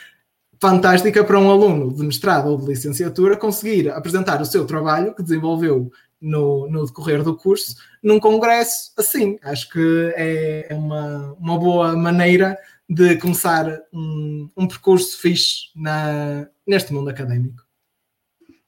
fantástica 0.61 1.25
para 1.25 1.37
um 1.37 1.51
aluno 1.51 1.93
de 1.93 2.05
mestrado 2.05 2.49
ou 2.49 2.57
de 2.57 2.67
licenciatura 2.67 3.37
conseguir 3.37 3.91
apresentar 3.91 4.41
o 4.41 4.47
seu 4.47 4.65
trabalho 4.65 5.17
que 5.17 5.23
desenvolveu 5.23 5.91
no, 6.21 6.71
no 6.71 6.87
decorrer 6.87 7.25
do 7.25 7.37
curso 7.37 7.75
num 8.01 8.21
congresso 8.21 8.93
assim. 8.97 9.37
Acho 9.43 9.69
que 9.71 10.13
é 10.15 10.69
uma, 10.71 11.33
uma 11.41 11.59
boa 11.59 11.97
maneira 11.97 12.57
de 12.89 13.17
começar 13.17 13.81
um, 13.93 14.49
um 14.57 14.69
percurso 14.69 15.19
fixe 15.21 15.71
na, 15.75 16.47
neste 16.65 16.93
mundo 16.93 17.11
académico. 17.11 17.67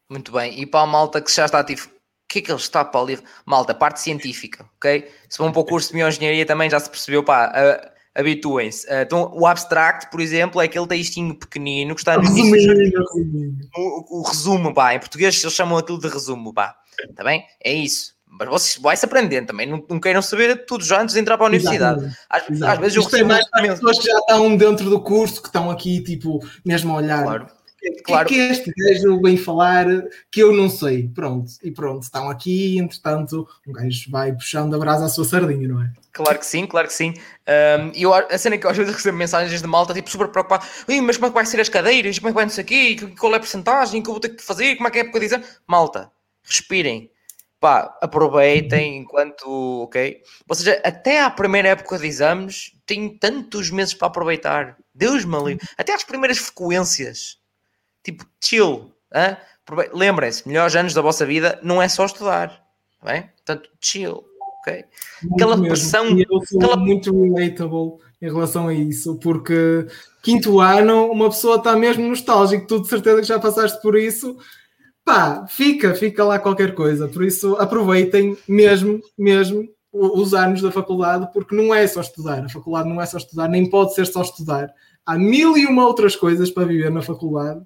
Muito 0.08 0.32
bem. 0.32 0.60
E 0.60 0.66
para 0.66 0.80
a 0.80 0.86
malta 0.88 1.20
que 1.20 1.32
já 1.32 1.44
está 1.44 1.60
ativo, 1.60 1.88
que 2.30 2.38
é 2.38 2.42
que 2.42 2.50
ele 2.50 2.58
está 2.58 2.84
para 2.84 3.00
o 3.00 3.04
livro? 3.04 3.24
Malta, 3.44 3.74
parte 3.74 4.00
científica, 4.00 4.64
ok? 4.76 5.10
Se 5.28 5.36
vão 5.36 5.50
para 5.50 5.60
o 5.60 5.64
curso 5.64 5.88
de 5.88 5.94
bioengenharia 5.98 6.46
também 6.46 6.70
já 6.70 6.78
se 6.78 6.88
percebeu, 6.88 7.24
pá, 7.24 7.50
uh, 7.50 7.90
habituem-se. 8.14 8.86
Uh, 8.86 9.02
então, 9.02 9.32
o 9.34 9.46
abstract, 9.46 10.10
por 10.10 10.20
exemplo, 10.20 10.60
é 10.60 10.66
aquele 10.66 10.86
textinho 10.86 11.34
pequenino 11.34 11.92
que 11.94 12.00
está 12.00 12.16
no 12.16 12.24
início. 12.24 12.72
O, 13.76 14.20
o, 14.20 14.22
resumo, 14.22 14.72
pá, 14.72 14.94
em 14.94 15.00
português 15.00 15.42
eles 15.42 15.54
chamam 15.54 15.76
aquilo 15.76 15.98
de 15.98 16.06
resumo, 16.06 16.54
pá, 16.54 16.76
está 17.08 17.24
bem? 17.24 17.44
É 17.62 17.72
isso. 17.72 18.14
Mas 18.32 18.48
vocês 18.48 18.80
vai-se 18.80 19.04
aprendendo 19.04 19.48
também, 19.48 19.66
não, 19.66 19.84
não 19.90 19.98
queiram 19.98 20.22
saber 20.22 20.64
tudo 20.64 20.84
já 20.84 21.02
antes 21.02 21.14
de 21.16 21.20
entrar 21.20 21.36
para 21.36 21.46
a 21.46 21.48
universidade. 21.48 22.16
Às, 22.30 22.62
às, 22.62 22.78
vezes 22.78 22.94
eu 22.94 23.02
Isto 23.02 23.16
é 23.16 23.24
mais 23.24 23.50
para 23.50 23.62
pessoas 23.62 23.98
que 23.98 24.06
já 24.06 24.18
estão 24.18 24.56
dentro 24.56 24.88
do 24.88 25.00
curso, 25.00 25.42
que 25.42 25.48
estão 25.48 25.68
aqui, 25.68 26.00
tipo, 26.00 26.38
mesmo 26.64 26.92
a 26.92 26.96
olhar. 26.98 27.24
Claro 27.24 27.59
Claro. 28.04 28.28
que, 28.28 28.34
que 28.34 28.40
este 28.40 28.72
gajo 28.76 29.20
vem 29.22 29.36
falar 29.36 29.86
que 30.30 30.40
eu 30.40 30.52
não 30.52 30.68
sei? 30.68 31.08
Pronto, 31.08 31.50
e 31.62 31.70
pronto, 31.70 32.02
estão 32.02 32.28
aqui, 32.28 32.78
entretanto, 32.78 33.48
um 33.66 33.72
gajo 33.72 34.10
vai 34.10 34.32
puxando 34.32 34.74
a 34.74 34.78
brasa 34.78 35.06
à 35.06 35.08
sua 35.08 35.24
sardinha, 35.24 35.66
não 35.66 35.82
é? 35.82 35.90
Claro 36.12 36.38
que 36.38 36.46
sim, 36.46 36.66
claro 36.66 36.88
que 36.88 36.92
sim. 36.92 37.14
Um, 37.48 37.92
e 37.94 38.02
eu, 38.02 38.12
a 38.12 38.36
cena 38.36 38.56
é 38.56 38.58
que 38.58 38.66
eu 38.66 38.70
às 38.70 38.76
vezes 38.76 38.94
recebo 38.94 39.16
mensagens 39.16 39.62
de 39.62 39.66
malta, 39.66 39.94
tipo, 39.94 40.10
super 40.10 40.28
preocupado, 40.28 40.66
mas 41.02 41.16
como 41.16 41.26
é 41.26 41.30
que 41.30 41.34
vai 41.34 41.46
ser 41.46 41.60
as 41.60 41.68
cadeiras? 41.68 42.18
Como 42.18 42.28
é 42.28 42.32
que 42.32 42.34
vai 42.34 42.46
isso 42.46 42.60
aqui? 42.60 42.96
Qual 43.16 43.32
é 43.32 43.36
a 43.36 43.40
porcentagem? 43.40 44.00
O 44.00 44.02
que 44.02 44.10
eu 44.10 44.14
vou 44.14 44.20
ter 44.20 44.30
que 44.30 44.42
fazer? 44.42 44.76
Como 44.76 44.88
é 44.88 44.90
que 44.90 44.98
é 44.98 45.00
a 45.02 45.04
época 45.04 45.20
de 45.20 45.26
exame? 45.26 45.44
Malta, 45.66 46.10
respirem. 46.42 47.10
Pá, 47.58 47.96
aproveitem 48.00 48.98
enquanto, 48.98 49.82
ok? 49.82 50.22
Ou 50.48 50.56
seja, 50.56 50.80
até 50.82 51.22
à 51.22 51.30
primeira 51.30 51.68
época 51.68 51.98
de 51.98 52.06
exames, 52.06 52.72
tem 52.86 53.08
tantos 53.18 53.70
meses 53.70 53.92
para 53.92 54.08
aproveitar. 54.08 54.78
Deus 54.94 55.24
me 55.24 55.38
livre. 55.42 55.66
Até 55.76 55.94
às 55.94 56.02
primeiras 56.02 56.38
frequências 56.38 57.39
Tipo, 58.02 58.24
chill. 58.42 58.92
Lembrem-se, 59.92 60.46
melhores 60.48 60.74
anos 60.74 60.94
da 60.94 61.02
vossa 61.02 61.24
vida 61.24 61.58
não 61.62 61.80
é 61.80 61.88
só 61.88 62.06
estudar. 62.06 62.48
Tá 63.00 63.12
bem? 63.12 63.30
Portanto, 63.36 63.70
chill. 63.80 64.24
ok? 64.60 64.84
Aquela 65.34 65.56
mesmo. 65.56 65.68
pressão. 65.68 66.18
E 66.18 66.22
eu 66.22 66.40
sou 66.46 66.60
aquela... 66.60 66.76
muito 66.76 67.12
relatable 67.12 67.98
em 68.20 68.26
relação 68.26 68.68
a 68.68 68.74
isso, 68.74 69.16
porque 69.16 69.86
quinto 70.22 70.60
ano 70.60 71.10
uma 71.10 71.30
pessoa 71.30 71.56
está 71.56 71.74
mesmo 71.74 72.06
nostálgico, 72.06 72.66
tu 72.66 72.82
de 72.82 72.88
certeza 72.88 73.20
que 73.20 73.26
já 73.26 73.38
passaste 73.38 73.80
por 73.80 73.96
isso. 73.96 74.36
Pá, 75.02 75.46
fica, 75.48 75.94
fica 75.94 76.22
lá 76.22 76.38
qualquer 76.38 76.74
coisa. 76.74 77.08
Por 77.08 77.24
isso, 77.24 77.56
aproveitem 77.56 78.36
mesmo, 78.46 79.00
mesmo 79.16 79.66
os 79.92 80.34
anos 80.34 80.60
da 80.60 80.70
faculdade, 80.70 81.28
porque 81.32 81.54
não 81.56 81.74
é 81.74 81.86
só 81.86 82.00
estudar. 82.00 82.44
A 82.44 82.48
faculdade 82.48 82.88
não 82.88 83.00
é 83.00 83.06
só 83.06 83.16
estudar, 83.16 83.48
nem 83.48 83.68
pode 83.68 83.94
ser 83.94 84.06
só 84.06 84.22
estudar. 84.22 84.72
Há 85.04 85.18
mil 85.18 85.56
e 85.56 85.66
uma 85.66 85.86
outras 85.86 86.14
coisas 86.14 86.50
para 86.50 86.66
viver 86.66 86.90
na 86.90 87.02
faculdade. 87.02 87.60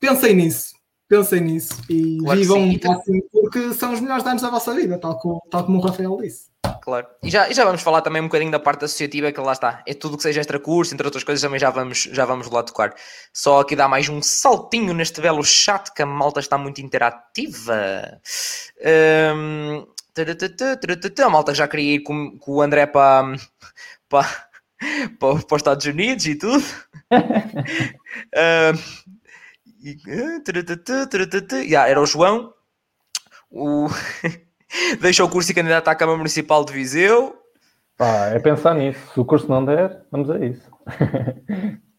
Pensem 0.00 0.34
nisso, 0.34 0.74
pensem 1.06 1.40
nisso 1.42 1.74
e 1.88 2.18
claro 2.18 2.40
vivam 2.40 2.62
um 2.62 2.92
assim, 2.92 3.20
porque 3.30 3.74
são 3.74 3.92
os 3.92 4.00
melhores 4.00 4.24
anos 4.26 4.40
da 4.40 4.48
vossa 4.48 4.74
vida, 4.74 4.98
tal 4.98 5.18
como, 5.18 5.42
tal 5.50 5.64
como 5.64 5.78
o 5.78 5.82
Rafael 5.82 6.16
disse. 6.16 6.48
Claro. 6.80 7.06
E 7.22 7.30
já, 7.30 7.48
e 7.50 7.54
já 7.54 7.64
vamos 7.64 7.82
falar 7.82 8.00
também 8.00 8.22
um 8.22 8.26
bocadinho 8.26 8.50
da 8.50 8.58
parte 8.58 8.84
associativa, 8.84 9.30
que 9.30 9.40
lá 9.40 9.52
está. 9.52 9.82
É 9.86 9.92
tudo 9.92 10.16
que 10.16 10.22
seja 10.22 10.40
extra 10.40 10.58
curso, 10.58 10.94
entre 10.94 11.06
outras 11.06 11.22
coisas, 11.22 11.42
também 11.42 11.60
já 11.60 11.70
vamos, 11.70 12.08
já 12.10 12.24
vamos 12.24 12.50
lá 12.50 12.62
tocar. 12.62 12.94
Só 13.32 13.60
aqui 13.60 13.76
dá 13.76 13.86
mais 13.86 14.08
um 14.08 14.22
saltinho 14.22 14.94
neste 14.94 15.20
belo 15.20 15.44
chat, 15.44 15.92
que 15.92 16.02
a 16.02 16.06
malta 16.06 16.40
está 16.40 16.56
muito 16.56 16.80
interativa. 16.80 18.20
Um, 19.36 19.86
a 21.22 21.28
malta 21.28 21.54
já 21.54 21.68
queria 21.68 21.96
ir 21.96 22.00
com, 22.00 22.38
com 22.38 22.52
o 22.52 22.62
André 22.62 22.86
para, 22.86 23.36
para, 24.08 24.28
para, 25.18 25.36
para 25.42 25.54
os 25.54 25.60
Estados 25.60 25.84
Unidos 25.84 26.26
e 26.26 26.34
tudo. 26.34 26.64
um, 27.12 29.09
e, 29.82 31.70
yeah, 31.70 31.88
era 31.88 32.00
o 32.00 32.06
João. 32.06 32.52
O... 33.50 33.88
Deixa 35.00 35.24
o 35.24 35.28
curso 35.28 35.50
e 35.50 35.54
candidata 35.54 35.90
à 35.90 35.94
Câmara 35.94 36.18
Municipal 36.18 36.64
de 36.64 36.72
Viseu. 36.72 37.36
Pá, 37.96 38.26
é 38.28 38.38
pensar 38.38 38.74
nisso. 38.74 39.00
Se 39.12 39.20
o 39.20 39.24
curso 39.24 39.48
não 39.48 39.64
der, 39.64 40.04
vamos 40.10 40.30
a 40.30 40.38
isso. 40.38 40.70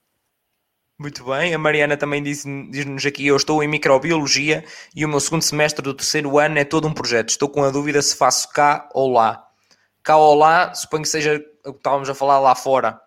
Muito 1.01 1.25
bem, 1.25 1.53
a 1.53 1.57
Mariana 1.57 1.97
também 1.97 2.21
diz-nos 2.21 3.05
aqui: 3.05 3.25
eu 3.25 3.35
estou 3.35 3.63
em 3.63 3.67
microbiologia 3.67 4.63
e 4.95 5.03
o 5.03 5.09
meu 5.09 5.19
segundo 5.19 5.41
semestre 5.41 5.83
do 5.83 5.95
terceiro 5.95 6.37
ano 6.37 6.59
é 6.59 6.63
todo 6.63 6.87
um 6.87 6.93
projeto. 6.93 7.29
Estou 7.29 7.49
com 7.49 7.63
a 7.63 7.71
dúvida 7.71 7.99
se 8.01 8.15
faço 8.15 8.47
cá 8.53 8.87
ou 8.93 9.11
lá. 9.11 9.43
Cá 10.03 10.17
ou 10.17 10.35
lá, 10.35 10.73
suponho 10.75 11.03
que 11.03 11.09
seja 11.09 11.43
o 11.65 11.73
que 11.73 11.79
estávamos 11.79 12.07
a 12.07 12.13
falar 12.13 12.39
lá 12.39 12.53
fora. 12.53 13.01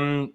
Um, 0.00 0.30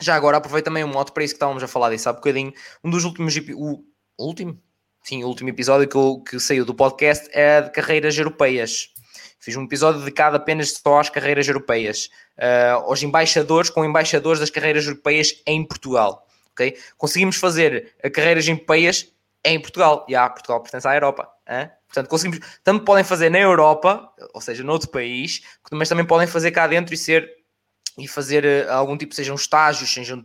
já 0.00 0.14
agora 0.14 0.36
aproveito 0.36 0.66
também 0.66 0.84
um 0.84 0.88
moto 0.88 1.12
para 1.12 1.24
isso 1.24 1.34
que 1.34 1.36
estávamos 1.36 1.62
a 1.62 1.68
falar 1.68 1.90
disso 1.90 2.08
há 2.08 2.12
bocadinho. 2.12 2.52
Um 2.84 2.90
dos 2.90 3.04
últimos. 3.04 3.34
O 3.36 3.82
último? 4.18 4.60
Sim, 5.02 5.24
o 5.24 5.28
último 5.28 5.48
episódio 5.48 5.88
que, 5.88 5.96
eu, 5.96 6.20
que 6.20 6.40
saiu 6.40 6.64
do 6.64 6.74
podcast 6.74 7.28
é 7.32 7.62
de 7.62 7.70
carreiras 7.70 8.18
europeias. 8.18 8.88
Fiz 9.38 9.56
um 9.56 9.64
episódio 9.64 10.00
dedicado 10.00 10.36
apenas 10.36 10.72
só 10.72 10.98
às 10.98 11.08
carreiras 11.08 11.46
europeias, 11.46 12.08
uh, 12.36 12.82
aos 12.86 13.02
embaixadores, 13.02 13.70
com 13.70 13.84
embaixadores 13.84 14.40
das 14.40 14.50
carreiras 14.50 14.86
europeias 14.86 15.40
em 15.46 15.64
Portugal. 15.64 16.26
Okay? 16.50 16.76
Conseguimos 16.96 17.36
fazer 17.36 17.94
carreiras 18.12 18.48
europeias 18.48 19.12
em 19.44 19.60
Portugal. 19.60 20.04
E 20.08 20.16
ah, 20.16 20.28
Portugal 20.28 20.60
pertence 20.60 20.88
à 20.88 20.94
Europa. 20.94 21.28
Hein? 21.48 21.70
Portanto, 21.86 22.08
conseguimos. 22.08 22.44
Também 22.64 22.84
podem 22.84 23.04
fazer 23.04 23.30
na 23.30 23.38
Europa, 23.38 24.12
ou 24.34 24.40
seja, 24.40 24.64
noutro 24.64 24.88
país, 24.88 25.42
mas 25.70 25.88
também 25.88 26.04
podem 26.04 26.26
fazer 26.26 26.50
cá 26.50 26.66
dentro 26.66 26.92
e 26.92 26.96
ser 26.96 27.30
e 27.98 28.06
fazer 28.06 28.44
uh, 28.44 28.72
algum 28.72 28.96
tipo, 28.96 29.14
sejam 29.14 29.34
estágios, 29.34 29.92
sejam, 29.92 30.24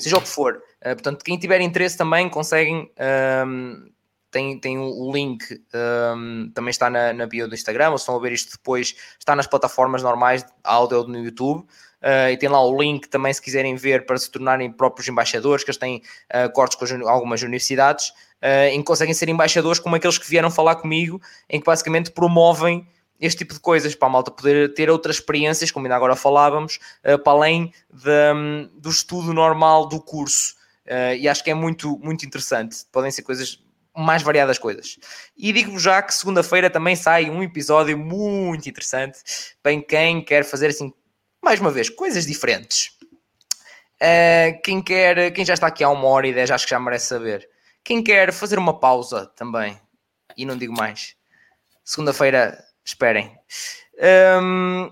seja 0.00 0.16
o 0.16 0.20
que 0.20 0.28
for. 0.28 0.56
Uh, 0.80 0.94
portanto, 0.94 1.24
quem 1.24 1.38
tiver 1.38 1.60
interesse 1.60 1.96
também 1.96 2.28
conseguem. 2.28 2.90
Um, 3.46 3.90
tem, 4.32 4.58
tem 4.58 4.78
o 4.78 5.12
link, 5.12 5.44
um, 6.16 6.50
também 6.54 6.70
está 6.70 6.88
na, 6.88 7.12
na 7.12 7.26
bio 7.26 7.46
do 7.46 7.54
Instagram, 7.54 7.90
ou 7.90 7.98
se 7.98 8.02
estão 8.02 8.16
a 8.16 8.18
ver 8.18 8.32
isto 8.32 8.52
depois, 8.52 8.96
está 9.18 9.36
nas 9.36 9.46
plataformas 9.46 10.02
normais 10.02 10.42
áudio 10.64 11.04
no 11.04 11.22
YouTube. 11.22 11.66
Uh, 12.02 12.32
e 12.32 12.36
tem 12.36 12.48
lá 12.48 12.60
o 12.60 12.76
link 12.76 13.08
também 13.08 13.32
se 13.32 13.40
quiserem 13.40 13.76
ver 13.76 14.04
para 14.06 14.18
se 14.18 14.28
tornarem 14.28 14.72
próprios 14.72 15.06
embaixadores, 15.06 15.62
que 15.62 15.70
eles 15.70 15.78
têm 15.78 16.02
uh, 16.34 16.50
cortes 16.52 16.76
com 16.76 17.08
algumas 17.08 17.42
universidades, 17.42 18.08
uh, 18.08 18.72
em 18.72 18.78
que 18.78 18.84
conseguem 18.84 19.14
ser 19.14 19.28
embaixadores 19.28 19.78
como 19.78 19.94
aqueles 19.94 20.18
que 20.18 20.28
vieram 20.28 20.50
falar 20.50 20.76
comigo, 20.76 21.22
em 21.48 21.60
que 21.60 21.66
basicamente 21.66 22.10
promovem 22.10 22.88
este 23.22 23.38
tipo 23.38 23.54
de 23.54 23.60
coisas, 23.60 23.94
para 23.94 24.08
a 24.08 24.10
malta 24.10 24.32
poder 24.32 24.74
ter 24.74 24.90
outras 24.90 25.16
experiências, 25.16 25.70
como 25.70 25.86
ainda 25.86 25.94
agora 25.94 26.16
falávamos, 26.16 26.80
uh, 27.04 27.16
para 27.16 27.32
além 27.32 27.72
de, 27.88 28.10
um, 28.34 28.68
do 28.74 28.90
estudo 28.90 29.32
normal 29.32 29.86
do 29.86 30.00
curso. 30.00 30.56
Uh, 30.84 31.14
e 31.16 31.28
acho 31.28 31.44
que 31.44 31.50
é 31.50 31.54
muito, 31.54 31.96
muito 32.00 32.26
interessante. 32.26 32.78
Podem 32.90 33.12
ser 33.12 33.22
coisas, 33.22 33.62
mais 33.96 34.22
variadas 34.22 34.58
coisas. 34.58 34.98
E 35.36 35.52
digo 35.52 35.78
já 35.78 36.02
que 36.02 36.12
segunda-feira 36.12 36.68
também 36.68 36.96
sai 36.96 37.30
um 37.30 37.44
episódio 37.44 37.96
muito 37.96 38.68
interessante 38.68 39.20
para 39.62 39.80
quem 39.80 40.24
quer 40.24 40.44
fazer 40.44 40.66
assim, 40.66 40.92
mais 41.40 41.60
uma 41.60 41.70
vez, 41.70 41.88
coisas 41.88 42.26
diferentes. 42.26 42.90
Uh, 44.02 44.60
quem 44.64 44.82
quer, 44.82 45.30
quem 45.30 45.44
já 45.44 45.54
está 45.54 45.68
aqui 45.68 45.84
há 45.84 45.88
uma 45.88 46.08
hora 46.08 46.26
e 46.26 46.34
dez, 46.34 46.50
acho 46.50 46.66
que 46.66 46.70
já 46.70 46.80
merece 46.80 47.06
saber. 47.06 47.48
Quem 47.84 48.02
quer 48.02 48.32
fazer 48.32 48.58
uma 48.58 48.80
pausa 48.80 49.26
também, 49.36 49.80
e 50.36 50.44
não 50.44 50.56
digo 50.56 50.72
mais. 50.76 51.14
Segunda-feira 51.84 52.71
esperem. 52.84 53.32
Um, 54.42 54.90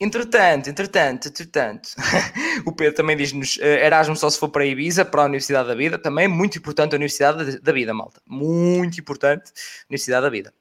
entretanto, 0.00 0.68
entretanto, 0.68 1.28
entretanto, 1.28 1.88
o 2.66 2.72
Pedro 2.72 2.94
também 2.94 3.16
diz-nos: 3.16 3.56
uh, 3.56 3.62
Erasmus 3.62 4.20
só 4.20 4.30
se 4.30 4.38
for 4.38 4.48
para 4.48 4.62
a 4.62 4.66
Ibiza, 4.66 5.04
para 5.04 5.22
a 5.22 5.26
Universidade 5.26 5.68
da 5.68 5.74
Vida. 5.74 5.98
Também 5.98 6.24
é 6.24 6.28
muito 6.28 6.58
importante 6.58 6.94
a 6.94 6.96
Universidade 6.96 7.60
da 7.60 7.72
Vida, 7.72 7.92
malta. 7.92 8.20
Muito 8.26 9.00
importante 9.00 9.50
a 9.50 9.86
Universidade 9.90 10.22
da 10.22 10.30
Vida. 10.30 10.52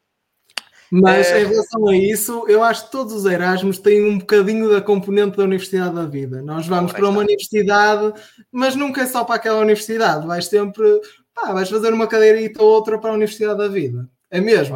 Mas 0.92 1.32
em 1.32 1.46
relação 1.46 1.88
a 1.88 1.96
isso, 1.96 2.46
eu 2.48 2.64
acho 2.64 2.86
que 2.86 2.92
todos 2.92 3.14
os 3.14 3.26
Erasmus 3.26 3.80
têm 3.80 4.04
um 4.04 4.20
bocadinho 4.20 4.70
da 4.70 4.82
componente 4.82 5.36
da 5.36 5.44
Universidade 5.44 5.96
da 5.96 6.06
Vida. 6.06 6.42
Nós 6.42 6.68
vamos 6.68 6.92
para 6.92 7.10
uma 7.10 7.22
universidade, 7.22 8.14
mas 8.52 8.76
nunca 8.76 9.02
é 9.02 9.08
só 9.08 9.24
para 9.24 9.36
aquela 9.36 9.60
universidade. 9.60 10.28
Vais 10.28 10.46
sempre, 10.46 11.02
pá, 11.34 11.52
vais 11.54 11.70
fazer 11.70 11.92
uma 11.92 12.08
cadeirita 12.08 12.62
ou 12.62 12.70
outra 12.70 13.00
para 13.00 13.10
a 13.10 13.14
Universidade 13.14 13.58
da 13.58 13.68
Vida. 13.68 14.08
É 14.30 14.42
mesmo. 14.42 14.76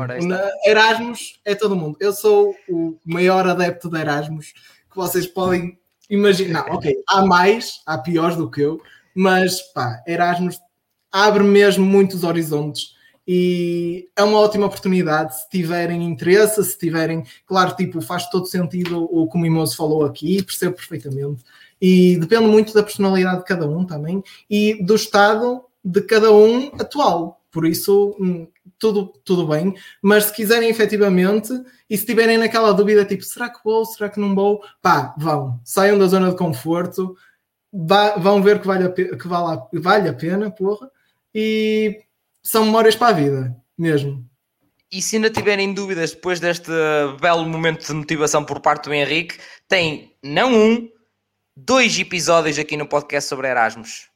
Erasmus 0.65 1.39
é 1.43 1.55
todo 1.55 1.75
mundo. 1.75 1.97
Eu 1.99 2.13
sou 2.13 2.55
o 2.69 2.97
maior 3.05 3.47
adepto 3.47 3.89
de 3.89 3.99
Erasmus 3.99 4.53
que 4.89 4.95
vocês 4.95 5.27
podem 5.27 5.77
imaginar. 6.09 6.65
Ok, 6.73 6.95
há 7.07 7.25
mais, 7.25 7.81
há 7.85 7.97
piores 7.97 8.35
do 8.35 8.49
que 8.49 8.61
eu, 8.61 8.81
mas 9.13 9.61
pá, 9.73 10.01
Erasmus 10.07 10.59
abre 11.11 11.43
mesmo 11.43 11.85
muitos 11.85 12.23
horizontes 12.23 12.95
e 13.31 14.09
é 14.15 14.23
uma 14.23 14.39
ótima 14.39 14.65
oportunidade 14.65 15.39
se 15.39 15.49
tiverem 15.49 16.03
interesse, 16.03 16.63
se 16.63 16.75
tiverem, 16.75 17.23
claro, 17.45 17.75
tipo, 17.75 18.01
faz 18.01 18.27
todo 18.27 18.47
sentido 18.47 19.03
o 19.03 19.29
que 19.29 19.37
o 19.37 19.39
Mimoso 19.39 19.77
falou 19.77 20.03
aqui, 20.03 20.41
percebo 20.41 20.75
perfeitamente. 20.75 21.43
E 21.79 22.17
depende 22.17 22.47
muito 22.47 22.73
da 22.73 22.81
personalidade 22.81 23.37
de 23.37 23.45
cada 23.45 23.69
um 23.69 23.85
também 23.85 24.23
e 24.49 24.83
do 24.83 24.95
estado 24.95 25.63
de 25.85 26.01
cada 26.01 26.31
um 26.33 26.71
atual. 26.79 27.39
Por 27.51 27.67
isso, 27.67 28.15
hum, 28.19 28.47
tudo, 28.79 29.13
tudo 29.25 29.45
bem, 29.45 29.75
mas 30.01 30.25
se 30.25 30.33
quiserem 30.33 30.69
efetivamente 30.69 31.51
e 31.89 31.97
se 31.97 32.05
tiverem 32.05 32.37
naquela 32.37 32.73
dúvida, 32.73 33.05
tipo, 33.05 33.23
será 33.23 33.49
que 33.49 33.59
vou, 33.63 33.85
será 33.85 34.09
que 34.09 34.19
não 34.19 34.33
vou, 34.33 34.63
pá, 34.81 35.13
vão, 35.17 35.59
saiam 35.63 35.99
da 35.99 36.07
zona 36.07 36.29
de 36.29 36.37
conforto, 36.37 37.15
vão 37.71 38.41
ver 38.41 38.59
que 38.61 38.67
vale 38.67 38.85
a, 38.85 38.91
que 38.91 39.27
vale 39.27 39.59
a, 39.59 39.79
vale 39.79 40.09
a 40.09 40.13
pena, 40.13 40.49
porra, 40.49 40.89
e 41.35 42.01
são 42.41 42.65
memórias 42.65 42.95
para 42.95 43.09
a 43.09 43.13
vida, 43.13 43.55
mesmo. 43.77 44.25
E 44.91 45.01
se 45.03 45.17
ainda 45.17 45.29
tiverem 45.29 45.71
dúvidas 45.71 46.11
depois 46.11 46.39
deste 46.39 46.71
belo 47.21 47.45
momento 47.45 47.85
de 47.85 47.93
motivação 47.93 48.43
por 48.43 48.59
parte 48.59 48.85
do 48.85 48.93
Henrique, 48.93 49.37
tem 49.67 50.15
não 50.23 50.51
um, 50.51 50.89
dois 51.55 51.99
episódios 51.99 52.57
aqui 52.57 52.75
no 52.75 52.87
podcast 52.87 53.29
sobre 53.29 53.49
Erasmus. 53.49 54.09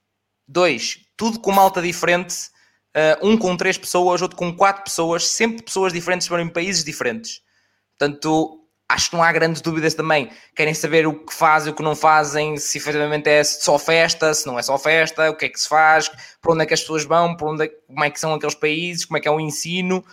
Dois, 0.47 0.99
tudo 1.15 1.39
com 1.39 1.51
malta 1.51 1.79
diferente 1.79 2.52
uh, 2.95 3.27
um 3.27 3.37
com 3.37 3.55
três 3.57 3.77
pessoas, 3.77 4.21
outro 4.21 4.37
com 4.37 4.55
quatro 4.55 4.83
pessoas, 4.83 5.27
sempre 5.27 5.63
pessoas 5.63 5.93
diferentes 5.93 6.27
para 6.27 6.41
em 6.41 6.49
países 6.49 6.83
diferentes. 6.83 7.41
Portanto, 7.97 8.59
acho 8.87 9.09
que 9.09 9.15
não 9.15 9.23
há 9.23 9.31
grandes 9.31 9.61
dúvidas 9.61 9.93
também. 9.93 10.29
Querem 10.55 10.73
saber 10.73 11.07
o 11.07 11.13
que 11.13 11.33
fazem, 11.33 11.73
o 11.73 11.75
que 11.75 11.83
não 11.83 11.95
fazem, 11.95 12.57
se 12.57 12.77
efetivamente 12.77 13.27
é 13.29 13.43
só 13.43 13.77
festa, 13.79 14.33
se 14.33 14.45
não 14.45 14.57
é 14.57 14.61
só 14.63 14.77
festa, 14.77 15.29
o 15.29 15.35
que 15.35 15.45
é 15.45 15.49
que 15.49 15.59
se 15.59 15.67
faz, 15.67 16.09
para 16.41 16.53
onde 16.53 16.63
é 16.63 16.65
que 16.65 16.73
as 16.73 16.81
pessoas 16.81 17.03
vão, 17.03 17.35
onde 17.41 17.65
é, 17.65 17.67
como 17.67 18.03
é 18.03 18.09
que 18.09 18.19
são 18.19 18.33
aqueles 18.33 18.55
países, 18.55 19.05
como 19.05 19.17
é 19.17 19.21
que 19.21 19.27
é 19.27 19.31
o 19.31 19.39
ensino. 19.39 20.03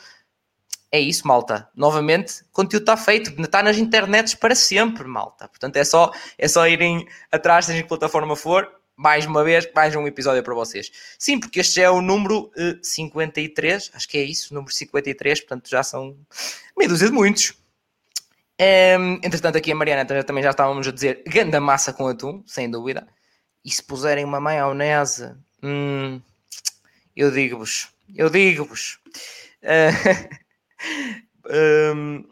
É 0.92 0.98
isso, 0.98 1.26
malta. 1.26 1.68
Novamente, 1.74 2.42
o 2.42 2.52
conteúdo 2.52 2.82
está 2.82 2.96
feito, 2.96 3.40
está 3.40 3.62
nas 3.62 3.78
internets 3.78 4.34
para 4.34 4.54
sempre, 4.54 5.06
malta. 5.06 5.46
Portanto, 5.48 5.76
é 5.76 5.84
só, 5.84 6.10
é 6.36 6.48
só 6.48 6.66
irem 6.66 7.06
atrás, 7.30 7.66
seja 7.66 7.78
em 7.78 7.82
que 7.82 7.88
plataforma 7.88 8.34
for, 8.34 8.68
mais 9.00 9.24
uma 9.24 9.42
vez, 9.42 9.66
mais 9.74 9.96
um 9.96 10.06
episódio 10.06 10.42
para 10.42 10.52
vocês. 10.52 10.92
Sim, 11.18 11.40
porque 11.40 11.60
este 11.60 11.80
é 11.80 11.90
o 11.90 12.02
número 12.02 12.52
uh, 12.54 12.72
eh, 12.72 12.78
53, 12.82 13.92
acho 13.94 14.06
que 14.06 14.18
é 14.18 14.22
isso, 14.22 14.52
número 14.52 14.74
53, 14.74 15.40
portanto 15.40 15.70
já 15.70 15.82
são 15.82 16.14
meia 16.76 16.86
dúzia 16.86 17.08
de 17.08 17.14
muitos. 17.14 17.52
Um, 18.60 18.62
ehm, 18.62 19.20
entretanto, 19.24 19.56
aqui 19.56 19.72
a 19.72 19.74
Mariana 19.74 20.04
também 20.22 20.44
já 20.44 20.50
estávamos 20.50 20.86
a 20.86 20.92
dizer 20.92 21.22
ganda 21.26 21.58
massa 21.58 21.94
com 21.94 22.08
atum, 22.08 22.42
sem 22.46 22.70
dúvida. 22.70 23.08
E 23.64 23.70
se 23.70 23.82
puserem 23.82 24.22
uma 24.22 24.38
maionese, 24.38 25.34
hum, 25.62 26.20
eu 27.16 27.30
digo-vos, 27.30 27.88
eu 28.14 28.28
digo-vos. 28.28 28.98
Uh, 29.62 30.36
um, 31.96 32.24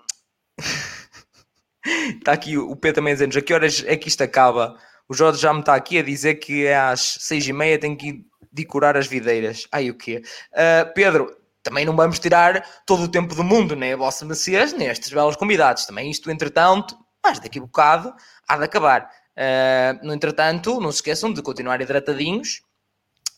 está 2.18 2.32
aqui 2.32 2.58
o 2.58 2.76
P 2.76 2.92
também 2.92 3.14
dizendo 3.14 3.38
a 3.38 3.40
que 3.40 3.54
horas 3.54 3.82
é 3.86 3.96
que 3.96 4.08
isto 4.08 4.22
acaba? 4.22 4.78
O 5.09 5.14
Jorge 5.14 5.40
já 5.40 5.52
me 5.52 5.60
está 5.60 5.74
aqui 5.74 5.98
a 5.98 6.02
dizer 6.02 6.35
que 6.35 6.66
é 6.66 6.76
às 6.76 7.16
seis 7.20 7.47
e 7.47 7.52
meia 7.52 7.78
tem 7.78 7.97
que 7.97 8.24
decorar 8.52 8.97
as 8.97 9.06
videiras. 9.06 9.66
Ai, 9.72 9.90
o 9.90 9.94
quê? 9.94 10.22
Uh, 10.52 10.93
Pedro, 10.94 11.35
também 11.62 11.85
não 11.85 11.97
vamos 11.97 12.18
tirar 12.18 12.64
todo 12.86 13.05
o 13.05 13.09
tempo 13.09 13.35
do 13.35 13.44
mundo, 13.44 13.74
a 13.74 13.97
vossa 13.97 14.24
Messias, 14.24 14.72
nem 14.72 14.89
estes 14.89 15.10
belos 15.10 15.36
convidados. 15.36 15.86
Também 15.86 16.10
isto, 16.10 16.30
entretanto, 16.30 16.97
mas 17.22 17.39
daqui 17.39 17.59
a 17.59 17.62
bocado 17.62 18.14
há 18.47 18.56
de 18.56 18.64
acabar. 18.64 19.10
Uh, 19.36 20.06
no 20.06 20.12
entretanto, 20.12 20.80
não 20.80 20.90
se 20.90 20.98
esqueçam 20.98 21.32
de 21.32 21.43
continuar 21.43 21.80
hidratadinhos, 21.80 22.62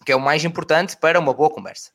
que 0.05 0.13
é 0.13 0.17
o 0.17 0.21
mais 0.21 0.45
importante 0.45 0.97
para 0.97 1.21
uma 1.21 1.35
boa 1.35 1.51
conversa. 1.51 1.91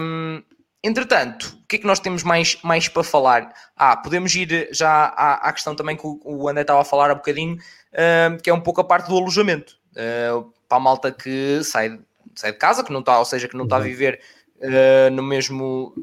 Um, 0.00 0.42
entretanto, 0.82 1.58
o 1.62 1.66
que 1.66 1.76
é 1.76 1.78
que 1.78 1.86
nós 1.86 2.00
temos 2.00 2.22
mais, 2.22 2.58
mais 2.62 2.88
para 2.88 3.04
falar? 3.04 3.52
Ah, 3.76 3.96
podemos 3.96 4.34
ir 4.34 4.68
já 4.72 5.06
à, 5.06 5.48
à 5.48 5.52
questão 5.52 5.74
também 5.74 5.96
que 5.96 6.06
o, 6.06 6.20
o 6.24 6.48
André 6.48 6.62
estava 6.62 6.80
a 6.80 6.84
falar 6.84 7.10
há 7.10 7.14
bocadinho, 7.14 7.56
uh, 7.56 8.40
que 8.42 8.50
é 8.50 8.54
um 8.54 8.60
pouco 8.60 8.80
a 8.80 8.84
parte 8.84 9.08
do 9.08 9.16
alojamento. 9.16 9.76
Uh, 9.92 10.52
para 10.68 10.78
a 10.78 10.80
malta 10.80 11.12
que 11.12 11.62
sai, 11.62 12.00
sai 12.34 12.52
de 12.52 12.58
casa, 12.58 12.82
que 12.82 12.92
não 12.92 13.00
está, 13.00 13.18
ou 13.18 13.24
seja, 13.24 13.46
que 13.46 13.56
não 13.56 13.64
está 13.64 13.76
a 13.76 13.80
viver 13.80 14.20
uh, 14.56 15.10
no 15.10 15.22
mesmo 15.22 15.94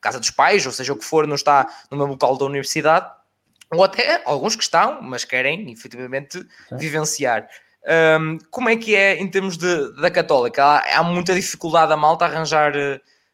casa 0.00 0.18
dos 0.18 0.30
pais, 0.30 0.64
ou 0.64 0.72
seja, 0.72 0.92
o 0.92 0.96
que 0.96 1.04
for, 1.04 1.26
não 1.26 1.34
está 1.34 1.66
no 1.90 1.96
mesmo 1.96 2.12
local 2.12 2.36
da 2.36 2.44
universidade, 2.44 3.10
ou 3.72 3.84
até 3.84 4.22
alguns 4.24 4.56
que 4.56 4.62
estão, 4.62 5.00
mas 5.02 5.24
querem 5.24 5.70
efetivamente 5.70 6.38
Sim. 6.38 6.76
vivenciar. 6.76 7.48
Um, 8.20 8.38
como 8.50 8.68
é 8.68 8.76
que 8.76 8.94
é 8.94 9.18
em 9.18 9.28
termos 9.28 9.56
de, 9.56 9.92
da 10.00 10.10
Católica? 10.10 10.62
Há, 10.62 10.98
há 10.98 11.02
muita 11.02 11.34
dificuldade 11.34 11.92
a 11.92 11.96
malta 11.96 12.24
a 12.24 12.28
arranjar, 12.28 12.72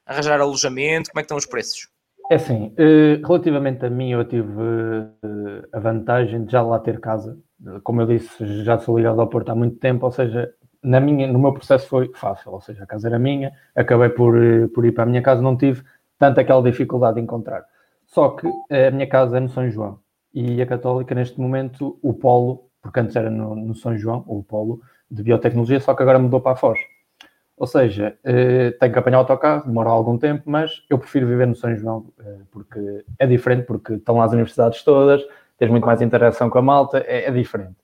arranjar 0.06 0.40
alojamento? 0.40 1.10
Como 1.10 1.20
é 1.20 1.22
que 1.22 1.26
estão 1.26 1.36
os 1.36 1.46
preços? 1.46 1.88
É 2.30 2.36
assim, 2.36 2.72
eh, 2.76 3.20
relativamente 3.24 3.84
a 3.84 3.90
mim, 3.90 4.10
eu 4.10 4.24
tive 4.24 4.60
eh, 5.22 5.68
a 5.72 5.78
vantagem 5.78 6.44
de 6.44 6.52
já 6.52 6.62
lá 6.62 6.78
ter 6.78 7.00
casa. 7.00 7.38
Como 7.82 8.00
eu 8.00 8.06
disse, 8.06 8.64
já 8.64 8.78
sou 8.78 8.98
ligado 8.98 9.20
ao 9.20 9.28
Porto 9.28 9.50
há 9.50 9.54
muito 9.54 9.76
tempo, 9.76 10.04
ou 10.04 10.12
seja, 10.12 10.52
na 10.82 11.00
minha, 11.00 11.26
no 11.26 11.38
meu 11.38 11.52
processo 11.52 11.88
foi 11.88 12.10
fácil, 12.14 12.52
ou 12.52 12.60
seja, 12.60 12.84
a 12.84 12.86
casa 12.86 13.08
era 13.08 13.18
minha, 13.18 13.52
acabei 13.74 14.08
por, 14.08 14.36
eh, 14.36 14.68
por 14.68 14.84
ir 14.84 14.92
para 14.92 15.04
a 15.04 15.06
minha 15.06 15.22
casa, 15.22 15.40
não 15.42 15.56
tive 15.56 15.82
tanta 16.18 16.40
aquela 16.40 16.62
dificuldade 16.62 17.16
de 17.16 17.22
encontrar. 17.22 17.64
Só 18.06 18.30
que 18.30 18.48
a 18.70 18.90
minha 18.90 19.06
casa 19.08 19.36
é 19.36 19.40
no 19.40 19.48
São 19.48 19.68
João 19.70 19.98
e 20.34 20.60
a 20.60 20.66
Católica, 20.66 21.14
neste 21.14 21.40
momento, 21.40 21.98
o 22.02 22.12
polo, 22.12 22.68
porque 22.82 23.00
antes 23.00 23.16
era 23.16 23.30
no, 23.30 23.54
no 23.54 23.74
São 23.74 23.96
João, 23.96 24.24
o 24.26 24.42
polo 24.42 24.80
de 25.10 25.22
biotecnologia, 25.22 25.80
só 25.80 25.94
que 25.94 26.02
agora 26.02 26.18
mudou 26.18 26.40
para 26.40 26.52
a 26.52 26.56
Foz. 26.56 26.78
Ou 27.56 27.66
seja, 27.66 28.18
eh, 28.22 28.72
tenho 28.72 28.92
que 28.92 28.98
apanhar 28.98 29.16
o 29.16 29.20
autocarro, 29.20 29.66
demora 29.66 29.88
algum 29.88 30.18
tempo, 30.18 30.42
mas 30.44 30.84
eu 30.90 30.98
prefiro 30.98 31.26
viver 31.26 31.46
no 31.46 31.54
São 31.54 31.74
João, 31.74 32.06
eh, 32.20 32.40
porque 32.50 33.04
é 33.18 33.26
diferente, 33.26 33.64
porque 33.64 33.94
estão 33.94 34.16
lá 34.16 34.24
as 34.26 34.32
universidades 34.32 34.82
todas, 34.82 35.22
tens 35.56 35.70
muito 35.70 35.86
mais 35.86 36.02
interação 36.02 36.50
com 36.50 36.58
a 36.58 36.62
malta, 36.62 36.98
é, 36.98 37.24
é 37.26 37.30
diferente. 37.30 37.76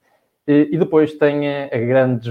E, 0.47 0.69
e, 0.73 0.79
depois 0.79 1.15
tem 1.15 1.49
a 1.49 1.79
grande 1.79 2.31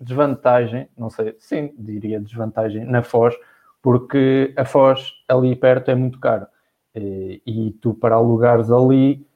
desvantagem 0.00 0.88
não 0.98 1.08
sei, 1.08 1.36
sim, 1.38 1.72
diria 1.78 2.20
desvantagem 2.20 2.84
na 2.84 3.02
Foz, 3.02 3.34
porque 3.82 4.52
a 4.56 4.64
Foz 4.64 5.12
ali 5.28 5.56
perto 5.56 5.90
é 5.90 5.94
muito 5.94 6.20
caro. 6.20 6.46
Eh, 6.94 7.40
e 7.46 7.70
tu, 7.80 7.94
para 7.94 8.16
alugares 8.16 8.70
ali, 8.70 9.26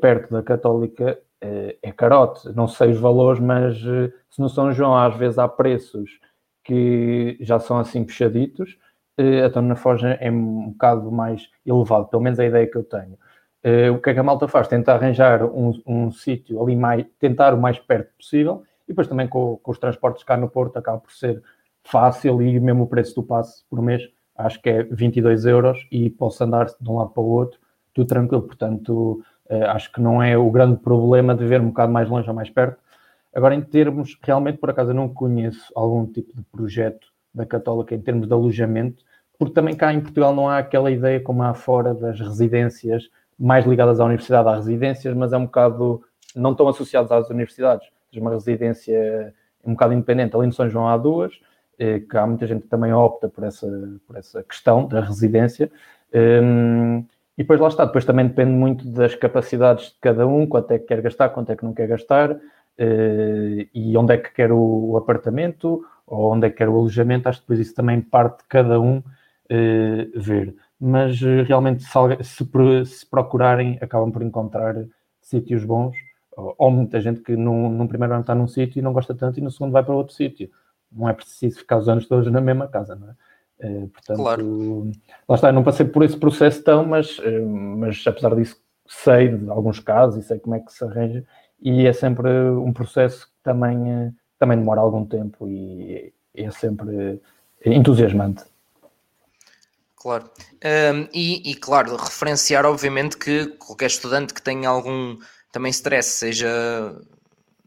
perto 0.00 0.32
da 0.32 0.42
Católica, 0.42 1.18
é 1.40 1.92
carote. 1.92 2.48
Não 2.54 2.66
sei 2.66 2.92
os 2.92 2.98
valores, 2.98 3.40
mas 3.40 3.78
se 3.78 4.40
no 4.40 4.48
São 4.48 4.72
João 4.72 4.96
às 4.96 5.14
vezes 5.16 5.38
há 5.38 5.46
preços 5.46 6.18
que 6.66 7.36
já 7.40 7.58
são 7.58 7.78
assim 7.78 8.04
puxaditos, 8.04 8.76
então 9.18 9.62
na 9.62 9.76
Foz 9.76 10.02
é 10.02 10.30
um 10.30 10.70
bocado 10.70 11.10
mais 11.10 11.48
elevado, 11.64 12.06
pelo 12.08 12.22
menos 12.22 12.38
a 12.38 12.44
ideia 12.44 12.66
que 12.66 12.76
eu 12.76 12.84
tenho. 12.84 13.16
O 13.94 13.98
que 13.98 14.10
é 14.10 14.14
que 14.14 14.20
a 14.20 14.22
malta 14.22 14.46
faz? 14.46 14.68
Tenta 14.68 14.92
arranjar 14.92 15.42
um, 15.44 15.80
um 15.86 16.12
sítio 16.12 16.62
ali 16.62 16.76
mais, 16.76 17.06
tentar 17.18 17.54
o 17.54 17.60
mais 17.60 17.78
perto 17.78 18.14
possível 18.16 18.62
e 18.86 18.88
depois 18.88 19.08
também 19.08 19.26
com, 19.26 19.56
com 19.56 19.70
os 19.70 19.78
transportes 19.78 20.22
cá 20.22 20.36
no 20.36 20.48
Porto 20.48 20.76
acaba 20.76 20.98
por 20.98 21.12
ser 21.12 21.42
fácil 21.82 22.42
e 22.42 22.60
mesmo 22.60 22.84
o 22.84 22.86
preço 22.86 23.14
do 23.14 23.22
passe 23.22 23.64
por 23.70 23.80
mês 23.80 24.02
acho 24.36 24.60
que 24.60 24.68
é 24.68 24.82
22 24.82 25.46
euros 25.46 25.86
e 25.90 26.10
posso 26.10 26.42
andar 26.44 26.66
de 26.66 26.90
um 26.90 26.96
lado 26.96 27.10
para 27.10 27.22
o 27.22 27.26
outro, 27.26 27.58
tudo 27.94 28.06
tranquilo. 28.06 28.42
Portanto, 28.42 29.22
eh, 29.48 29.64
acho 29.64 29.90
que 29.92 30.00
não 30.00 30.22
é 30.22 30.36
o 30.36 30.50
grande 30.50 30.76
problema 30.76 31.34
de 31.34 31.46
ver 31.46 31.60
um 31.60 31.68
bocado 31.68 31.92
mais 31.92 32.08
longe 32.08 32.28
ou 32.28 32.34
mais 32.34 32.50
perto. 32.50 32.78
Agora, 33.36 33.54
em 33.54 33.60
termos, 33.60 34.18
realmente, 34.22 34.58
por 34.58 34.70
acaso, 34.70 34.90
eu 34.90 34.94
não 34.94 35.08
conheço 35.08 35.70
algum 35.74 36.06
tipo 36.06 36.34
de 36.34 36.42
projeto 36.44 37.08
da 37.34 37.44
Católica 37.44 37.94
em 37.94 38.00
termos 38.00 38.26
de 38.26 38.32
alojamento, 38.32 39.04
porque 39.38 39.52
também 39.52 39.76
cá 39.76 39.92
em 39.92 40.00
Portugal 40.00 40.34
não 40.34 40.48
há 40.48 40.58
aquela 40.58 40.90
ideia 40.90 41.20
como 41.20 41.42
há 41.42 41.52
fora 41.52 41.94
das 41.94 42.18
residências 42.18 43.10
mais 43.38 43.66
ligadas 43.66 44.00
à 44.00 44.04
universidade, 44.06 44.48
às 44.48 44.64
residências, 44.64 45.14
mas 45.14 45.34
é 45.34 45.36
um 45.36 45.44
bocado, 45.44 46.02
não 46.34 46.52
estão 46.52 46.66
associados 46.66 47.12
às 47.12 47.28
universidades 47.28 47.86
uma 48.18 48.30
residência 48.30 49.34
um 49.64 49.72
bocado 49.72 49.92
independente. 49.92 50.34
Ali 50.36 50.46
no 50.46 50.52
São 50.52 50.68
João 50.68 50.88
há 50.88 50.96
duas, 50.96 51.38
eh, 51.78 52.00
que 52.00 52.16
há 52.16 52.26
muita 52.26 52.46
gente 52.46 52.62
que 52.62 52.68
também 52.68 52.92
opta 52.92 53.28
por 53.28 53.44
essa, 53.44 53.66
por 54.06 54.16
essa 54.16 54.42
questão 54.42 54.86
da 54.86 55.00
residência. 55.00 55.70
Um, 56.14 57.04
e 57.36 57.42
depois 57.42 57.60
lá 57.60 57.68
está, 57.68 57.84
depois 57.84 58.04
também 58.04 58.26
depende 58.28 58.52
muito 58.52 58.88
das 58.88 59.14
capacidades 59.14 59.88
de 59.88 59.96
cada 60.00 60.26
um, 60.26 60.46
quanto 60.46 60.70
é 60.70 60.78
que 60.78 60.86
quer 60.86 61.02
gastar, 61.02 61.30
quanto 61.30 61.50
é 61.50 61.56
que 61.56 61.64
não 61.64 61.74
quer 61.74 61.88
gastar, 61.88 62.38
e 62.78 63.96
onde 63.96 64.14
é 64.14 64.18
que 64.18 64.32
quer 64.32 64.52
o, 64.52 64.96
apartamento, 64.96 65.84
ou 66.06 66.32
onde 66.32 66.46
é 66.46 66.50
que 66.50 66.56
quer 66.56 66.68
o 66.68 66.76
alojamento, 66.76 67.28
acho 67.28 67.40
que 67.40 67.44
depois 67.44 67.60
isso 67.60 67.74
também 67.74 68.00
parte 68.00 68.42
de 68.42 68.48
cada 68.48 68.80
um 68.80 68.98
uh, 68.98 70.20
ver. 70.20 70.54
Mas 70.78 71.20
uh, 71.22 71.42
realmente 71.46 71.82
se, 72.22 73.06
procurarem, 73.06 73.78
acabam 73.80 74.12
por 74.12 74.22
encontrar 74.22 74.74
sítios 75.20 75.64
bons 75.64 75.96
ou 76.36 76.70
muita 76.70 77.00
gente 77.00 77.22
que 77.22 77.34
num, 77.34 77.70
num 77.70 77.86
primeiro 77.86 78.12
ano 78.12 78.20
está 78.20 78.34
num 78.34 78.46
sítio 78.46 78.78
e 78.78 78.82
não 78.82 78.92
gosta 78.92 79.14
tanto 79.14 79.38
e 79.38 79.42
no 79.42 79.50
segundo 79.50 79.72
vai 79.72 79.82
para 79.82 79.94
outro 79.94 80.12
sítio. 80.12 80.50
Não 80.92 81.08
é 81.08 81.12
preciso 81.12 81.58
ficar 81.58 81.78
os 81.78 81.88
anos 81.88 82.06
todos 82.06 82.30
na 82.30 82.40
mesma 82.40 82.68
casa, 82.68 82.94
não 82.94 83.08
é? 83.08 83.14
é 83.60 83.86
portanto, 83.86 84.18
claro. 84.18 84.92
lá 85.26 85.34
está, 85.34 85.50
não 85.50 85.64
passei 85.64 85.86
por 85.86 86.04
esse 86.04 86.16
processo 86.16 86.62
tão, 86.62 86.84
mas, 86.84 87.18
eh, 87.22 87.40
mas 87.40 88.06
apesar 88.06 88.34
disso 88.34 88.60
sei 88.86 89.28
de 89.28 89.50
alguns 89.50 89.80
casos 89.80 90.22
e 90.22 90.26
sei 90.26 90.38
como 90.38 90.54
é 90.54 90.60
que 90.60 90.72
se 90.72 90.84
arranja 90.84 91.24
e 91.60 91.86
é 91.86 91.92
sempre 91.92 92.28
um 92.30 92.72
processo 92.72 93.26
que 93.26 93.32
também, 93.42 93.90
eh, 93.90 94.12
também 94.38 94.58
demora 94.58 94.80
algum 94.80 95.04
tempo 95.04 95.48
e 95.48 96.12
é 96.34 96.50
sempre 96.50 97.20
entusiasmante. 97.64 98.44
Claro. 99.96 100.30
Um, 100.64 101.08
e, 101.12 101.50
e, 101.50 101.54
claro, 101.56 101.96
referenciar 101.96 102.64
obviamente 102.64 103.16
que 103.16 103.46
qualquer 103.58 103.86
estudante 103.86 104.32
que 104.32 104.42
tenha 104.42 104.68
algum 104.68 105.18
também 105.50 105.70
stress, 105.70 106.10
seja 106.10 106.48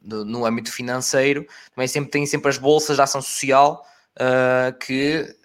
no, 0.02 0.24
no 0.24 0.46
âmbito 0.46 0.72
financeiro, 0.72 1.46
também 1.76 1.88
sempre 1.88 2.12
tem 2.12 2.26
sempre 2.26 2.50
as 2.50 2.58
bolsas 2.58 2.96
de 2.96 3.02
ação 3.02 3.22
social 3.22 3.84
uh, 4.16 4.78
que 4.80 5.36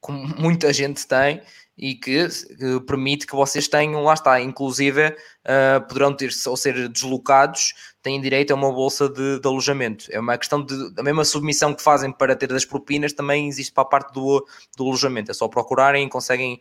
como 0.00 0.26
muita 0.38 0.72
gente 0.72 1.06
tem 1.06 1.42
e 1.80 1.94
que, 1.94 2.28
que, 2.28 2.80
permite 2.86 3.26
que 3.26 3.34
vocês 3.34 3.66
tenham, 3.66 4.02
lá 4.02 4.12
está, 4.12 4.38
inclusive 4.38 5.08
uh, 5.08 5.88
poderão 5.88 6.14
ter 6.14 6.28
ou 6.46 6.54
ser 6.54 6.90
deslocados, 6.90 7.72
têm 8.02 8.20
direito 8.20 8.50
a 8.50 8.54
uma 8.54 8.70
bolsa 8.70 9.08
de, 9.08 9.40
de, 9.40 9.48
alojamento. 9.48 10.04
É 10.10 10.20
uma 10.20 10.36
questão 10.36 10.62
de 10.62 10.74
a 10.98 11.02
mesma 11.02 11.24
submissão 11.24 11.72
que 11.72 11.82
fazem 11.82 12.12
para 12.12 12.36
ter 12.36 12.48
das 12.48 12.66
propinas 12.66 13.14
também 13.14 13.48
existe 13.48 13.72
para 13.72 13.82
a 13.84 13.86
parte 13.86 14.12
do, 14.12 14.46
do 14.76 14.84
alojamento. 14.84 15.30
É 15.30 15.34
só 15.34 15.48
procurarem 15.48 16.06
e 16.06 16.10
conseguem 16.10 16.60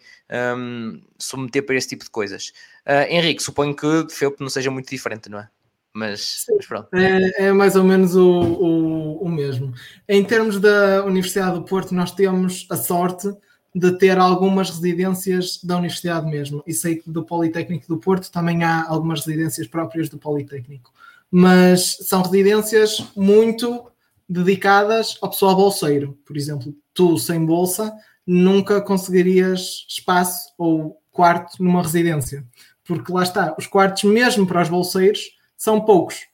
um, 0.58 1.02
submeter 1.18 1.66
para 1.66 1.76
esse 1.76 1.90
tipo 1.90 2.06
de 2.06 2.10
coisas. 2.10 2.54
Uh, 2.88 3.04
Henrique, 3.10 3.44
suponho 3.44 3.76
que 3.76 4.06
de 4.06 4.14
FEUP 4.14 4.40
não 4.40 4.50
seja 4.50 4.72
muito 4.72 4.90
diferente, 4.90 5.28
não 5.30 5.40
é? 5.40 5.50
Mas, 5.94 6.46
mas 6.56 6.66
pronto. 6.66 6.88
É, 6.96 7.48
é, 7.48 7.52
mais 7.52 7.76
ou 7.76 7.84
menos 7.84 8.16
o, 8.16 8.26
o, 8.26 9.24
o 9.24 9.28
mesmo. 9.28 9.74
Em 10.08 10.24
termos 10.24 10.62
da 10.62 11.04
Universidade 11.04 11.56
do 11.56 11.66
Porto, 11.66 11.94
nós 11.94 12.12
temos 12.12 12.66
a 12.70 12.78
sorte 12.78 13.28
de 13.74 13.98
ter 13.98 14.18
algumas 14.18 14.70
residências 14.70 15.60
da 15.64 15.78
universidade 15.78 16.26
mesmo. 16.26 16.64
E 16.66 16.74
sei 16.74 16.96
que 16.98 17.10
do 17.10 17.24
Politécnico 17.24 17.88
do 17.88 17.98
Porto 17.98 18.32
também 18.32 18.64
há 18.64 18.86
algumas 18.88 19.26
residências 19.26 19.68
próprias 19.68 20.10
do 20.10 20.18
Politécnico. 20.18 20.92
Mas 21.32 21.98
são 22.02 22.22
residências 22.22 23.06
muito 23.16 23.90
dedicadas 24.28 25.18
ao 25.22 25.30
pessoal 25.30 25.56
bolseiro. 25.56 26.18
Por 26.26 26.36
exemplo, 26.36 26.76
tu 26.94 27.18
sem 27.18 27.46
bolsa 27.46 27.94
nunca 28.26 28.82
conseguirias 28.82 29.86
espaço 29.88 30.54
ou 30.58 31.02
quarto 31.12 31.62
numa 31.64 31.82
residência. 31.82 32.46
Porque 32.84 33.12
lá 33.12 33.24
está, 33.24 33.56
os 33.58 33.68
quartos, 33.68 34.04
mesmo 34.04 34.48
para 34.48 34.62
os 34.62 34.70
bolseiros, 34.70 35.22
são 35.56 35.82
poucos. 35.82 36.28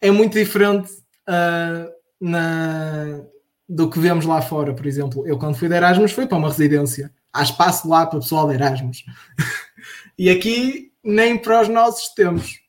É 0.00 0.10
muito 0.10 0.34
diferente 0.34 0.92
uh, 1.28 1.90
na, 2.20 3.22
do 3.68 3.88
que 3.88 3.98
vemos 3.98 4.24
lá 4.24 4.42
fora, 4.42 4.74
por 4.74 4.86
exemplo. 4.86 5.26
Eu, 5.26 5.38
quando 5.38 5.56
fui 5.56 5.68
de 5.68 5.74
Erasmus, 5.74 6.12
fui 6.12 6.26
para 6.26 6.38
uma 6.38 6.48
residência. 6.48 7.12
Há 7.32 7.42
espaço 7.42 7.88
lá 7.88 8.06
para 8.06 8.18
o 8.18 8.20
pessoal 8.20 8.48
de 8.48 8.54
Erasmus. 8.54 9.04
e 10.18 10.30
aqui, 10.30 10.92
nem 11.02 11.38
para 11.38 11.62
os 11.62 11.68
nossos 11.68 12.08
temos, 12.14 12.60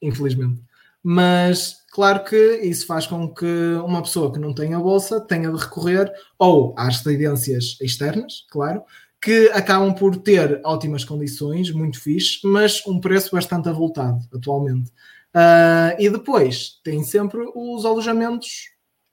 infelizmente. 0.00 0.60
Mas, 1.02 1.78
claro 1.90 2.24
que 2.24 2.60
isso 2.62 2.86
faz 2.86 3.06
com 3.06 3.28
que 3.28 3.74
uma 3.84 4.02
pessoa 4.02 4.32
que 4.32 4.38
não 4.38 4.54
tenha 4.54 4.78
bolsa 4.78 5.20
tenha 5.20 5.50
de 5.50 5.58
recorrer 5.58 6.10
ou 6.38 6.74
às 6.78 7.02
residências 7.02 7.76
externas, 7.80 8.46
claro, 8.50 8.82
que 9.20 9.48
acabam 9.52 9.94
por 9.94 10.16
ter 10.16 10.60
ótimas 10.64 11.04
condições, 11.04 11.70
muito 11.70 12.00
fixe, 12.00 12.40
mas 12.44 12.84
um 12.86 13.00
preço 13.00 13.30
bastante 13.32 13.68
avultado 13.68 14.18
atualmente. 14.34 14.90
Uh, 15.34 15.94
e 15.98 16.10
depois 16.10 16.80
tem 16.84 17.02
sempre 17.02 17.40
os 17.54 17.84
alojamentos 17.84 18.71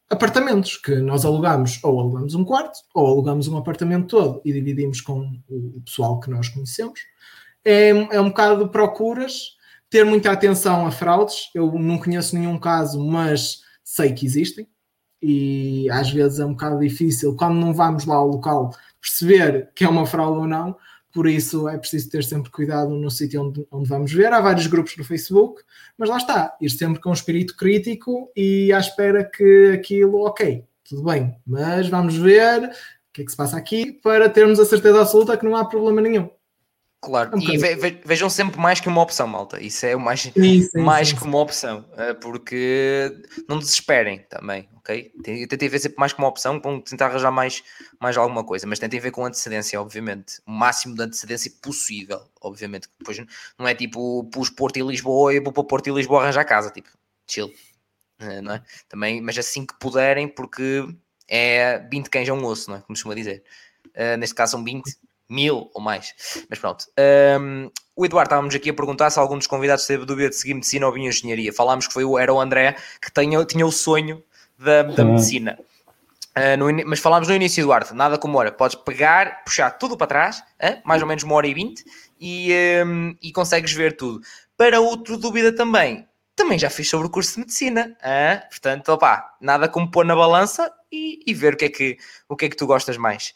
apartamentos 0.10 0.76
que 0.77 0.95
nós 0.95 1.23
alugamos, 1.23 1.80
ou 1.84 1.99
alugamos 1.99 2.34
um 2.34 2.44
quarto, 2.44 2.80
ou 2.94 3.07
alugamos 3.07 3.48
um 3.48 3.57
apartamento 3.57 4.07
todo 4.07 4.41
e 4.44 4.52
dividimos 4.52 5.02
com 5.02 5.40
o 5.48 5.81
pessoal 5.86 6.19
que 6.19 6.30
nós 6.30 6.49
conhecemos. 6.49 6.99
É, 7.64 7.90
é 7.90 8.19
um 8.19 8.30
bocado 8.30 8.65
de 8.65 8.72
procuras, 8.72 9.57
ter 9.90 10.03
muita 10.03 10.31
atenção 10.31 10.86
a 10.86 10.91
fraudes. 10.91 11.49
Eu 11.53 11.72
não 11.73 11.98
conheço 11.98 12.36
nenhum 12.36 12.57
caso, 12.57 13.03
mas 13.06 13.61
sei 13.84 14.14
que 14.14 14.26
existem. 14.26 14.68
E 15.22 15.90
às 15.91 16.10
vezes 16.10 16.40
é 16.40 16.45
um 16.45 16.52
bocado 16.52 16.80
difícil, 16.80 17.36
quando 17.36 17.56
não 17.56 17.73
vamos 17.73 18.06
lá 18.06 18.15
ao 18.15 18.27
local, 18.27 18.72
perceber 19.02 19.69
que 19.76 19.84
é 19.84 19.90
uma 19.90 20.06
fraude 20.06 20.40
ou 20.40 20.48
não. 20.48 20.76
Por 21.11 21.27
isso 21.27 21.68
é 21.68 21.77
preciso 21.77 22.10
ter 22.10 22.23
sempre 22.23 22.52
cuidado 22.52 22.91
no 22.91 23.10
sítio 23.10 23.44
onde, 23.44 23.65
onde 23.72 23.90
vamos 23.90 24.11
ver. 24.11 24.31
Há 24.31 24.40
vários 24.40 24.68
grupos 24.68 24.95
no 24.95 25.03
Facebook, 25.03 25.61
mas 25.98 26.10
lá 26.10 26.18
está, 26.18 26.56
ir 26.61 26.69
sempre 26.69 27.02
com 27.02 27.10
um 27.10 27.14
espírito 27.14 27.56
crítico 27.56 28.31
e 28.36 28.72
à 28.72 28.80
espera 28.80 29.23
que 29.23 29.72
aquilo, 29.73 30.26
ok, 30.26 30.64
tudo 30.88 31.03
bem, 31.03 31.36
mas 31.45 31.88
vamos 31.88 32.15
ver 32.15 32.64
o 32.64 33.14
que 33.14 33.22
é 33.22 33.26
que 33.26 33.31
se 33.31 33.38
passa 33.38 33.57
aqui 33.57 33.91
para 33.91 34.30
termos 34.30 34.60
a 34.60 34.65
certeza 34.65 35.02
absoluta 35.02 35.36
que 35.36 35.45
não 35.45 35.56
há 35.56 35.65
problema 35.65 36.02
nenhum. 36.02 36.30
Claro, 37.02 37.31
é 37.34 37.36
um 37.38 37.40
e 37.40 37.57
ve, 37.57 37.76
ve, 37.76 38.02
vejam 38.03 38.30
sempre 38.30 38.60
mais 38.60 38.80
que 38.81 38.90
uma 38.90 39.02
opção, 39.02 39.26
malta. 39.26 39.61
Isso 39.61 39.86
é 39.86 39.95
mais, 39.95 40.22
sim, 40.22 40.61
sim, 40.61 40.81
mais 40.81 41.10
sim, 41.10 41.15
que 41.15 41.23
uma 41.23 41.40
opção, 41.40 41.86
eh, 41.98 42.14
porque 42.14 43.10
não 43.48 43.57
desesperem 43.57 44.26
também, 44.30 44.68
ok? 44.90 45.11
Tentem 45.48 45.70
ver 45.70 45.80
sempre 45.80 45.99
mais 45.99 46.14
uma 46.14 46.28
opção, 46.28 46.60
vão 46.60 46.82
tentar 46.82 47.07
arranjar 47.07 47.32
mais, 47.32 47.64
mais 47.99 48.18
alguma 48.18 48.44
coisa, 48.44 48.66
mas 48.66 48.80
tentem 48.80 48.99
ver 48.99 49.11
com 49.11 49.24
antecedência, 49.24 49.80
obviamente. 49.80 50.41
O 50.45 50.52
máximo 50.52 50.95
de 50.95 51.03
antecedência 51.03 51.52
possível, 51.61 52.22
obviamente. 52.41 52.90
Depois 52.98 53.18
não 53.57 53.68
é 53.68 53.76
tipo 53.76 54.24
pus 54.26 54.49
Porto 54.49 54.78
e 54.78 54.82
Lisboa 54.82 55.34
e 55.34 55.40
vou 55.40 55.53
para 55.53 55.64
Porto 55.64 55.88
e 55.88 55.94
Lisboa 55.94 56.24
arranjar 56.24 56.45
casa, 56.45 56.72
tipo, 56.72 56.90
chill, 57.28 57.53
eh, 58.20 58.41
não 58.41 58.56
é? 58.56 58.64
Também, 58.88 59.22
mas 59.22 59.38
assim 59.38 59.66
que 59.66 59.78
puderem, 59.80 60.28
porque 60.28 60.88
é 61.28 61.80
20 61.91 62.10
cães 62.10 62.28
a 62.28 62.34
um 62.34 62.44
osso, 62.45 62.72
não 62.72 62.78
é? 62.78 62.82
Como 62.82 62.95
se 62.95 63.03
costuma 63.03 63.16
dizer. 63.16 63.44
Uh, 63.90 64.18
neste 64.18 64.36
caso 64.36 64.52
são 64.52 64.64
20 64.64 64.84
mil 65.30 65.70
ou 65.74 65.82
mais. 65.82 66.14
Mas 66.49 66.57
pronto. 66.57 66.86
Um, 67.40 67.70
o 67.95 68.06
Eduardo, 68.06 68.30
estávamos 68.30 68.56
aqui 68.56 68.70
a 68.70 68.74
perguntar 68.74 69.10
se 69.10 69.20
algum 69.20 69.38
dos 69.38 69.45
convidados 69.45 69.86
teve 69.86 70.06
dúvida 70.06 70.30
de 70.30 70.36
seguir 70.36 70.53
medicina 70.53 70.88
ou 70.88 70.94
bioengenharia. 70.94 71.53
Falámos 71.53 71.86
que 71.86 71.94
foi, 71.94 72.03
era 72.20 72.34
o 72.34 72.40
André 72.40 72.76
que 73.02 73.11
tinha, 73.11 73.45
tinha 73.45 73.66
o 73.66 73.72
sonho 73.72 74.24
da, 74.60 74.84
da 74.84 75.06
medicina. 75.06 75.57
Uh, 76.38 76.57
no, 76.57 76.88
mas 76.88 76.99
falámos 76.99 77.27
no 77.27 77.34
início, 77.34 77.61
Eduardo, 77.61 77.94
nada 77.94 78.18
como 78.18 78.38
hora. 78.38 78.52
Podes 78.52 78.76
pegar, 78.76 79.44
puxar 79.44 79.72
tudo 79.72 79.98
para 79.98 80.07
trás, 80.07 80.40
uh, 80.40 80.80
mais 80.86 81.02
ou 81.02 81.07
menos 81.07 81.23
uma 81.23 81.36
hora 81.36 81.48
e 81.48 81.53
vinte, 81.53 81.84
e, 82.19 82.53
um, 82.86 83.15
e 83.22 83.31
consegues 83.31 83.73
ver 83.73 83.95
tudo. 83.95 84.22
Para 84.56 84.80
outro 84.80 85.18
dúvida 85.18 85.56
também, 85.56 86.07
também 86.36 86.60
já 86.60 86.69
fiz 86.69 86.90
sobre 86.90 87.07
o 87.07 87.10
curso 87.10 87.34
de 87.34 87.40
medicina. 87.40 87.98
Uh, 87.99 88.49
portanto, 88.49 88.90
opá, 88.90 89.36
nada 89.41 89.68
como 89.68 89.90
pôr 89.90 90.06
na 90.06 90.15
balança 90.15 90.72
e, 90.91 91.19
e, 91.26 91.34
ver 91.34 91.53
o 91.53 91.57
que, 91.57 91.65
é 91.65 91.69
que, 91.69 91.98
o 92.27 92.36
que 92.36 92.45
é 92.45 92.49
que 92.49 92.56
tu 92.56 92.68
gostas 92.68 92.98
mais. 92.98 93.34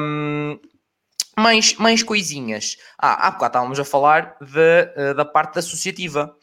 Um, 0.00 0.58
mais, 1.36 1.74
mais 1.76 2.02
coisinhas. 2.02 2.76
Ah, 2.98 3.28
há 3.28 3.30
bocado 3.30 3.50
estávamos 3.50 3.78
a 3.78 3.84
falar 3.84 4.36
de, 4.40 5.14
da 5.14 5.24
parte 5.24 5.60
associativa, 5.60 6.34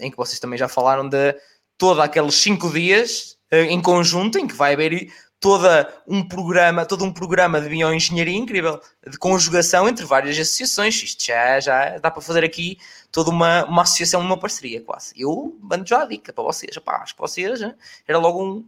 em 0.00 0.08
que 0.08 0.16
vocês 0.16 0.38
também 0.38 0.56
já 0.56 0.68
falaram 0.68 1.08
de 1.08 1.34
todos 1.78 2.02
aqueles 2.02 2.34
cinco 2.34 2.70
dias 2.70 3.36
uh, 3.52 3.56
em 3.56 3.80
conjunto, 3.80 4.38
em 4.38 4.46
que 4.46 4.54
vai 4.54 4.74
haver 4.74 5.12
toda 5.44 5.92
um 6.08 6.26
programa, 6.26 6.86
todo 6.86 7.04
um 7.04 7.12
programa 7.12 7.60
de 7.60 7.68
bioengenharia 7.68 8.34
incrível, 8.34 8.80
de 9.06 9.18
conjugação 9.18 9.86
entre 9.86 10.06
várias 10.06 10.38
associações. 10.38 11.02
Isto 11.02 11.22
já, 11.26 11.60
já 11.60 11.98
dá 11.98 12.10
para 12.10 12.22
fazer 12.22 12.42
aqui 12.42 12.78
toda 13.12 13.30
uma, 13.30 13.66
uma 13.66 13.82
associação, 13.82 14.22
uma 14.22 14.38
parceria 14.38 14.80
quase. 14.80 15.12
Eu 15.14 15.54
mando 15.60 15.86
já 15.86 16.02
a 16.02 16.06
dica 16.06 16.32
para 16.32 16.44
vocês. 16.44 16.74
Epá, 16.74 16.96
acho 17.02 17.14
que 17.14 17.20
vocês 17.20 17.60
era 18.08 18.18
logo 18.18 18.42
um 18.42 18.64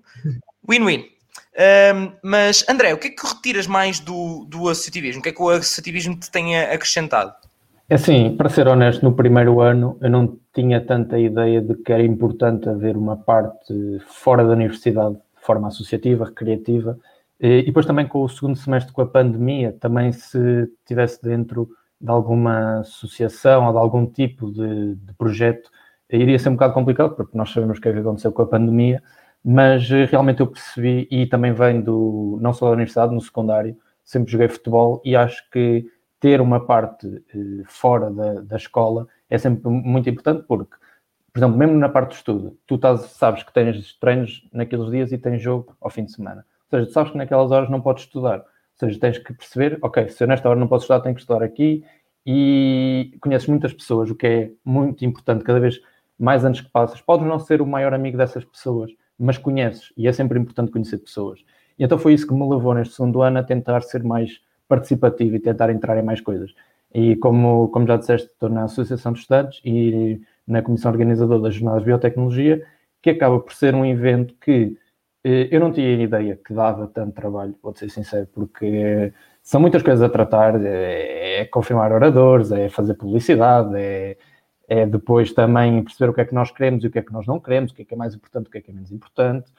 win-win. 0.69 1.09
Um, 1.95 2.13
mas, 2.23 2.63
André, 2.69 2.93
o 2.93 2.99
que 2.99 3.09
é 3.09 3.11
que 3.11 3.27
retiras 3.27 3.67
mais 3.67 3.99
do, 3.99 4.45
do 4.45 4.69
associativismo? 4.69 5.21
O 5.21 5.23
que 5.23 5.31
é 5.31 5.33
que 5.33 5.43
o 5.43 5.49
associativismo 5.49 6.15
te 6.21 6.31
tem 6.31 6.61
acrescentado? 6.61 7.35
É 7.89 7.95
assim, 7.95 8.37
para 8.37 8.49
ser 8.49 8.67
honesto, 8.67 9.05
no 9.05 9.15
primeiro 9.15 9.61
ano 9.61 9.97
eu 10.01 10.11
não 10.11 10.37
tinha 10.53 10.81
tanta 10.81 11.19
ideia 11.19 11.61
de 11.61 11.77
que 11.77 11.93
era 11.93 12.03
importante 12.03 12.69
haver 12.69 12.97
uma 12.97 13.17
parte 13.17 13.73
fora 14.09 14.45
da 14.45 14.55
universidade, 14.55 15.15
de 15.15 15.43
forma 15.43 15.69
associativa, 15.69 16.25
recreativa, 16.25 16.99
e 17.39 17.63
depois 17.63 17.87
também 17.87 18.09
com 18.09 18.23
o 18.23 18.29
segundo 18.29 18.57
semestre 18.57 18.93
com 18.93 19.03
a 19.03 19.07
pandemia, 19.07 19.77
também 19.79 20.11
se 20.11 20.39
estivesse 20.81 21.23
dentro 21.23 21.69
de 22.01 22.11
alguma 22.11 22.81
associação 22.81 23.67
ou 23.67 23.73
de 23.73 23.79
algum 23.79 24.05
tipo 24.05 24.51
de, 24.51 24.97
de 24.97 25.13
projeto, 25.15 25.71
iria 26.11 26.39
ser 26.41 26.49
um 26.49 26.55
bocado 26.55 26.75
complicado, 26.75 27.15
porque 27.15 27.39
nós 27.39 27.51
sabemos 27.51 27.79
o 27.79 27.81
que 27.81 27.89
é 27.89 27.93
que 27.93 27.99
aconteceu 28.01 28.33
com 28.33 28.43
a 28.43 28.47
pandemia, 28.47 29.01
mas 29.45 29.89
eh, 29.93 30.07
realmente 30.07 30.41
eu 30.41 30.49
percebi, 30.49 31.07
e 31.11 31.27
também 31.27 31.53
vem 31.53 31.81
do, 31.81 32.39
não 32.41 32.53
só 32.53 32.67
da 32.67 32.73
universidade, 32.73 33.15
no 33.15 33.21
secundário, 33.21 33.77
sempre 34.05 34.33
joguei 34.33 34.49
futebol 34.49 35.01
e 35.05 35.15
acho 35.15 35.49
que 35.51 35.87
ter 36.27 36.41
uma 36.41 36.59
parte 36.59 37.23
eh, 37.33 37.63
fora 37.67 38.11
da, 38.11 38.41
da 38.41 38.57
escola 38.57 39.07
é 39.31 39.39
sempre 39.39 39.71
muito 39.71 40.11
importante 40.11 40.45
porque, 40.49 40.75
por 41.33 41.39
exemplo, 41.39 41.57
mesmo 41.57 41.79
na 41.79 41.89
parte 41.89 42.09
do 42.09 42.15
estudo, 42.15 42.59
tu 42.67 42.75
estás, 42.75 43.03
sabes 43.03 43.45
que 43.45 43.55
tens 43.55 43.97
treinos 44.01 44.45
naqueles 44.53 44.91
dias 44.91 45.13
e 45.13 45.19
tens 45.19 45.41
jogo 45.41 45.77
ao 45.81 45.89
fim 45.89 46.05
de 46.05 46.11
semana. 46.11 46.45
Ou 46.65 46.81
seja, 46.81 46.87
tu 46.89 46.93
sabes 46.93 47.13
que 47.13 47.19
naquelas 47.19 47.53
horas 47.53 47.71
não 47.71 47.81
podes 47.81 48.03
estudar. 48.03 48.39
Ou 48.39 48.45
seja, 48.75 48.99
tens 48.99 49.19
que 49.19 49.33
perceber, 49.33 49.79
ok, 49.81 50.09
se 50.09 50.25
eu 50.25 50.27
nesta 50.27 50.49
hora 50.49 50.59
não 50.59 50.67
posso 50.67 50.83
estudar, 50.83 50.99
tenho 50.99 51.15
que 51.15 51.21
estudar 51.21 51.45
aqui. 51.45 51.85
E 52.27 53.17
conheces 53.21 53.47
muitas 53.47 53.73
pessoas, 53.73 54.11
o 54.11 54.17
que 54.17 54.27
é 54.27 54.51
muito 54.65 55.05
importante, 55.05 55.45
cada 55.45 55.61
vez 55.61 55.81
mais 56.19 56.45
anos 56.45 56.61
que 56.61 56.69
passas. 56.69 57.01
Podes 57.01 57.25
não 57.25 57.39
ser 57.39 57.63
o 57.63 57.67
maior 57.69 57.95
amigo 57.95 58.19
dessas 58.19 58.45
pessoas, 58.45 58.91
mas 59.17 59.39
conheces, 59.39 59.93
e 59.97 60.09
é 60.09 60.13
sempre 60.13 60.41
importante 60.41 60.73
conhecer 60.73 60.99
pessoas. 60.99 61.39
E 61.79 61.85
então 61.85 61.97
foi 61.97 62.15
isso 62.15 62.27
que 62.27 62.35
me 62.35 62.49
levou 62.49 62.75
neste 62.75 62.95
segundo 62.95 63.23
ano 63.23 63.39
a 63.39 63.45
tentar 63.45 63.83
ser 63.83 64.03
mais 64.03 64.41
participativo 64.69 65.37
e 65.37 65.41
tentar 65.41 65.71
entrar 65.71 65.99
em 65.99 66.03
mais 66.03 66.21
coisas. 66.21 66.55
E 66.95 67.17
como, 67.17 67.69
como 67.69 67.87
já 67.87 67.97
disseste, 67.97 68.29
estou 68.29 68.49
na 68.49 68.65
Associação 68.65 69.13
de 69.13 69.21
Estudantes 69.21 69.61
e 69.65 70.21
na 70.47 70.63
Comissão 70.63 70.91
Organizadora 70.91 71.43
das 71.43 71.55
Jornadas 71.55 71.83
de 71.83 71.87
Biotecnologia, 71.87 72.67
que 73.03 73.11
acaba 73.11 73.39
por 73.41 73.53
ser 73.53 73.75
um 73.75 73.85
evento 73.85 74.35
que 74.41 74.77
eh, 75.25 75.49
eu 75.51 75.61
não 75.61 75.73
tinha 75.73 75.93
ideia 76.03 76.37
que 76.45 76.55
dava 76.55 76.87
tanto 76.87 77.15
trabalho, 77.15 77.55
vou 77.63 77.75
ser 77.75 77.91
sincero, 77.91 78.29
porque 78.33 79.13
são 79.43 79.61
muitas 79.61 79.83
coisas 79.83 80.03
a 80.03 80.09
tratar, 80.09 80.61
é, 80.65 81.41
é 81.41 81.45
confirmar 81.47 81.93
oradores, 81.93 82.51
é 82.53 82.69
fazer 82.69 82.95
publicidade, 82.95 83.77
é 83.77 84.17
é 84.69 84.85
depois 84.85 85.33
também 85.33 85.83
perceber 85.83 86.11
o 86.11 86.15
que 86.15 86.21
é 86.21 86.25
que 86.25 86.35
nós 86.35 86.51
queremos 86.51 86.83
e 86.83 86.87
o 86.89 86.91
que 86.91 86.99
é 86.99 87.03
que 87.03 87.13
nós 87.13 87.27
não 87.27 87.39
queremos, 87.39 87.71
o 87.71 87.75
que 87.75 87.83
é 87.83 87.85
que 87.85 87.95
é 87.95 87.97
mais 87.97 88.15
importante, 88.15 88.49
o 88.49 88.51
que 88.51 88.59
é 88.59 88.61
que 88.61 88.71
é 88.71 88.75
menos 88.75 88.91
importante. 88.91 89.51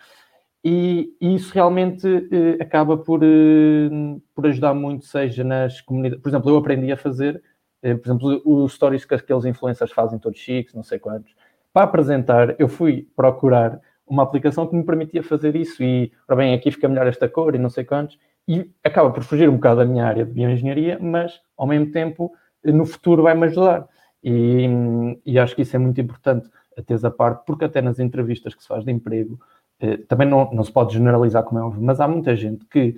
E, 0.63 1.15
isso 1.21 1.53
realmente 1.53 2.07
eh, 2.31 2.61
acaba 2.61 2.97
por, 2.97 3.21
eh, 3.23 3.89
por 4.35 4.47
ajudar 4.47 4.73
muito, 4.73 5.05
seja 5.05 5.43
nas 5.43 5.81
comunidades. 5.81 6.21
Por 6.21 6.29
exemplo, 6.29 6.49
eu 6.49 6.57
aprendi 6.57 6.91
a 6.91 6.97
fazer, 6.97 7.41
eh, 7.81 7.95
por 7.95 8.07
exemplo, 8.07 8.41
os 8.45 8.73
stories 8.73 9.05
que 9.05 9.15
aqueles 9.15 9.45
influencers 9.45 9.91
fazem 9.91 10.19
todos 10.19 10.39
chiques, 10.39 10.73
não 10.73 10.83
sei 10.83 10.99
quantos. 10.99 11.33
Para 11.71 11.83
apresentar, 11.85 12.59
eu 12.59 12.67
fui 12.67 13.07
procurar 13.15 13.79
uma 14.07 14.23
aplicação 14.23 14.67
que 14.67 14.75
me 14.75 14.83
permitia 14.83 15.21
fazer 15.21 15.55
isso 15.55 15.83
e, 15.83 16.11
ora 16.27 16.37
bem, 16.37 16.53
aqui 16.53 16.71
fica 16.71 16.87
melhor 16.87 17.07
esta 17.07 17.29
cor 17.29 17.55
e 17.55 17.59
não 17.59 17.69
sei 17.69 17.83
quantos. 17.85 18.17
E 18.47 18.71
acaba 18.83 19.11
por 19.11 19.23
fugir 19.23 19.49
um 19.49 19.55
bocado 19.55 19.81
da 19.81 19.85
minha 19.85 20.05
área 20.05 20.25
de 20.25 20.31
bioengenharia, 20.31 20.97
mas 20.99 21.41
ao 21.57 21.67
mesmo 21.67 21.91
tempo, 21.91 22.31
no 22.63 22.85
futuro 22.85 23.23
vai-me 23.23 23.45
ajudar. 23.45 23.87
E, 24.23 24.65
e, 25.25 25.37
acho 25.37 25.55
que 25.55 25.61
isso 25.61 25.75
é 25.75 25.79
muito 25.79 25.99
importante 26.01 26.49
a 26.77 26.81
teres 26.81 27.03
a 27.03 27.11
parte, 27.11 27.45
porque 27.45 27.65
até 27.65 27.81
nas 27.81 27.99
entrevistas 27.99 28.55
que 28.55 28.61
se 28.61 28.67
faz 28.67 28.83
de 28.83 28.91
emprego, 28.91 29.39
eh, 29.79 29.97
também 30.07 30.27
não, 30.27 30.51
não 30.51 30.63
se 30.63 30.71
pode 30.71 30.93
generalizar, 30.93 31.43
como 31.43 31.59
é 31.59 31.63
óbvio, 31.63 31.81
mas 31.81 31.99
há 31.99 32.07
muita 32.07 32.35
gente 32.35 32.65
que, 32.65 32.95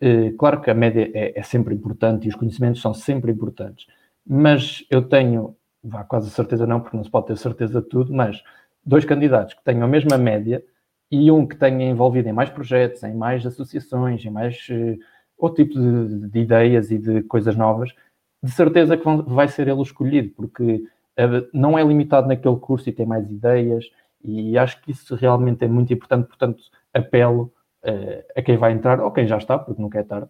eh, 0.00 0.32
claro 0.38 0.60
que 0.60 0.70
a 0.70 0.74
média 0.74 1.10
é, 1.14 1.38
é, 1.38 1.42
sempre 1.42 1.74
importante 1.74 2.26
e 2.26 2.28
os 2.28 2.34
conhecimentos 2.34 2.80
são 2.80 2.94
sempre 2.94 3.32
importantes, 3.32 3.86
mas 4.26 4.84
eu 4.90 5.02
tenho, 5.02 5.56
vá 5.82 6.04
quase 6.04 6.30
certeza 6.30 6.66
não, 6.66 6.80
porque 6.80 6.96
não 6.96 7.04
se 7.04 7.10
pode 7.10 7.26
ter 7.26 7.36
certeza 7.38 7.80
de 7.82 7.88
tudo, 7.88 8.12
mas 8.12 8.42
dois 8.84 9.04
candidatos 9.04 9.54
que 9.54 9.64
tenham 9.64 9.84
a 9.84 9.88
mesma 9.88 10.18
média 10.18 10.62
e 11.10 11.30
um 11.30 11.46
que 11.46 11.56
tenha 11.56 11.88
envolvido 11.88 12.28
em 12.28 12.32
mais 12.32 12.50
projetos, 12.50 13.02
em 13.02 13.14
mais 13.14 13.46
associações, 13.46 14.24
em 14.24 14.30
mais 14.30 14.66
eh, 14.70 14.96
outro 15.38 15.64
tipo 15.64 15.78
de, 15.78 16.28
de 16.28 16.38
ideias 16.40 16.90
e 16.90 16.98
de 16.98 17.22
coisas 17.22 17.56
novas, 17.56 17.94
de 18.42 18.50
certeza 18.50 18.96
que 18.96 19.04
vai 19.26 19.48
ser 19.48 19.68
ele 19.68 19.82
escolhido, 19.82 20.30
porque 20.36 20.84
eh, 21.16 21.46
não 21.52 21.78
é 21.78 21.84
limitado 21.84 22.28
naquele 22.28 22.56
curso 22.56 22.88
e 22.88 22.92
tem 22.92 23.06
mais 23.06 23.30
ideias, 23.30 23.90
e 24.24 24.56
acho 24.56 24.80
que 24.80 24.90
isso 24.90 25.14
realmente 25.14 25.64
é 25.64 25.68
muito 25.68 25.92
importante, 25.92 26.26
portanto, 26.26 26.64
apelo 26.92 27.52
uh, 27.84 28.24
a 28.34 28.42
quem 28.42 28.56
vai 28.56 28.72
entrar, 28.72 29.00
ou 29.00 29.10
quem 29.12 29.26
já 29.26 29.36
está, 29.36 29.58
porque 29.58 29.80
nunca 29.80 29.98
é 29.98 30.02
tarde, 30.02 30.28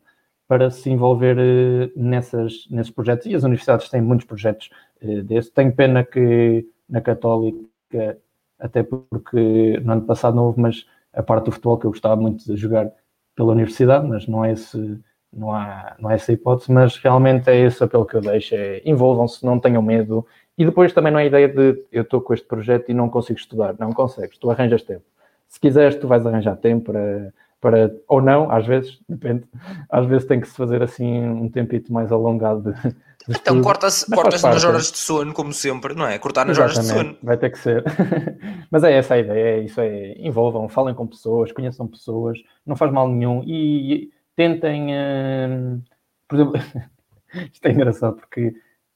para 0.49 0.71
se 0.71 0.91
envolver 0.91 1.37
uh, 1.39 1.93
nessas, 1.97 2.66
nesses 2.71 2.91
projetos. 2.93 3.27
E 3.27 3.35
as 3.35 3.45
universidades 3.45 3.89
têm 3.89 4.03
muitos 4.03 4.27
projetos 4.27 4.71
uh, 5.03 5.23
desses. 5.23 5.51
Tenho 5.51 5.73
pena 5.75 6.05
que 6.05 6.66
na 6.89 7.01
Católica, 7.01 8.19
até 8.59 8.83
porque 8.83 9.79
no 9.83 9.93
ano 9.93 10.03
passado 10.03 10.35
não 10.35 10.47
houve, 10.47 10.61
mas 10.61 10.87
a 11.12 11.23
parte 11.23 11.47
do 11.47 11.53
futebol 11.53 11.79
que 11.79 11.87
eu 11.87 11.91
gostava 11.91 12.16
muito 12.21 12.45
de 12.45 12.57
jogar 12.57 12.91
pela 13.37 13.53
universidade, 13.53 14.07
mas 14.07 14.27
não 14.27 14.45
é 14.45 14.53
esse 14.53 15.01
não 15.37 15.53
há, 15.53 15.97
não 15.99 16.09
há 16.09 16.15
essa 16.15 16.33
hipótese, 16.33 16.71
mas 16.71 16.97
realmente 16.97 17.51
é 17.51 17.57
esse 17.57 17.83
apelo 17.83 18.07
que 18.07 18.15
eu 18.15 18.21
deixo, 18.21 18.55
é 18.55 18.81
envolvam-se, 18.85 19.45
não 19.45 19.59
tenham 19.59 19.83
medo, 19.83 20.27
e 20.57 20.65
depois 20.65 20.93
também 20.93 21.13
não 21.13 21.19
é 21.19 21.25
a 21.25 21.27
ideia 21.27 21.49
de 21.49 21.85
eu 21.91 22.03
estou 22.03 22.21
com 22.21 22.33
este 22.33 22.47
projeto 22.47 22.89
e 22.89 22.95
não 22.95 23.09
consigo 23.09 23.39
estudar, 23.39 23.75
não 23.79 23.93
consegues, 23.93 24.39
tu 24.39 24.51
arranjas 24.51 24.83
tempo. 24.83 25.05
Se 25.49 25.59
quiseres, 25.61 25.97
tu 25.97 26.07
vais 26.07 26.27
arranjar 26.27 26.57
tempo 26.57 26.93
para, 26.93 27.33
para 27.61 27.95
ou 28.09 28.21
não, 28.21 28.51
às 28.51 28.67
vezes, 28.67 28.99
depende. 29.09 29.45
Às 29.91 30.07
vezes 30.07 30.27
tem 30.27 30.41
que 30.41 30.49
se 30.49 30.57
fazer 30.57 30.83
assim 30.83 31.25
um 31.25 31.49
tempito 31.49 31.93
mais 31.93 32.13
alongado 32.13 32.73
de, 32.73 32.91
de 32.91 33.39
Então 33.41 33.61
corta-se 33.63 34.09
corta 34.11 34.49
nas 34.49 34.65
horas 34.65 34.93
de 34.93 34.99
sono, 34.99 35.33
como 35.33 35.53
sempre, 35.53 35.95
não 35.95 36.07
é? 36.07 36.19
Cortar 36.19 36.47
nas 36.47 36.57
Exatamente. 36.57 36.93
horas 36.93 37.05
de 37.05 37.09
sono. 37.09 37.19
Vai 37.23 37.37
ter 37.37 37.51
que 37.51 37.59
ser. 37.59 37.85
Mas 38.71 38.85
é 38.85 38.93
essa 38.93 39.15
a 39.15 39.19
ideia, 39.19 39.57
é 39.57 39.61
isso 39.61 39.81
é, 39.81 40.15
envolvam, 40.19 40.69
falem 40.69 40.95
com 40.95 41.07
pessoas, 41.07 41.51
conheçam 41.53 41.87
pessoas, 41.87 42.39
não 42.65 42.77
faz 42.77 42.93
mal 42.93 43.09
nenhum 43.09 43.43
e 43.45 44.11
tentem, 44.37 44.91
uh, 44.93 45.83
por 46.29 46.37
exemplo, 46.37 46.61
isto 47.53 47.67
é 47.67 47.71
engraçado 47.73 48.17
porque 48.17 48.55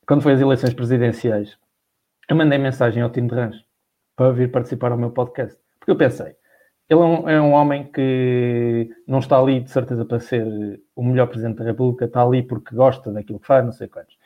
quando 0.09 0.23
foi 0.23 0.33
as 0.33 0.41
eleições 0.41 0.73
presidenciais, 0.73 1.59
eu 2.31 2.35
mandei 2.35 2.57
mensagem 2.57 3.03
ao 3.03 3.11
Tino 3.11 3.29
de 3.29 3.35
Rãs 3.35 3.57
para 4.17 4.33
vir 4.33 4.51
participar 4.51 4.91
ao 4.91 4.97
meu 4.97 5.11
podcast. 5.11 5.61
Porque 5.79 5.91
eu 5.91 5.97
pensei, 5.97 6.35
ele 6.89 7.01
é 7.01 7.05
um, 7.05 7.29
é 7.29 7.41
um, 7.41 7.53
homem 7.53 7.85
que 7.93 8.89
não 9.07 9.19
está 9.19 9.39
ali 9.39 9.61
de 9.61 9.71
certeza 9.71 10.07
para 10.07 10.19
ser 10.19 10.81
o 10.97 11.05
melhor 11.05 11.27
Presidente 11.27 11.59
da 11.59 11.65
República, 11.65 12.07
está 12.07 12.23
ali 12.23 12.43
porque 12.43 12.75
gosta 12.75 13.13
daquilo 13.13 13.39
que 13.39 13.47
faz, 13.47 13.63
não 13.63 13.73
sei 13.73 13.87
quantos. 13.87 14.17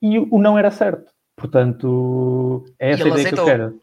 E 0.00 0.18
o, 0.18 0.28
o 0.30 0.38
não 0.40 0.56
era 0.56 0.70
certo. 0.70 1.12
Portanto, 1.36 2.64
é 2.78 2.92
essa 2.92 3.04
a 3.04 3.08
ideia 3.08 3.26
aceitou. 3.26 3.44
que 3.44 3.50
eu 3.50 3.56
quero. 3.56 3.82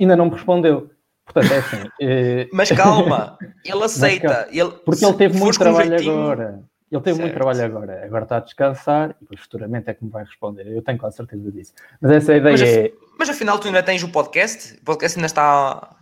Ainda 0.00 0.16
não 0.16 0.26
me 0.26 0.30
respondeu. 0.30 0.90
Portanto, 1.24 1.52
é 1.52 1.58
assim. 1.58 1.88
Eh... 2.00 2.48
Mas 2.52 2.70
calma, 2.70 3.36
ele 3.66 3.82
aceita. 3.82 4.46
Ele, 4.52 4.70
porque 4.84 5.04
ele 5.04 5.14
teve 5.14 5.36
muito 5.36 5.58
trabalho 5.58 5.96
agora. 5.96 6.62
Ele 6.90 7.02
teve 7.02 7.16
certo. 7.16 7.20
muito 7.20 7.34
trabalho 7.34 7.64
agora. 7.64 8.04
Agora 8.04 8.24
está 8.24 8.36
a 8.38 8.40
descansar 8.40 9.10
e 9.10 9.20
depois 9.20 9.40
futuramente 9.40 9.90
é 9.90 9.94
que 9.94 10.04
me 10.04 10.10
vai 10.10 10.24
responder. 10.24 10.66
Eu 10.66 10.82
tenho 10.82 10.98
quase 10.98 11.16
certeza 11.16 11.52
disso. 11.52 11.74
Mas 12.00 12.12
essa 12.12 12.34
ideia 12.34 12.52
mas, 12.52 12.62
é. 12.62 12.92
Mas 13.18 13.28
afinal, 13.28 13.58
tu 13.58 13.66
ainda 13.66 13.82
tens 13.82 14.02
o 14.02 14.10
podcast? 14.10 14.78
O 14.80 14.84
podcast 14.84 15.18
ainda 15.18 15.26
está. 15.26 15.96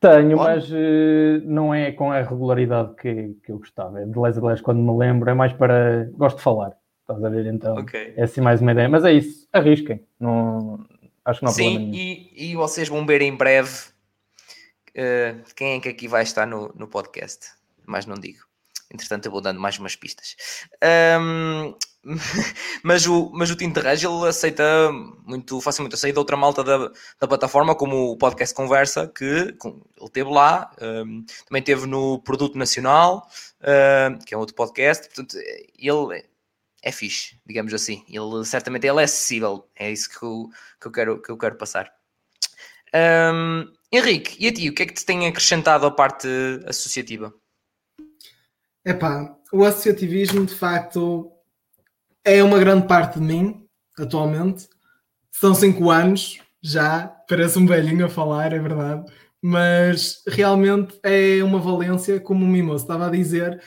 Tenho, 0.00 0.36
mas 0.36 0.68
uh, 0.68 0.74
não 1.44 1.72
é 1.72 1.92
com 1.92 2.10
a 2.10 2.20
regularidade 2.20 2.94
que, 2.96 3.36
que 3.44 3.52
eu 3.52 3.58
gostava. 3.58 4.00
É 4.00 4.04
de 4.04 4.18
les 4.18 4.36
a 4.36 4.48
les 4.48 4.60
quando 4.60 4.80
me 4.80 4.98
lembro, 4.98 5.30
é 5.30 5.34
mais 5.34 5.52
para. 5.52 6.10
Gosto 6.14 6.38
de 6.38 6.42
falar. 6.42 6.72
Estás 7.02 7.22
a 7.24 7.28
ver? 7.28 7.46
Então, 7.46 7.76
okay. 7.78 8.12
é 8.16 8.24
assim 8.24 8.40
mais 8.40 8.60
uma 8.60 8.72
ideia. 8.72 8.88
Mas 8.88 9.04
é 9.04 9.12
isso, 9.12 9.46
arrisquem. 9.52 10.04
Não, 10.18 10.84
acho 11.24 11.38
que 11.38 11.44
não 11.44 11.52
há 11.52 11.54
Sim, 11.54 11.92
e, 11.94 12.50
e 12.50 12.56
vocês 12.56 12.88
vão 12.88 13.06
ver 13.06 13.22
em 13.22 13.36
breve 13.36 13.70
uh, 14.90 15.40
quem 15.54 15.76
é 15.76 15.80
que 15.80 15.88
aqui 15.88 16.08
vai 16.08 16.24
estar 16.24 16.46
no, 16.46 16.72
no 16.74 16.88
podcast. 16.88 17.52
Mas 17.86 18.06
não 18.06 18.16
digo. 18.16 18.51
Entretanto, 18.92 19.26
eu 19.26 19.32
vou 19.32 19.40
dando 19.40 19.58
mais 19.58 19.78
umas 19.78 19.96
pistas. 19.96 20.36
Um, 21.20 21.74
mas 22.82 23.06
o, 23.06 23.30
mas 23.32 23.50
o 23.50 23.56
Tinterreg 23.56 24.04
ele 24.04 24.28
aceita 24.28 24.62
muito 25.24 25.60
facilmente. 25.60 25.96
Sei 25.96 26.12
de 26.12 26.18
outra 26.18 26.36
malta 26.36 26.62
da, 26.62 26.90
da 27.18 27.26
plataforma, 27.26 27.74
como 27.74 28.10
o 28.10 28.16
Podcast 28.16 28.54
Conversa, 28.54 29.08
que 29.08 29.24
ele 29.24 30.10
teve 30.12 30.30
lá, 30.30 30.70
um, 30.80 31.24
também 31.46 31.62
teve 31.62 31.86
no 31.86 32.20
Produto 32.20 32.58
Nacional, 32.58 33.26
um, 33.62 34.18
que 34.18 34.34
é 34.34 34.36
outro 34.36 34.54
podcast. 34.54 35.06
Portanto, 35.06 35.38
ele 35.78 36.24
é 36.82 36.92
fixe, 36.92 37.38
digamos 37.46 37.72
assim. 37.72 38.04
Ele 38.08 38.44
certamente 38.44 38.86
ele 38.86 39.00
é 39.00 39.04
acessível. 39.04 39.66
É 39.74 39.90
isso 39.90 40.10
que 40.10 40.22
eu, 40.22 40.50
que 40.80 40.86
eu, 40.88 40.92
quero, 40.92 41.22
que 41.22 41.30
eu 41.30 41.38
quero 41.38 41.56
passar. 41.56 41.90
Henrique, 43.90 44.36
e 44.38 44.48
a 44.48 44.52
ti, 44.52 44.68
o 44.68 44.74
que 44.74 44.82
é 44.82 44.86
que 44.86 44.92
te 44.94 45.04
tem 45.04 45.26
acrescentado 45.26 45.86
a 45.86 45.90
parte 45.90 46.28
associativa? 46.66 47.32
Epá, 48.84 49.36
o 49.52 49.64
associativismo 49.64 50.44
de 50.44 50.54
facto 50.54 51.30
é 52.24 52.42
uma 52.42 52.58
grande 52.58 52.86
parte 52.86 53.18
de 53.18 53.24
mim, 53.24 53.64
atualmente. 53.98 54.68
São 55.30 55.54
cinco 55.54 55.90
anos 55.90 56.40
já, 56.60 57.06
parece 57.28 57.58
um 57.58 57.66
velhinho 57.66 58.06
a 58.06 58.08
falar, 58.08 58.52
é 58.52 58.58
verdade, 58.58 59.10
mas 59.40 60.22
realmente 60.28 60.98
é 61.02 61.42
uma 61.42 61.58
valência, 61.58 62.20
como 62.20 62.44
o 62.44 62.48
Mimoso 62.48 62.84
estava 62.84 63.06
a 63.06 63.10
dizer, 63.10 63.60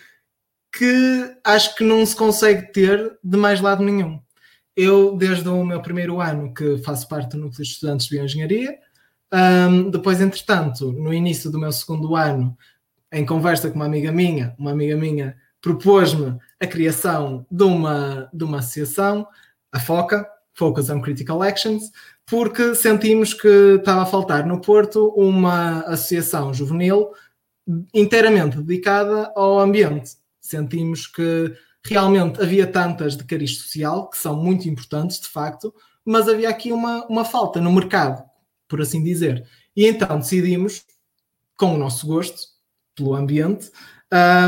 que 0.72 1.38
acho 1.44 1.76
que 1.76 1.84
não 1.84 2.06
se 2.06 2.16
consegue 2.16 2.72
ter 2.72 3.18
de 3.24 3.38
mais 3.38 3.62
lado 3.62 3.84
nenhum. 3.84 4.20
Eu, 4.76 5.16
desde 5.16 5.48
o 5.48 5.66
meu 5.66 5.82
primeiro 5.82 6.20
ano, 6.20 6.54
que 6.54 6.78
faço 6.80 7.08
parte 7.08 7.32
do 7.32 7.38
Núcleo 7.38 7.64
de 7.64 7.70
Estudantes 7.70 8.08
de 8.08 8.16
Bioengenharia, 8.16 8.78
um, 9.34 9.90
depois, 9.90 10.22
entretanto, 10.22 10.92
no 10.92 11.14
início 11.14 11.52
do 11.52 11.60
meu 11.60 11.72
segundo 11.72 12.16
ano, 12.16 12.58
em 13.12 13.26
conversa 13.26 13.70
com 13.70 13.76
uma 13.76 13.86
amiga 13.86 14.12
minha, 14.12 14.56
uma 14.58 14.72
amiga 14.72 14.96
minha 14.96 15.36
propôs-me 15.62 16.38
a 16.60 16.68
criação 16.68 17.46
de 17.50 17.64
uma, 17.64 18.30
de 18.32 18.44
uma 18.44 18.60
associação, 18.60 19.28
a 19.72 19.80
FOCA, 19.80 20.30
Focus 20.54 20.90
on 20.90 21.02
Critical 21.02 21.42
Actions, 21.42 21.92
porque 22.26 22.76
sentimos 22.76 23.34
que 23.34 23.76
estava 23.78 24.04
a 24.04 24.06
faltar 24.06 24.46
no 24.46 24.62
Porto 24.62 25.08
uma 25.18 25.82
associação 25.82 26.54
juvenil 26.54 27.12
inteiramente 27.94 28.58
dedicada 28.58 29.32
ao 29.36 29.60
ambiente. 29.60 30.12
Sentimos 30.40 31.08
que 31.08 31.54
realmente 31.84 32.42
havia 32.42 32.68
tantas 32.68 33.18
de 33.18 33.24
cariz 33.24 33.58
social, 33.58 34.10
que 34.10 34.18
são 34.18 34.36
muito 34.36 34.70
importantes, 34.70 35.20
de 35.20 35.28
facto, 35.28 35.74
mas 36.06 36.30
havia 36.30 36.50
aqui 36.50 36.72
uma, 36.72 37.06
uma 37.08 37.26
falta 37.26 37.60
no 37.60 37.72
mercado, 37.72 38.24
por 38.68 38.82
assim 38.82 39.04
dizer. 39.04 39.48
E 39.76 39.88
então 39.88 40.20
decidimos, 40.20 40.86
com 41.58 41.74
o 41.74 41.78
nosso 41.78 42.08
gosto, 42.08 42.55
pelo 42.96 43.16
ambiente, 43.16 43.70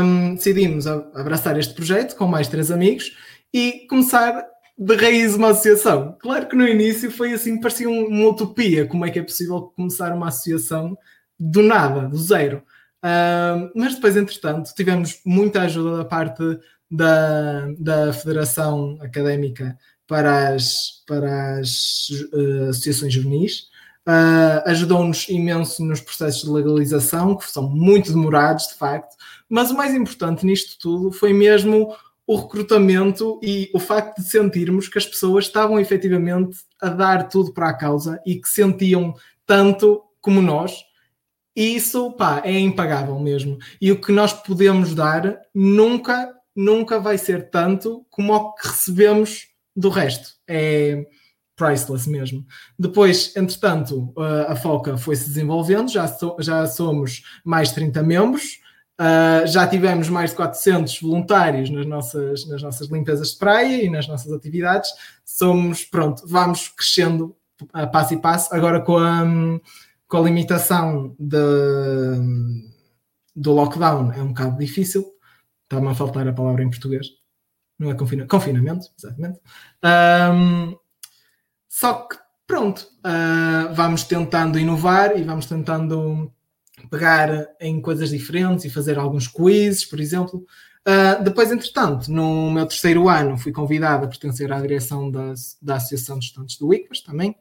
um, 0.02 0.34
decidimos 0.34 0.86
abraçar 0.86 1.58
este 1.58 1.74
projeto 1.74 2.16
com 2.16 2.26
mais 2.26 2.48
três 2.48 2.70
amigos 2.70 3.16
e 3.52 3.86
começar 3.88 4.46
de 4.78 4.94
raiz 4.94 5.34
uma 5.34 5.50
associação. 5.50 6.16
Claro 6.20 6.46
que 6.46 6.56
no 6.56 6.66
início 6.66 7.10
foi 7.10 7.32
assim, 7.32 7.60
parecia 7.60 7.88
uma 7.90 8.28
utopia. 8.28 8.86
Como 8.86 9.04
é 9.04 9.10
que 9.10 9.18
é 9.18 9.22
possível 9.22 9.72
começar 9.74 10.14
uma 10.14 10.28
associação 10.28 10.96
do 11.38 11.62
nada, 11.62 12.08
do 12.08 12.16
zero? 12.16 12.62
Um, 13.04 13.70
mas 13.74 13.94
depois, 13.94 14.16
entretanto, 14.16 14.72
tivemos 14.74 15.20
muita 15.24 15.62
ajuda 15.62 15.98
da 15.98 16.04
parte 16.04 16.42
da, 16.90 17.68
da 17.78 18.12
Federação 18.12 18.98
Académica 19.00 19.76
para 20.06 20.54
as, 20.54 21.02
para 21.06 21.58
as 21.58 22.08
uh, 22.32 22.70
associações 22.70 23.12
juvenis. 23.12 23.67
Uh, 24.08 24.64
Ajudou-nos 24.64 25.28
imenso 25.28 25.84
nos 25.84 26.00
processos 26.00 26.42
de 26.42 26.48
legalização, 26.48 27.36
que 27.36 27.44
são 27.44 27.68
muito 27.68 28.10
demorados, 28.10 28.68
de 28.68 28.74
facto, 28.74 29.14
mas 29.50 29.70
o 29.70 29.76
mais 29.76 29.94
importante 29.94 30.46
nisto 30.46 30.78
tudo 30.78 31.12
foi 31.12 31.34
mesmo 31.34 31.94
o 32.26 32.36
recrutamento 32.36 33.38
e 33.42 33.70
o 33.74 33.78
facto 33.78 34.22
de 34.22 34.30
sentirmos 34.30 34.88
que 34.88 34.96
as 34.96 35.04
pessoas 35.04 35.44
estavam 35.44 35.78
efetivamente 35.78 36.58
a 36.80 36.88
dar 36.88 37.28
tudo 37.28 37.52
para 37.52 37.68
a 37.68 37.74
causa 37.74 38.18
e 38.24 38.36
que 38.36 38.48
sentiam 38.48 39.14
tanto 39.44 40.02
como 40.22 40.40
nós. 40.40 40.84
E 41.54 41.76
isso, 41.76 42.10
pá, 42.12 42.40
é 42.46 42.58
impagável 42.58 43.18
mesmo. 43.18 43.58
E 43.78 43.92
o 43.92 44.00
que 44.00 44.10
nós 44.10 44.32
podemos 44.32 44.94
dar 44.94 45.38
nunca, 45.54 46.34
nunca 46.56 46.98
vai 46.98 47.18
ser 47.18 47.50
tanto 47.50 48.06
como 48.08 48.32
o 48.34 48.54
que 48.54 48.68
recebemos 48.68 49.48
do 49.76 49.90
resto. 49.90 50.30
É 50.46 51.04
priceless 51.58 52.08
mesmo. 52.08 52.46
Depois, 52.78 53.34
entretanto, 53.36 54.14
a 54.48 54.56
FOCA 54.56 54.96
foi-se 54.96 55.28
desenvolvendo, 55.28 55.90
já, 55.90 56.06
so, 56.06 56.36
já 56.38 56.66
somos 56.66 57.22
mais 57.44 57.72
30 57.72 58.02
membros, 58.02 58.60
uh, 58.98 59.46
já 59.46 59.66
tivemos 59.66 60.08
mais 60.08 60.30
de 60.30 60.36
400 60.36 61.00
voluntários 61.00 61.68
nas 61.68 61.84
nossas, 61.84 62.48
nas 62.48 62.62
nossas 62.62 62.88
limpezas 62.88 63.32
de 63.32 63.38
praia 63.38 63.84
e 63.84 63.90
nas 63.90 64.06
nossas 64.06 64.32
atividades. 64.32 64.90
Somos, 65.24 65.84
pronto, 65.84 66.22
vamos 66.26 66.68
crescendo 66.68 67.36
a 67.72 67.86
passo 67.86 68.14
e 68.14 68.20
passo, 68.20 68.54
agora 68.54 68.80
com 68.80 68.96
a, 68.96 69.24
com 70.06 70.16
a 70.16 70.20
limitação 70.20 71.14
de, 71.18 71.36
do 73.34 73.52
lockdown 73.52 74.12
é 74.12 74.22
um 74.22 74.28
bocado 74.28 74.56
difícil, 74.56 75.04
está-me 75.64 75.88
a 75.88 75.94
faltar 75.94 76.26
a 76.28 76.32
palavra 76.32 76.62
em 76.62 76.70
português. 76.70 77.06
Não 77.78 77.90
é 77.90 77.94
confina 77.94 78.26
confinamento, 78.26 78.86
exatamente. 78.98 79.38
Um, 79.84 80.76
só 81.68 81.94
que, 81.94 82.16
pronto, 82.46 82.86
uh, 83.04 83.74
vamos 83.74 84.04
tentando 84.04 84.58
inovar 84.58 85.16
e 85.18 85.22
vamos 85.22 85.46
tentando 85.46 86.32
pegar 86.90 87.48
em 87.60 87.80
coisas 87.80 88.10
diferentes 88.10 88.64
e 88.64 88.70
fazer 88.70 88.98
alguns 88.98 89.28
quizzes, 89.28 89.84
por 89.84 90.00
exemplo. 90.00 90.46
Uh, 90.86 91.22
depois, 91.22 91.52
entretanto, 91.52 92.10
no 92.10 92.50
meu 92.50 92.64
terceiro 92.66 93.08
ano, 93.08 93.36
fui 93.36 93.52
convidado 93.52 94.04
a 94.06 94.08
pertencer 94.08 94.50
à 94.50 94.60
direção 94.60 95.10
da, 95.10 95.34
da 95.60 95.76
Associação 95.76 96.18
de 96.18 96.26
Estudantes 96.26 96.56
do 96.56 96.72
ICPAS 96.72 97.02
também. 97.02 97.36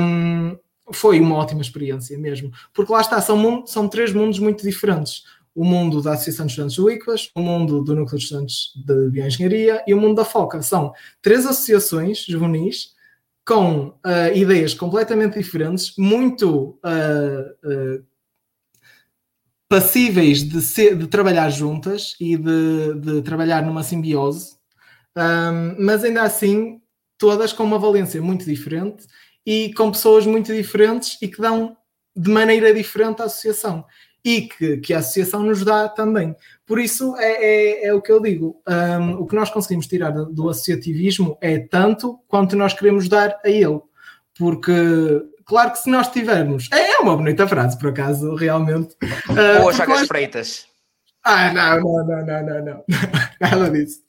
Um, 0.00 0.56
foi 0.90 1.20
uma 1.20 1.36
ótima 1.36 1.60
experiência 1.60 2.18
mesmo, 2.18 2.50
porque 2.72 2.92
lá 2.92 3.00
está, 3.00 3.20
são, 3.20 3.66
são 3.66 3.88
três 3.88 4.12
mundos 4.12 4.38
muito 4.38 4.62
diferentes. 4.62 5.24
O 5.54 5.64
mundo 5.64 6.00
da 6.00 6.12
Associação 6.14 6.46
de 6.46 6.52
Estudantes 6.52 6.76
do 6.76 6.90
ICPAS, 6.90 7.30
o 7.34 7.40
mundo 7.40 7.84
do 7.84 7.94
Núcleo 7.94 8.18
de 8.18 8.24
Estudantes 8.24 8.72
de 8.74 9.10
Bioengenharia 9.10 9.84
e 9.86 9.92
o 9.92 10.00
mundo 10.00 10.16
da 10.16 10.24
FOCA. 10.24 10.62
São 10.62 10.94
três 11.20 11.44
associações 11.44 12.24
juvenis 12.24 12.94
com 13.46 13.88
uh, 13.88 14.34
ideias 14.34 14.74
completamente 14.74 15.38
diferentes, 15.38 15.94
muito 15.98 16.78
uh, 16.84 17.68
uh, 17.68 18.04
passíveis 19.68 20.42
de, 20.42 20.60
ser, 20.60 20.96
de, 20.96 21.06
trabalhar 21.06 21.50
juntas 21.50 22.14
e 22.20 22.36
de, 22.36 22.94
de 23.00 23.22
trabalhar 23.22 23.62
numa 23.62 23.82
simbiose, 23.82 24.56
um, 25.16 25.84
mas 25.84 26.04
ainda 26.04 26.22
assim, 26.22 26.80
todas 27.18 27.52
com 27.52 27.64
uma 27.64 27.78
valência 27.78 28.20
muito 28.22 28.44
diferente 28.44 29.06
e 29.44 29.72
com 29.74 29.90
pessoas 29.90 30.26
muito 30.26 30.52
diferentes 30.52 31.18
e 31.20 31.28
que 31.28 31.40
dão 31.40 31.76
de 32.14 32.30
maneira 32.30 32.72
diferente 32.72 33.22
à 33.22 33.24
associação. 33.24 33.84
E 34.24 34.42
que, 34.42 34.76
que 34.78 34.94
a 34.94 34.98
associação 34.98 35.42
nos 35.42 35.64
dá 35.64 35.88
também. 35.88 36.34
Por 36.66 36.78
isso 36.78 37.16
é, 37.16 37.32
é, 37.32 37.86
é 37.86 37.94
o 37.94 38.00
que 38.00 38.12
eu 38.12 38.20
digo. 38.20 38.62
Um, 38.68 39.14
o 39.14 39.26
que 39.26 39.34
nós 39.34 39.50
conseguimos 39.50 39.86
tirar 39.86 40.10
do 40.10 40.48
associativismo 40.48 41.36
é 41.40 41.58
tanto 41.58 42.20
quanto 42.28 42.56
nós 42.56 42.72
queremos 42.72 43.08
dar 43.08 43.40
a 43.44 43.48
ele. 43.48 43.80
Porque, 44.38 44.72
claro 45.44 45.72
que 45.72 45.78
se 45.78 45.90
nós 45.90 46.08
tivermos. 46.08 46.68
É, 46.72 46.92
é 46.92 46.98
uma 46.98 47.16
bonita 47.16 47.46
frase, 47.46 47.78
por 47.78 47.90
acaso, 47.90 48.34
realmente. 48.34 48.96
Uh, 49.32 49.64
Ou 49.64 49.72
Chagas 49.72 50.06
Freitas. 50.06 50.66
Ah, 51.24 51.52
não, 51.52 51.80
não, 51.80 52.06
não, 52.06 52.26
não, 52.26 52.42
não, 52.42 52.64
não. 52.64 52.84
Nada 53.40 53.70
disso. 53.70 54.00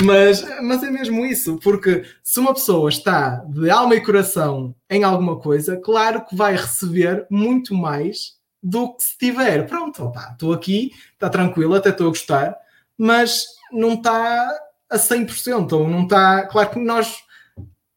Mas, 0.00 0.44
mas 0.62 0.82
é 0.84 0.90
mesmo 0.90 1.26
isso, 1.26 1.58
porque 1.58 2.04
se 2.22 2.38
uma 2.38 2.54
pessoa 2.54 2.88
está 2.88 3.44
de 3.48 3.68
alma 3.68 3.96
e 3.96 4.00
coração 4.00 4.74
em 4.88 5.02
alguma 5.02 5.40
coisa, 5.40 5.76
claro 5.76 6.24
que 6.24 6.36
vai 6.36 6.52
receber 6.52 7.26
muito 7.28 7.74
mais 7.74 8.33
do 8.64 8.94
que 8.94 9.02
se 9.02 9.18
tiver. 9.18 9.66
Pronto, 9.66 10.10
estou 10.32 10.54
aqui, 10.54 10.92
está 11.12 11.28
tranquilo, 11.28 11.74
até 11.74 11.90
estou 11.90 12.06
a 12.06 12.10
gostar, 12.10 12.56
mas 12.96 13.44
não 13.70 13.92
está 13.92 14.50
a 14.88 14.96
100%, 14.96 15.72
ou 15.72 15.86
não 15.86 16.04
está. 16.04 16.46
Claro 16.46 16.70
que 16.70 16.78
nós 16.78 17.18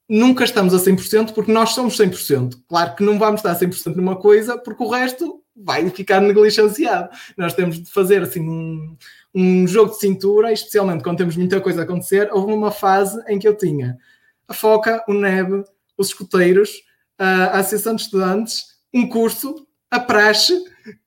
nunca 0.09 0.43
estamos 0.43 0.73
a 0.73 0.77
100% 0.77 1.33
porque 1.33 1.51
nós 1.51 1.69
somos 1.69 1.97
100%. 1.97 2.61
Claro 2.67 2.95
que 2.95 3.03
não 3.03 3.17
vamos 3.17 3.39
estar 3.39 3.51
a 3.51 3.59
100% 3.59 3.95
numa 3.95 4.17
coisa 4.17 4.57
porque 4.57 4.83
o 4.83 4.89
resto 4.89 5.41
vai 5.55 5.89
ficar 5.89 6.19
negligenciado. 6.19 7.09
Nós 7.37 7.53
temos 7.53 7.81
de 7.81 7.89
fazer 7.89 8.21
assim 8.21 8.41
um, 8.41 8.97
um 9.33 9.67
jogo 9.67 9.91
de 9.91 9.99
cintura, 9.99 10.51
especialmente 10.51 11.03
quando 11.03 11.17
temos 11.17 11.37
muita 11.37 11.61
coisa 11.61 11.81
a 11.81 11.83
acontecer. 11.83 12.29
Houve 12.31 12.51
uma 12.51 12.71
fase 12.71 13.21
em 13.27 13.39
que 13.39 13.47
eu 13.47 13.55
tinha 13.55 13.97
a 14.47 14.53
Foca, 14.53 15.03
o 15.07 15.13
NEB, 15.13 15.63
os 15.97 16.07
escuteiros, 16.07 16.71
a 17.17 17.59
Associação 17.59 17.95
de 17.95 18.03
Estudantes, 18.03 18.77
um 18.93 19.07
curso, 19.07 19.66
a 19.89 19.99
praxe, 19.99 20.53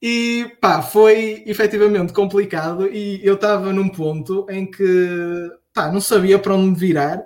e 0.01 0.51
pá, 0.61 0.83
foi 0.83 1.43
efetivamente 1.47 2.13
complicado. 2.13 2.89
E 2.89 3.21
eu 3.25 3.35
estava 3.35 3.73
num 3.73 3.89
ponto 3.89 4.47
em 4.51 4.71
que 4.71 5.51
pá, 5.73 5.91
não 5.91 6.01
sabia 6.01 6.39
para 6.39 6.55
onde 6.55 6.79
virar, 6.79 7.25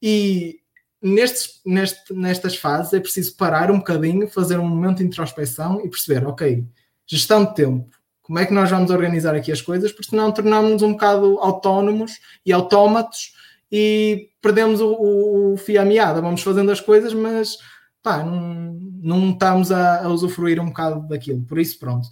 e 0.00 0.60
nestes, 1.02 1.60
neste, 1.66 2.14
nestas 2.14 2.56
fases 2.56 2.92
é 2.92 3.00
preciso 3.00 3.36
parar 3.36 3.70
um 3.70 3.78
bocadinho, 3.78 4.28
fazer 4.28 4.58
um 4.58 4.68
momento 4.68 4.98
de 4.98 5.04
introspeção 5.04 5.80
e 5.84 5.88
perceber, 5.88 6.26
ok, 6.26 6.64
gestão 7.06 7.44
de 7.44 7.54
tempo, 7.54 7.88
como 8.22 8.38
é 8.38 8.46
que 8.46 8.54
nós 8.54 8.70
vamos 8.70 8.90
organizar 8.90 9.34
aqui 9.34 9.50
as 9.50 9.60
coisas, 9.60 9.92
porque 9.92 10.10
senão 10.10 10.32
tornamos-nos 10.32 10.82
um 10.82 10.92
bocado 10.92 11.38
autónomos 11.40 12.12
e 12.46 12.52
autómatos 12.52 13.34
e 13.70 14.30
perdemos 14.40 14.80
o, 14.80 15.52
o 15.52 15.56
fio 15.56 15.80
à 15.80 15.84
meada, 15.84 16.20
vamos 16.20 16.42
fazendo 16.42 16.70
as 16.70 16.80
coisas, 16.80 17.12
mas 17.12 17.58
pá, 18.02 18.24
não, 18.24 18.78
não 19.02 19.30
estamos 19.30 19.70
a, 19.70 20.04
a 20.04 20.08
usufruir 20.08 20.60
um 20.60 20.66
bocado 20.66 21.06
daquilo, 21.08 21.42
por 21.42 21.58
isso 21.58 21.78
pronto. 21.78 22.08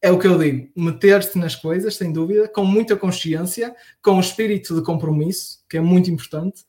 É 0.00 0.12
o 0.12 0.18
que 0.18 0.28
eu 0.28 0.38
digo, 0.38 0.70
meter-se 0.76 1.36
nas 1.38 1.56
coisas, 1.56 1.96
sem 1.96 2.12
dúvida, 2.12 2.48
com 2.48 2.64
muita 2.64 2.96
consciência, 2.96 3.74
com 4.00 4.16
o 4.16 4.20
espírito 4.20 4.74
de 4.74 4.82
compromisso, 4.82 5.58
que 5.68 5.76
é 5.76 5.80
muito 5.80 6.08
importante, 6.08 6.64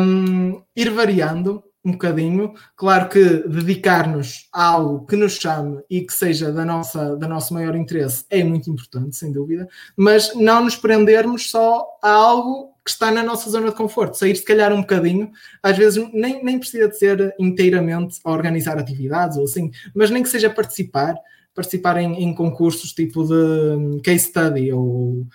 um, 0.00 0.62
ir 0.76 0.90
variando 0.90 1.64
um 1.84 1.92
bocadinho. 1.92 2.54
Claro 2.76 3.08
que 3.08 3.48
dedicar-nos 3.48 4.48
a 4.52 4.64
algo 4.64 5.06
que 5.06 5.16
nos 5.16 5.34
chame 5.34 5.82
e 5.90 6.02
que 6.02 6.12
seja 6.12 6.52
da 6.52 6.64
nossa, 6.64 7.16
da 7.16 7.26
nosso 7.26 7.52
maior 7.52 7.74
interesse 7.74 8.24
é 8.30 8.44
muito 8.44 8.70
importante, 8.70 9.16
sem 9.16 9.32
dúvida, 9.32 9.68
mas 9.96 10.34
não 10.34 10.64
nos 10.64 10.76
prendermos 10.76 11.50
só 11.50 11.84
a 12.02 12.10
algo 12.10 12.75
que 12.86 12.92
está 12.92 13.10
na 13.10 13.20
nossa 13.20 13.50
zona 13.50 13.70
de 13.70 13.74
conforto, 13.74 14.16
sair 14.16 14.36
se 14.36 14.44
calhar 14.44 14.72
um 14.72 14.80
bocadinho, 14.80 15.32
às 15.60 15.76
vezes 15.76 16.08
nem, 16.12 16.44
nem 16.44 16.56
precisa 16.56 16.88
de 16.88 16.96
ser 16.96 17.34
inteiramente 17.36 18.20
a 18.22 18.30
organizar 18.30 18.78
atividades 18.78 19.36
ou 19.36 19.42
assim, 19.42 19.72
mas 19.92 20.08
nem 20.08 20.22
que 20.22 20.28
seja 20.28 20.48
participar, 20.48 21.16
participar 21.52 21.96
em, 21.96 22.22
em 22.22 22.32
concursos 22.32 22.92
tipo 22.92 23.24
de 23.24 24.00
case 24.02 24.26
study 24.26 24.72
ou 24.72 25.26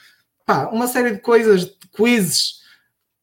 pá, 0.45 0.69
uma 0.69 0.87
série 0.87 1.11
de 1.11 1.19
coisas, 1.19 1.65
de 1.65 1.75
quizzes, 1.93 2.61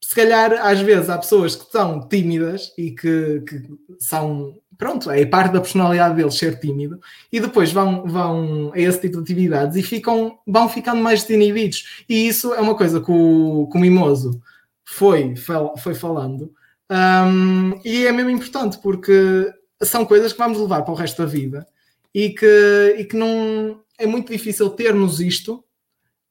se 0.04 0.14
calhar 0.14 0.52
às 0.60 0.78
vezes 0.80 1.08
há 1.08 1.16
pessoas 1.16 1.56
que 1.56 1.72
são 1.72 2.06
tímidas 2.06 2.70
e 2.76 2.90
que, 2.90 3.40
que 3.48 3.62
são 3.98 4.58
pronto, 4.78 5.10
é 5.10 5.26
parte 5.26 5.52
da 5.52 5.60
personalidade 5.60 6.14
deles 6.14 6.38
ser 6.38 6.58
tímido, 6.58 7.00
e 7.30 7.40
depois 7.40 7.72
vão, 7.72 8.06
vão 8.06 8.72
a 8.72 8.78
esse 8.78 9.00
tipo 9.00 9.16
de 9.16 9.22
atividades 9.22 9.76
e 9.76 9.82
ficam, 9.82 10.38
vão 10.46 10.68
ficando 10.68 11.02
mais 11.02 11.24
desinibidos. 11.24 12.04
E 12.08 12.28
isso 12.28 12.54
é 12.54 12.60
uma 12.60 12.76
coisa 12.76 13.00
que 13.00 13.10
o, 13.10 13.68
que 13.70 13.76
o 13.76 13.80
Mimoso 13.80 14.40
foi, 14.84 15.34
foi 15.76 15.94
falando, 15.94 16.54
um, 16.90 17.78
e 17.84 18.06
é 18.06 18.12
mesmo 18.12 18.30
importante 18.30 18.78
porque 18.78 19.52
são 19.82 20.06
coisas 20.06 20.32
que 20.32 20.38
vamos 20.38 20.58
levar 20.58 20.82
para 20.82 20.92
o 20.92 20.96
resto 20.96 21.22
da 21.22 21.28
vida 21.28 21.66
e 22.14 22.30
que, 22.30 22.96
e 22.98 23.04
que 23.04 23.16
não 23.16 23.82
é 23.98 24.06
muito 24.06 24.32
difícil 24.32 24.70
termos 24.70 25.20
isto 25.20 25.62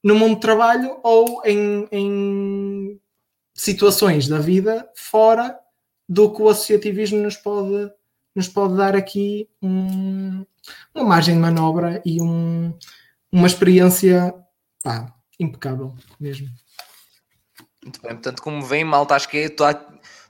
no 0.02 0.14
mundo 0.14 0.34
de 0.34 0.40
trabalho 0.40 0.98
ou 1.02 1.42
em, 1.44 1.88
em 1.92 3.00
situações 3.54 4.26
da 4.26 4.38
vida 4.38 4.88
fora 4.94 5.58
do 6.08 6.32
que 6.32 6.42
o 6.42 6.48
associativismo 6.48 7.18
nos 7.18 7.36
pode, 7.36 7.90
nos 8.38 8.46
pode 8.46 8.76
dar 8.76 8.94
aqui 8.94 9.48
um, 9.60 10.46
uma 10.94 11.04
margem 11.04 11.34
de 11.34 11.40
manobra 11.40 12.00
e 12.06 12.22
um, 12.22 12.72
uma 13.32 13.48
experiência 13.48 14.32
pá, 14.80 15.12
impecável 15.40 15.92
mesmo. 16.20 16.46
Muito 17.82 18.00
bem, 18.00 18.12
portanto, 18.12 18.40
como 18.40 18.64
vem, 18.64 18.84
malta, 18.84 19.16
acho 19.16 19.28
que 19.28 19.38
estou 19.38 19.66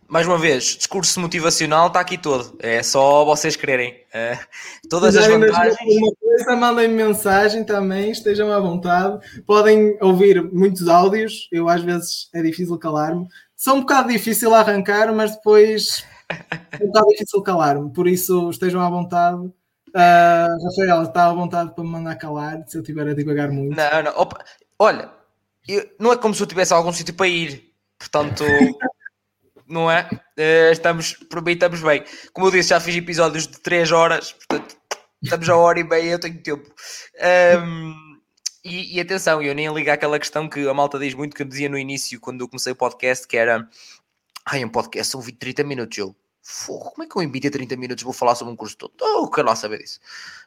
mais 0.08 0.26
uma 0.26 0.38
vez, 0.38 0.64
discurso 0.64 1.20
motivacional 1.20 1.88
está 1.88 2.00
aqui 2.00 2.16
todo. 2.16 2.56
É 2.60 2.82
só 2.82 3.26
vocês 3.26 3.56
quererem. 3.56 3.92
Uh, 3.92 4.88
todas 4.88 5.14
as 5.14 5.26
vantagens. 5.26 5.76
Uma 5.78 6.12
coisa, 6.18 6.56
mandem 6.56 6.88
mensagem 6.88 7.62
também, 7.62 8.10
estejam 8.10 8.50
à 8.50 8.58
vontade. 8.58 9.42
Podem 9.44 9.98
ouvir 10.00 10.42
muitos 10.50 10.88
áudios. 10.88 11.46
Eu 11.52 11.68
às 11.68 11.82
vezes 11.82 12.30
é 12.34 12.40
difícil 12.40 12.78
calar-me. 12.78 13.26
São 13.54 13.76
um 13.76 13.80
bocado 13.80 14.08
difícil 14.08 14.54
arrancar, 14.54 15.12
mas 15.12 15.32
depois 15.32 16.06
é 16.30 16.84
um 16.84 16.86
bocado 16.86 17.08
difícil 17.08 17.42
calar-me. 17.42 17.92
Por 17.92 18.06
isso 18.06 18.50
estejam 18.50 18.80
à 18.80 18.90
vontade. 18.90 19.40
Uh, 19.88 20.64
Rafael 20.64 21.02
está 21.02 21.26
à 21.26 21.32
vontade 21.32 21.74
para 21.74 21.84
me 21.84 21.90
mandar 21.90 22.16
calar 22.16 22.62
se 22.66 22.76
eu 22.76 22.82
estiver 22.82 23.08
a 23.08 23.14
divagar 23.14 23.50
muito. 23.50 23.76
Não, 23.76 24.02
não. 24.02 24.12
Opa. 24.20 24.44
Olha, 24.78 25.10
eu, 25.66 25.88
não 25.98 26.12
é 26.12 26.16
como 26.16 26.34
se 26.34 26.42
eu 26.42 26.46
tivesse 26.46 26.72
algum 26.72 26.92
sítio 26.92 27.14
para 27.14 27.28
ir. 27.28 27.72
Portanto. 27.98 28.44
não 29.68 29.90
é? 29.90 30.08
Uh, 30.12 30.72
estamos, 30.72 31.12
por 31.12 31.42
mim 31.42 31.52
estamos 31.52 31.82
bem. 31.82 32.02
Como 32.32 32.46
eu 32.46 32.50
disse, 32.50 32.70
já 32.70 32.80
fiz 32.80 32.96
episódios 32.96 33.46
de 33.46 33.60
3 33.60 33.92
horas, 33.92 34.32
portanto, 34.32 34.76
estamos 35.22 35.48
a 35.48 35.56
hora 35.56 35.78
e 35.78 35.84
meia, 35.84 36.12
eu 36.12 36.18
tenho 36.18 36.42
tempo. 36.42 36.68
Um, 37.62 37.94
e, 38.64 38.96
e, 38.96 39.00
atenção, 39.00 39.40
eu 39.40 39.54
nem 39.54 39.72
ligo 39.72 39.90
àquela 39.90 40.18
questão 40.18 40.48
que 40.48 40.66
a 40.66 40.74
malta 40.74 40.98
diz 40.98 41.14
muito, 41.14 41.36
que 41.36 41.42
eu 41.42 41.46
dizia 41.46 41.68
no 41.68 41.78
início, 41.78 42.20
quando 42.20 42.40
eu 42.40 42.48
comecei 42.48 42.72
o 42.72 42.76
podcast, 42.76 43.26
que 43.26 43.36
era 43.36 43.68
ai, 44.50 44.64
um 44.64 44.68
podcast 44.68 45.12
são 45.12 45.20
20, 45.20 45.36
30 45.36 45.64
minutos, 45.64 45.98
eu 45.98 46.14
como 46.66 47.04
é 47.04 47.06
que 47.06 47.16
eu 47.16 47.22
em 47.22 47.30
20 47.30 47.48
a 47.48 47.50
30 47.50 47.76
minutos 47.76 48.04
vou 48.04 48.12
falar 48.12 48.34
sobre 48.34 48.52
um 48.52 48.56
curso 48.56 48.76
todo? 48.76 48.92
Oh, 49.02 49.28
que 49.28 49.42
não 49.42 49.54
saber 49.54 49.78
disso. 49.78 50.00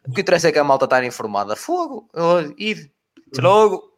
O 0.08 0.12
que 0.12 0.22
interessa 0.22 0.50
é 0.50 0.52
que 0.52 0.58
a 0.58 0.64
malta 0.64 0.86
está 0.86 1.04
informada. 1.06 1.56
Fogo, 1.56 2.10
ir, 2.58 2.92
logo. 3.38 3.92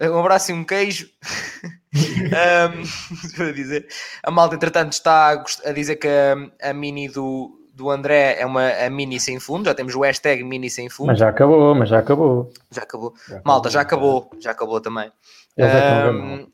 Um 0.00 0.20
abraço 0.20 0.50
e 0.50 0.54
um 0.54 0.64
queijo. 0.64 1.10
um, 1.92 3.42
a 3.42 3.52
dizer. 3.52 3.88
A 4.22 4.30
malta, 4.30 4.54
entretanto, 4.54 4.92
está 4.92 5.44
a 5.64 5.72
dizer 5.72 5.96
que 5.96 6.08
a, 6.08 6.70
a 6.70 6.72
mini 6.72 7.08
do, 7.08 7.60
do 7.74 7.90
André 7.90 8.36
é 8.38 8.46
uma 8.46 8.70
a 8.70 8.88
mini 8.88 9.18
sem 9.18 9.38
fundo. 9.40 9.66
Já 9.66 9.74
temos 9.74 9.94
o 9.94 10.00
hashtag 10.00 10.44
mini 10.44 10.70
sem 10.70 10.88
fundo. 10.88 11.08
Mas 11.08 11.18
já 11.18 11.28
acabou, 11.28 11.74
mas 11.74 11.88
já 11.88 11.98
acabou. 11.98 12.52
Já 12.70 12.82
acabou. 12.82 13.14
Já 13.28 13.42
malta, 13.44 13.68
já 13.68 13.80
acabou. 13.80 14.30
Já 14.38 14.52
acabou 14.52 14.80
também. 14.80 15.10
Um, 15.58 16.46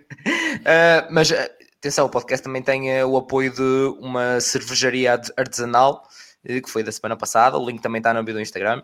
uh, 0.00 1.08
mas 1.10 1.32
atenção, 1.78 2.06
o 2.06 2.10
podcast 2.10 2.42
também 2.42 2.62
tem 2.62 3.02
uh, 3.02 3.08
o 3.08 3.16
apoio 3.16 3.52
de 3.52 3.96
uma 4.00 4.40
cervejaria 4.40 5.20
artesanal 5.36 6.06
uh, 6.44 6.62
que 6.62 6.70
foi 6.70 6.82
da 6.82 6.92
semana 6.92 7.16
passada. 7.16 7.56
O 7.58 7.66
link 7.66 7.80
também 7.80 7.98
está 7.98 8.12
no 8.12 8.20
vídeo 8.20 8.34
do 8.34 8.40
Instagram. 8.40 8.82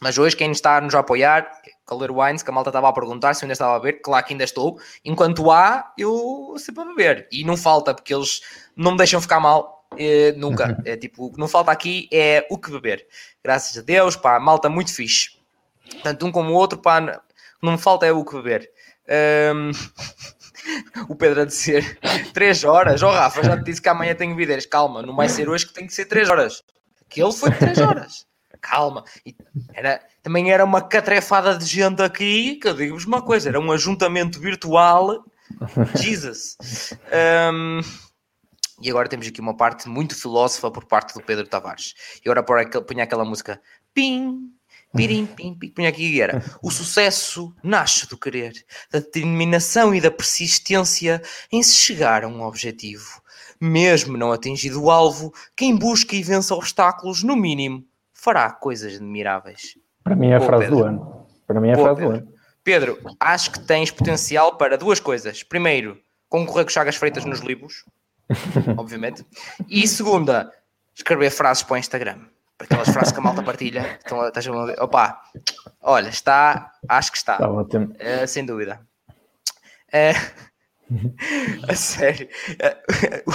Mas 0.00 0.18
hoje, 0.18 0.36
quem 0.36 0.50
está 0.50 0.76
a 0.76 0.80
nos 0.80 0.94
apoiar, 0.94 1.50
Color 1.86 2.10
Wines, 2.10 2.42
que 2.42 2.50
a 2.50 2.52
malta 2.52 2.70
estava 2.70 2.88
a 2.88 2.92
perguntar 2.92 3.34
se 3.34 3.42
eu 3.42 3.46
ainda 3.46 3.54
estava 3.54 3.76
a 3.76 3.78
beber, 3.78 4.00
claro 4.02 4.26
que 4.26 4.34
ainda 4.34 4.44
estou. 4.44 4.78
Enquanto 5.04 5.50
há, 5.50 5.92
eu 5.96 6.54
sempre 6.58 6.82
a 6.82 6.86
beber. 6.86 7.28
E 7.32 7.44
não 7.44 7.56
falta, 7.56 7.94
porque 7.94 8.14
eles 8.14 8.42
não 8.76 8.92
me 8.92 8.98
deixam 8.98 9.20
ficar 9.20 9.40
mal. 9.40 9.86
Eh, 9.96 10.32
nunca. 10.36 10.76
É 10.84 10.96
tipo, 10.96 11.26
o 11.26 11.32
que 11.32 11.38
não 11.38 11.48
falta 11.48 11.70
aqui 11.70 12.08
é 12.12 12.46
o 12.50 12.58
que 12.58 12.70
beber. 12.70 13.06
Graças 13.42 13.78
a 13.78 13.80
Deus, 13.80 14.16
pá, 14.16 14.38
malta 14.38 14.68
muito 14.68 14.92
fixe. 14.92 15.38
Tanto 16.02 16.26
um 16.26 16.32
como 16.32 16.50
o 16.50 16.54
outro, 16.54 16.78
pá, 16.78 17.00
não 17.62 17.72
me 17.72 17.78
falta 17.78 18.04
é 18.04 18.12
o 18.12 18.24
que 18.24 18.34
beber. 18.34 18.70
Um... 19.08 19.70
o 21.08 21.14
Pedro 21.14 21.42
a 21.42 21.44
dizer 21.44 21.98
3 22.32 22.64
horas. 22.64 23.02
Ó 23.02 23.10
oh, 23.10 23.12
Rafa, 23.12 23.42
já 23.42 23.56
te 23.56 23.64
disse 23.64 23.82
que 23.82 23.88
amanhã 23.88 24.14
tenho 24.14 24.34
videiras. 24.34 24.66
Calma, 24.66 25.02
não 25.02 25.14
vai 25.14 25.28
ser 25.28 25.48
hoje 25.48 25.66
que 25.66 25.74
tem 25.74 25.86
que 25.86 25.94
ser 25.94 26.06
3 26.06 26.30
horas. 26.30 26.62
Aquele 27.02 27.32
foi 27.32 27.50
3 27.50 27.78
horas 27.78 28.26
calma. 28.64 29.04
E 29.26 29.36
era, 29.74 30.00
também 30.22 30.50
era 30.50 30.64
uma 30.64 30.80
catrefada 30.80 31.56
de 31.56 31.66
gente 31.66 32.02
aqui, 32.02 32.56
que 32.56 32.66
eu 32.66 32.74
digo-vos 32.74 33.04
uma 33.04 33.20
coisa, 33.20 33.50
era 33.50 33.60
um 33.60 33.70
ajuntamento 33.70 34.40
virtual. 34.40 35.24
Jesus. 35.94 36.56
Um, 37.52 37.80
E 38.80 38.90
agora 38.90 39.08
temos 39.08 39.28
aqui 39.28 39.40
uma 39.40 39.56
parte 39.56 39.88
muito 39.88 40.16
filósofa 40.16 40.70
por 40.70 40.84
parte 40.86 41.14
do 41.14 41.22
Pedro 41.22 41.46
Tavares. 41.46 41.94
E 42.24 42.28
agora 42.28 42.42
punha 42.82 43.04
aquela 43.04 43.24
música 43.24 43.60
Pim, 43.92 44.52
pirim, 44.94 45.26
pim, 45.26 45.54
pim, 45.54 45.86
aqui 45.86 46.20
era 46.20 46.42
O 46.62 46.70
sucesso 46.70 47.54
nasce 47.62 48.08
do 48.08 48.16
querer, 48.16 48.52
da 48.90 48.98
determinação 48.98 49.94
e 49.94 50.00
da 50.00 50.10
persistência 50.10 51.22
em 51.52 51.62
se 51.62 51.74
chegar 51.74 52.24
a 52.24 52.28
um 52.28 52.42
objetivo. 52.42 53.22
Mesmo 53.60 54.16
não 54.16 54.32
atingido 54.32 54.82
o 54.82 54.90
alvo, 54.90 55.32
quem 55.56 55.76
busca 55.76 56.14
e 56.14 56.22
vence 56.22 56.52
obstáculos, 56.52 57.22
no 57.22 57.36
mínimo, 57.36 57.84
fará 58.12 58.50
coisas 58.50 58.94
admiráveis. 58.94 59.76
Para 60.02 60.16
mim 60.16 60.28
é 60.28 60.36
a 60.36 60.40
frase 60.40 60.64
Pedro. 60.64 60.78
do 60.78 60.84
ano. 60.84 61.26
Para 61.46 61.60
mim 61.60 61.68
é 61.68 61.72
a 61.72 61.76
frase 61.76 62.00
Pedro. 62.00 62.18
do 62.18 62.18
ano. 62.18 62.34
Pedro, 62.62 62.98
acho 63.20 63.50
que 63.50 63.60
tens 63.60 63.90
potencial 63.90 64.56
para 64.56 64.78
duas 64.78 64.98
coisas. 64.98 65.42
Primeiro, 65.42 66.00
concorrer 66.28 66.64
com 66.64 66.70
Chagas 66.70 66.96
Freitas 66.96 67.24
nos 67.24 67.40
livros, 67.40 67.84
obviamente. 68.76 69.24
E 69.68 69.86
segunda, 69.86 70.50
escrever 70.94 71.30
frases 71.30 71.62
para 71.62 71.74
o 71.74 71.78
Instagram. 71.78 72.20
Para 72.56 72.66
aquelas 72.66 72.88
frases 72.88 73.12
que 73.12 73.18
a 73.18 73.22
malta 73.22 73.42
partilha. 73.42 73.98
Então, 74.04 74.26
estás 74.26 74.46
a 74.46 74.64
ver? 74.64 74.80
Opa, 74.80 75.20
olha, 75.82 76.08
está, 76.08 76.72
acho 76.88 77.10
que 77.10 77.18
está. 77.18 77.34
Está 77.34 77.50
ótimo. 77.50 77.94
Uh, 77.94 78.26
sem 78.26 78.46
dúvida. 78.46 78.80
Uh, 79.92 81.66
a 81.68 81.74
sério. 81.74 82.28
Uh, 82.50 83.32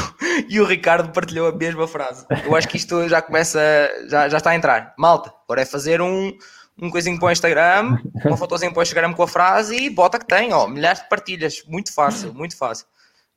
e 0.48 0.60
o 0.62 0.66
Ricardo 0.66 1.12
partilhou 1.12 1.50
a 1.50 1.56
mesma 1.56 1.88
frase. 1.88 2.26
Eu 2.46 2.56
acho 2.56 2.68
que 2.68 2.78
isto 2.78 3.10
já 3.10 3.22
começa, 3.22 3.60
já, 4.08 4.30
já 4.30 4.38
está 4.38 4.52
a 4.52 4.56
entrar. 4.56 4.94
Malta, 4.98 5.34
agora 5.44 5.62
é 5.62 5.66
fazer 5.66 6.02
um 6.02 6.38
um 6.82 6.90
coisinho 6.90 7.20
para 7.20 7.28
o 7.28 7.32
Instagram, 7.32 8.00
uma 8.24 8.38
fotozinha 8.38 8.72
para 8.72 8.80
o 8.80 8.84
Instagram 8.84 9.14
com 9.14 9.24
a 9.24 9.28
frase 9.28 9.76
e 9.76 9.90
bota 9.90 10.18
que 10.18 10.26
tem, 10.26 10.54
ó, 10.54 10.68
milhares 10.68 11.02
de 11.02 11.10
partilhas. 11.10 11.64
Muito 11.68 11.94
fácil, 11.94 12.34
muito 12.34 12.56
fácil. 12.56 12.88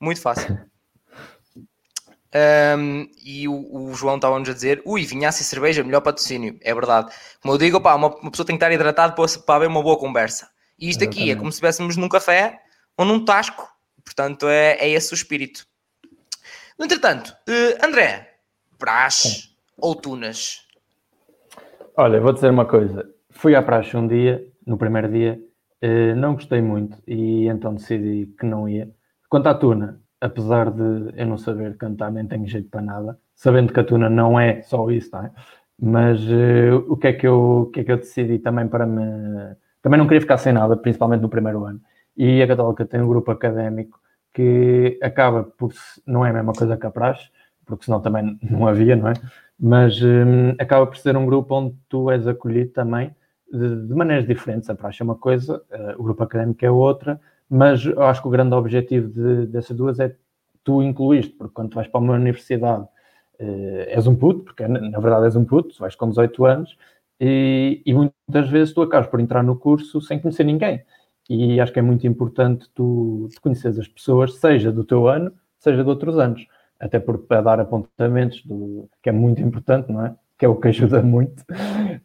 Muito 0.00 0.20
fácil. 0.20 0.58
Um, 2.34 3.10
e 3.22 3.46
o, 3.46 3.90
o 3.90 3.94
João 3.94 4.16
estava-nos 4.16 4.48
a 4.48 4.54
dizer: 4.54 4.82
ui, 4.84 5.04
vinhaça 5.04 5.42
e 5.42 5.44
cerveja, 5.44 5.84
melhor 5.84 6.00
patrocínio. 6.00 6.58
É 6.62 6.74
verdade. 6.74 7.12
Como 7.40 7.52
eu 7.54 7.58
digo, 7.58 7.80
pá, 7.80 7.94
uma, 7.94 8.08
uma 8.08 8.30
pessoa 8.30 8.46
tem 8.46 8.56
que 8.56 8.64
estar 8.64 8.72
hidratado 8.72 9.14
para, 9.14 9.26
para 9.44 9.54
haver 9.56 9.68
uma 9.68 9.82
boa 9.82 9.98
conversa. 9.98 10.48
E 10.78 10.88
isto 10.88 11.04
aqui 11.04 11.30
é 11.30 11.36
como 11.36 11.52
se 11.52 11.56
estivéssemos 11.56 11.96
num 11.96 12.08
café 12.08 12.60
ou 12.96 13.04
num 13.04 13.24
tasco. 13.24 13.68
Portanto, 14.04 14.48
é, 14.48 14.72
é 14.78 14.88
esse 14.88 15.12
o 15.12 15.14
espírito. 15.14 15.66
No 16.78 16.86
entretanto, 16.86 17.36
uh, 17.48 17.86
André, 17.86 18.36
praxe 18.78 19.50
ou 19.76 19.94
tunas? 19.94 20.66
Olha, 21.96 22.20
vou 22.20 22.32
dizer 22.32 22.50
uma 22.50 22.64
coisa. 22.64 23.08
Fui 23.30 23.54
à 23.54 23.62
praxe 23.62 23.96
um 23.96 24.08
dia, 24.08 24.44
no 24.66 24.76
primeiro 24.76 25.08
dia, 25.10 25.38
uh, 25.84 26.16
não 26.16 26.34
gostei 26.34 26.60
muito 26.60 26.98
e 27.06 27.46
então 27.46 27.74
decidi 27.74 28.26
que 28.38 28.46
não 28.46 28.68
ia. 28.68 28.90
Quanto 29.28 29.46
à 29.46 29.54
tuna, 29.54 30.00
apesar 30.22 30.70
de 30.70 31.12
eu 31.16 31.26
não 31.26 31.36
saber 31.36 31.76
cantar, 31.76 32.12
nem 32.12 32.24
tenho 32.24 32.46
jeito 32.46 32.68
para 32.70 32.80
nada, 32.80 33.18
sabendo 33.34 33.72
que 33.72 33.80
a 33.80 33.84
tuna 33.84 34.08
não 34.08 34.38
é 34.38 34.62
só 34.62 34.88
isso, 34.88 35.10
não 35.12 35.24
é? 35.24 35.32
Mas 35.80 36.22
uh, 36.22 36.76
o, 36.88 36.96
que 36.96 37.08
é 37.08 37.12
que 37.12 37.26
eu, 37.26 37.62
o 37.62 37.66
que 37.66 37.80
é 37.80 37.84
que 37.84 37.90
eu 37.90 37.96
decidi 37.96 38.38
também 38.38 38.68
para 38.68 38.86
me. 38.86 39.02
Também 39.82 39.98
não 39.98 40.06
queria 40.06 40.20
ficar 40.20 40.38
sem 40.38 40.52
nada, 40.52 40.76
principalmente 40.76 41.22
no 41.22 41.28
primeiro 41.28 41.64
ano. 41.64 41.80
E 42.16 42.40
a 42.40 42.46
Católica 42.46 42.86
tem 42.86 43.00
um 43.00 43.08
grupo 43.08 43.32
académico 43.32 43.98
que 44.32 44.96
acaba 45.02 45.42
por. 45.42 45.72
Não 46.06 46.24
é 46.24 46.30
a 46.30 46.32
mesma 46.32 46.52
coisa 46.52 46.76
que 46.76 46.86
a 46.86 46.90
Praxe, 46.90 47.28
porque 47.66 47.84
senão 47.84 48.00
também 48.00 48.38
não 48.48 48.68
havia, 48.68 48.94
não 48.94 49.08
é? 49.08 49.14
Mas 49.58 50.00
um, 50.02 50.50
acaba 50.60 50.86
por 50.86 50.96
ser 50.96 51.16
um 51.16 51.26
grupo 51.26 51.52
onde 51.56 51.74
tu 51.88 52.10
és 52.12 52.28
acolhido 52.28 52.70
também 52.70 53.12
de, 53.52 53.88
de 53.88 53.94
maneiras 53.94 54.26
diferentes. 54.26 54.70
A 54.70 54.76
Praxe 54.76 55.02
é 55.02 55.04
uma 55.04 55.16
coisa, 55.16 55.60
uh, 55.72 56.00
o 56.00 56.04
grupo 56.04 56.22
académico 56.22 56.64
é 56.64 56.70
outra 56.70 57.20
mas 57.52 57.84
eu 57.84 58.02
acho 58.02 58.22
que 58.22 58.28
o 58.28 58.30
grande 58.30 58.54
objetivo 58.54 59.08
de, 59.08 59.46
dessas 59.46 59.76
duas 59.76 60.00
é 60.00 60.16
tu 60.64 60.82
incluíste, 60.82 61.34
porque 61.34 61.52
quando 61.52 61.74
vais 61.74 61.86
para 61.86 62.00
uma 62.00 62.14
universidade 62.14 62.86
eh, 63.38 63.88
és 63.90 64.06
um 64.06 64.16
puto, 64.16 64.44
porque 64.44 64.66
na 64.66 64.98
verdade 64.98 65.26
és 65.26 65.36
um 65.36 65.44
puto, 65.44 65.78
vais 65.78 65.94
com 65.94 66.08
18 66.08 66.46
anos, 66.46 66.78
e, 67.20 67.82
e, 67.84 67.92
muitas 67.92 68.48
vezes 68.48 68.72
tu 68.72 68.80
acabas 68.80 69.06
por 69.06 69.20
entrar 69.20 69.42
no 69.42 69.54
curso 69.56 70.00
sem 70.00 70.18
conhecer 70.18 70.44
ninguém. 70.44 70.82
E 71.28 71.60
acho 71.60 71.72
que 71.72 71.78
é 71.78 71.82
muito 71.82 72.06
importante 72.06 72.68
tu, 72.74 73.28
tu 73.34 73.40
conheceres 73.42 73.78
as 73.78 73.86
pessoas, 73.86 74.34
seja 74.36 74.72
do 74.72 74.82
teu 74.82 75.06
ano, 75.06 75.30
seja 75.58 75.84
de 75.84 75.88
outros 75.90 76.18
anos. 76.18 76.46
Até 76.80 76.98
porque 76.98 77.26
para 77.26 77.42
dar 77.42 77.60
apontamentos, 77.60 78.42
do, 78.46 78.88
que 79.02 79.10
é 79.10 79.12
muito 79.12 79.42
importante, 79.42 79.92
não 79.92 80.06
é? 80.06 80.14
Que 80.38 80.46
é 80.46 80.48
o 80.48 80.56
que 80.56 80.68
ajuda 80.68 81.02
muito. 81.02 81.44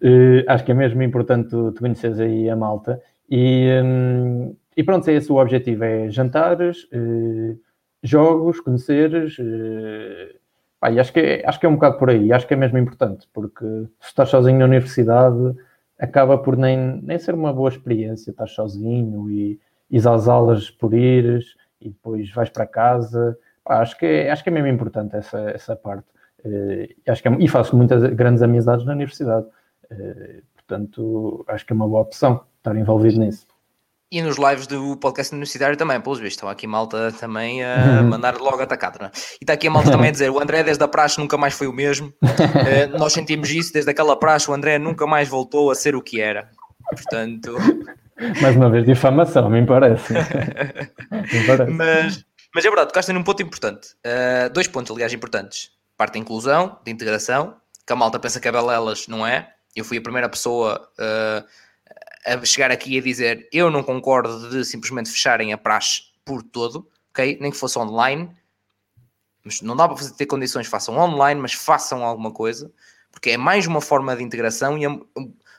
Eh, 0.01 0.45
acho 0.47 0.63
que 0.65 0.71
é 0.71 0.75
mesmo 0.75 1.01
importante 1.01 1.49
tu, 1.49 1.71
tu 1.71 1.79
conheceres 1.79 2.19
aí 2.19 2.49
a 2.49 2.55
malta. 2.55 3.01
E, 3.29 3.81
hum, 3.83 4.55
e 4.77 4.83
pronto, 4.83 5.09
é 5.09 5.13
esse 5.15 5.31
o 5.31 5.37
objetivo: 5.37 5.83
é 5.83 6.09
jantares, 6.09 6.87
eh, 6.91 7.55
jogos, 8.03 8.59
conheceres. 8.61 9.35
Eh, 9.39 10.35
pá, 10.79 10.89
acho 10.89 11.11
que, 11.11 11.19
é, 11.19 11.47
acho 11.47 11.59
que 11.59 11.65
é 11.65 11.69
um 11.69 11.73
bocado 11.73 11.97
por 11.97 12.11
aí, 12.11 12.31
acho 12.31 12.47
que 12.47 12.53
é 12.53 12.57
mesmo 12.57 12.77
importante, 12.77 13.27
porque 13.33 13.65
se 13.99 14.09
estás 14.09 14.29
sozinho 14.29 14.59
na 14.59 14.65
universidade, 14.65 15.55
acaba 15.99 16.37
por 16.37 16.55
nem, 16.55 17.01
nem 17.01 17.17
ser 17.17 17.33
uma 17.33 17.51
boa 17.51 17.69
experiência, 17.69 18.29
estás 18.31 18.51
sozinho 18.51 19.29
e 19.31 19.59
ires 19.89 20.05
às 20.05 20.27
aulas 20.27 20.69
por 20.69 20.93
ires 20.93 21.55
e 21.81 21.89
depois 21.89 22.31
vais 22.31 22.49
para 22.49 22.67
casa. 22.67 23.37
Pá, 23.63 23.79
acho, 23.81 23.97
que 23.97 24.05
é, 24.05 24.31
acho 24.31 24.43
que 24.43 24.49
é 24.49 24.53
mesmo 24.53 24.67
importante 24.67 25.15
essa, 25.15 25.39
essa 25.49 25.75
parte. 25.75 26.07
Uh, 26.45 26.87
acho 27.09 27.21
que 27.23 27.27
é, 27.29 27.35
e 27.39 27.47
faço 27.47 27.75
muitas 27.75 28.03
grandes 28.13 28.43
amizades 28.43 28.85
na 28.85 28.93
universidade. 28.93 29.47
Uh, 29.91 30.43
portanto, 30.55 31.43
acho 31.47 31.65
que 31.65 31.73
é 31.73 31.75
uma 31.75 31.87
boa 31.87 32.01
opção 32.01 32.43
estar 32.59 32.75
envolvido 32.75 33.19
nisso. 33.19 33.46
E 34.09 34.21
nos 34.21 34.37
lives 34.37 34.67
do 34.67 34.95
podcast 34.95 35.33
universitário 35.33 35.75
também, 35.75 35.99
pelos 35.99 36.17
vistos, 36.17 36.37
estão 36.37 36.47
aqui 36.47 36.65
malta 36.65 37.11
também 37.19 37.61
a 37.61 37.99
uhum. 37.99 38.07
mandar 38.07 38.37
logo 38.37 38.61
atacado, 38.61 38.99
não 39.01 39.07
é? 39.07 39.11
E 39.13 39.43
está 39.43 39.51
aqui 39.51 39.67
a 39.67 39.71
malta 39.71 39.91
também 39.91 40.07
a 40.07 40.11
dizer: 40.11 40.29
o 40.29 40.39
André 40.39 40.63
desde 40.63 40.81
a 40.81 40.87
praxe 40.87 41.19
nunca 41.19 41.37
mais 41.37 41.53
foi 41.53 41.67
o 41.67 41.73
mesmo. 41.73 42.07
uh, 42.23 42.87
nós 42.97 43.11
sentimos 43.11 43.49
isso 43.49 43.73
desde 43.73 43.91
aquela 43.91 44.17
praxe, 44.17 44.49
o 44.49 44.53
André 44.53 44.79
nunca 44.79 45.05
mais 45.05 45.27
voltou 45.27 45.69
a 45.69 45.75
ser 45.75 45.93
o 45.93 46.01
que 46.01 46.21
era. 46.21 46.49
Portanto. 46.89 47.57
Mais 48.41 48.55
uma 48.55 48.69
vez, 48.69 48.85
difamação, 48.85 49.49
me 49.49 49.65
parece. 49.65 50.13
me 51.11 51.45
parece. 51.45 51.71
Mas, 51.71 52.25
mas 52.55 52.63
é 52.63 52.69
verdade, 52.69 52.87
tocaste 52.87 53.11
num 53.11 53.23
ponto 53.23 53.43
importante. 53.43 53.89
Uh, 54.05 54.49
dois 54.53 54.67
pontos, 54.67 54.89
aliás, 54.89 55.11
importantes: 55.11 55.71
parte 55.97 56.13
da 56.13 56.19
inclusão, 56.19 56.79
de 56.85 56.91
integração, 56.93 57.55
que 57.85 57.91
a 57.91 57.95
malta 57.97 58.17
pensa 58.17 58.39
que 58.39 58.47
é 58.47 58.53
belelas, 58.53 59.05
não 59.09 59.27
é? 59.27 59.49
Eu 59.75 59.83
fui 59.83 59.97
a 59.97 60.01
primeira 60.01 60.29
pessoa. 60.29 60.87
Uh, 60.97 61.45
a 62.27 62.45
chegar 62.45 62.71
aqui 62.71 62.97
a 62.97 63.01
dizer 63.01 63.47
eu 63.51 63.71
não 63.71 63.81
concordo 63.81 64.49
de 64.49 64.65
simplesmente 64.65 65.09
fecharem 65.09 65.53
a 65.53 65.57
praxe 65.57 66.03
por 66.25 66.43
todo, 66.43 66.87
ok? 67.11 67.37
Nem 67.39 67.51
que 67.51 67.57
fosse 67.57 67.79
online, 67.79 68.29
mas 69.43 69.61
não 69.61 69.75
dá 69.75 69.87
para 69.87 69.95
fazer, 69.95 70.13
ter 70.13 70.25
condições, 70.25 70.67
façam 70.67 70.97
online, 70.97 71.39
mas 71.39 71.53
façam 71.53 72.03
alguma 72.03 72.31
coisa, 72.31 72.71
porque 73.11 73.31
é 73.31 73.37
mais 73.37 73.65
uma 73.65 73.79
forma 73.79 74.15
de 74.15 74.23
integração 74.23 74.77
e, 74.77 74.83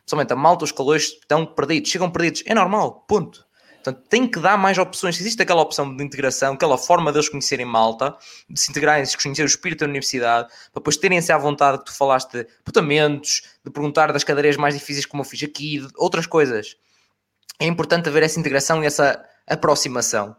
principalmente 0.01 0.33
a 0.33 0.37
malta, 0.37 0.65
os 0.65 0.73
calores 0.73 1.05
estão 1.05 1.47
perdidos, 1.47 1.91
chegam 1.91 2.11
perdidos, 2.11 2.43
é 2.47 2.55
normal, 2.55 3.07
ponto. 3.09 3.48
Portanto, 3.89 4.07
tem 4.09 4.29
que 4.29 4.39
dar 4.39 4.59
mais 4.59 4.77
opções. 4.77 5.19
Existe 5.19 5.41
aquela 5.41 5.63
opção 5.63 5.97
de 5.97 6.05
integração, 6.05 6.55
aquela 6.55 6.77
forma 6.77 7.11
de 7.11 7.19
eles 7.19 7.29
conhecerem 7.29 7.65
Malta, 7.65 8.17
de 8.49 8.61
se 8.61 8.71
integrarem, 8.71 9.05
de 9.05 9.17
conhecer 9.17 9.43
o 9.43 9.47
espírito 9.47 9.81
da 9.81 9.87
universidade, 9.87 10.49
para 10.49 10.81
depois 10.81 10.97
terem-se 10.97 11.33
à 11.33 11.39
vontade 11.39 11.79
que 11.79 11.87
tu 11.87 11.97
falaste 11.97 12.33
de 12.33 12.47
putamentos, 12.65 13.43
de 13.65 13.71
perguntar 13.71 14.13
das 14.13 14.25
cadeiras 14.25 14.57
mais 14.57 14.75
difíceis 14.75 15.07
como 15.07 15.23
eu 15.23 15.25
fiz 15.25 15.43
aqui, 15.43 15.87
outras 15.97 16.27
coisas. 16.27 16.77
É 17.59 17.67
importante 17.67 18.09
haver 18.09 18.23
essa 18.23 18.39
integração 18.39 18.83
e 18.83 18.87
essa 18.87 19.25
aproximação. 19.47 20.37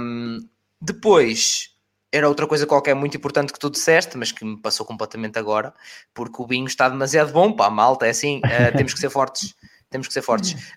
Um, 0.00 0.40
depois, 0.80 1.70
era 2.10 2.28
outra 2.28 2.46
coisa 2.46 2.66
qualquer 2.66 2.94
muito 2.94 3.16
importante 3.16 3.52
que 3.52 3.58
tu 3.58 3.70
disseste, 3.70 4.18
mas 4.18 4.32
que 4.32 4.44
me 4.44 4.60
passou 4.60 4.84
completamente 4.84 5.38
agora, 5.38 5.72
porque 6.12 6.42
o 6.42 6.46
vinho 6.46 6.66
está 6.66 6.88
demasiado 6.88 7.32
bom, 7.32 7.52
pá, 7.52 7.70
malta, 7.70 8.06
é 8.06 8.10
assim, 8.10 8.38
uh, 8.38 8.76
temos 8.76 8.92
que 8.92 9.00
ser 9.00 9.10
fortes, 9.10 9.54
temos 9.88 10.08
que 10.08 10.12
ser 10.12 10.22
fortes. 10.22 10.56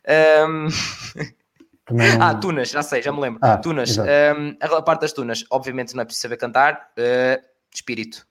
Um, 0.47 0.67
Não... 1.91 2.21
Ah, 2.21 2.35
Tunas, 2.35 2.69
já 2.69 2.83
sei, 2.83 3.01
já 3.01 3.11
me 3.11 3.19
lembro. 3.19 3.39
Ah, 3.41 3.57
tunas, 3.57 3.97
um, 3.97 4.55
a 4.59 4.81
parte 4.81 5.01
das 5.01 5.13
Tunas, 5.13 5.45
obviamente 5.49 5.95
não 5.95 6.01
é 6.01 6.05
preciso 6.05 6.23
saber 6.23 6.37
cantar, 6.37 6.91
uh, 6.97 7.43
espírito. 7.73 8.25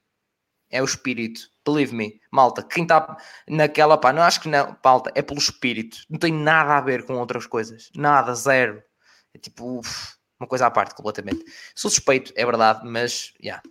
É 0.69 0.81
o 0.81 0.85
espírito, 0.85 1.41
believe 1.65 1.93
me, 1.93 2.19
malta. 2.31 2.63
Quem 2.63 2.83
está 2.83 3.17
naquela, 3.47 3.97
pá, 3.97 4.13
não 4.13 4.21
acho 4.21 4.39
que 4.39 4.47
não, 4.47 4.77
malta, 4.83 5.11
é 5.13 5.21
pelo 5.21 5.39
espírito, 5.39 5.97
não 6.09 6.17
tem 6.17 6.31
nada 6.31 6.77
a 6.77 6.81
ver 6.81 7.05
com 7.05 7.13
outras 7.15 7.45
coisas, 7.45 7.89
nada, 7.95 8.33
zero. 8.33 8.81
É 9.33 9.37
tipo, 9.37 9.79
uf, 9.79 10.15
uma 10.39 10.47
coisa 10.47 10.65
à 10.65 10.71
parte, 10.71 10.95
completamente. 10.95 11.43
Sou 11.75 11.91
suspeito, 11.91 12.31
é 12.35 12.45
verdade, 12.45 12.81
mas, 12.83 13.33
já. 13.39 13.45
Yeah. 13.45 13.63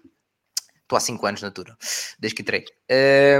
Estou 0.82 0.96
há 0.96 1.00
5 1.00 1.24
anos 1.24 1.42
na 1.42 1.52
Tuna, 1.52 1.78
desde 2.18 2.34
que 2.34 2.42
entrei. 2.42 2.64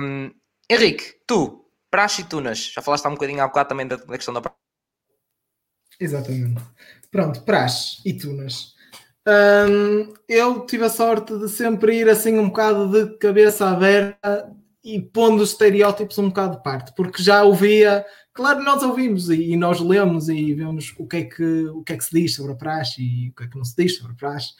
Um, 0.00 0.30
Henrique, 0.70 1.16
tu, 1.26 1.68
praxe 1.90 2.22
e 2.22 2.24
tunas, 2.24 2.70
já 2.72 2.80
falaste 2.80 3.04
há 3.04 3.08
um 3.08 3.14
bocadinho 3.14 3.42
há 3.42 3.48
bocado 3.48 3.68
também 3.68 3.88
da, 3.88 3.96
da 3.96 4.16
questão 4.16 4.32
da 4.32 4.40
praxe 4.40 4.56
Exatamente. 6.00 6.62
Pronto, 7.10 7.42
praxe 7.42 8.00
e 8.04 8.14
tunas. 8.14 8.74
Um, 9.28 10.14
eu 10.26 10.64
tive 10.64 10.84
a 10.84 10.88
sorte 10.88 11.36
de 11.38 11.48
sempre 11.48 11.98
ir 11.98 12.08
assim 12.08 12.38
um 12.38 12.48
bocado 12.48 12.88
de 12.90 13.18
cabeça 13.18 13.68
aberta 13.68 14.50
e 14.82 14.98
pondo 15.00 15.42
os 15.42 15.50
estereótipos 15.50 16.16
um 16.18 16.28
bocado 16.28 16.56
de 16.56 16.62
parte, 16.62 16.94
porque 16.96 17.22
já 17.22 17.44
ouvia, 17.44 18.04
claro, 18.32 18.62
nós 18.64 18.82
ouvimos 18.82 19.28
e, 19.28 19.52
e, 19.52 19.56
nós 19.56 19.78
lemos 19.78 20.30
e 20.30 20.54
vemos 20.54 20.94
o 20.98 21.06
que, 21.06 21.16
é 21.18 21.24
que, 21.24 21.64
o 21.66 21.82
que 21.82 21.92
é 21.92 21.96
que 21.98 22.04
se 22.04 22.18
diz 22.18 22.34
sobre 22.34 22.52
a 22.52 22.56
praxe 22.56 23.02
e 23.02 23.28
o 23.28 23.34
que 23.34 23.44
é 23.44 23.48
que 23.48 23.56
não 23.58 23.64
se 23.64 23.76
diz 23.76 23.98
sobre 23.98 24.12
a 24.12 24.16
praxe. 24.16 24.54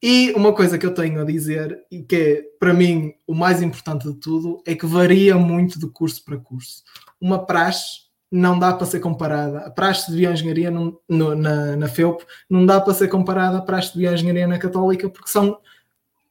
E 0.00 0.32
uma 0.36 0.54
coisa 0.54 0.78
que 0.78 0.86
eu 0.86 0.94
tenho 0.94 1.20
a 1.20 1.24
dizer, 1.24 1.76
e 1.90 2.02
que 2.02 2.16
é 2.16 2.42
para 2.60 2.72
mim 2.72 3.12
o 3.26 3.34
mais 3.34 3.60
importante 3.60 4.06
de 4.06 4.14
tudo, 4.14 4.62
é 4.64 4.74
que 4.74 4.86
varia 4.86 5.36
muito 5.36 5.80
de 5.80 5.88
curso 5.88 6.24
para 6.24 6.38
curso. 6.38 6.84
Uma 7.20 7.44
praxe 7.44 8.05
não 8.36 8.58
dá 8.58 8.74
para 8.74 8.86
ser 8.86 9.00
comparada. 9.00 9.60
A 9.60 9.70
praxe 9.70 10.10
de 10.10 10.18
bioengenharia 10.18 10.70
no, 10.70 11.00
na, 11.08 11.76
na 11.76 11.88
FEUP 11.88 12.22
não 12.50 12.66
dá 12.66 12.80
para 12.80 12.92
ser 12.92 13.08
comparada 13.08 13.58
à 13.58 13.62
praxe 13.62 13.92
de 13.92 13.98
bioengenharia 13.98 14.46
na 14.46 14.58
Católica, 14.58 15.08
porque 15.08 15.30
são, 15.30 15.58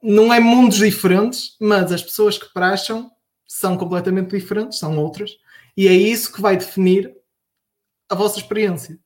não 0.01 0.31
é 0.31 0.39
mundos 0.39 0.77
diferentes, 0.77 1.55
mas 1.59 1.91
as 1.91 2.03
pessoas 2.03 2.37
que 2.37 2.53
praxam 2.53 3.11
são 3.47 3.75
completamente 3.75 4.35
diferentes, 4.35 4.77
são 4.77 4.97
outras, 4.97 5.31
e 5.75 5.87
é 5.87 5.93
isso 5.93 6.31
que 6.31 6.41
vai 6.41 6.55
definir 6.55 7.11
a 8.07 8.15
vossa 8.15 8.37
experiência. 8.37 8.99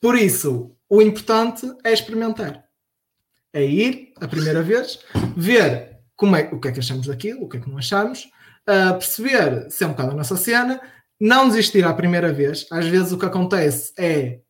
Por 0.00 0.14
isso, 0.14 0.76
o 0.88 1.00
importante 1.00 1.66
é 1.82 1.92
experimentar. 1.92 2.64
É 3.52 3.64
ir 3.64 4.12
a 4.20 4.28
primeira 4.28 4.62
vez, 4.62 5.00
ver 5.36 5.98
como 6.16 6.36
é, 6.36 6.50
o 6.52 6.60
que 6.60 6.68
é 6.68 6.72
que 6.72 6.80
achamos 6.80 7.06
daquilo, 7.06 7.44
o 7.44 7.48
que 7.48 7.56
é 7.56 7.60
que 7.60 7.68
não 7.68 7.78
achamos, 7.78 8.30
uh, 8.68 8.92
perceber 8.92 9.70
se 9.70 9.84
é 9.84 9.86
um 9.86 9.90
bocado 9.90 10.10
a 10.10 10.14
nossa 10.14 10.36
cena, 10.36 10.80
não 11.20 11.48
desistir 11.48 11.84
à 11.84 11.92
primeira 11.92 12.32
vez. 12.32 12.66
Às 12.70 12.86
vezes 12.86 13.12
o 13.12 13.18
que 13.18 13.26
acontece 13.26 13.92
é 13.98 14.40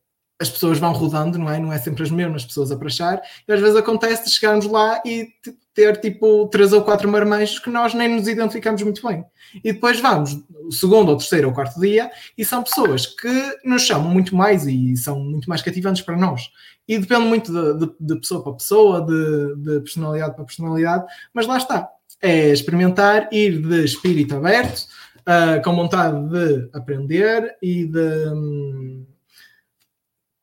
as 0.41 0.49
pessoas 0.49 0.79
vão 0.79 0.91
rodando, 0.91 1.37
não 1.37 1.47
é? 1.47 1.59
Não 1.59 1.71
é 1.71 1.77
sempre 1.77 2.01
as 2.01 2.09
mesmas 2.09 2.43
pessoas 2.43 2.71
a 2.71 2.75
prachar. 2.75 3.21
E 3.47 3.53
às 3.53 3.59
vezes 3.59 3.75
acontece 3.75 4.25
de 4.25 4.31
chegarmos 4.31 4.65
lá 4.65 4.99
e 5.05 5.27
ter 5.73 5.97
tipo 5.97 6.47
três 6.47 6.73
ou 6.73 6.81
quatro 6.81 7.07
marmanjos 7.07 7.59
que 7.59 7.69
nós 7.69 7.93
nem 7.93 8.09
nos 8.09 8.27
identificamos 8.27 8.81
muito 8.81 9.07
bem. 9.07 9.23
E 9.63 9.71
depois 9.71 9.99
vamos, 9.99 10.43
o 10.65 10.71
segundo, 10.71 11.09
ou 11.09 11.17
terceiro, 11.17 11.49
ou 11.49 11.53
quarto 11.53 11.79
dia, 11.79 12.09
e 12.35 12.43
são 12.43 12.63
pessoas 12.63 13.05
que 13.05 13.59
nos 13.63 13.83
chamam 13.83 14.09
muito 14.09 14.35
mais 14.35 14.65
e 14.65 14.97
são 14.97 15.19
muito 15.19 15.47
mais 15.47 15.61
cativantes 15.61 16.01
para 16.01 16.17
nós. 16.17 16.49
E 16.87 16.97
depende 16.97 17.25
muito 17.25 17.53
de, 17.53 17.85
de, 17.85 17.93
de 17.99 18.15
pessoa 18.19 18.43
para 18.43 18.53
pessoa, 18.53 19.05
de, 19.05 19.55
de 19.57 19.79
personalidade 19.81 20.35
para 20.35 20.43
personalidade, 20.43 21.05
mas 21.33 21.45
lá 21.45 21.57
está. 21.57 21.87
É 22.19 22.49
experimentar, 22.49 23.29
ir 23.31 23.61
de 23.61 23.85
espírito 23.85 24.35
aberto, 24.35 24.87
uh, 25.31 25.61
com 25.63 25.75
vontade 25.75 26.29
de 26.29 26.69
aprender 26.73 27.55
e 27.61 27.85
de, 27.85 28.27
um, 28.29 29.05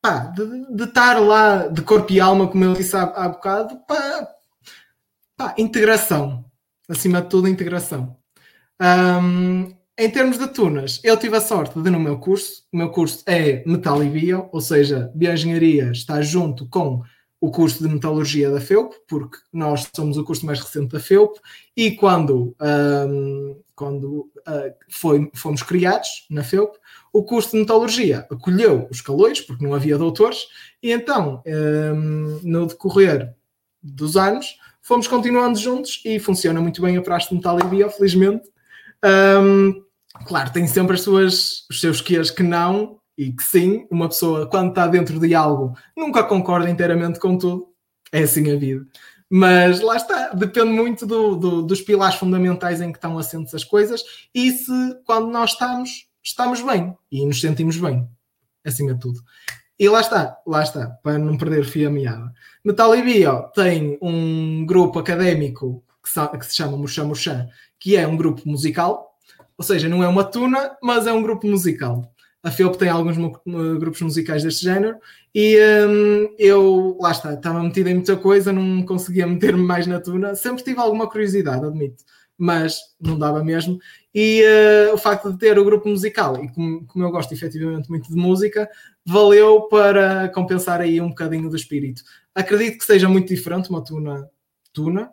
pá, 0.01 0.19
de, 0.35 0.75
de, 0.75 0.83
estar 0.83 1.19
lá 1.19 1.67
de 1.67 1.81
corpo 1.81 2.11
e 2.11 2.19
alma, 2.19 2.47
como 2.47 2.63
eu 2.63 2.73
disse 2.73 2.95
há, 2.95 3.03
há 3.03 3.29
bocado, 3.29 3.79
pá, 3.87 5.55
integração. 5.57 6.45
Acima 6.87 7.21
de 7.21 7.29
tudo, 7.29 7.47
integração. 7.47 8.17
Um, 8.81 9.71
em 9.97 10.09
termos 10.09 10.39
de 10.39 10.47
tunas, 10.47 11.01
eu 11.03 11.17
tive 11.17 11.35
a 11.35 11.41
sorte 11.41 11.79
de, 11.79 11.89
no 11.89 11.99
meu 11.99 12.17
curso, 12.17 12.63
o 12.71 12.77
meu 12.77 12.89
curso 12.89 13.21
é 13.27 13.63
Metal 13.65 14.03
e 14.03 14.09
Bio, 14.09 14.49
ou 14.51 14.61
seja, 14.61 15.11
Bioengenharia 15.13 15.91
está 15.91 16.21
junto 16.21 16.67
com 16.67 17.03
o 17.41 17.51
curso 17.51 17.81
de 17.81 17.93
Metalurgia 17.93 18.51
da 18.51 18.59
FEUP, 18.59 18.95
porque 19.07 19.37
nós 19.53 19.87
somos 19.95 20.17
o 20.17 20.23
curso 20.23 20.45
mais 20.45 20.59
recente 20.59 20.91
da 20.91 20.99
FEUP, 20.99 21.39
e 21.75 21.91
quando, 21.91 22.55
um, 22.59 23.61
quando 23.73 24.29
uh, 24.39 24.73
foi, 24.89 25.31
fomos 25.33 25.63
criados 25.63 26.25
na 26.29 26.43
FEUP, 26.43 26.77
o 27.13 27.23
curso 27.23 27.51
de 27.51 27.59
Metalurgia 27.59 28.27
acolheu 28.29 28.87
os 28.91 28.99
calores, 28.99 29.39
porque 29.39 29.63
não 29.63 29.73
havia 29.73 29.97
doutores, 29.97 30.47
e 30.83 30.91
então, 30.91 31.41
um, 31.45 32.39
no 32.43 32.67
decorrer 32.67 33.33
dos 33.81 34.17
anos, 34.17 34.57
fomos 34.81 35.07
continuando 35.07 35.57
juntos 35.57 36.01
e 36.03 36.19
funciona 36.19 36.59
muito 36.59 36.81
bem 36.81 36.97
a 36.97 37.01
praxe 37.01 37.29
de 37.29 37.35
Metal 37.35 37.57
Bio, 37.69 37.89
felizmente. 37.89 38.49
Um, 39.41 39.81
claro, 40.25 40.51
tem 40.51 40.67
sempre 40.67 40.95
as 40.95 41.01
suas, 41.01 41.65
os 41.69 41.79
seus 41.79 42.01
quês 42.01 42.29
que 42.29 42.43
não, 42.43 42.98
e 43.19 43.33
que 43.33 43.43
sim, 43.43 43.85
uma 43.91 44.07
pessoa, 44.07 44.47
quando 44.47 44.69
está 44.69 44.87
dentro 44.87 45.19
de 45.19 45.35
algo, 45.35 45.77
nunca 45.95 46.23
concorda 46.23 46.69
inteiramente 46.69 47.19
com 47.19 47.37
tudo. 47.37 47.67
É 48.13 48.23
assim 48.23 48.49
a 48.49 48.55
vida. 48.55 48.87
Mas 49.29 49.81
lá 49.81 49.97
está, 49.97 50.29
depende 50.29 50.71
muito 50.71 51.05
do, 51.05 51.35
do, 51.35 51.61
dos 51.61 51.81
pilares 51.81 52.15
fundamentais 52.15 52.79
em 52.79 52.93
que 52.93 52.97
estão 52.97 53.17
assentes 53.17 53.53
as 53.53 53.65
coisas 53.65 54.01
e 54.33 54.51
se 54.51 54.71
quando 55.05 55.29
nós 55.31 55.51
estamos, 55.51 56.07
estamos 56.23 56.61
bem 56.61 56.95
e 57.11 57.25
nos 57.25 57.41
sentimos 57.41 57.75
bem, 57.75 58.07
acima 58.65 58.93
de 58.93 59.01
tudo. 59.01 59.19
E 59.77 59.89
lá 59.89 59.99
está, 59.99 60.37
lá 60.47 60.63
está, 60.63 60.87
para 61.03 61.17
não 61.17 61.37
perder 61.37 61.65
fio 61.65 61.89
a 61.89 61.91
meada. 61.91 62.33
Metal 62.63 62.89
Bio 63.03 63.51
tem 63.53 63.97
um 64.01 64.65
grupo 64.65 64.97
académico 64.97 65.83
que, 66.01 66.37
que 66.37 66.45
se 66.45 66.55
chama 66.55 66.77
Murchã 66.77 67.03
Murchã, 67.03 67.49
que 67.77 67.97
é 67.97 68.07
um 68.07 68.15
grupo 68.15 68.47
musical, 68.47 69.13
ou 69.57 69.63
seja, 69.63 69.89
não 69.89 70.01
é 70.01 70.07
uma 70.07 70.23
tuna, 70.23 70.77
mas 70.81 71.05
é 71.05 71.11
um 71.11 71.21
grupo 71.21 71.45
musical 71.45 72.09
a 72.41 72.49
FEUP 72.49 72.77
tem 72.77 72.89
alguns 72.89 73.17
grupos 73.77 74.01
musicais 74.01 74.43
deste 74.43 74.63
género 74.63 74.97
e 75.35 75.57
um, 75.87 76.35
eu, 76.37 76.97
lá 76.99 77.11
está, 77.11 77.33
estava 77.33 77.61
metido 77.61 77.89
em 77.89 77.95
muita 77.95 78.15
coisa, 78.15 78.53
não 78.53 78.83
conseguia 78.83 79.27
meter-me 79.27 79.61
mais 79.61 79.85
na 79.85 79.99
tuna. 79.99 80.35
Sempre 80.35 80.63
tive 80.63 80.79
alguma 80.79 81.09
curiosidade, 81.09 81.65
admito, 81.65 82.03
mas 82.37 82.79
não 82.99 83.19
dava 83.19 83.43
mesmo. 83.43 83.77
E 84.15 84.41
uh, 84.89 84.93
o 84.93 84.97
facto 84.97 85.31
de 85.31 85.37
ter 85.37 85.59
o 85.59 85.65
grupo 85.65 85.89
musical, 85.89 86.43
e 86.43 86.49
como, 86.51 86.85
como, 86.87 87.05
eu 87.05 87.11
gosto 87.11 87.33
efetivamente 87.33 87.89
muito 87.89 88.09
de 88.09 88.15
música, 88.15 88.69
valeu 89.05 89.63
para 89.63 90.29
compensar 90.29 90.79
aí 90.81 90.99
um 91.01 91.09
bocadinho 91.09 91.49
do 91.49 91.55
espírito. 91.55 92.01
Acredito 92.33 92.79
que 92.79 92.85
seja 92.85 93.09
muito 93.09 93.27
diferente 93.27 93.69
uma 93.69 93.83
tuna, 93.83 94.27
tuna 94.71 95.11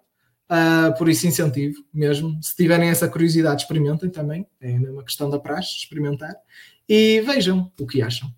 uh, 0.51 0.97
por 0.97 1.09
isso 1.09 1.27
incentivo 1.27 1.85
mesmo. 1.93 2.39
Se 2.41 2.55
tiverem 2.55 2.89
essa 2.89 3.09
curiosidade, 3.09 3.63
experimentem 3.63 4.09
também. 4.09 4.47
É 4.61 4.71
uma 4.71 5.05
questão 5.05 5.29
da 5.29 5.39
praxe, 5.39 5.77
experimentar 5.77 6.35
e 6.89 7.21
vejam 7.21 7.71
o 7.79 7.87
que 7.87 8.03
acham. 8.03 8.31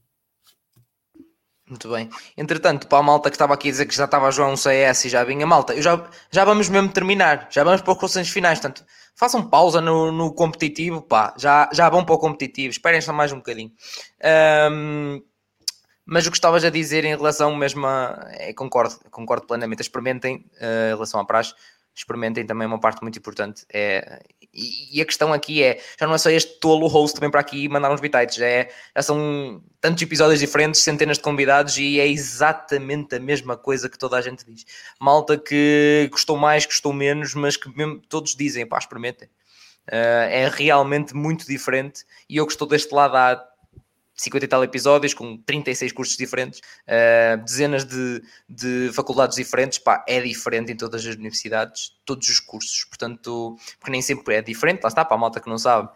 Muito 1.69 1.91
bem. 1.91 2.09
Entretanto, 2.37 2.87
para 2.87 2.99
a 2.99 3.03
malta 3.03 3.29
que 3.29 3.37
estava 3.37 3.53
aqui 3.53 3.69
a 3.69 3.71
dizer 3.71 3.87
que 3.87 3.95
já 3.95 4.07
estava 4.07 4.31
a 4.31 4.47
um 4.47 4.57
CS 4.57 5.05
e 5.05 5.09
já 5.11 5.23
vinha 5.23 5.47
malta, 5.47 5.75
eu 5.75 5.83
já, 5.83 6.09
já 6.31 6.45
vamos 6.45 6.69
mesmo 6.69 6.89
terminar, 6.89 7.49
já 7.51 7.63
vamos 7.63 7.83
para 7.83 7.93
os 7.93 7.99
conselhos 7.99 8.31
finais, 8.31 8.59
portanto, 8.59 8.87
façam 9.15 9.47
pausa 9.47 9.81
no, 9.81 10.11
no 10.11 10.33
competitivo, 10.33 11.03
pá, 11.03 11.35
já, 11.37 11.69
já 11.73 11.91
vão 11.91 12.05
para 12.05 12.15
o 12.15 12.19
competitivo, 12.19 12.71
esperem 12.71 13.03
só 13.03 13.13
mais 13.13 13.33
um 13.33 13.37
bocadinho. 13.37 13.71
Um, 14.73 15.23
mas 16.11 16.27
o 16.27 16.31
que 16.31 16.39
estavas 16.39 16.65
a 16.65 16.71
dizer 16.71 17.05
em 17.05 17.15
relação 17.15 17.55
mesmo 17.55 17.87
a. 17.87 18.29
É, 18.31 18.55
concordo, 18.55 18.99
concordo 19.11 19.47
plenamente. 19.47 19.83
Experimentem 19.83 20.37
uh, 20.37 20.93
em 20.93 20.95
relação 20.95 21.21
à 21.21 21.25
praxe 21.27 21.53
experimentem 21.99 22.47
também 22.47 22.67
uma 22.67 22.79
parte 22.79 23.03
muito 23.03 23.19
importante. 23.19 23.65
É, 23.73 24.23
e, 24.53 24.99
e, 24.99 25.03
a 25.03 25.05
questão 25.05 25.33
aqui 25.33 25.63
é, 25.63 25.81
já 25.99 26.07
não 26.07 26.15
é 26.15 26.19
só 26.19 26.31
este 26.31 26.59
tolo 26.59 26.87
host 26.87 27.15
também 27.15 27.31
para 27.31 27.41
aqui 27.41 27.69
mandar 27.69 27.93
uns 27.93 28.01
bitites, 28.01 28.37
já, 28.37 28.47
é, 28.47 28.71
já 28.97 29.03
são 29.03 29.63
tantos 29.81 30.03
episódios 30.03 30.41
diferentes, 30.41 30.81
centenas 30.81 31.19
de 31.19 31.23
convidados 31.23 31.77
e 31.79 32.01
é 32.01 32.07
exatamente 32.07 33.15
a 33.15 33.21
mesma 33.21 33.57
coisa 33.57 33.89
que 33.89 33.99
toda 33.99 34.17
a 34.17 34.21
gente 34.21 34.45
diz. 34.45 34.65
Malta 35.01 35.37
que 35.37 36.09
gostou 36.11 36.37
mais, 36.37 36.65
gostou 36.67 36.93
menos, 36.93 37.35
mas 37.35 37.57
que 37.57 37.69
mesmo 37.77 38.01
todos 38.09 38.35
dizem, 38.35 38.67
pá, 38.67 38.79
experimentem. 38.79 39.29
Uh, 39.89 40.29
é 40.29 40.49
realmente 40.53 41.15
muito 41.15 41.47
diferente 41.47 42.05
e 42.29 42.37
eu 42.37 42.47
que 42.47 42.53
estou 42.53 42.69
deste 42.69 42.95
lado 42.95 43.17
há 43.17 43.48
50 44.19 44.45
e 44.45 44.49
tal 44.49 44.65
episódios, 44.65 45.15
com 45.15 45.37
36 45.39 45.93
cursos 45.93 46.17
diferentes, 46.17 46.61
uh, 46.61 47.43
dezenas 47.45 47.85
de, 47.85 48.23
de 48.49 48.91
faculdades 48.93 49.37
diferentes, 49.37 49.79
pá, 49.79 50.05
é 50.09 50.21
diferente 50.21 50.73
em 50.73 50.77
todas 50.77 51.07
as 51.07 51.15
universidades, 51.15 51.97
todos 52.05 52.29
os 52.29 52.41
cursos, 52.41 52.85
portanto, 52.85 53.57
porque 53.79 53.93
nem 53.93 54.03
sempre 54.03 54.35
é 54.35 54.43
diferente, 54.43 54.83
lá 54.83 54.89
está, 54.89 55.05
para 55.05 55.17
a 55.17 55.21
malta 55.21 55.41
que 55.41 55.49
não 55.49 55.59
sabe, 55.59 55.89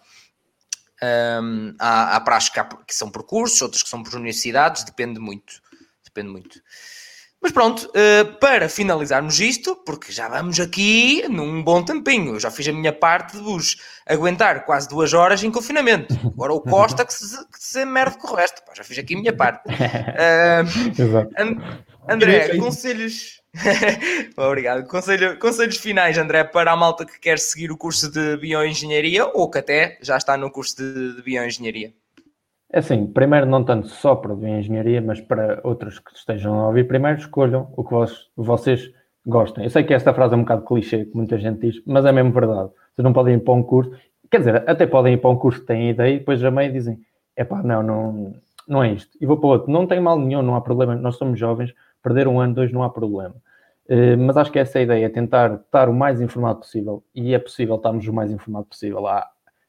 um, 1.42 1.74
há, 1.80 2.16
há 2.16 2.20
praxes 2.20 2.50
que, 2.50 2.60
há, 2.60 2.64
que 2.64 2.94
são 2.94 3.10
por 3.10 3.24
cursos, 3.24 3.60
outros 3.60 3.82
que 3.82 3.88
são 3.88 4.02
por 4.02 4.14
universidades, 4.14 4.84
depende 4.84 5.18
muito, 5.18 5.60
depende 6.04 6.30
muito. 6.30 6.62
Mas 7.42 7.50
pronto, 7.50 7.90
uh, 7.90 8.38
para 8.38 8.68
finalizarmos 8.68 9.40
isto, 9.40 9.74
porque 9.74 10.12
já 10.12 10.28
vamos 10.28 10.60
aqui 10.60 11.24
num 11.28 11.60
bom 11.60 11.82
tempinho, 11.82 12.36
eu 12.36 12.40
já 12.40 12.52
fiz 12.52 12.68
a 12.68 12.72
minha 12.72 12.92
parte 12.92 13.36
de 13.36 13.42
vos 13.42 13.76
aguentar 14.06 14.64
quase 14.64 14.88
duas 14.88 15.12
horas 15.12 15.42
em 15.42 15.50
confinamento. 15.50 16.14
Agora 16.24 16.52
o 16.52 16.60
Costa 16.60 17.04
que 17.04 17.12
se, 17.12 17.36
que 17.48 17.58
se 17.58 17.84
merde 17.84 18.16
com 18.18 18.28
o 18.28 18.36
resto, 18.36 18.62
Pá, 18.64 18.72
já 18.76 18.84
fiz 18.84 18.96
aqui 18.96 19.14
a 19.14 19.18
minha 19.18 19.32
parte. 19.32 19.62
Uh, 20.12 21.30
And, 21.38 21.56
André, 22.08 22.56
conselhos. 22.58 23.40
Obrigado. 24.36 24.86
Conselho, 24.86 25.38
conselhos 25.38 25.76
finais, 25.76 26.16
André, 26.18 26.44
para 26.44 26.72
a 26.72 26.76
malta 26.76 27.04
que 27.04 27.18
quer 27.18 27.38
seguir 27.38 27.70
o 27.70 27.76
curso 27.76 28.10
de 28.10 28.36
Bioengenharia 28.36 29.26
ou 29.26 29.50
que 29.50 29.58
até 29.58 29.98
já 30.02 30.16
está 30.16 30.36
no 30.36 30.50
curso 30.50 30.76
de, 30.76 31.16
de 31.16 31.22
Bioengenharia. 31.22 31.92
É 32.72 32.78
assim, 32.78 33.06
primeiro 33.06 33.44
não 33.44 33.62
tanto 33.62 33.88
só 33.88 34.16
para 34.16 34.32
a 34.32 34.58
engenharia, 34.58 35.02
mas 35.02 35.20
para 35.20 35.60
outros 35.62 35.98
que 35.98 36.16
estejam 36.16 36.58
a 36.58 36.68
ouvir, 36.68 36.88
primeiro 36.88 37.18
escolham 37.18 37.70
o 37.76 37.84
que 37.84 37.90
vos, 37.90 38.30
vocês 38.34 38.90
gostem. 39.26 39.64
Eu 39.64 39.70
sei 39.70 39.84
que 39.84 39.92
esta 39.92 40.14
frase 40.14 40.32
é 40.32 40.36
um 40.38 40.40
bocado 40.40 40.64
clichê, 40.64 41.04
como 41.04 41.18
muita 41.18 41.36
gente 41.38 41.60
diz, 41.60 41.82
mas 41.86 42.06
é 42.06 42.12
mesmo 42.12 42.32
verdade. 42.32 42.70
Vocês 42.94 43.04
não 43.04 43.12
podem 43.12 43.34
ir 43.34 43.40
para 43.40 43.52
um 43.52 43.62
curso, 43.62 43.92
quer 44.30 44.38
dizer, 44.38 44.68
até 44.68 44.86
podem 44.86 45.14
ir 45.14 45.18
para 45.18 45.28
um 45.28 45.36
curso 45.36 45.60
que 45.60 45.66
têm 45.66 45.90
ideia 45.90 46.14
e 46.14 46.18
depois 46.18 46.40
já 46.40 46.50
meio 46.50 46.72
dizem, 46.72 46.98
é 47.36 47.44
pá, 47.44 47.62
não, 47.62 47.82
não, 47.82 48.34
não 48.66 48.82
é 48.82 48.92
isto. 48.92 49.16
E 49.20 49.26
vou 49.26 49.36
para 49.36 49.48
outro. 49.48 49.70
Não 49.70 49.86
tem 49.86 50.00
mal 50.00 50.18
nenhum, 50.18 50.40
não 50.40 50.54
há 50.54 50.60
problema. 50.60 50.94
Nós 50.94 51.16
somos 51.16 51.38
jovens, 51.38 51.74
perder 52.02 52.26
um 52.26 52.40
ano, 52.40 52.54
dois, 52.54 52.72
não 52.72 52.82
há 52.82 52.88
problema. 52.88 53.34
Uh, 53.86 54.16
mas 54.18 54.36
acho 54.36 54.50
que 54.50 54.58
essa 54.58 54.78
é 54.78 54.80
a 54.80 54.84
ideia, 54.84 55.10
tentar 55.10 55.54
estar 55.54 55.88
o 55.88 55.94
mais 55.94 56.20
informado 56.20 56.60
possível, 56.60 57.02
e 57.14 57.34
é 57.34 57.38
possível 57.38 57.76
estarmos 57.76 58.06
o 58.06 58.12
mais 58.12 58.30
informado 58.30 58.66
possível. 58.66 59.06
Há, 59.06 59.28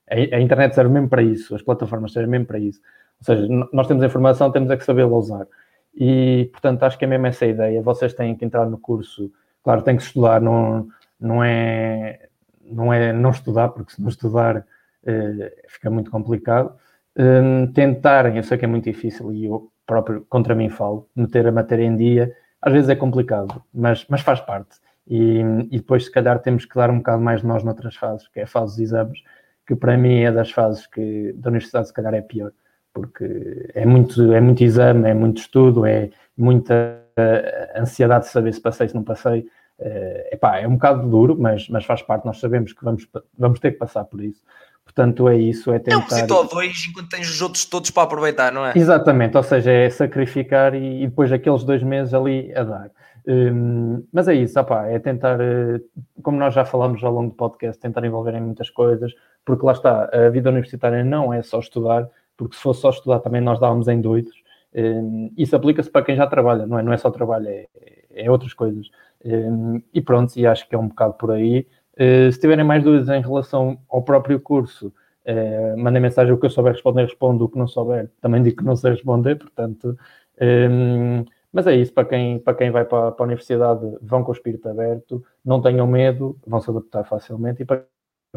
a, 0.10 0.40
internet 0.40 0.76
serve 0.76 0.94
mesmo 0.94 1.10
para 1.10 1.22
isso, 1.22 1.56
as 1.56 1.62
plataformas 1.62 2.14
servem 2.14 2.32
mesmo 2.32 2.46
para 2.46 2.60
isso. 2.60 2.82
Ou 3.20 3.26
seja, 3.26 3.48
nós 3.72 3.88
temos 3.88 4.04
a 4.04 4.08
informação, 4.08 4.52
temos 4.52 4.70
é 4.70 4.78
que 4.78 4.84
sabê-la 4.84 5.16
usar. 5.16 5.48
E, 5.96 6.50
portanto, 6.52 6.84
acho 6.84 6.98
que 6.98 7.06
é 7.06 7.08
mesmo 7.08 7.28
essa 7.28 7.46
a 7.46 7.48
ideia. 7.48 7.82
Vocês 7.82 8.14
têm 8.14 8.36
que 8.36 8.44
entrar 8.44 8.66
no 8.66 8.78
curso 8.78 9.32
Claro, 9.64 9.82
tem 9.82 9.96
que 9.96 10.04
estudar, 10.04 10.42
não, 10.42 10.88
não, 11.20 11.44
é, 11.44 12.28
não 12.62 12.94
é 12.94 13.14
não 13.14 13.32
estudar, 13.32 13.70
porque 13.70 13.94
se 13.94 14.02
não 14.02 14.10
estudar 14.10 14.66
eh, 15.06 15.54
fica 15.70 15.90
muito 15.90 16.12
complicado. 16.12 16.76
Um, 17.18 17.68
tentarem, 17.72 18.38
eu 18.38 18.44
sei 18.44 18.58
que 18.58 18.66
é 18.66 18.68
muito 18.68 18.86
difícil 18.86 19.32
e 19.34 19.46
eu 19.46 19.72
próprio 19.86 20.26
contra 20.30 20.56
mim 20.56 20.70
falo, 20.70 21.08
meter 21.16 21.48
a 21.48 21.52
matéria 21.52 21.86
em 21.86 21.96
dia, 21.96 22.36
às 22.62 22.74
vezes 22.74 22.90
é 22.90 22.96
complicado, 22.96 23.64
mas, 23.74 24.06
mas 24.10 24.22
faz 24.22 24.42
parte. 24.42 24.78
E, 25.08 25.40
e 25.72 25.78
depois, 25.78 26.06
se 26.06 26.12
calhar, 26.12 26.40
temos 26.40 26.66
que 26.66 26.76
dar 26.76 26.90
um 26.90 26.98
bocado 26.98 27.22
mais 27.22 27.42
de 27.42 27.48
nós 27.48 27.64
noutras 27.64 27.96
fases, 27.96 28.28
que 28.28 28.40
é 28.40 28.44
a 28.44 28.48
fase 28.48 28.74
dos 28.74 28.80
exames, 28.80 29.20
que 29.66 29.76
para 29.76 29.98
mim 29.98 30.20
é 30.20 30.32
das 30.32 30.52
fases 30.52 30.88
que 30.88 31.34
da 31.34 31.50
universidade, 31.50 31.88
se 31.88 31.94
calhar, 31.94 32.14
é 32.14 32.22
pior, 32.22 32.52
porque 32.94 33.70
é 33.74 33.86
muito, 33.86 34.34
é 34.34 34.42
muito 34.42 34.64
exame, 34.64 35.10
é 35.10 35.14
muito 35.14 35.42
estudo, 35.42 35.86
é 35.86 36.10
muita 36.38 37.02
uh, 37.18 37.82
ansiedade 37.82 38.26
de 38.26 38.32
saber 38.32 38.54
se 38.54 38.62
passei, 38.62 38.88
se 38.88 38.96
não 38.96 39.04
passei. 39.04 39.48
Uh, 39.80 40.34
epá, 40.34 40.60
é 40.60 40.68
um 40.68 40.74
bocado 40.74 41.10
duro, 41.10 41.36
mas, 41.40 41.68
mas 41.70 41.86
faz 41.86 42.02
parte, 42.02 42.26
nós 42.26 42.40
sabemos 42.40 42.74
que 42.74 42.84
vamos, 42.84 43.08
vamos 43.38 43.60
ter 43.60 43.72
que 43.72 43.78
passar 43.78 44.04
por 44.06 44.22
isso. 44.22 44.42
Portanto, 44.86 45.30
é 45.30 45.38
isso, 45.38 45.72
é 45.74 45.80
tentar... 45.80 46.20
É 46.20 46.32
um 46.32 46.36
ou 46.36 46.48
dois 46.48 46.86
enquanto 46.90 47.10
tens 47.10 47.30
os 47.30 47.42
outros 47.42 47.66
todos 47.66 47.90
para 47.90 48.04
aproveitar, 48.04 48.52
não 48.52 48.66
é? 48.66 48.74
Exatamente, 48.76 49.36
ou 49.38 49.44
seja, 49.44 49.72
é 49.72 49.90
sacrificar 49.90 50.76
e, 50.76 51.04
e 51.04 51.08
depois 51.08 51.32
aqueles 51.32 51.64
dois 51.64 51.82
meses 51.82 52.14
ali 52.14 52.54
a 52.54 52.64
dar. 52.64 52.92
Um, 53.26 54.06
mas 54.12 54.28
é 54.28 54.34
isso, 54.34 54.60
opá, 54.60 54.88
é 54.88 55.00
tentar, 55.00 55.40
eh, 55.40 55.80
como 56.22 56.38
nós 56.38 56.54
já 56.54 56.66
falámos 56.66 57.02
ao 57.04 57.14
longo 57.14 57.30
do 57.30 57.36
podcast, 57.36 57.82
tentar 57.82 58.04
envolver 58.06 58.36
em 58.36 58.42
muitas 58.42 58.70
coisas, 58.70 59.14
porque 59.46 59.66
lá 59.66 59.72
está, 59.72 60.10
a 60.12 60.30
vida 60.30 60.50
universitária 60.50 61.04
não 61.06 61.34
é 61.34 61.42
só 61.42 61.60
estudar, 61.60 62.10
porque 62.36 62.56
se 62.56 62.62
fosse 62.62 62.82
só 62.82 62.90
estudar 62.90 63.20
também 63.20 63.42
nós 63.42 63.60
dávamos 63.60 63.88
em 63.88 64.02
doidos. 64.02 64.34
Um, 64.76 65.32
isso 65.38 65.56
aplica-se 65.56 65.90
para 65.90 66.04
quem 66.04 66.16
já 66.16 66.28
trabalha, 66.28 66.66
não 66.66 66.80
é, 66.80 66.84
não 66.84 66.92
é 66.92 66.98
só 66.98 67.10
trabalho, 67.12 67.48
é, 67.48 67.68
é 68.14 68.30
outras 68.30 68.54
coisas. 68.54 68.90
Um, 69.24 69.82
e 69.94 70.02
pronto, 70.02 70.36
e 70.38 70.46
acho 70.46 70.68
que 70.68 70.76
é 70.76 70.78
um 70.78 70.90
bocado 70.90 71.14
por 71.14 71.32
aí. 71.32 71.66
Uh, 71.94 72.32
se 72.32 72.40
tiverem 72.40 72.66
mais 72.66 72.84
dúvidas 72.84 73.08
em 73.08 73.22
relação 73.22 73.78
ao 73.90 74.02
próprio 74.02 74.40
curso, 74.40 74.88
uh, 75.26 75.78
mandem 75.78 76.02
mensagem, 76.02 76.34
o 76.34 76.38
que 76.38 76.46
eu 76.46 76.50
souber 76.50 76.74
responder, 76.74 77.04
respondo, 77.04 77.46
o 77.46 77.50
que 77.50 77.58
não 77.58 77.68
souber, 77.68 78.10
também 78.20 78.44
digo 78.44 78.58
que 78.58 78.66
não 78.66 78.76
sei 78.76 78.92
responder, 78.92 79.38
portanto... 79.38 79.98
Um, 80.42 81.24
mas 81.54 81.68
é 81.68 81.76
isso, 81.76 81.94
para 81.94 82.06
quem, 82.06 82.40
para 82.40 82.56
quem 82.56 82.72
vai 82.72 82.84
para, 82.84 83.12
para 83.12 83.24
a 83.24 83.28
universidade, 83.28 83.86
vão 84.02 84.24
com 84.24 84.32
o 84.32 84.34
espírito 84.34 84.68
aberto, 84.68 85.24
não 85.46 85.62
tenham 85.62 85.86
medo, 85.86 86.36
vão 86.48 86.60
se 86.60 86.70
adaptar 86.72 87.04
facilmente, 87.04 87.62
e 87.62 87.66
para 87.66 87.86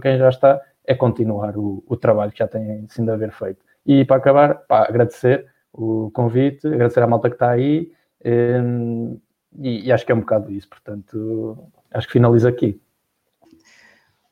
quem 0.03 0.19
já 0.19 0.29
está, 0.29 0.61
é 0.85 0.95
continuar 0.95 1.57
o, 1.57 1.83
o 1.87 1.97
trabalho 1.97 2.31
que 2.31 2.39
já 2.41 2.47
tem 2.47 2.87
sido 2.89 3.11
haver 3.11 3.33
feito. 3.33 3.65
E 3.87 4.05
para 4.05 4.17
acabar, 4.17 4.55
pá, 4.67 4.83
agradecer 4.87 5.47
o 5.73 6.11
convite, 6.13 6.67
agradecer 6.67 7.03
à 7.03 7.07
malta 7.07 7.31
que 7.31 7.37
está 7.37 7.51
aí, 7.51 7.91
um, 8.25 9.19
e, 9.59 9.87
e, 9.87 9.93
acho 9.93 10.05
que 10.05 10.13
é 10.13 10.15
um 10.15 10.21
bocado 10.21 10.53
isso, 10.53 10.69
portanto, 10.69 11.57
acho 11.91 12.07
que 12.07 12.13
finalizo 12.13 12.47
aqui. 12.47 12.79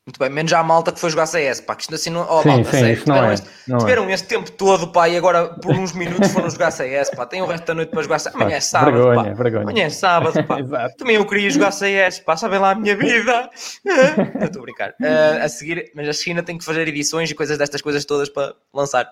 Muito 0.05 0.19
bem, 0.19 0.29
menos 0.29 0.51
já 0.51 0.59
a 0.59 0.63
malta 0.63 0.91
que 0.91 0.99
foi 0.99 1.09
jogar 1.09 1.25
CS, 1.25 1.61
pá, 1.61 1.75
que 1.75 1.81
isto 1.81 1.95
assim 1.95 2.11
não. 2.11 2.27
Oh, 2.29 2.43
sim, 2.43 2.49
malta, 2.49 2.63
sim, 2.65 2.77
sério, 2.77 2.93
isso 2.93 3.09
não 3.09 3.25
é, 3.25 3.33
este, 3.33 3.47
não 3.67 3.79
tiveram 3.79 4.07
é. 4.07 4.13
este 4.13 4.27
tempo 4.27 4.51
todo, 4.51 4.91
pá, 4.91 5.09
e 5.09 5.17
agora 5.17 5.47
por 5.47 5.75
uns 5.75 5.93
minutos 5.93 6.31
foram 6.31 6.47
jogar 6.47 6.69
CS, 6.69 7.09
pá, 7.09 7.25
tem 7.25 7.41
o 7.41 7.47
resto 7.47 7.65
da 7.65 7.73
noite 7.73 7.89
para 7.89 8.03
jogar 8.03 8.19
CS. 8.19 8.35
Amanhã 8.35 8.55
é 8.55 8.59
sábado, 8.59 8.93
vergonha, 8.93 9.23
pá. 9.23 9.33
Vergonha. 9.33 9.63
Amanhã 9.63 9.85
é 9.85 9.89
sábado, 9.89 10.43
pá. 10.43 10.89
Também 10.95 11.15
eu 11.15 11.25
queria 11.25 11.49
jogar 11.49 11.71
CS, 11.71 12.19
pá, 12.19 12.37
sabem 12.37 12.59
lá 12.59 12.69
a 12.69 12.75
minha 12.75 12.95
vida. 12.95 13.49
Estou 14.43 14.61
a 14.61 14.65
brincar. 14.65 14.91
Uh, 14.91 15.43
a 15.43 15.49
seguir, 15.49 15.91
mas 15.95 16.07
a 16.07 16.13
China 16.13 16.43
tem 16.43 16.55
que 16.55 16.63
fazer 16.63 16.87
edições 16.87 17.31
e 17.31 17.33
coisas 17.33 17.57
destas 17.57 17.81
coisas 17.81 18.05
todas 18.05 18.29
para 18.29 18.53
lançar. 18.71 19.09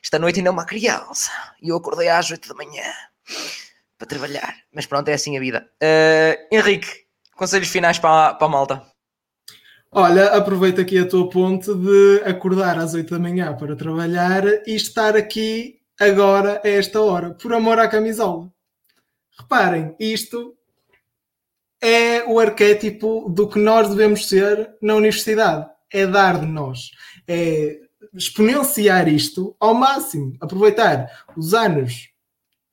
Esta 0.00 0.16
noite 0.16 0.38
ainda 0.38 0.50
é 0.50 0.52
uma 0.52 0.64
criança 0.64 1.32
e 1.60 1.70
eu 1.70 1.76
acordei 1.76 2.08
às 2.08 2.30
8 2.30 2.48
da 2.48 2.54
manhã 2.54 2.84
para 3.98 4.06
trabalhar. 4.06 4.54
Mas 4.72 4.86
pronto, 4.86 5.08
é 5.08 5.14
assim 5.14 5.36
a 5.36 5.40
vida. 5.40 5.66
Uh, 5.82 6.54
Henrique, 6.54 6.88
conselhos 7.34 7.66
finais 7.66 7.98
para, 7.98 8.34
para 8.34 8.46
a 8.46 8.50
malta. 8.50 8.95
Olha, 9.98 10.26
aproveito 10.36 10.78
aqui 10.78 10.98
a 10.98 11.08
tua 11.08 11.26
ponte 11.26 11.72
de 11.72 12.20
acordar 12.26 12.76
às 12.76 12.92
8 12.92 13.14
da 13.14 13.18
manhã 13.18 13.56
para 13.56 13.74
trabalhar 13.74 14.44
e 14.66 14.74
estar 14.74 15.16
aqui 15.16 15.80
agora 15.98 16.60
a 16.62 16.68
esta 16.68 17.00
hora, 17.00 17.30
por 17.32 17.50
amor 17.54 17.78
à 17.78 17.88
camisola. 17.88 18.52
Reparem, 19.40 19.96
isto 19.98 20.54
é 21.80 22.22
o 22.30 22.38
arquétipo 22.38 23.30
do 23.30 23.48
que 23.48 23.58
nós 23.58 23.88
devemos 23.88 24.28
ser 24.28 24.76
na 24.82 24.96
universidade. 24.96 25.66
É 25.90 26.06
dar 26.06 26.40
de 26.40 26.46
nós. 26.46 26.90
É 27.26 27.80
exponenciar 28.12 29.08
isto 29.08 29.56
ao 29.58 29.72
máximo. 29.72 30.36
Aproveitar 30.42 31.10
os 31.34 31.54
anos 31.54 32.10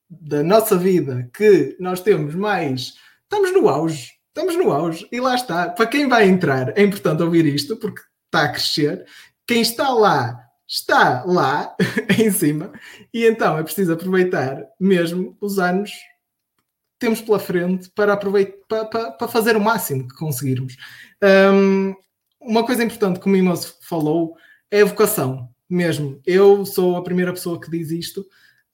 da 0.09 0.43
nossa 0.43 0.77
vida 0.77 1.29
que 1.33 1.77
nós 1.79 2.01
temos 2.01 2.35
mais. 2.35 2.95
Estamos 3.23 3.53
no 3.53 3.69
auge 3.69 4.11
estamos 4.35 4.57
no 4.57 4.71
auge 4.71 5.07
e 5.11 5.19
lá 5.19 5.35
está. 5.35 5.69
Para 5.69 5.85
quem 5.85 6.07
vai 6.07 6.27
entrar, 6.27 6.75
é 6.77 6.81
importante 6.81 7.21
ouvir 7.21 7.45
isto 7.45 7.77
porque 7.77 8.01
está 8.25 8.45
a 8.45 8.49
crescer. 8.49 9.05
Quem 9.47 9.61
está 9.61 9.89
lá, 9.89 10.39
está 10.67 11.23
lá 11.23 11.75
em 12.19 12.31
cima 12.31 12.71
e 13.13 13.25
então 13.25 13.57
é 13.57 13.63
preciso 13.63 13.93
aproveitar 13.93 14.65
mesmo 14.79 15.37
os 15.39 15.59
anos 15.59 15.91
que 15.91 16.99
temos 16.99 17.21
pela 17.21 17.37
frente 17.37 17.91
para, 17.91 18.13
aproveitar, 18.13 18.57
para, 18.67 18.85
para, 18.85 19.11
para 19.11 19.27
fazer 19.27 19.55
o 19.55 19.61
máximo 19.61 20.07
que 20.07 20.15
conseguirmos. 20.15 20.75
Um, 21.53 21.93
uma 22.41 22.65
coisa 22.65 22.83
importante 22.83 23.19
que 23.19 23.27
o 23.27 23.29
Mimoso 23.29 23.75
falou 23.87 24.35
é 24.71 24.81
a 24.81 24.85
vocação 24.85 25.47
mesmo. 25.69 26.19
Eu 26.25 26.65
sou 26.65 26.97
a 26.97 27.03
primeira 27.03 27.31
pessoa 27.31 27.61
que 27.61 27.69
diz 27.69 27.91
isto. 27.91 28.25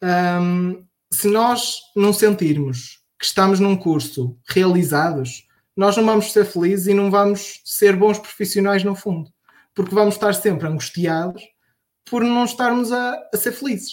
Um, 0.02 0.86
se 1.12 1.28
nós 1.28 1.80
não 1.96 2.14
sentirmos 2.14 3.00
que 3.20 3.26
estamos 3.26 3.60
num 3.60 3.76
curso 3.76 4.38
realizados, 4.48 5.49
nós 5.80 5.96
não 5.96 6.06
vamos 6.06 6.34
ser 6.34 6.44
felizes 6.44 6.88
e 6.88 6.94
não 6.94 7.10
vamos 7.10 7.62
ser 7.64 7.96
bons 7.96 8.20
profissionais 8.20 8.84
no 8.84 8.94
fundo, 8.96 9.32
porque 9.74 9.96
vamos 9.96 10.16
estar 10.16 10.34
sempre 10.34 10.68
angustiados 10.68 11.42
por 12.04 12.22
não 12.22 12.44
estarmos 12.44 12.92
a, 12.92 13.18
a 13.34 13.38
ser 13.38 13.54
felizes. 13.54 13.92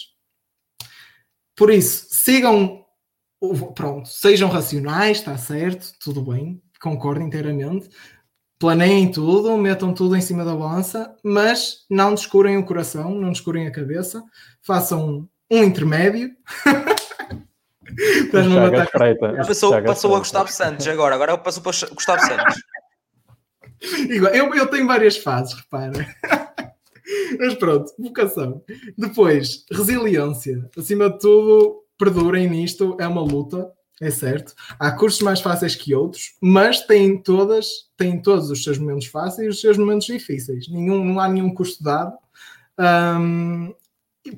Por 1.55 1.71
isso, 1.71 2.07
sigam, 2.09 2.83
pronto, 3.73 4.09
sejam 4.09 4.49
racionais, 4.49 5.19
está 5.19 5.37
certo, 5.37 5.93
tudo 5.97 6.21
bem, 6.21 6.61
concordo 6.81 7.21
inteiramente. 7.21 7.87
Planeiem 8.59 9.09
tudo, 9.09 9.57
metam 9.57 9.93
tudo 9.93 10.17
em 10.17 10.21
cima 10.21 10.43
da 10.43 10.53
balança, 10.53 11.15
mas 11.23 11.85
não 11.89 12.13
descurem 12.13 12.57
o 12.57 12.65
coração, 12.65 13.11
não 13.11 13.31
descurem 13.31 13.65
a 13.65 13.71
cabeça, 13.71 14.21
façam 14.61 15.25
um 15.49 15.63
intermédio 15.63 16.35
Estás-me 17.97 18.57
a 18.57 18.71
matar. 18.71 18.89
Passou, 19.45 19.83
passou 19.83 20.15
a 20.15 20.19
Gustavo 20.19 20.51
Santos 20.51 20.87
agora, 20.87 21.15
agora 21.15 21.37
passou 21.37 21.63
para 21.63 21.71
Gustavo 21.93 22.21
Santos. 22.21 22.55
eu, 24.09 24.53
eu 24.53 24.67
tenho 24.67 24.87
várias 24.87 25.17
fases, 25.17 25.53
repara. 25.53 25.93
Mas 27.39 27.53
pronto, 27.55 27.93
vocação. 27.97 28.61
Depois, 28.97 29.63
resiliência. 29.71 30.69
Acima 30.77 31.09
de 31.09 31.19
tudo, 31.19 31.83
perdurem 31.97 32.49
nisto, 32.49 32.97
é 32.99 33.07
uma 33.07 33.21
luta, 33.21 33.71
é 34.01 34.09
certo. 34.11 34.53
Há 34.79 34.91
cursos 34.91 35.21
mais 35.21 35.39
fáceis 35.39 35.75
que 35.75 35.95
outros, 35.95 36.35
mas 36.41 36.85
têm 36.85 37.21
todas, 37.21 37.67
têm 37.95 38.21
todos 38.21 38.51
os 38.51 38.63
seus 38.63 38.77
momentos 38.77 39.07
fáceis 39.07 39.47
e 39.47 39.49
os 39.49 39.61
seus 39.61 39.77
momentos 39.77 40.05
difíceis. 40.05 40.67
Nenhum, 40.67 41.03
não 41.03 41.19
há 41.19 41.27
nenhum 41.27 41.53
curso 41.53 41.81
dado. 41.83 42.15
Um, 43.19 43.73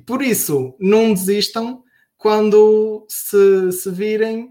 por 0.06 0.22
isso, 0.22 0.74
não 0.78 1.12
desistam 1.12 1.82
quando 2.20 3.06
se, 3.08 3.72
se 3.72 3.90
virem 3.90 4.50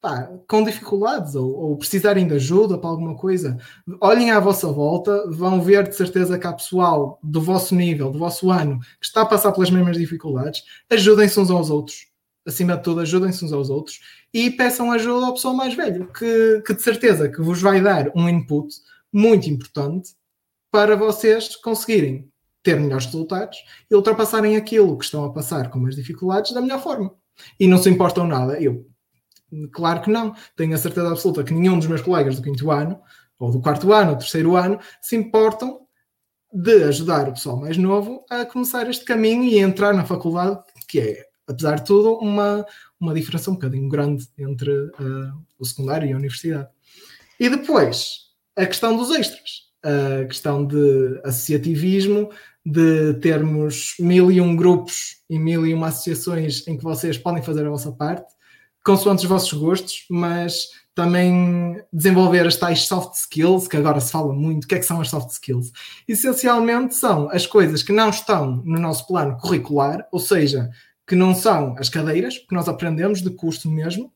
pá, 0.00 0.28
com 0.48 0.64
dificuldades 0.64 1.36
ou, 1.36 1.54
ou, 1.54 1.76
precisarem 1.76 2.26
de 2.26 2.34
ajuda 2.34 2.76
para 2.76 2.90
alguma 2.90 3.16
coisa, 3.16 3.56
olhem 4.00 4.32
à 4.32 4.40
vossa 4.40 4.66
volta, 4.66 5.30
vão 5.30 5.62
ver 5.62 5.88
de 5.88 5.94
certeza 5.94 6.36
que 6.36 6.46
há 6.48 6.52
pessoal 6.52 7.20
do 7.22 7.40
vosso 7.40 7.76
nível, 7.76 8.10
do 8.10 8.18
vosso 8.18 8.50
ano, 8.50 8.80
que 8.80 9.06
está 9.06 9.22
a 9.22 9.26
passar 9.26 9.52
pelas 9.52 9.70
mesmas 9.70 9.96
dificuldades, 9.96 10.64
ajudem-se 10.90 11.38
uns 11.38 11.48
aos 11.48 11.70
outros. 11.70 12.08
Acima 12.44 12.76
de 12.76 12.82
tudo, 12.82 13.02
ajudem-se 13.02 13.44
uns 13.44 13.52
aos 13.52 13.70
outros 13.70 14.00
e 14.34 14.50
peçam 14.50 14.90
ajuda 14.90 15.26
ao 15.26 15.34
pessoal 15.34 15.54
mais 15.54 15.74
velho, 15.74 16.10
que, 16.12 16.60
que 16.66 16.74
de 16.74 16.82
certeza 16.82 17.28
que 17.28 17.40
vos 17.40 17.62
vai 17.62 17.80
dar 17.80 18.10
um 18.16 18.28
input 18.28 18.74
muito 19.12 19.48
importante 19.48 20.10
para 20.72 20.96
vocês 20.96 21.54
conseguirem 21.54 22.28
ter 22.62 22.78
melhores 22.78 23.06
resultados 23.06 23.58
e 23.90 23.94
ultrapassarem 23.94 24.56
aquilo 24.56 24.96
que 24.98 25.04
estão 25.04 25.24
a 25.24 25.32
passar 25.32 25.70
com 25.70 25.78
mais 25.78 25.96
dificuldades 25.96 26.52
da 26.52 26.60
melhor 26.60 26.82
forma. 26.82 27.14
E 27.58 27.66
não 27.66 27.78
se 27.78 27.88
importam 27.88 28.26
nada. 28.26 28.60
Eu, 28.60 28.86
claro 29.72 30.02
que 30.02 30.10
não. 30.10 30.34
Tenho 30.56 30.74
a 30.74 30.78
certeza 30.78 31.08
absoluta 31.08 31.44
que 31.44 31.54
nenhum 31.54 31.78
dos 31.78 31.86
meus 31.86 32.02
colegas 32.02 32.36
do 32.36 32.42
quinto 32.42 32.70
ano, 32.70 33.00
ou 33.38 33.50
do 33.50 33.60
quarto 33.60 33.92
ano, 33.92 34.12
ou 34.12 34.16
terceiro 34.16 34.56
ano, 34.56 34.78
se 35.00 35.16
importam 35.16 35.80
de 36.52 36.84
ajudar 36.84 37.28
o 37.28 37.32
pessoal 37.32 37.56
mais 37.56 37.76
novo 37.76 38.24
a 38.30 38.44
começar 38.44 38.88
este 38.88 39.04
caminho 39.04 39.44
e 39.44 39.58
entrar 39.58 39.92
na 39.92 40.04
faculdade, 40.04 40.58
que 40.88 40.98
é, 40.98 41.24
apesar 41.46 41.76
de 41.76 41.84
tudo, 41.84 42.14
uma, 42.18 42.64
uma 42.98 43.14
diferença 43.14 43.50
um 43.50 43.54
bocadinho 43.54 43.88
grande 43.88 44.26
entre 44.38 44.70
uh, 44.70 45.32
o 45.58 45.64
secundário 45.64 46.08
e 46.08 46.12
a 46.12 46.16
universidade. 46.16 46.68
E 47.38 47.48
depois, 47.48 48.28
a 48.56 48.66
questão 48.66 48.96
dos 48.96 49.10
extras. 49.10 49.67
A 49.84 50.24
questão 50.24 50.66
de 50.66 51.20
associativismo, 51.24 52.30
de 52.64 53.14
termos 53.14 53.94
mil 53.98 54.30
e 54.30 54.40
um 54.40 54.56
grupos 54.56 55.22
e 55.30 55.38
mil 55.38 55.66
e 55.66 55.72
uma 55.72 55.88
associações 55.88 56.66
em 56.66 56.76
que 56.76 56.84
vocês 56.84 57.16
podem 57.16 57.42
fazer 57.42 57.64
a 57.64 57.70
vossa 57.70 57.92
parte, 57.92 58.26
consoante 58.84 59.22
os 59.24 59.28
vossos 59.28 59.52
gostos, 59.52 60.04
mas 60.10 60.68
também 60.94 61.80
desenvolver 61.92 62.46
as 62.46 62.56
tais 62.56 62.86
soft 62.86 63.14
skills, 63.14 63.68
que 63.68 63.76
agora 63.76 64.00
se 64.00 64.10
fala 64.10 64.32
muito. 64.32 64.64
O 64.64 64.66
que 64.66 64.74
é 64.74 64.78
que 64.78 64.86
são 64.86 65.00
as 65.00 65.08
soft 65.08 65.30
skills? 65.30 65.70
Essencialmente 66.08 66.94
são 66.94 67.30
as 67.30 67.46
coisas 67.46 67.82
que 67.82 67.92
não 67.92 68.10
estão 68.10 68.62
no 68.64 68.80
nosso 68.80 69.06
plano 69.06 69.36
curricular, 69.36 70.08
ou 70.10 70.18
seja, 70.18 70.68
que 71.06 71.14
não 71.14 71.34
são 71.34 71.76
as 71.78 71.88
cadeiras, 71.88 72.38
que 72.38 72.54
nós 72.54 72.68
aprendemos 72.68 73.22
de 73.22 73.30
curso 73.30 73.70
mesmo, 73.70 74.12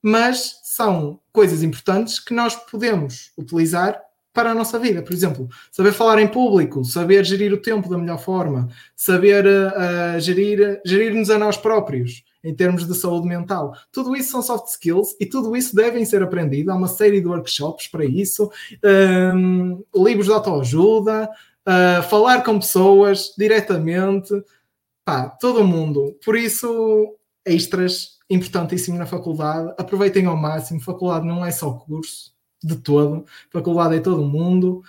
mas 0.00 0.60
são 0.64 1.20
coisas 1.32 1.62
importantes 1.62 2.18
que 2.18 2.32
nós 2.32 2.56
podemos 2.56 3.30
utilizar 3.36 4.00
para 4.32 4.50
a 4.50 4.54
nossa 4.54 4.78
vida. 4.78 5.02
Por 5.02 5.12
exemplo, 5.12 5.48
saber 5.70 5.92
falar 5.92 6.20
em 6.20 6.28
público, 6.28 6.84
saber 6.84 7.24
gerir 7.24 7.52
o 7.52 7.60
tempo 7.60 7.88
da 7.88 7.98
melhor 7.98 8.18
forma, 8.18 8.68
saber 8.96 9.44
uh, 9.46 10.18
gerir, 10.20 10.80
gerir-nos 10.84 11.30
a 11.30 11.38
nós 11.38 11.56
próprios 11.56 12.24
em 12.42 12.54
termos 12.54 12.86
de 12.86 12.94
saúde 12.94 13.28
mental. 13.28 13.72
Tudo 13.92 14.16
isso 14.16 14.32
são 14.32 14.42
soft 14.42 14.68
skills 14.68 15.14
e 15.20 15.26
tudo 15.26 15.54
isso 15.54 15.76
devem 15.76 16.04
ser 16.04 16.22
aprendido. 16.22 16.72
Há 16.72 16.74
uma 16.74 16.88
série 16.88 17.20
de 17.20 17.26
workshops 17.26 17.86
para 17.86 18.04
isso, 18.04 18.50
um, 19.34 19.84
livros 19.94 20.26
de 20.26 20.32
autoajuda, 20.32 21.28
uh, 21.28 22.02
falar 22.08 22.42
com 22.42 22.58
pessoas 22.58 23.32
diretamente, 23.38 24.32
pá, 25.04 25.28
todo 25.28 25.64
mundo. 25.64 26.16
Por 26.24 26.36
isso, 26.36 27.16
extras, 27.44 28.18
importantíssimo 28.28 28.98
na 28.98 29.06
faculdade. 29.06 29.72
Aproveitem 29.78 30.26
ao 30.26 30.36
máximo. 30.36 30.80
Faculdade 30.80 31.26
não 31.26 31.44
é 31.44 31.50
só 31.52 31.70
curso 31.72 32.32
de 32.62 32.76
todo, 32.76 33.26
faculdade 33.50 33.96
é 33.96 34.00
todo 34.00 34.24
mundo. 34.24 34.82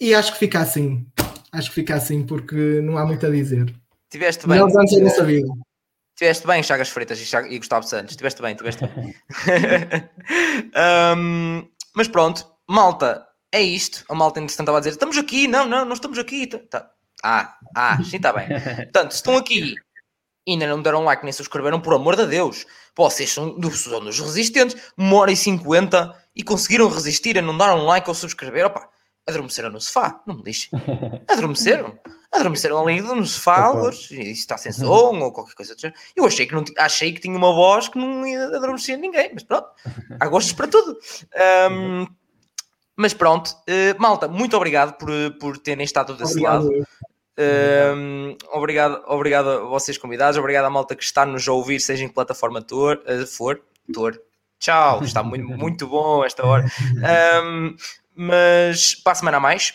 E 0.00 0.14
acho 0.14 0.32
que 0.32 0.38
fica 0.38 0.60
assim. 0.60 1.06
Acho 1.52 1.68
que 1.68 1.74
fica 1.74 1.94
assim 1.94 2.24
porque 2.24 2.80
não 2.80 2.98
há 2.98 3.06
muito 3.06 3.24
a 3.26 3.30
dizer. 3.30 3.74
Tiveste 4.10 4.46
bem. 4.46 4.58
Nós 4.58 4.74
antes 4.74 4.96
da 4.96 5.04
nossa 5.04 5.24
vida. 5.24 5.48
Tiveste 6.16 6.46
bem, 6.46 6.62
Chagas 6.62 6.88
Freitas 6.88 7.20
e, 7.20 7.24
Chagas, 7.24 7.50
e 7.50 7.58
Gustavo 7.58 7.86
Santos. 7.86 8.16
Tiveste 8.16 8.42
bem, 8.42 8.54
tiveste 8.54 8.86
bem. 8.86 9.14
um, 11.16 11.68
mas 11.94 12.08
pronto, 12.08 12.46
malta, 12.68 13.26
é 13.50 13.60
isto. 13.60 14.04
A 14.08 14.14
malta 14.14 14.40
entretanto 14.40 14.64
estava 14.64 14.78
a 14.78 14.80
dizer: 14.80 14.90
estamos 14.90 15.16
aqui, 15.16 15.46
não, 15.46 15.66
não, 15.66 15.84
não 15.84 15.94
estamos 15.94 16.18
aqui. 16.18 16.46
Tá, 16.46 16.58
tá. 16.58 16.90
Ah, 17.24 17.56
ah, 17.76 18.02
sim, 18.02 18.16
está 18.16 18.32
bem. 18.32 18.48
Portanto, 18.48 19.12
se 19.12 19.16
estão 19.16 19.36
aqui 19.36 19.76
e 20.46 20.52
ainda 20.52 20.66
não 20.66 20.78
me 20.78 20.82
deram 20.82 21.04
like 21.04 21.22
nem 21.22 21.32
subscreveram, 21.32 21.80
por 21.80 21.94
amor 21.94 22.16
de 22.16 22.26
Deus, 22.26 22.66
vocês 22.96 23.30
são 23.30 23.58
dos, 23.58 23.80
são 23.80 24.00
dos 24.00 24.18
resistentes, 24.18 24.76
uma 24.96 25.16
hora 25.16 25.32
e 25.32 25.36
cinquenta 25.36 26.14
e 26.34 26.42
conseguiram 26.42 26.88
resistir 26.88 27.38
a 27.38 27.42
não 27.42 27.56
dar 27.56 27.74
um 27.74 27.84
like 27.84 28.08
ou 28.08 28.14
subscrever. 28.14 28.66
Opa, 28.66 28.88
adormeceram 29.26 29.70
no 29.70 29.80
sofá, 29.80 30.20
não 30.26 30.36
me 30.36 30.42
lixem. 30.42 30.70
Adormeceram. 31.28 31.98
Adormeceram 32.32 32.78
ali 32.78 33.00
no 33.00 33.26
sofá, 33.26 33.72
e 34.10 34.30
está 34.30 34.56
sem 34.56 34.72
som 34.72 35.18
ou 35.20 35.32
qualquer 35.32 35.54
coisa. 35.54 35.76
Eu 36.16 36.24
achei 36.24 36.46
que, 36.46 36.54
não, 36.54 36.64
achei 36.78 37.12
que 37.12 37.20
tinha 37.20 37.36
uma 37.36 37.52
voz 37.52 37.88
que 37.88 37.98
não 37.98 38.26
ia 38.26 38.44
adormecer 38.44 38.98
ninguém, 38.98 39.30
mas 39.34 39.42
pronto, 39.42 39.68
há 40.18 40.26
gostos 40.28 40.54
para 40.54 40.66
tudo. 40.66 40.98
Um, 41.70 42.06
mas 42.96 43.12
pronto, 43.12 43.50
uh, 43.50 44.00
malta, 44.00 44.28
muito 44.28 44.56
obrigado 44.56 44.96
por, 44.96 45.10
por 45.38 45.58
terem 45.58 45.84
estado 45.84 46.14
desse 46.14 46.32
obrigado. 46.32 46.70
lado. 46.70 46.86
Um, 47.96 48.36
obrigado, 48.52 49.02
obrigado 49.06 49.48
a 49.48 49.64
vocês 49.64 49.98
convidados, 49.98 50.38
obrigado 50.38 50.64
à 50.66 50.70
malta 50.70 50.96
que 50.96 51.04
está 51.04 51.26
nos 51.26 51.46
a 51.46 51.52
ouvir, 51.52 51.80
seja 51.80 52.04
em 52.04 52.08
que 52.08 52.14
plataforma 52.14 52.62
tor, 52.62 53.02
uh, 53.06 53.26
for. 53.26 53.60
Tor. 53.92 54.18
Tchau, 54.62 55.02
está 55.02 55.24
muito, 55.24 55.48
muito 55.58 55.88
bom 55.88 56.24
esta 56.24 56.46
hora. 56.46 56.64
Um, 57.44 57.74
mas 58.14 58.94
para 58.94 59.12
a 59.12 59.16
semana 59.16 59.36
a 59.38 59.40
mais, 59.40 59.74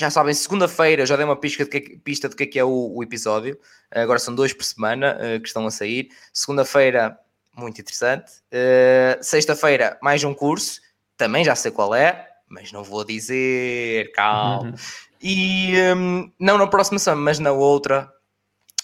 já 0.00 0.08
sabem, 0.08 0.32
segunda-feira 0.32 1.04
já 1.04 1.16
dei 1.16 1.24
uma 1.24 1.34
pista 1.34 1.64
de 1.64 1.70
que, 1.70 1.96
pista 1.98 2.28
de 2.28 2.36
que 2.36 2.44
é, 2.44 2.46
que 2.46 2.58
é 2.60 2.64
o, 2.64 2.92
o, 2.94 3.02
episódio. 3.02 3.58
Agora 3.90 4.20
são 4.20 4.32
dois 4.32 4.52
por 4.52 4.64
semana 4.64 5.16
uh, 5.16 5.40
que 5.40 5.48
estão 5.48 5.66
a 5.66 5.70
sair. 5.70 6.10
Segunda-feira, 6.32 7.18
muito 7.56 7.80
interessante. 7.80 8.30
Uh, 8.52 9.20
Sexta-feira, 9.20 9.98
mais 10.00 10.22
um 10.22 10.32
curso. 10.32 10.80
Também 11.16 11.44
já 11.44 11.56
sei 11.56 11.72
qual 11.72 11.92
é, 11.92 12.28
mas 12.48 12.70
não 12.70 12.84
vou 12.84 13.04
dizer. 13.04 14.12
Calma. 14.12 14.68
Uhum. 14.68 14.74
E 15.20 15.74
um, 15.96 16.32
não 16.38 16.56
na 16.56 16.68
próxima 16.68 17.00
semana, 17.00 17.20
mas 17.20 17.40
na 17.40 17.50
outra, 17.50 18.12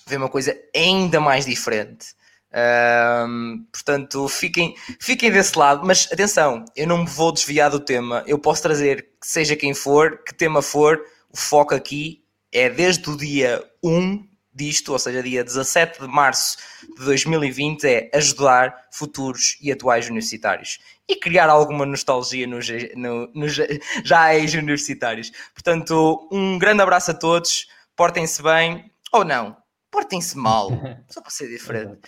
vem 0.08 0.18
uma 0.18 0.28
coisa 0.28 0.56
ainda 0.74 1.20
mais 1.20 1.46
diferente. 1.46 2.18
Um, 2.52 3.64
portanto, 3.72 4.26
fiquem, 4.28 4.74
fiquem 5.00 5.30
desse 5.30 5.56
lado, 5.56 5.86
mas 5.86 6.08
atenção, 6.12 6.64
eu 6.74 6.86
não 6.86 6.98
me 6.98 7.06
vou 7.06 7.32
desviar 7.32 7.70
do 7.70 7.80
tema. 7.80 8.24
Eu 8.26 8.38
posso 8.38 8.62
trazer, 8.62 9.08
seja 9.22 9.54
quem 9.54 9.74
for, 9.74 10.22
que 10.24 10.34
tema 10.34 10.60
for, 10.60 11.00
o 11.30 11.36
foco 11.36 11.74
aqui 11.74 12.24
é 12.52 12.68
desde 12.68 13.08
o 13.08 13.16
dia 13.16 13.64
1 13.82 14.28
disto, 14.52 14.92
ou 14.92 14.98
seja, 14.98 15.22
dia 15.22 15.44
17 15.44 16.00
de 16.00 16.08
março 16.08 16.58
de 16.98 17.04
2020, 17.04 17.84
é 17.84 18.10
ajudar 18.14 18.88
futuros 18.92 19.56
e 19.60 19.70
atuais 19.70 20.08
universitários 20.08 20.78
e 21.08 21.16
criar 21.16 21.48
alguma 21.48 21.86
nostalgia 21.86 22.46
nos, 22.46 22.66
no, 22.96 23.30
nos 23.32 23.56
já 24.04 24.34
ex-universitários. 24.34 25.32
Portanto, 25.54 26.28
um 26.30 26.58
grande 26.58 26.82
abraço 26.82 27.12
a 27.12 27.14
todos, 27.14 27.68
portem-se 27.96 28.42
bem 28.42 28.90
ou 29.12 29.24
não, 29.24 29.56
portem-se 29.90 30.36
mal, 30.36 30.70
só 31.08 31.20
para 31.20 31.30
ser 31.30 31.48
diferente. 31.48 32.00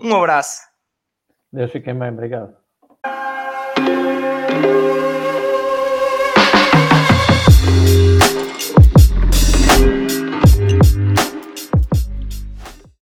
Um 0.00 0.16
abraço. 0.16 0.60
Deus 1.52 1.70
fique 1.72 1.92
bem, 1.92 2.10
obrigado. 2.10 2.56